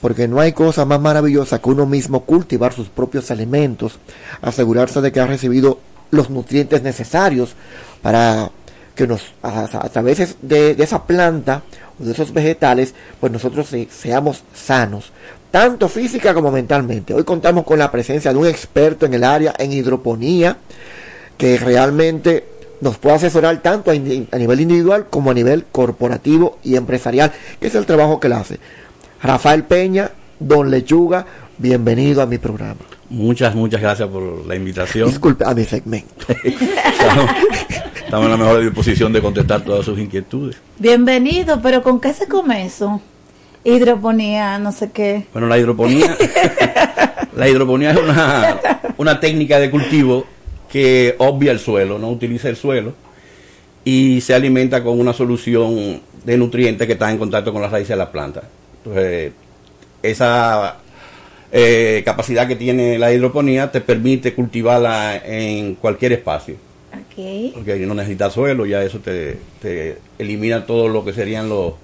Porque 0.00 0.26
no 0.26 0.40
hay 0.40 0.52
cosa 0.52 0.84
más 0.84 1.00
maravillosa 1.00 1.60
que 1.60 1.70
uno 1.70 1.86
mismo 1.86 2.24
cultivar 2.24 2.72
sus 2.72 2.88
propios 2.88 3.30
alimentos, 3.30 4.00
asegurarse 4.42 5.00
de 5.00 5.12
que 5.12 5.20
ha 5.20 5.28
recibido 5.28 5.78
los 6.10 6.28
nutrientes 6.28 6.82
necesarios 6.82 7.54
para 8.02 8.50
que 8.96 9.06
nos, 9.06 9.22
a, 9.42 9.64
a 9.64 9.88
través 9.90 10.36
de, 10.42 10.74
de 10.74 10.82
esa 10.82 11.04
planta 11.06 11.62
o 12.00 12.04
de 12.04 12.12
esos 12.12 12.32
vegetales, 12.32 12.94
pues 13.20 13.30
nosotros 13.30 13.68
se- 13.68 13.86
seamos 13.90 14.42
sanos, 14.54 15.12
tanto 15.52 15.88
física 15.88 16.34
como 16.34 16.50
mentalmente. 16.50 17.14
Hoy 17.14 17.22
contamos 17.22 17.64
con 17.64 17.78
la 17.78 17.90
presencia 17.92 18.32
de 18.32 18.38
un 18.38 18.46
experto 18.48 19.06
en 19.06 19.14
el 19.14 19.22
área 19.22 19.54
en 19.58 19.72
hidroponía, 19.72 20.56
que 21.38 21.58
realmente 21.58 22.44
nos 22.80 22.96
puede 22.98 23.16
asesorar 23.16 23.60
tanto 23.62 23.90
a 23.90 23.94
nivel 23.94 24.60
individual 24.60 25.06
como 25.08 25.30
a 25.30 25.34
nivel 25.34 25.64
corporativo 25.70 26.58
y 26.64 26.76
empresarial, 26.76 27.32
que 27.60 27.68
es 27.68 27.74
el 27.74 27.86
trabajo 27.86 28.18
que 28.18 28.26
él 28.26 28.32
hace. 28.32 28.58
Rafael 29.22 29.64
Peña, 29.64 30.10
Don 30.40 30.70
Lechuga, 30.70 31.24
bienvenido 31.58 32.20
a 32.22 32.26
mi 32.26 32.38
programa. 32.38 32.80
Muchas, 33.08 33.54
muchas 33.54 33.80
gracias 33.80 34.08
por 34.08 34.46
la 34.46 34.56
invitación. 34.56 35.08
Disculpe, 35.08 35.44
a 35.46 35.54
mi 35.54 35.64
segmento. 35.64 36.26
estamos, 38.06 38.26
en 38.26 38.30
la 38.30 38.36
mejor 38.36 38.62
disposición 38.62 39.12
de 39.12 39.20
contestar 39.20 39.62
todas 39.62 39.84
sus 39.84 39.98
inquietudes. 39.98 40.56
Bienvenido, 40.78 41.60
pero 41.60 41.82
¿con 41.82 42.00
qué 42.00 42.12
se 42.12 42.28
come 42.28 42.64
eso? 42.64 43.00
Hidroponía, 43.64 44.58
no 44.58 44.70
sé 44.70 44.92
qué. 44.92 45.26
Bueno, 45.32 45.48
la 45.48 45.58
hidroponía, 45.58 46.16
la 47.36 47.48
hidroponía 47.48 47.90
es 47.90 47.98
una, 47.98 48.60
una 48.96 49.18
técnica 49.18 49.58
de 49.58 49.70
cultivo 49.70 50.24
que 50.70 51.16
obvia 51.18 51.50
el 51.50 51.58
suelo, 51.58 51.98
no 51.98 52.08
utiliza 52.08 52.48
el 52.48 52.56
suelo 52.56 52.94
y 53.84 54.20
se 54.20 54.34
alimenta 54.34 54.84
con 54.84 55.00
una 55.00 55.12
solución 55.12 56.00
de 56.24 56.36
nutrientes 56.36 56.86
que 56.86 56.92
está 56.92 57.10
en 57.10 57.18
contacto 57.18 57.52
con 57.52 57.60
las 57.60 57.72
raíces 57.72 57.90
de 57.90 57.96
la 57.96 58.12
planta. 58.12 58.42
Entonces, 58.78 59.32
esa 60.02 60.76
eh, 61.50 62.02
capacidad 62.04 62.46
que 62.46 62.54
tiene 62.54 62.98
la 62.98 63.12
hidroponía 63.12 63.70
te 63.72 63.80
permite 63.80 64.32
cultivarla 64.32 65.16
en 65.24 65.74
cualquier 65.74 66.12
espacio. 66.12 66.65
Ok. 66.92 67.54
Porque 67.54 67.76
no 67.86 67.94
necesitas 67.94 68.32
suelo, 68.32 68.66
ya 68.66 68.82
eso 68.82 68.98
te, 69.00 69.38
te 69.60 69.98
elimina 70.18 70.66
todo 70.66 70.88
lo 70.88 71.04
que 71.04 71.12
serían 71.12 71.48
los, 71.48 71.74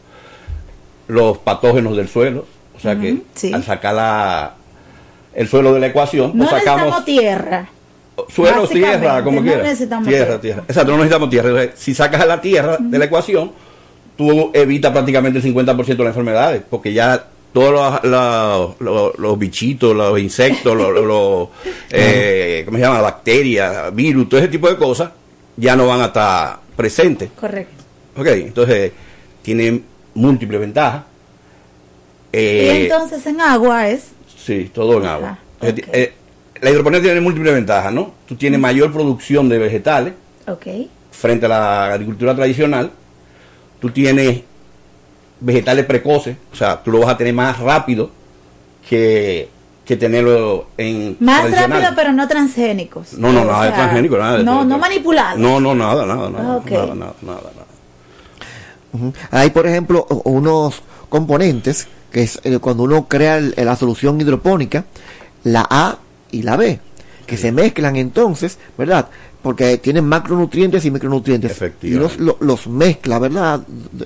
los 1.08 1.38
patógenos 1.38 1.96
del 1.96 2.08
suelo. 2.08 2.46
O 2.76 2.80
sea 2.80 2.98
que 2.98 3.18
sí. 3.34 3.52
al 3.52 3.62
sacar 3.62 3.94
la, 3.94 4.54
el 5.34 5.48
suelo 5.48 5.72
de 5.74 5.80
la 5.80 5.86
ecuación, 5.88 6.32
No 6.34 6.44
sacamos 6.48 6.86
necesitamos 6.86 7.04
tierra. 7.04 7.68
suelo, 8.28 8.66
tierra, 8.66 9.22
como 9.22 9.40
no 9.40 9.46
quieras. 9.46 9.64
necesitamos 9.64 10.08
Tierra, 10.08 10.24
tierra. 10.26 10.40
tierra. 10.40 10.64
Exacto, 10.68 10.90
no 10.92 10.96
necesitamos 10.98 11.30
tierra. 11.30 11.62
Si 11.74 11.94
sacas 11.94 12.26
la 12.26 12.40
tierra 12.40 12.78
de 12.80 12.98
la 12.98 13.04
ecuación, 13.04 13.52
tú 14.16 14.50
evitas 14.54 14.90
prácticamente 14.92 15.38
el 15.38 15.44
50% 15.44 15.84
de 15.86 15.94
las 15.96 16.06
enfermedades, 16.08 16.62
porque 16.68 16.92
ya 16.92 17.26
todos 17.52 17.72
los, 18.02 18.04
los, 18.10 18.80
los- 18.80 19.18
los 19.18 19.38
bichitos, 19.38 19.94
los 19.94 20.18
insectos, 20.18 20.76
los, 20.76 20.92
los- 20.92 21.04
los, 21.04 21.48
eh, 21.90 22.62
¿cómo 22.64 22.78
se 22.78 22.84
llama? 22.84 23.00
Bacterias, 23.00 23.94
virus, 23.94 24.28
todo 24.28 24.40
ese 24.40 24.48
tipo 24.48 24.68
de 24.68 24.76
cosas, 24.76 25.10
ya 25.56 25.76
no 25.76 25.86
van 25.86 26.00
a 26.00 26.06
estar 26.06 26.60
presentes. 26.76 27.30
Correcto. 27.38 27.82
Ok, 28.16 28.26
entonces 28.26 28.92
tiene 29.42 29.82
múltiples 30.14 30.60
ventajas. 30.60 31.02
y 32.32 32.36
Eh, 32.38 32.82
entonces 32.84 33.24
en 33.26 33.40
agua 33.40 33.88
es. 33.88 34.08
Sí, 34.36 34.70
todo 34.72 34.98
en 35.00 35.06
agua. 35.06 35.38
Entonces, 35.60 35.84
eh, 35.92 36.12
la 36.60 36.70
hidroponía 36.70 37.00
tiene 37.02 37.20
múltiples 37.20 37.52
ventajas, 37.54 37.92
¿no? 37.92 38.12
Tú 38.26 38.34
tienes 38.36 38.58
mayor 38.60 38.92
producción 38.92 39.48
de 39.48 39.58
vegetales 39.58 40.14
Ok. 40.46 40.66
frente 41.10 41.46
a 41.46 41.48
la 41.48 41.92
agricultura 41.92 42.34
tradicional. 42.34 42.90
Tú 43.80 43.90
tienes 43.90 44.42
vegetales 45.42 45.84
precoces, 45.86 46.36
o 46.52 46.56
sea, 46.56 46.82
tú 46.82 46.90
lo 46.90 47.00
vas 47.00 47.10
a 47.10 47.16
tener 47.16 47.34
más 47.34 47.58
rápido 47.58 48.10
que, 48.88 49.48
que 49.84 49.96
tenerlo 49.96 50.66
en 50.78 51.16
Más 51.20 51.50
rápido, 51.50 51.90
pero 51.96 52.12
no 52.12 52.26
transgénicos. 52.28 53.14
No, 53.14 53.32
no, 53.32 53.42
O 53.42 53.44
nada 53.44 53.62
de 53.64 53.68
sea, 53.70 53.76
transgénico, 53.78 54.18
nada 54.18 54.38
de 54.38 54.44
No, 54.44 54.52
todo. 54.58 54.64
no 54.64 54.78
manipulados. 54.78 55.38
No, 55.38 55.60
no, 55.60 55.74
nada, 55.74 56.06
nada, 56.06 56.30
nada, 56.30 56.56
Ok. 56.56 56.70
nada, 56.70 56.86
nada, 56.94 57.14
nada, 57.22 57.40
nada. 57.42 57.66
Ujú. 58.92 59.12
Hay, 59.30 59.50
por 59.50 59.66
ejemplo, 59.66 60.06
unos 60.24 60.82
componentes 61.08 61.88
que 62.10 62.22
es 62.22 62.40
eh, 62.44 62.58
cuando 62.58 62.82
uno 62.82 63.06
crea 63.08 63.38
el- 63.38 63.54
la 63.56 63.74
solución 63.76 64.20
hidropónica, 64.20 64.84
la 65.44 65.66
A 65.68 65.98
y 66.30 66.42
la 66.42 66.56
B, 66.56 66.78
que 67.26 67.36
se 67.38 67.52
mezclan 67.52 67.96
entonces, 67.96 68.58
¿verdad? 68.76 69.08
Porque 69.42 69.76
tienen 69.78 70.06
macronutrientes 70.06 70.84
y 70.84 70.90
micronutrientes. 70.90 71.60
Y 71.82 71.90
los, 71.90 72.18
lo- 72.18 72.36
los 72.40 72.66
mezcla, 72.68 73.18
¿verdad? 73.18 73.60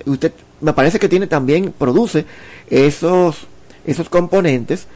Usted 0.07 0.33
me 0.63 0.73
parece 0.73 0.99
que 0.99 1.09
tiene 1.09 1.27
también, 1.27 1.75
produce 1.77 2.25
esos, 2.71 3.47
esos 3.85 4.09
componentes 4.09 4.87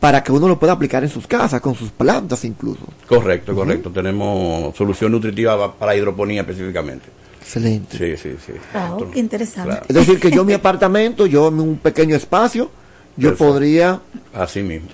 para 0.00 0.22
que 0.22 0.32
uno 0.32 0.48
lo 0.48 0.58
pueda 0.58 0.72
aplicar 0.72 1.02
en 1.02 1.10
sus 1.10 1.26
casas, 1.26 1.60
con 1.60 1.74
sus 1.74 1.90
plantas 1.90 2.44
incluso. 2.44 2.80
Correcto, 3.06 3.54
correcto. 3.54 3.90
Tenemos 3.90 4.74
solución 4.76 5.12
nutritiva 5.12 5.56
pa- 5.58 5.74
para 5.74 5.96
hidroponía 5.96 6.40
específicamente. 6.42 7.06
Excelente. 7.40 7.96
Sí, 7.96 8.16
sí, 8.30 8.36
sí. 8.44 8.52
Oh, 8.92 9.08
qué 9.10 9.18
interesante. 9.20 9.80
Es 9.88 9.94
decir, 9.94 10.18
que 10.18 10.30
yo 10.30 10.40
en 10.40 10.46
mi 10.48 10.52
apartamento, 10.54 11.26
yo 11.26 11.48
en 11.48 11.60
un 11.60 11.76
pequeño 11.78 12.16
espacio, 12.16 12.70
yo 13.16 13.30
Perfecto. 13.30 13.52
podría... 13.52 14.00
Así 14.34 14.62
mismo. 14.62 14.88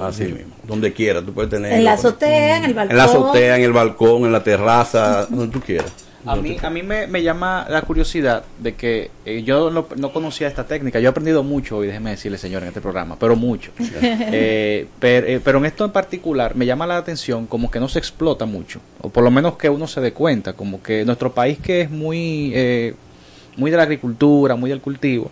Así 0.00 0.24
mismo. 0.24 0.54
Donde 0.64 0.92
quiera, 0.92 1.20
tú 1.22 1.32
puedes 1.32 1.50
tener. 1.50 1.72
En 1.72 1.84
la 1.84 1.94
azotea, 1.94 2.58
en 2.58 2.64
el 2.64 2.74
balcón. 2.74 2.90
En 2.92 2.96
la 2.96 3.04
azotea, 3.04 3.56
en 3.56 3.62
el 3.62 3.72
balcón, 3.72 4.24
en 4.24 4.32
la 4.32 4.44
terraza, 4.44 5.26
donde 5.30 5.48
tú 5.48 5.60
quieras. 5.60 5.92
A 6.26 6.34
mí, 6.36 6.56
a 6.60 6.68
mí 6.68 6.82
me, 6.82 7.06
me 7.06 7.22
llama 7.22 7.64
la 7.70 7.80
curiosidad 7.82 8.42
de 8.58 8.74
que 8.74 9.10
eh, 9.24 9.42
yo 9.44 9.70
no, 9.70 9.86
no 9.96 10.12
conocía 10.12 10.46
esta 10.48 10.66
técnica. 10.66 10.98
Yo 11.00 11.06
he 11.08 11.10
aprendido 11.10 11.42
mucho 11.42 11.78
hoy, 11.78 11.86
déjeme 11.86 12.10
decirle, 12.10 12.36
señor, 12.38 12.62
en 12.62 12.68
este 12.68 12.80
programa, 12.80 13.16
pero 13.18 13.34
mucho. 13.36 13.70
Eh, 13.80 14.86
per- 14.98 15.24
eh, 15.30 15.40
pero 15.42 15.58
en 15.58 15.64
esto 15.66 15.84
en 15.84 15.92
particular 15.92 16.54
me 16.54 16.66
llama 16.66 16.86
la 16.86 16.98
atención 16.98 17.46
como 17.46 17.70
que 17.70 17.80
no 17.80 17.88
se 17.88 17.98
explota 17.98 18.44
mucho, 18.46 18.80
o 19.00 19.08
por 19.08 19.24
lo 19.24 19.30
menos 19.30 19.56
que 19.56 19.70
uno 19.70 19.86
se 19.86 20.00
dé 20.00 20.12
cuenta, 20.12 20.52
como 20.52 20.82
que 20.82 21.04
nuestro 21.04 21.32
país 21.32 21.58
que 21.60 21.82
es 21.82 21.90
muy, 21.90 22.52
eh, 22.54 22.94
muy 23.56 23.70
de 23.70 23.76
la 23.76 23.84
agricultura, 23.84 24.54
muy 24.56 24.70
del 24.70 24.80
cultivo, 24.80 25.30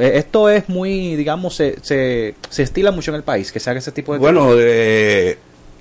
esto 0.00 0.48
es 0.48 0.68
muy, 0.68 1.16
digamos, 1.16 1.54
se, 1.56 1.76
se, 1.82 2.34
se 2.48 2.62
estila 2.62 2.90
mucho 2.92 3.10
en 3.10 3.16
el 3.16 3.22
país, 3.22 3.50
que 3.52 3.60
se 3.60 3.70
haga 3.70 3.78
ese 3.78 3.92
tipo 3.92 4.12
de 4.12 4.18
Bueno, 4.18 4.50
eh, 4.58 5.38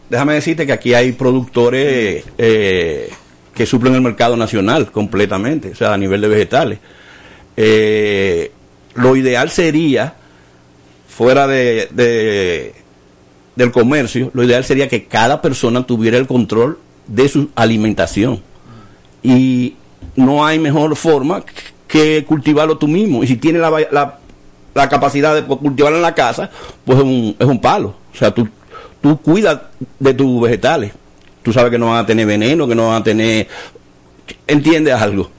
déjame 0.10 0.34
decirte 0.36 0.66
que 0.66 0.72
aquí 0.74 0.94
hay 0.94 1.12
productores 1.12 2.24
eh, 2.38 3.10
que 3.54 3.66
suplen 3.66 3.96
el 3.96 4.02
mercado 4.02 4.38
nacional 4.38 4.92
completamente, 4.92 5.72
o 5.72 5.76
sea, 5.76 5.94
a 5.94 5.98
nivel 5.98 6.22
de 6.22 6.28
vegetales. 6.30 6.80
Eh, 7.58 8.52
lo 8.96 9.16
ideal 9.16 9.50
sería, 9.50 10.14
fuera 11.08 11.46
de, 11.48 11.90
de- 11.92 12.74
del 13.56 13.72
comercio, 13.72 14.32
lo 14.34 14.44
ideal 14.44 14.64
sería 14.64 14.88
que 14.88 15.06
cada 15.06 15.42
persona 15.42 15.86
tuviera 15.86 16.18
el 16.18 16.28
control 16.28 16.80
de 17.08 17.28
su 17.28 17.50
alimentación. 17.56 18.42
Y 19.22 19.76
no 20.16 20.46
hay 20.46 20.60
mejor 20.60 20.96
forma 20.96 21.44
que 21.90 22.24
cultivarlo 22.24 22.78
tú 22.78 22.88
mismo. 22.88 23.24
Y 23.24 23.28
si 23.28 23.36
tienes 23.36 23.62
la, 23.62 23.72
la, 23.92 24.20
la 24.74 24.88
capacidad 24.88 25.36
de 25.36 25.44
cultivarlo 25.44 25.98
en 25.98 26.04
la 26.04 26.16
casa, 26.16 26.50
pues 26.86 27.00
es 27.00 27.04
un, 27.04 27.36
es 27.38 27.48
un 27.48 27.60
palo. 27.60 27.96
O 28.14 28.16
sea, 28.16 28.32
tú, 28.32 28.48
tú 29.02 29.20
cuidas 29.20 29.60
de 30.00 30.14
tus 30.14 30.42
vegetales. 30.42 30.94
Tú 31.44 31.52
sabes 31.52 31.72
que 31.72 31.80
no 31.80 31.88
van 31.88 31.98
a 31.98 32.06
tener 32.06 32.26
veneno, 32.26 32.68
que 32.68 32.76
no 32.76 32.88
van 32.90 33.02
a 33.02 33.04
tener... 33.04 33.48
¿Entiendes 34.46 34.94
algo? 34.94 35.30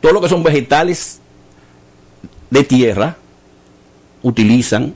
Todo 0.00 0.12
lo 0.12 0.20
que 0.20 0.28
son 0.28 0.42
vegetales 0.42 1.20
de 2.50 2.62
tierra 2.62 3.16
utilizan 4.22 4.94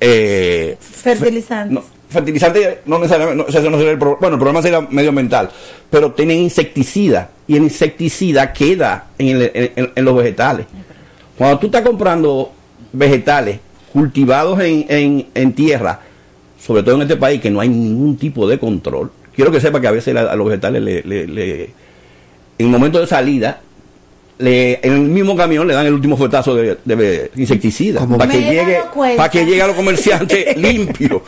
eh, 0.00 0.76
Fertilizantes. 0.80 1.74
no, 1.74 1.84
fertilizante 2.10 2.80
no 2.86 2.98
necesariamente, 2.98 3.42
no, 3.42 3.48
ese 3.48 3.70
no 3.70 3.76
sería 3.78 3.92
el 3.92 3.98
pro- 3.98 4.18
bueno, 4.20 4.34
el 4.34 4.40
problema 4.40 4.60
sería 4.62 4.80
medioambiental, 4.82 5.48
pero 5.88 6.12
tienen 6.12 6.38
insecticida 6.38 7.30
y 7.46 7.56
el 7.56 7.62
insecticida 7.64 8.52
queda 8.52 9.06
en, 9.18 10.04
los 10.04 10.16
vegetales. 10.16 10.66
Cuando 11.38 11.58
tú 11.58 11.66
estás 11.66 11.82
comprando 11.82 12.52
vegetales 12.92 13.60
cultivados 13.92 14.60
en, 14.60 14.86
en- 15.34 15.52
tierra, 15.52 16.00
sobre 16.60 16.82
todo 16.82 16.96
en 16.96 17.02
este 17.02 17.16
país 17.16 17.40
que 17.40 17.50
no 17.50 17.60
hay 17.60 17.68
ningún 17.68 18.16
tipo 18.16 18.46
de 18.46 18.58
control, 18.58 19.10
quiero 19.34 19.50
que 19.50 19.60
sepa 19.60 19.80
que 19.80 19.86
a 19.86 19.92
veces 19.92 20.14
a 20.16 20.34
los 20.36 20.46
vegetales 20.46 20.82
le, 20.82 21.02
le- 21.02 21.26
le- 21.26 21.64
en 21.64 22.66
el 22.66 22.68
momento 22.68 23.00
de 23.00 23.06
salida 23.06 23.60
le, 24.40 24.80
en 24.86 24.92
el 24.94 25.00
mismo 25.00 25.36
camión 25.36 25.66
le 25.68 25.74
dan 25.74 25.86
el 25.86 25.94
último 25.94 26.16
fuetazo 26.16 26.54
de, 26.54 26.78
de 26.84 27.30
insecticida 27.36 28.06
para 28.06 28.28
que 28.30 28.38
Me 28.38 28.50
llegue 28.50 28.80
para 29.16 29.28
que 29.30 29.44
llegue 29.44 29.62
a 29.62 29.66
los 29.66 29.76
comerciantes 29.76 30.56
limpio 30.56 31.22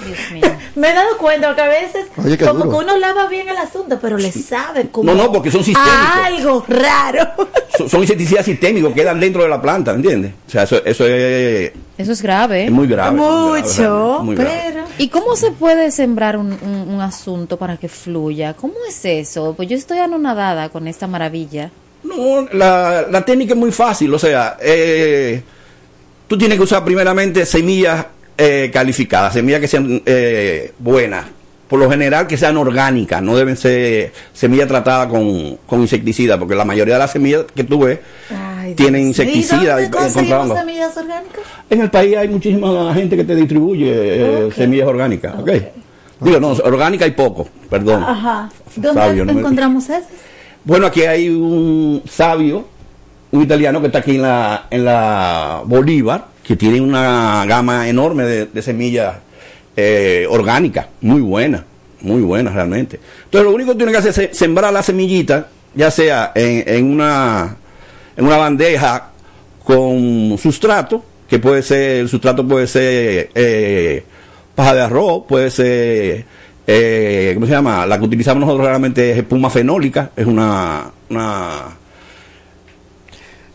Me 0.75 0.91
he 0.91 0.95
dado 0.95 1.17
cuenta 1.19 1.55
que 1.55 1.61
a 1.61 1.69
veces 1.69 2.07
Oye, 2.17 2.39
como 2.39 2.65
duro. 2.65 2.71
que 2.79 2.85
uno 2.85 2.97
lava 2.99 3.27
bien 3.29 3.49
el 3.49 3.57
asunto, 3.59 3.99
pero 4.01 4.17
le 4.17 4.33
sabe 4.33 4.89
como 4.91 5.13
No, 5.13 5.23
no, 5.25 5.33
porque 5.33 5.51
son 5.51 5.63
sistémicos. 5.63 5.95
a 5.97 6.25
algo 6.27 6.65
raro. 6.69 7.29
son, 7.79 7.89
son 7.89 8.01
insecticidas 8.01 8.45
sistémicos 8.47 8.93
quedan 8.95 9.21
dentro 9.21 9.43
de 9.43 9.49
la 9.49 9.61
planta 9.61 9.93
¿entiendes? 9.93 10.33
o 10.47 10.51
sea 10.51 10.63
eso, 10.65 10.83
eso 10.85 11.07
es, 11.07 11.73
Eso 11.99 12.13
es 12.13 12.23
grave. 12.23 12.65
es 12.65 12.71
muy 12.71 12.87
grave 12.87 13.17
muy 13.17 13.61
grave, 13.61 13.63
Mucho, 13.63 14.21
muy 14.25 14.37
grave. 14.37 14.73
¿Y 14.99 15.09
cómo 15.09 15.37
se 15.37 15.51
puede 15.53 15.91
sembrar 15.91 16.37
un, 16.37 16.53
un- 16.53 16.95
un 16.95 17.01
asunto 17.01 17.57
para 17.57 17.77
que 17.77 17.89
fluya? 17.89 18.55
¿Cómo 18.55 18.75
es 18.89 19.05
eso? 19.05 19.55
Pues 19.57 19.69
yo 19.69 19.77
estoy 19.77 19.99
anonadada 19.99 20.69
con 20.69 20.87
esta 20.89 21.07
maravilla. 21.07 21.71
No, 22.17 22.49
la, 22.53 23.07
la 23.11 23.25
técnica 23.25 23.55
es 23.55 23.59
muy 23.59 23.73
fácil, 23.73 24.13
o 24.13 24.19
sea, 24.19 24.57
eh, 24.61 25.43
tú 26.29 26.37
tienes 26.39 26.57
que 26.59 26.65
usar 26.65 26.85
primeramente 26.85 27.45
semillas 27.47 28.07
eh, 28.39 28.71
calificadas, 28.73 29.33
semillas 29.35 29.61
que 29.61 29.69
sean 29.69 30.03
eh, 30.07 30.73
buenas, 30.79 31.27
por 31.69 31.79
lo 31.81 31.91
general 31.91 32.27
que 32.27 32.37
sean 32.37 32.57
orgánicas, 32.57 33.23
no 33.23 33.37
deben 33.37 33.57
ser 33.57 34.13
semillas 34.33 34.69
tratadas 34.69 35.07
con, 35.09 35.57
con 35.67 35.81
insecticida, 35.81 36.39
porque 36.39 36.55
la 36.55 36.65
mayoría 36.65 36.95
de 36.95 37.01
las 37.01 37.13
semillas 37.13 37.45
que 37.55 37.65
tú 37.65 37.81
ves 37.81 37.99
Ay, 38.31 38.75
tienen 38.75 39.07
insecticida. 39.09 39.81
¿Y 39.83 39.89
dónde 39.89 40.11
semillas 40.11 40.97
orgánicas? 40.97 41.43
En 41.71 41.81
el 41.81 41.91
país 41.91 42.17
hay 42.17 42.29
muchísima 42.29 42.93
gente 42.95 43.17
que 43.17 43.25
te 43.25 43.35
distribuye 43.35 43.91
eh, 43.91 44.49
semillas 44.55 44.87
orgánicas, 44.87 45.35
¿ok? 45.39 45.51
Digo, 46.21 46.39
no, 46.39 46.51
orgánica 46.53 47.05
hay 47.07 47.11
poco, 47.13 47.49
perdón. 47.69 48.03
Ajá. 48.05 48.49
¿Dónde 48.77 49.01
Sabio, 49.01 49.25
no 49.25 49.33
me- 49.35 49.41
encontramos 49.41 49.85
esas? 49.85 50.05
Bueno, 50.65 50.87
aquí 50.87 51.03
hay 51.03 51.29
un 51.29 52.03
sabio, 52.09 52.65
un 53.33 53.43
italiano 53.43 53.81
que 53.81 53.87
está 53.89 53.99
aquí 53.99 54.13
en 54.17 54.23
la, 54.23 54.67
en 54.71 54.85
la 54.85 55.63
Bolívar, 55.65 56.27
que 56.45 56.57
tiene 56.57 56.81
una 56.81 57.45
gama 57.47 57.89
enorme 57.89 58.25
de, 58.25 58.63
semillas 58.63 59.17
eh, 59.77 60.27
orgánicas, 60.31 60.87
muy 61.01 61.21
buenas, 61.21 61.63
muy 62.01 62.21
buenas 62.23 62.55
realmente. 62.55 63.01
Entonces, 63.25 63.45
lo 63.49 63.55
único 63.55 63.73
que 63.73 63.77
tiene 63.79 63.93
que 63.93 63.99
hacer 63.99 64.11
es 64.11 64.17
se- 64.17 64.35
sembrar 64.35 64.73
la 64.73 64.83
semillita, 64.83 65.49
ya 65.75 65.91
sea 65.91 66.33
en, 66.35 66.63
en 66.67 66.85
una, 66.93 67.57
en 68.17 68.25
una 68.27 68.37
bandeja 68.37 69.11
con 69.65 70.37
sustrato, 70.39 71.05
que 71.29 71.39
puede 71.39 71.63
ser, 71.63 72.01
el 72.01 72.09
sustrato 72.09 72.47
puede 72.47 72.67
ser 72.67 73.31
eh, 73.35 74.05
paja 74.55 74.75
de 74.75 74.81
arroz, 74.83 75.25
puede 75.27 75.51
ser, 75.51 76.25
eh, 76.67 77.33
¿cómo 77.35 77.47
se 77.47 77.53
llama? 77.53 77.85
La 77.87 77.99
que 77.99 78.05
utilizamos 78.05 78.41
nosotros 78.43 78.67
realmente 78.67 79.11
es 79.13 79.19
espuma 79.19 79.51
fenólica, 79.51 80.11
es 80.17 80.27
una, 80.27 80.91
una 81.11 81.51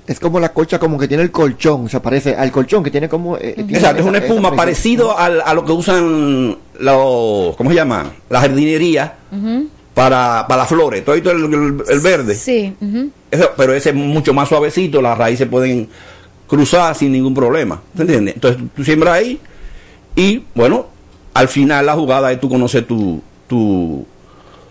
Es 0.08 0.20
como 0.20 0.40
la 0.40 0.50
colcha 0.54 0.80
como 0.80 0.98
que 0.98 1.08
tiene 1.08 1.24
el 1.24 1.32
colchón, 1.32 1.90
se 1.90 2.00
parece 2.00 2.36
al 2.36 2.52
colchón 2.52 2.84
que 2.84 2.92
tiene 2.92 3.10
como... 3.10 3.38
eh, 3.38 3.54
tiene 3.56 3.74
Exacto, 3.78 4.02
es 4.02 4.08
una 4.08 4.20
espuma 4.20 4.56
parecido 4.56 5.18
al- 5.18 5.42
a 5.46 5.54
lo 5.54 5.66
que 5.66 5.72
usan 5.74 6.58
los, 6.80 7.56
¿cómo 7.58 7.70
se 7.70 7.76
llama? 7.76 8.12
La 8.30 8.40
jardinería 8.42 9.16
para, 9.94 10.46
para 10.48 10.62
las 10.62 10.70
flores, 10.70 11.04
todo 11.04 11.16
esto 11.16 11.32
el, 11.32 11.46
el- 11.54 11.84
el 11.90 12.00
verde. 12.00 12.36
Sí. 12.36 12.74
Eso- 13.32 13.52
pero 13.58 13.74
ese 13.74 13.90
es 13.90 13.96
mucho 13.96 14.34
más 14.34 14.48
suavecito, 14.48 15.02
las 15.02 15.18
raíces 15.18 15.48
pueden 15.48 15.90
cruzar 16.48 16.96
sin 16.96 17.12
ningún 17.12 17.34
problema, 17.34 17.82
¿te 17.96 18.04
entiendes? 18.04 18.36
Entonces 18.36 18.62
tú 18.76 18.84
siembras 18.86 19.16
ahí 19.16 19.38
y 20.16 20.44
bueno, 20.56 20.88
al 21.38 21.48
final 21.48 21.86
la 21.86 21.94
jugada 21.94 22.32
es 22.32 22.40
tú 22.40 22.50
conocer 22.50 22.86
tu, 22.86 23.22
tu, 23.48 24.06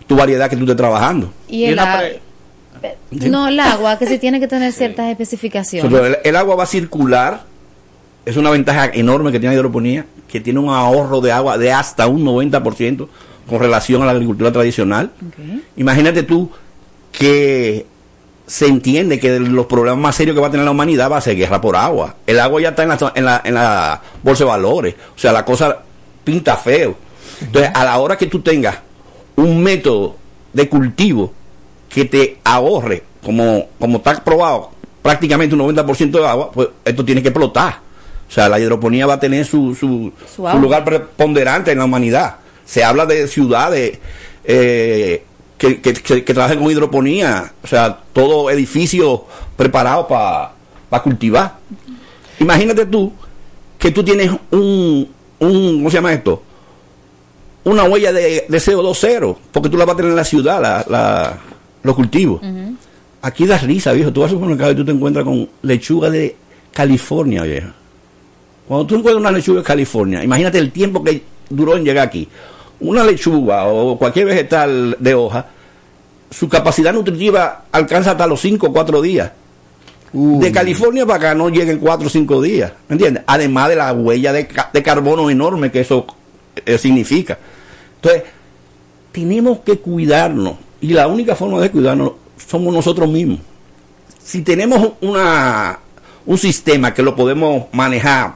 tu 0.05 0.15
variedad 0.17 0.49
que 0.49 0.57
tú 0.57 0.63
estés 0.63 0.75
trabajando. 0.75 1.31
Y 1.47 1.63
el, 1.63 1.79
No, 3.11 3.47
el 3.47 3.59
agua, 3.59 3.97
que 3.97 4.05
se 4.05 4.17
tiene 4.19 4.41
que 4.41 4.49
tener 4.49 4.73
ciertas 4.73 5.09
especificaciones. 5.09 5.91
El, 5.91 6.17
el 6.23 6.35
agua 6.35 6.55
va 6.55 6.63
a 6.63 6.67
circular, 6.67 7.43
es 8.25 8.35
una 8.35 8.49
ventaja 8.49 8.87
enorme 8.93 9.31
que 9.31 9.39
tiene 9.39 9.55
la 9.55 9.59
hidroponía, 9.61 10.05
que 10.27 10.41
tiene 10.41 10.59
un 10.59 10.69
ahorro 10.69 11.21
de 11.21 11.31
agua 11.31 11.57
de 11.57 11.71
hasta 11.71 12.05
un 12.07 12.25
90% 12.25 13.07
con 13.47 13.59
relación 13.59 14.01
a 14.01 14.05
la 14.05 14.11
agricultura 14.11 14.51
tradicional. 14.51 15.11
Imagínate 15.77 16.23
tú 16.23 16.51
que 17.13 17.85
se 18.45 18.67
entiende 18.67 19.19
que 19.19 19.31
de 19.31 19.39
los 19.39 19.67
problemas 19.67 19.99
más 19.99 20.15
serios 20.17 20.35
que 20.35 20.41
va 20.41 20.47
a 20.47 20.51
tener 20.51 20.65
la 20.65 20.71
humanidad 20.71 21.09
va 21.09 21.17
a 21.17 21.21
ser 21.21 21.37
guerra 21.37 21.61
por 21.61 21.77
agua. 21.77 22.15
El 22.25 22.41
agua 22.41 22.61
ya 22.61 22.69
está 22.69 22.83
en 22.83 22.89
la, 22.89 23.11
en 23.15 23.25
la, 23.25 23.41
en 23.45 23.53
la 23.53 24.01
bolsa 24.21 24.43
de 24.43 24.49
valores. 24.49 24.95
O 25.15 25.19
sea, 25.19 25.31
la 25.31 25.45
cosa 25.45 25.79
pinta 26.27 26.57
feo. 26.57 26.95
Entonces, 27.39 27.71
a 27.73 27.85
la 27.85 27.97
hora 27.99 28.17
que 28.17 28.25
tú 28.27 28.41
tengas 28.41 28.77
un 29.37 29.63
método 29.63 30.15
de 30.51 30.67
cultivo 30.67 31.31
que 31.87 32.03
te 32.05 32.37
ahorre, 32.43 33.03
como, 33.23 33.67
como 33.79 33.97
está 33.97 34.21
probado, 34.23 34.71
prácticamente 35.01 35.55
un 35.55 35.61
90% 35.61 36.11
de 36.11 36.27
agua, 36.27 36.51
pues 36.51 36.67
esto 36.83 37.05
tiene 37.05 37.21
que 37.21 37.29
explotar. 37.29 37.79
O 38.27 38.31
sea, 38.31 38.49
la 38.49 38.59
hidroponía 38.59 39.05
va 39.05 39.13
a 39.13 39.19
tener 39.19 39.45
su, 39.45 39.73
su, 39.73 40.11
Su 40.27 40.35
su 40.35 40.47
auge. 40.47 40.59
lugar 40.61 40.83
preponderante 40.83 41.71
en 41.71 41.77
la 41.77 41.85
humanidad. 41.85 42.35
Se 42.65 42.83
habla 42.83 43.05
de 43.05 43.25
ciudades 43.29 43.99
eh, 44.43 45.23
que, 45.57 45.79
que, 45.79 45.93
que- 45.93 46.23
que 46.25 46.33
trabajen 46.33 46.59
con 46.59 46.69
hidroponía, 46.69 47.53
o 47.63 47.67
sea, 47.67 47.99
todo 48.11 48.49
edificio 48.49 49.25
preparado 49.55 50.07
para 50.09 50.51
cultivar. 51.03 51.55
Imagínate 52.39 52.85
tú 52.85 53.13
que 53.79 53.91
tú 53.91 54.03
tienes 54.03 54.29
un, 54.51 55.07
un 55.39 55.77
¿cómo 55.77 55.89
se 55.89 55.97
llama 55.97 56.13
esto? 56.13 56.41
Una 57.63 57.83
huella 57.83 58.11
de, 58.13 58.45
de 58.47 58.57
CO2 58.57 58.95
cero, 58.99 59.37
porque 59.51 59.69
tú 59.69 59.77
la 59.77 59.85
vas 59.85 59.93
a 59.93 59.97
tener 59.97 60.11
en 60.11 60.15
la 60.17 60.23
ciudad, 60.23 60.61
la, 60.61 60.85
la- 60.87 61.37
los 61.83 61.95
cultivos. 61.95 62.41
Aquí 63.21 63.45
das 63.45 63.63
risa, 63.63 63.91
viejo. 63.93 64.11
Tú 64.13 64.21
vas 64.21 64.29
al 64.29 64.35
supermercado 64.37 64.71
y 64.71 64.75
tú 64.75 64.85
te 64.85 64.91
encuentras 64.91 65.25
con 65.25 65.49
lechuga 65.63 66.09
de 66.09 66.35
California, 66.73 67.43
vieja. 67.43 67.73
Cuando 68.67 68.85
tú 68.85 68.95
encuentras 68.95 69.21
una 69.21 69.31
lechuga 69.31 69.59
en 69.59 69.65
California, 69.65 70.23
imagínate 70.23 70.59
el 70.59 70.71
tiempo 70.71 71.03
que 71.03 71.23
duró 71.49 71.75
en 71.77 71.83
llegar 71.83 72.07
aquí. 72.07 72.27
Una 72.79 73.03
lechuga 73.03 73.65
o 73.67 73.97
cualquier 73.97 74.27
vegetal 74.27 74.95
de 74.99 75.13
hoja, 75.15 75.45
su 76.29 76.47
capacidad 76.47 76.93
nutritiva 76.93 77.65
alcanza 77.71 78.11
hasta 78.11 78.27
los 78.27 78.39
5 78.41 78.67
o 78.67 78.73
4 78.73 79.01
días. 79.01 79.31
De 80.13 80.51
California 80.51 81.05
para 81.05 81.17
acá 81.17 81.35
no 81.35 81.49
llegan 81.49 81.77
4 81.79 82.07
o 82.07 82.09
5 82.09 82.41
días, 82.41 82.71
¿me 82.87 82.93
entiendes? 82.93 83.23
Además 83.27 83.69
de 83.69 83.75
la 83.75 83.91
huella 83.93 84.31
de, 84.33 84.47
ca- 84.47 84.69
de 84.73 84.81
carbono 84.81 85.29
enorme 85.29 85.69
que 85.71 85.81
eso 85.81 86.07
eh, 86.65 86.77
significa. 86.77 87.37
Entonces, 87.95 88.23
tenemos 89.11 89.59
que 89.59 89.77
cuidarnos 89.79 90.55
y 90.81 90.93
la 90.93 91.07
única 91.07 91.35
forma 91.35 91.59
de 91.59 91.71
cuidarnos 91.71 92.13
somos 92.37 92.73
nosotros 92.73 93.09
mismos. 93.09 93.39
Si 94.23 94.41
tenemos 94.43 94.93
una, 95.01 95.79
un 96.25 96.37
sistema 96.37 96.93
que 96.93 97.01
lo 97.03 97.15
podemos 97.15 97.65
manejar 97.73 98.35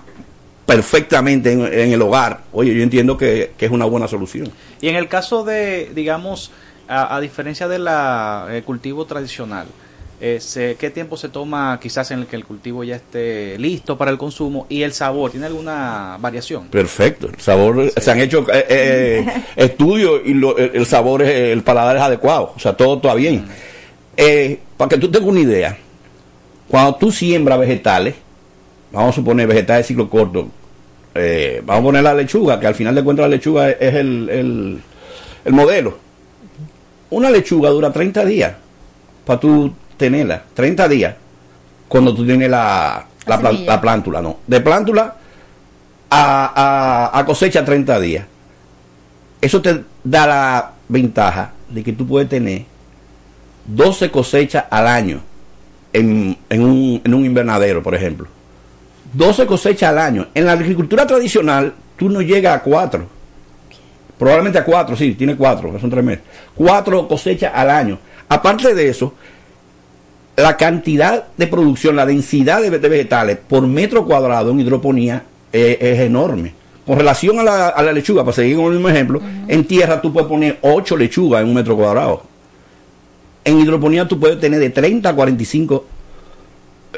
perfectamente 0.65 1.51
en, 1.51 1.61
en 1.61 1.91
el 1.91 2.01
hogar, 2.01 2.41
oye, 2.53 2.73
yo 2.75 2.81
entiendo 2.83 3.17
que, 3.17 3.51
que 3.57 3.65
es 3.65 3.71
una 3.71 3.85
buena 3.85 4.07
solución. 4.07 4.49
Y 4.79 4.87
en 4.89 4.95
el 4.95 5.07
caso 5.07 5.43
de, 5.43 5.91
digamos, 5.93 6.51
a, 6.87 7.15
a 7.15 7.19
diferencia 7.21 7.67
del 7.67 8.63
cultivo 8.63 9.05
tradicional, 9.05 9.67
se- 10.39 10.75
¿qué 10.79 10.91
tiempo 10.91 11.17
se 11.17 11.29
toma 11.29 11.79
quizás 11.81 12.11
en 12.11 12.19
el 12.19 12.25
que 12.27 12.35
el 12.35 12.45
cultivo 12.45 12.83
ya 12.83 12.95
esté 12.97 13.57
listo 13.57 13.97
para 13.97 14.11
el 14.11 14.17
consumo? 14.19 14.67
¿Y 14.69 14.83
el 14.83 14.93
sabor? 14.93 15.31
¿Tiene 15.31 15.47
alguna 15.47 16.17
variación? 16.19 16.67
Perfecto. 16.67 17.27
El 17.27 17.39
sabor, 17.41 17.91
se 17.95 18.11
han 18.11 18.19
hecho 18.19 18.45
eh, 18.53 18.65
eh, 18.69 19.43
estudios 19.55 20.21
y 20.23 20.33
lo- 20.35 20.57
el, 20.57 20.85
sabor, 20.85 21.23
es, 21.23 21.29
el 21.51 21.63
paladar 21.63 21.95
es 21.97 22.01
adecuado. 22.03 22.53
O 22.55 22.59
sea, 22.59 22.73
todo 22.77 22.97
está 22.97 23.15
bien. 23.15 23.45
Eh, 24.15 24.59
para 24.77 24.89
que 24.89 24.97
tú 24.97 25.09
tengas 25.09 25.27
una 25.29 25.39
idea, 25.39 25.77
cuando 26.67 26.95
tú 26.95 27.11
siembras 27.11 27.59
vegetales, 27.59 28.13
vamos 28.91 29.09
a 29.09 29.15
suponer 29.15 29.47
vegetales 29.47 29.85
de 29.85 29.87
ciclo 29.87 30.09
corto, 30.09 30.49
vamos 31.63 31.81
a 31.81 31.83
poner 31.83 32.03
la 32.03 32.13
lechuga, 32.13 32.59
que 32.59 32.67
al 32.67 32.75
final 32.75 32.93
de 32.93 33.03
cuentas 33.03 33.23
la 33.23 33.29
lechuga 33.35 33.69
es, 33.71 33.77
es 33.79 33.95
el, 33.95 34.29
el- 34.29 34.81
el 35.45 35.53
modelo. 35.53 35.97
Una 37.09 37.29
lechuga 37.31 37.69
dura 37.71 37.91
30 37.91 38.23
días 38.23 38.53
para 39.25 39.39
tú 39.39 39.73
tenerla, 40.01 40.43
30 40.53 40.87
días, 40.89 41.15
cuando 41.87 42.13
tú 42.13 42.25
tienes 42.25 42.49
la, 42.49 43.05
la, 43.25 43.37
La 43.37 43.51
la 43.51 43.81
plántula, 43.81 44.21
no. 44.21 44.37
De 44.47 44.59
plántula 44.61 45.15
a, 46.09 47.09
a- 47.13 47.19
a 47.19 47.25
cosecha 47.25 47.63
30 47.63 47.99
días. 47.99 48.25
Eso 49.39 49.61
te 49.61 49.83
da 50.03 50.27
la 50.27 50.71
ventaja 50.89 51.51
de 51.69 51.83
que 51.83 51.93
tú 51.93 52.05
puedes 52.05 52.27
tener 52.29 52.65
12 53.65 54.11
cosechas 54.11 54.65
al 54.69 54.87
año 54.87 55.21
en, 55.93 56.37
en 56.49 56.61
un, 56.63 57.01
en 57.03 57.13
un 57.13 57.25
invernadero, 57.25 57.81
por 57.81 57.95
ejemplo. 57.95 58.27
12 59.13 59.45
cosechas 59.45 59.89
al 59.89 59.99
año. 59.99 60.27
En 60.33 60.45
la 60.45 60.53
agricultura 60.53 61.05
tradicional, 61.07 61.73
tú 61.97 62.09
no 62.09 62.21
llegas 62.21 62.55
a 62.57 62.61
4. 62.63 63.05
Probablemente 64.17 64.59
a 64.59 64.63
4, 64.63 64.95
sí, 64.95 65.15
tiene 65.15 65.35
4, 65.35 65.79
son 65.79 65.89
3 65.89 66.03
meses. 66.03 66.23
4 66.55 67.07
cosechas 67.07 67.51
al 67.55 67.69
año. 67.69 67.97
Aparte 68.29 68.73
de 68.75 68.87
eso, 68.89 69.13
la 70.35 70.57
cantidad 70.57 71.25
de 71.37 71.47
producción, 71.47 71.95
la 71.95 72.05
densidad 72.05 72.61
de, 72.61 72.69
de 72.69 72.89
vegetales 72.89 73.37
por 73.37 73.67
metro 73.67 74.05
cuadrado 74.05 74.51
en 74.51 74.59
hidroponía 74.59 75.23
eh, 75.51 75.77
es 75.79 75.99
enorme. 75.99 76.53
Con 76.85 76.97
relación 76.97 77.39
a 77.39 77.43
la, 77.43 77.67
a 77.69 77.83
la 77.83 77.91
lechuga, 77.91 78.23
para 78.23 78.33
seguir 78.33 78.55
con 78.55 78.65
el 78.65 78.73
mismo 78.73 78.89
ejemplo, 78.89 79.21
en 79.47 79.65
tierra 79.65 80.01
tú 80.01 80.11
puedes 80.11 80.27
poner 80.27 80.57
8 80.61 80.97
lechugas 80.97 81.41
en 81.41 81.49
un 81.49 81.55
metro 81.55 81.75
cuadrado. 81.75 82.23
En 83.43 83.59
hidroponía 83.59 84.07
tú 84.07 84.19
puedes 84.19 84.39
tener 84.39 84.59
de 84.59 84.69
30 84.69 85.09
a 85.09 85.15
45 85.15 85.85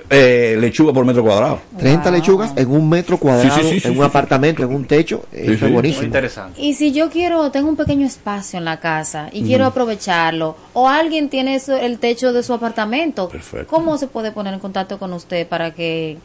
eh, 0.10 0.58
lechugas 0.60 0.94
por 0.94 1.06
metro 1.06 1.24
cuadrado. 1.24 1.60
30 1.78 2.12
lechugas 2.12 2.54
en 2.56 2.70
un 2.72 2.90
metro 2.90 3.18
cuadrado, 3.18 3.56
Sí, 3.56 3.62
sí, 3.64 3.70
sí, 3.74 3.80
sí, 3.80 3.88
en 3.88 3.94
un 3.94 4.00
sí, 4.00 4.04
apartamento, 4.10 4.64
en 4.64 4.74
un 4.74 4.86
techo. 4.86 5.24
eso 5.32 5.58
sí. 5.60 5.66
es 5.66 5.72
buenísimo. 5.72 6.04
interesante. 6.06 6.62
Y 6.62 6.74
si 6.74 6.92
yo 6.92 7.10
quiero, 7.10 7.52
tengo 7.52 7.70
un 7.70 7.76
pequeño 7.76 8.06
espacio 8.06 8.58
en 8.60 8.66
la 8.66 8.80
casa 8.80 9.30
y 9.32 9.44
quiero 9.44 9.66
aprovecharlo, 9.66 10.56
o 10.74 10.88
alguien 10.88 11.30
tiene 11.30 11.56
eso- 11.56 11.78
el 11.78 12.00
techo 12.00 12.34
de 12.34 12.44
su 12.44 12.54
apartamento, 12.54 13.30
Perfecto. 13.30 13.68
¿cómo 13.68 13.98
se 13.98 14.08
puede 14.08 14.32
poner 14.32 14.54
en 14.54 14.60
contacto 14.60 14.98
con 14.98 15.14
usted 15.14 15.48
para 15.48 15.72
que 15.74 16.18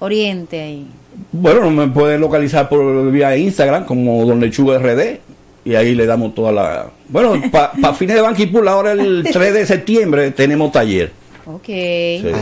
oriente 0.00 0.60
ahí? 0.60 0.86
Bueno, 1.32 1.70
me 1.70 1.86
pueden 1.88 2.20
localizar 2.20 2.68
por 2.68 3.10
vía 3.10 3.36
Instagram 3.36 3.84
como 3.86 4.24
Don 4.26 4.40
Lechuga 4.40 4.78
RD 4.78 5.18
y 5.64 5.74
ahí 5.76 5.94
le 5.94 6.04
damos 6.06 6.34
toda 6.34 6.52
la... 6.52 6.86
Bueno, 7.08 7.40
para 7.50 7.94
fines 7.94 8.16
de 8.16 8.22
Banquipul, 8.22 8.66
ahora 8.68 8.92
el 8.92 9.24
3 9.32 9.54
de 9.54 9.64
septiembre 9.66 10.30
tenemos 10.32 10.72
taller. 10.72 11.12
Ok. 11.46 11.68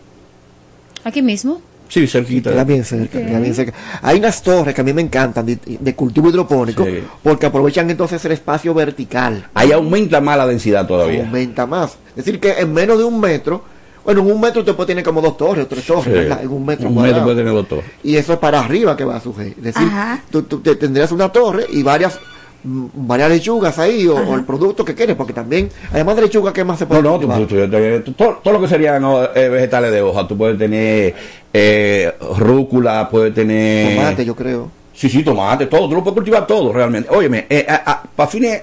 Aquí 1.04 1.22
mismo. 1.22 1.62
Sí, 1.96 2.08
cerquita. 2.08 2.52
Queda 2.52 2.64
bien 2.66 2.84
cerca, 2.84 3.18
Ok. 3.20 3.26
queda 3.26 3.40
bien 3.40 3.56
cerca. 3.56 3.74
Hay 4.02 4.20
unas 4.20 4.42
torres 4.42 4.76
que 4.76 4.82
a 4.82 4.84
mí 4.84 4.92
me 4.92 5.02
encantan 5.02 5.46
de, 5.46 5.58
de 5.80 5.96
cultivo 5.96 6.28
hidropónico 6.30 6.84
Sí. 6.84 7.00
porque 7.24 7.46
aprovechan 7.46 7.90
entonces 7.90 8.24
el 8.26 8.34
espacio 8.34 8.74
vertical. 8.74 9.48
Ahí 9.54 9.72
aumenta 9.72 10.20
más 10.20 10.38
la 10.38 10.46
densidad 10.46 10.86
todavía. 10.86 11.22
Aumenta 11.26 11.66
más. 11.66 11.98
Es 12.10 12.26
decir, 12.26 12.40
que 12.42 12.52
en 12.60 12.74
menos 12.74 12.98
de 12.98 13.06
un 13.06 13.18
metro, 13.20 13.64
bueno, 14.04 14.22
en 14.22 14.32
un 14.32 14.42
metro 14.42 14.60
usted 14.60 14.76
puede 14.76 14.88
tener 14.88 15.06
como 15.06 15.22
dos 15.22 15.38
torres 15.38 15.64
o 15.66 15.68
tres 15.68 15.86
torres, 15.86 16.04
Sí. 16.04 16.12
¿verdad? 16.12 16.42
En 16.44 16.50
un 16.50 16.66
metro 16.66 16.90
Un 16.90 16.96
cuadrado. 16.96 17.14
metro 17.16 17.24
puede 17.28 17.38
tener 17.38 17.54
dos 17.54 17.68
torres. 17.70 17.86
Y 18.04 18.18
eso 18.18 18.34
es 18.34 18.40
para 18.40 18.60
arriba 18.60 18.98
que 18.98 19.06
va 19.06 19.16
a 19.16 19.22
sujetar. 19.22 19.58
Es 19.58 19.64
decir, 19.64 19.88
Ajá. 19.88 20.22
tú, 20.30 20.44
tú 20.44 20.60
te- 20.60 20.76
tendrías 20.76 21.14
una 21.14 21.32
torre 21.32 21.66
y 21.72 21.82
varias 21.82 22.20
varias 22.68 23.30
lechugas 23.30 23.78
ahí 23.78 24.08
o, 24.08 24.34
el 24.36 24.44
producto 24.44 24.84
que 24.84 24.96
quieres, 24.96 25.16
porque 25.16 25.34
también, 25.34 25.70
además 25.92 26.16
de 26.16 26.24
lechuga, 26.24 26.52
¿qué 26.52 26.64
más 26.64 26.80
se 26.80 26.86
puede 26.88 27.02
No, 27.04 27.12
no, 27.12 27.20
tú- 27.20 27.28
cultivar? 27.28 27.70
tú- 27.70 28.04
tú- 28.06 28.14
todo, 28.14 28.40
todo 28.44 28.54
lo 28.56 28.62
que 28.62 28.68
serían 28.68 29.02
¿no? 29.02 29.24
eh, 29.24 29.50
vegetales 29.50 29.92
de 29.92 30.02
hoja, 30.02 30.28
tú 30.28 30.36
puedes 30.36 30.58
tener 30.58 31.14
eh, 31.54 32.12
rúcula, 32.38 33.08
puedes 33.10 33.34
tener... 33.36 33.96
Tomate, 33.96 34.26
yo 34.26 34.36
creo. 34.36 34.72
Sí, 34.94 35.10
sí, 35.10 35.24
tomate, 35.24 35.68
todo, 35.68 35.88
tú 35.88 35.94
lo 35.96 36.02
puedes 36.04 36.16
cultivar 36.16 36.48
todo 36.48 36.74
realmente. 36.74 37.10
Óyeme, 37.14 37.46
eh, 37.50 37.68
para 38.16 38.30
fines 38.30 38.62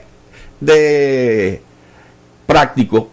de 0.61 1.61
práctico, 2.47 3.09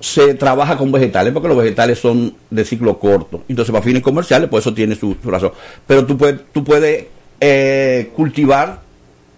se 0.00 0.34
trabaja 0.34 0.76
con 0.76 0.92
vegetales 0.92 1.32
porque 1.32 1.48
los 1.48 1.56
vegetales 1.56 1.98
son 1.98 2.34
de 2.50 2.64
ciclo 2.64 2.98
corto. 2.98 3.42
Entonces, 3.48 3.72
para 3.72 3.84
fines 3.84 4.02
comerciales, 4.02 4.48
pues 4.48 4.62
eso 4.62 4.74
tiene 4.74 4.94
su, 4.94 5.16
su 5.22 5.30
razón. 5.30 5.52
Pero 5.86 6.04
tú 6.04 6.16
puedes, 6.18 6.40
tú 6.52 6.62
puedes 6.64 7.06
eh, 7.40 8.10
cultivar 8.14 8.80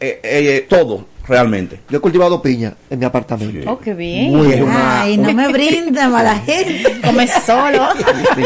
eh, 0.01 0.20
eh, 0.23 0.66
todo 0.69 1.07
realmente. 1.27 1.81
Yo 1.91 1.99
he 1.99 2.01
cultivado 2.01 2.41
piña 2.41 2.73
en 2.89 2.99
mi 2.99 3.05
apartamento. 3.05 3.70
Oh, 3.70 3.79
qué 3.79 3.93
bien. 3.95 4.35
Muy 4.35 4.47
bien. 4.49 4.62
Una- 4.62 5.03
Ay, 5.03 5.16
no 5.19 5.33
me 5.35 5.49
brinda 5.53 6.09
mala 6.09 6.37
gente. 6.39 7.01
Come 7.05 7.29
solo. 7.29 7.89
Sí. 8.35 8.43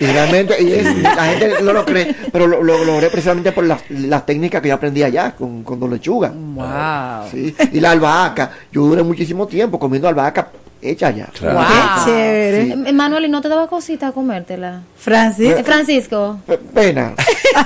Y 0.00 0.04
realmente, 0.06 0.62
y 0.62 0.72
es- 0.72 0.98
la 1.02 1.24
gente 1.26 1.62
no 1.62 1.72
lo 1.72 1.84
cree, 1.84 2.14
pero 2.32 2.46
lo, 2.46 2.62
lo 2.62 2.84
logré 2.84 3.08
precisamente 3.08 3.52
por 3.52 3.64
las, 3.64 3.82
las 3.90 4.24
técnicas 4.26 4.60
que 4.62 4.68
yo 4.68 4.74
aprendí 4.74 5.02
allá 5.02 5.32
con, 5.32 5.62
con 5.62 5.80
Don 5.80 5.90
Lechuga. 5.90 6.28
Wow. 6.34 7.30
Sí. 7.30 7.54
Y 7.72 7.80
la 7.80 7.92
albahaca, 7.92 8.50
yo 8.72 8.82
duré 8.82 9.02
muchísimo 9.02 9.46
tiempo 9.46 9.78
comiendo 9.78 10.06
albahaca 10.08 10.48
hecha. 10.82 11.12
Claro. 11.12 11.58
Wow. 11.58 11.64
Qué 11.66 12.10
chévere. 12.10 12.64
Sí. 12.64 12.82
Eh, 12.86 12.92
Manuel, 12.92 13.24
¿y 13.24 13.28
no 13.28 13.40
te 13.40 13.48
daba 13.48 13.66
cosita 13.66 14.12
comértela? 14.12 14.80
Francis. 14.96 15.50
Eh, 15.52 15.64
Francisco. 15.64 16.38
Pena. 16.74 17.14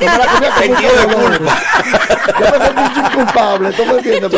Yo 0.00 0.06
me 0.10 0.18
la 0.18 0.26
comía 0.26 0.50
con 0.50 0.68
mucho 0.68 1.18
dolor. 1.18 1.40
Yo 2.40 2.58
me 2.58 2.64
sentí 2.64 3.00
un 3.00 3.10
culpable, 3.24 3.72
¿tú 3.72 3.84
me 3.86 3.92
entiendes? 3.98 4.30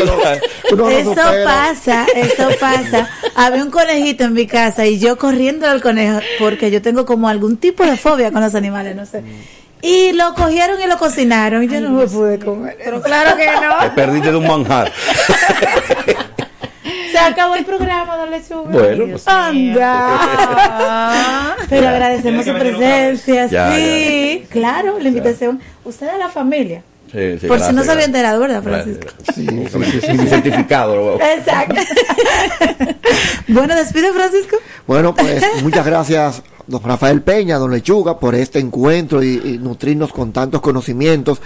Pero 0.69 0.75
no 0.77 0.89
Eso 0.89 1.09
supera. 1.09 1.43
pasa, 1.45 2.05
eso 2.15 2.49
pasa. 2.59 3.09
Había 3.35 3.63
un 3.63 3.71
conejito 3.71 4.23
en 4.25 4.33
mi 4.33 4.45
casa 4.47 4.85
y 4.85 4.99
yo 4.99 5.17
corriendo 5.17 5.67
al 5.69 5.81
conejo 5.81 6.19
porque 6.39 6.69
yo 6.71 6.81
tengo 6.81 7.05
como 7.05 7.29
algún 7.29 7.57
tipo 7.57 7.83
de 7.85 7.97
fobia 7.97 8.31
con 8.31 8.41
los 8.41 8.55
animales, 8.55 8.95
no 8.95 9.05
sé. 9.05 9.23
Y 9.81 10.11
lo 10.13 10.33
cogieron 10.33 10.81
y 10.81 10.87
lo 10.87 10.97
cocinaron 10.97 11.63
y 11.63 11.67
yo 11.67 11.79
no 11.81 11.91
me 11.91 12.07
pude 12.07 12.39
comer. 12.39 12.77
Pero 12.83 12.99
claro 13.01 13.37
que 13.37 13.45
Te 13.45 13.51
no. 13.89 13.95
perdiste 13.95 14.31
de 14.31 14.37
un 14.37 14.47
manjar. 14.47 14.91
Se 17.17 17.23
acabó 17.31 17.55
el 17.55 17.65
programa, 17.65 18.15
don 18.17 18.29
Lechuga. 18.31 18.69
Bueno, 18.69 19.05
pues. 19.11 19.27
Anda. 19.27 20.19
Pero 21.69 21.87
agradecemos 21.89 22.45
su 22.45 22.53
presencia. 22.53 23.45
Ya, 23.47 23.75
sí, 23.75 24.45
claro, 24.49 24.97
la 24.99 25.07
invitación. 25.09 25.59
Usted 25.83 26.07
a 26.09 26.17
la 26.17 26.29
familia. 26.29 26.81
Sí, 27.11 27.37
sí, 27.39 27.47
Por 27.47 27.59
si 27.61 27.71
no 27.73 27.83
se 27.85 27.91
había 27.91 28.03
enterado, 28.05 28.39
¿verdad, 28.41 28.61
Francisco? 28.61 29.07
Sí, 29.33 29.47
sí, 29.47 29.67
sí, 29.91 30.01
sí. 30.01 30.11
Mi 30.13 30.27
certificado. 30.27 30.95
lo- 30.95 31.21
Exacto. 31.21 31.75
bueno, 33.47 33.73
despide, 33.75 34.11
Francisco. 34.11 34.57
Bueno, 34.85 35.15
pues 35.15 35.41
muchas 35.63 35.85
gracias, 35.85 36.43
don 36.67 36.83
Rafael 36.83 37.21
Peña, 37.21 37.57
don 37.57 37.71
Lechuga, 37.71 38.19
por 38.19 38.35
este 38.35 38.59
encuentro 38.59 39.23
y, 39.23 39.41
y 39.43 39.57
nutrirnos 39.57 40.11
con 40.11 40.33
tantos 40.33 40.59
conocimientos. 40.61 41.39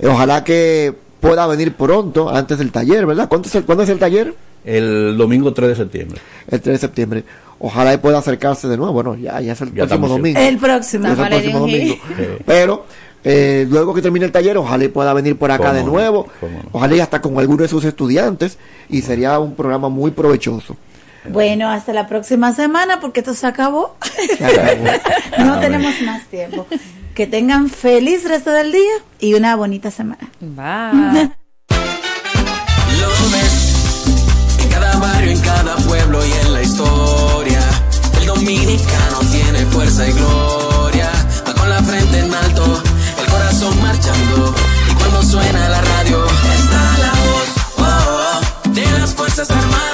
Eh, 0.00 0.08
ojalá 0.08 0.42
que 0.42 0.92
pueda 1.20 1.46
venir 1.46 1.74
pronto, 1.74 2.28
antes 2.28 2.58
del 2.58 2.72
taller, 2.72 3.06
¿verdad? 3.06 3.28
¿Cuándo 3.28 3.46
es 3.48 3.54
el, 3.54 3.64
¿cuándo 3.64 3.84
es 3.84 3.90
el 3.90 4.00
taller? 4.00 4.34
El 4.64 5.16
domingo 5.16 5.52
3 5.52 5.70
de 5.70 5.76
septiembre. 5.76 6.20
El 6.48 6.60
3 6.60 6.74
de 6.74 6.78
septiembre. 6.78 7.24
Ojalá 7.58 7.94
y 7.94 7.98
pueda 7.98 8.18
acercarse 8.18 8.68
de 8.68 8.76
nuevo. 8.76 8.92
Bueno, 8.92 9.14
ya, 9.14 9.40
ya 9.40 9.52
es 9.52 9.60
el 9.60 9.68
Ya 9.74 9.86
próximo 9.86 10.08
domingo. 10.08 10.38
El 10.40 10.58
próximo. 10.58 11.08
El 11.08 11.52
domingo. 11.52 11.96
Pero 12.44 12.86
eh, 13.22 13.66
luego 13.68 13.94
que 13.94 14.02
termine 14.02 14.26
el 14.26 14.32
taller, 14.32 14.56
ojalá 14.58 14.84
y 14.84 14.88
pueda 14.88 15.12
venir 15.14 15.38
por 15.38 15.50
acá 15.50 15.72
de 15.72 15.82
no, 15.82 15.92
nuevo. 15.92 16.28
no. 16.42 16.48
Ojalá 16.72 16.96
y 16.96 17.00
hasta 17.00 17.20
con 17.22 17.38
alguno 17.38 17.62
de 17.62 17.68
sus 17.68 17.84
estudiantes. 17.84 18.58
Y 18.88 19.02
sería 19.02 19.38
un 19.38 19.54
programa 19.54 19.88
muy 19.88 20.10
provechoso. 20.10 20.76
Bueno, 21.30 21.70
hasta 21.70 21.92
la 21.94 22.06
próxima 22.06 22.52
semana 22.52 23.00
porque 23.00 23.20
esto 23.20 23.32
se 23.34 23.46
acabó. 23.46 23.96
Se 24.36 24.44
acabó. 24.44 24.84
no 25.38 25.52
Amén. 25.54 25.60
tenemos 25.60 25.94
más 26.02 26.24
tiempo. 26.24 26.66
Que 27.14 27.26
tengan 27.26 27.70
feliz 27.70 28.28
resto 28.28 28.50
del 28.50 28.72
día 28.72 28.92
y 29.20 29.34
una 29.34 29.56
bonita 29.56 29.90
semana. 29.90 30.28
Bye. 30.40 31.30
Barrio, 35.04 35.30
en 35.32 35.40
cada 35.40 35.76
pueblo 35.76 36.24
y 36.24 36.32
en 36.32 36.52
la 36.54 36.62
historia. 36.62 37.60
El 38.18 38.26
dominicano 38.26 39.18
tiene 39.30 39.66
fuerza 39.66 40.08
y 40.08 40.12
gloria. 40.12 41.10
Va 41.46 41.54
con 41.54 41.68
la 41.68 41.82
frente 41.82 42.18
en 42.20 42.34
alto, 42.34 42.82
el 43.20 43.26
corazón 43.26 43.74
marchando. 43.82 44.54
Y 44.90 44.94
cuando 44.94 45.22
suena 45.22 45.68
la 45.68 45.80
radio, 45.80 46.24
está 46.58 46.82
la 47.04 47.12
voz 47.24 47.48
oh, 47.78 48.36
oh, 48.36 48.70
de 48.70 48.86
las 48.98 49.14
Fuerzas 49.14 49.50
Armadas. 49.50 49.93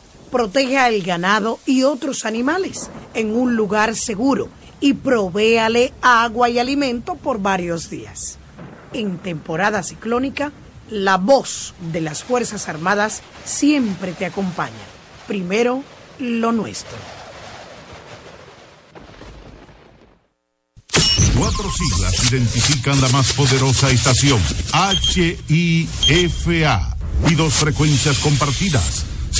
protege 0.31 0.77
al 0.77 1.01
ganado 1.01 1.59
y 1.65 1.83
otros 1.83 2.25
animales 2.25 2.89
en 3.13 3.35
un 3.35 3.55
lugar 3.55 3.95
seguro 3.95 4.49
y 4.79 4.93
provéale 4.93 5.93
agua 6.01 6.49
y 6.49 6.57
alimento 6.57 7.15
por 7.15 7.39
varios 7.39 7.89
días. 7.89 8.37
En 8.93 9.19
temporada 9.19 9.83
ciclónica, 9.83 10.51
la 10.89 11.17
voz 11.17 11.73
de 11.91 12.01
las 12.01 12.23
Fuerzas 12.23 12.67
Armadas 12.67 13.21
siempre 13.45 14.13
te 14.13 14.25
acompaña. 14.25 14.71
Primero, 15.27 15.83
lo 16.19 16.51
nuestro. 16.51 16.97
Cuatro 21.37 21.71
siglas 21.71 22.31
identifican 22.31 22.99
la 23.01 23.07
más 23.09 23.33
poderosa 23.33 23.89
estación, 23.89 24.41
HIFA, 25.47 26.97
y 27.27 27.35
dos 27.35 27.53
frecuencias 27.53 28.17
compartidas, 28.19 29.05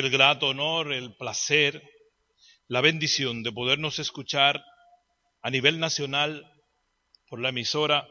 El 0.00 0.10
grato 0.10 0.48
honor, 0.48 0.92
el 0.92 1.14
placer, 1.14 1.82
la 2.66 2.80
bendición 2.80 3.42
de 3.42 3.52
podernos 3.52 3.98
escuchar 3.98 4.64
a 5.42 5.50
nivel 5.50 5.78
nacional 5.78 6.44
por 7.28 7.40
la 7.40 7.50
emisora 7.50 8.08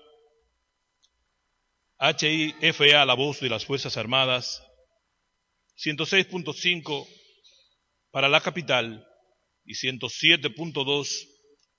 HIFA, 1.99 3.05
la 3.05 3.13
voz 3.13 3.39
de 3.41 3.49
las 3.49 3.65
Fuerzas 3.65 3.97
Armadas, 3.97 4.63
106.5 5.77 7.07
para 8.11 8.29
la 8.29 8.41
capital 8.41 9.05
y 9.65 9.73
107.2 9.73 11.27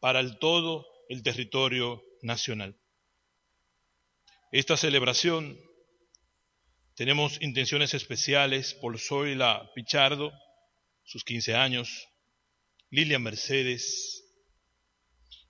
para 0.00 0.20
el 0.20 0.38
todo 0.38 0.86
el 1.08 1.22
territorio 1.22 2.02
nacional. 2.22 2.78
Esta 4.52 4.76
celebración 4.76 5.58
tenemos 7.00 7.40
intenciones 7.40 7.94
especiales 7.94 8.74
por 8.74 8.98
Zoila 8.98 9.70
Pichardo, 9.74 10.34
sus 11.02 11.24
15 11.24 11.54
años, 11.54 12.10
Lilian 12.90 13.22
Mercedes, 13.22 14.22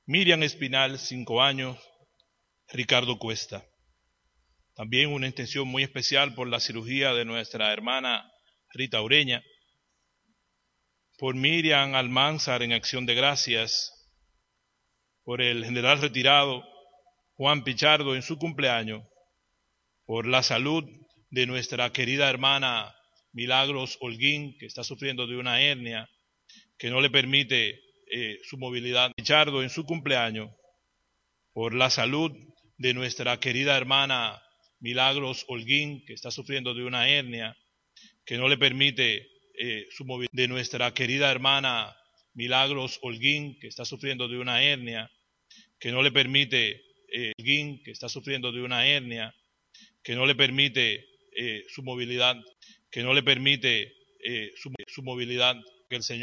Miriam 0.06 0.44
Espinal, 0.44 0.96
5 0.96 1.42
años, 1.42 1.76
Ricardo 2.68 3.18
Cuesta. 3.18 3.66
También 4.76 5.12
una 5.12 5.26
intención 5.26 5.66
muy 5.66 5.82
especial 5.82 6.36
por 6.36 6.46
la 6.46 6.60
cirugía 6.60 7.14
de 7.14 7.24
nuestra 7.24 7.72
hermana 7.72 8.30
Rita 8.72 9.02
Ureña, 9.02 9.42
por 11.18 11.34
Miriam 11.34 11.96
Almanzar 11.96 12.62
en 12.62 12.74
acción 12.74 13.06
de 13.06 13.16
gracias, 13.16 13.90
por 15.24 15.42
el 15.42 15.64
general 15.64 16.00
retirado 16.00 16.62
Juan 17.34 17.64
Pichardo 17.64 18.14
en 18.14 18.22
su 18.22 18.38
cumpleaños, 18.38 19.02
por 20.06 20.28
la 20.28 20.44
salud 20.44 20.84
de 21.30 21.46
nuestra 21.46 21.92
querida 21.92 22.28
hermana 22.28 22.94
Milagros 23.32 23.96
Holguín, 24.00 24.58
que 24.58 24.66
está 24.66 24.82
sufriendo 24.82 25.26
de 25.26 25.36
una 25.36 25.60
hernia 25.62 26.08
que 26.76 26.90
no 26.90 27.00
le 27.00 27.10
permite 27.10 27.80
eh, 28.10 28.38
su 28.44 28.58
movilidad. 28.58 29.12
Pichardo 29.16 29.62
en 29.62 29.70
su 29.70 29.84
cumpleaños, 29.84 30.50
por 31.52 31.74
la 31.74 31.90
salud 31.90 32.32
de 32.78 32.94
nuestra 32.94 33.38
querida 33.38 33.76
hermana 33.76 34.42
Milagros 34.80 35.44
Holguín, 35.48 36.04
que 36.04 36.14
está 36.14 36.30
sufriendo 36.30 36.74
de 36.74 36.84
una 36.84 37.08
hernia 37.08 37.56
que 38.24 38.36
no 38.38 38.48
le 38.48 38.58
permite 38.58 39.28
eh, 39.58 39.86
su 39.90 40.04
movilidad. 40.04 40.30
De 40.32 40.48
nuestra 40.48 40.92
querida 40.92 41.30
hermana 41.30 41.96
Milagros 42.34 42.98
Holguín, 43.02 43.58
que 43.60 43.68
está 43.68 43.84
sufriendo 43.84 44.26
de 44.26 44.38
una 44.38 44.62
hernia 44.62 45.10
que 45.78 45.92
no 45.92 46.02
le 46.02 46.10
permite 46.10 46.82
eh, 47.12 47.32
Holguín, 47.38 47.82
que 47.84 47.90
está 47.90 48.08
sufriendo 48.08 48.50
de 48.52 48.62
una 48.62 48.86
hernia 48.86 49.34
que 50.02 50.14
no 50.14 50.26
le 50.26 50.34
permite 50.34 51.09
eh, 51.36 51.64
su 51.68 51.82
movilidad, 51.82 52.36
que 52.90 53.02
no 53.02 53.14
le 53.14 53.22
permite 53.22 53.92
eh, 54.22 54.52
su, 54.56 54.72
su 54.88 55.02
movilidad, 55.02 55.56
que 55.88 55.96
el 55.96 56.02
Señor 56.02 56.18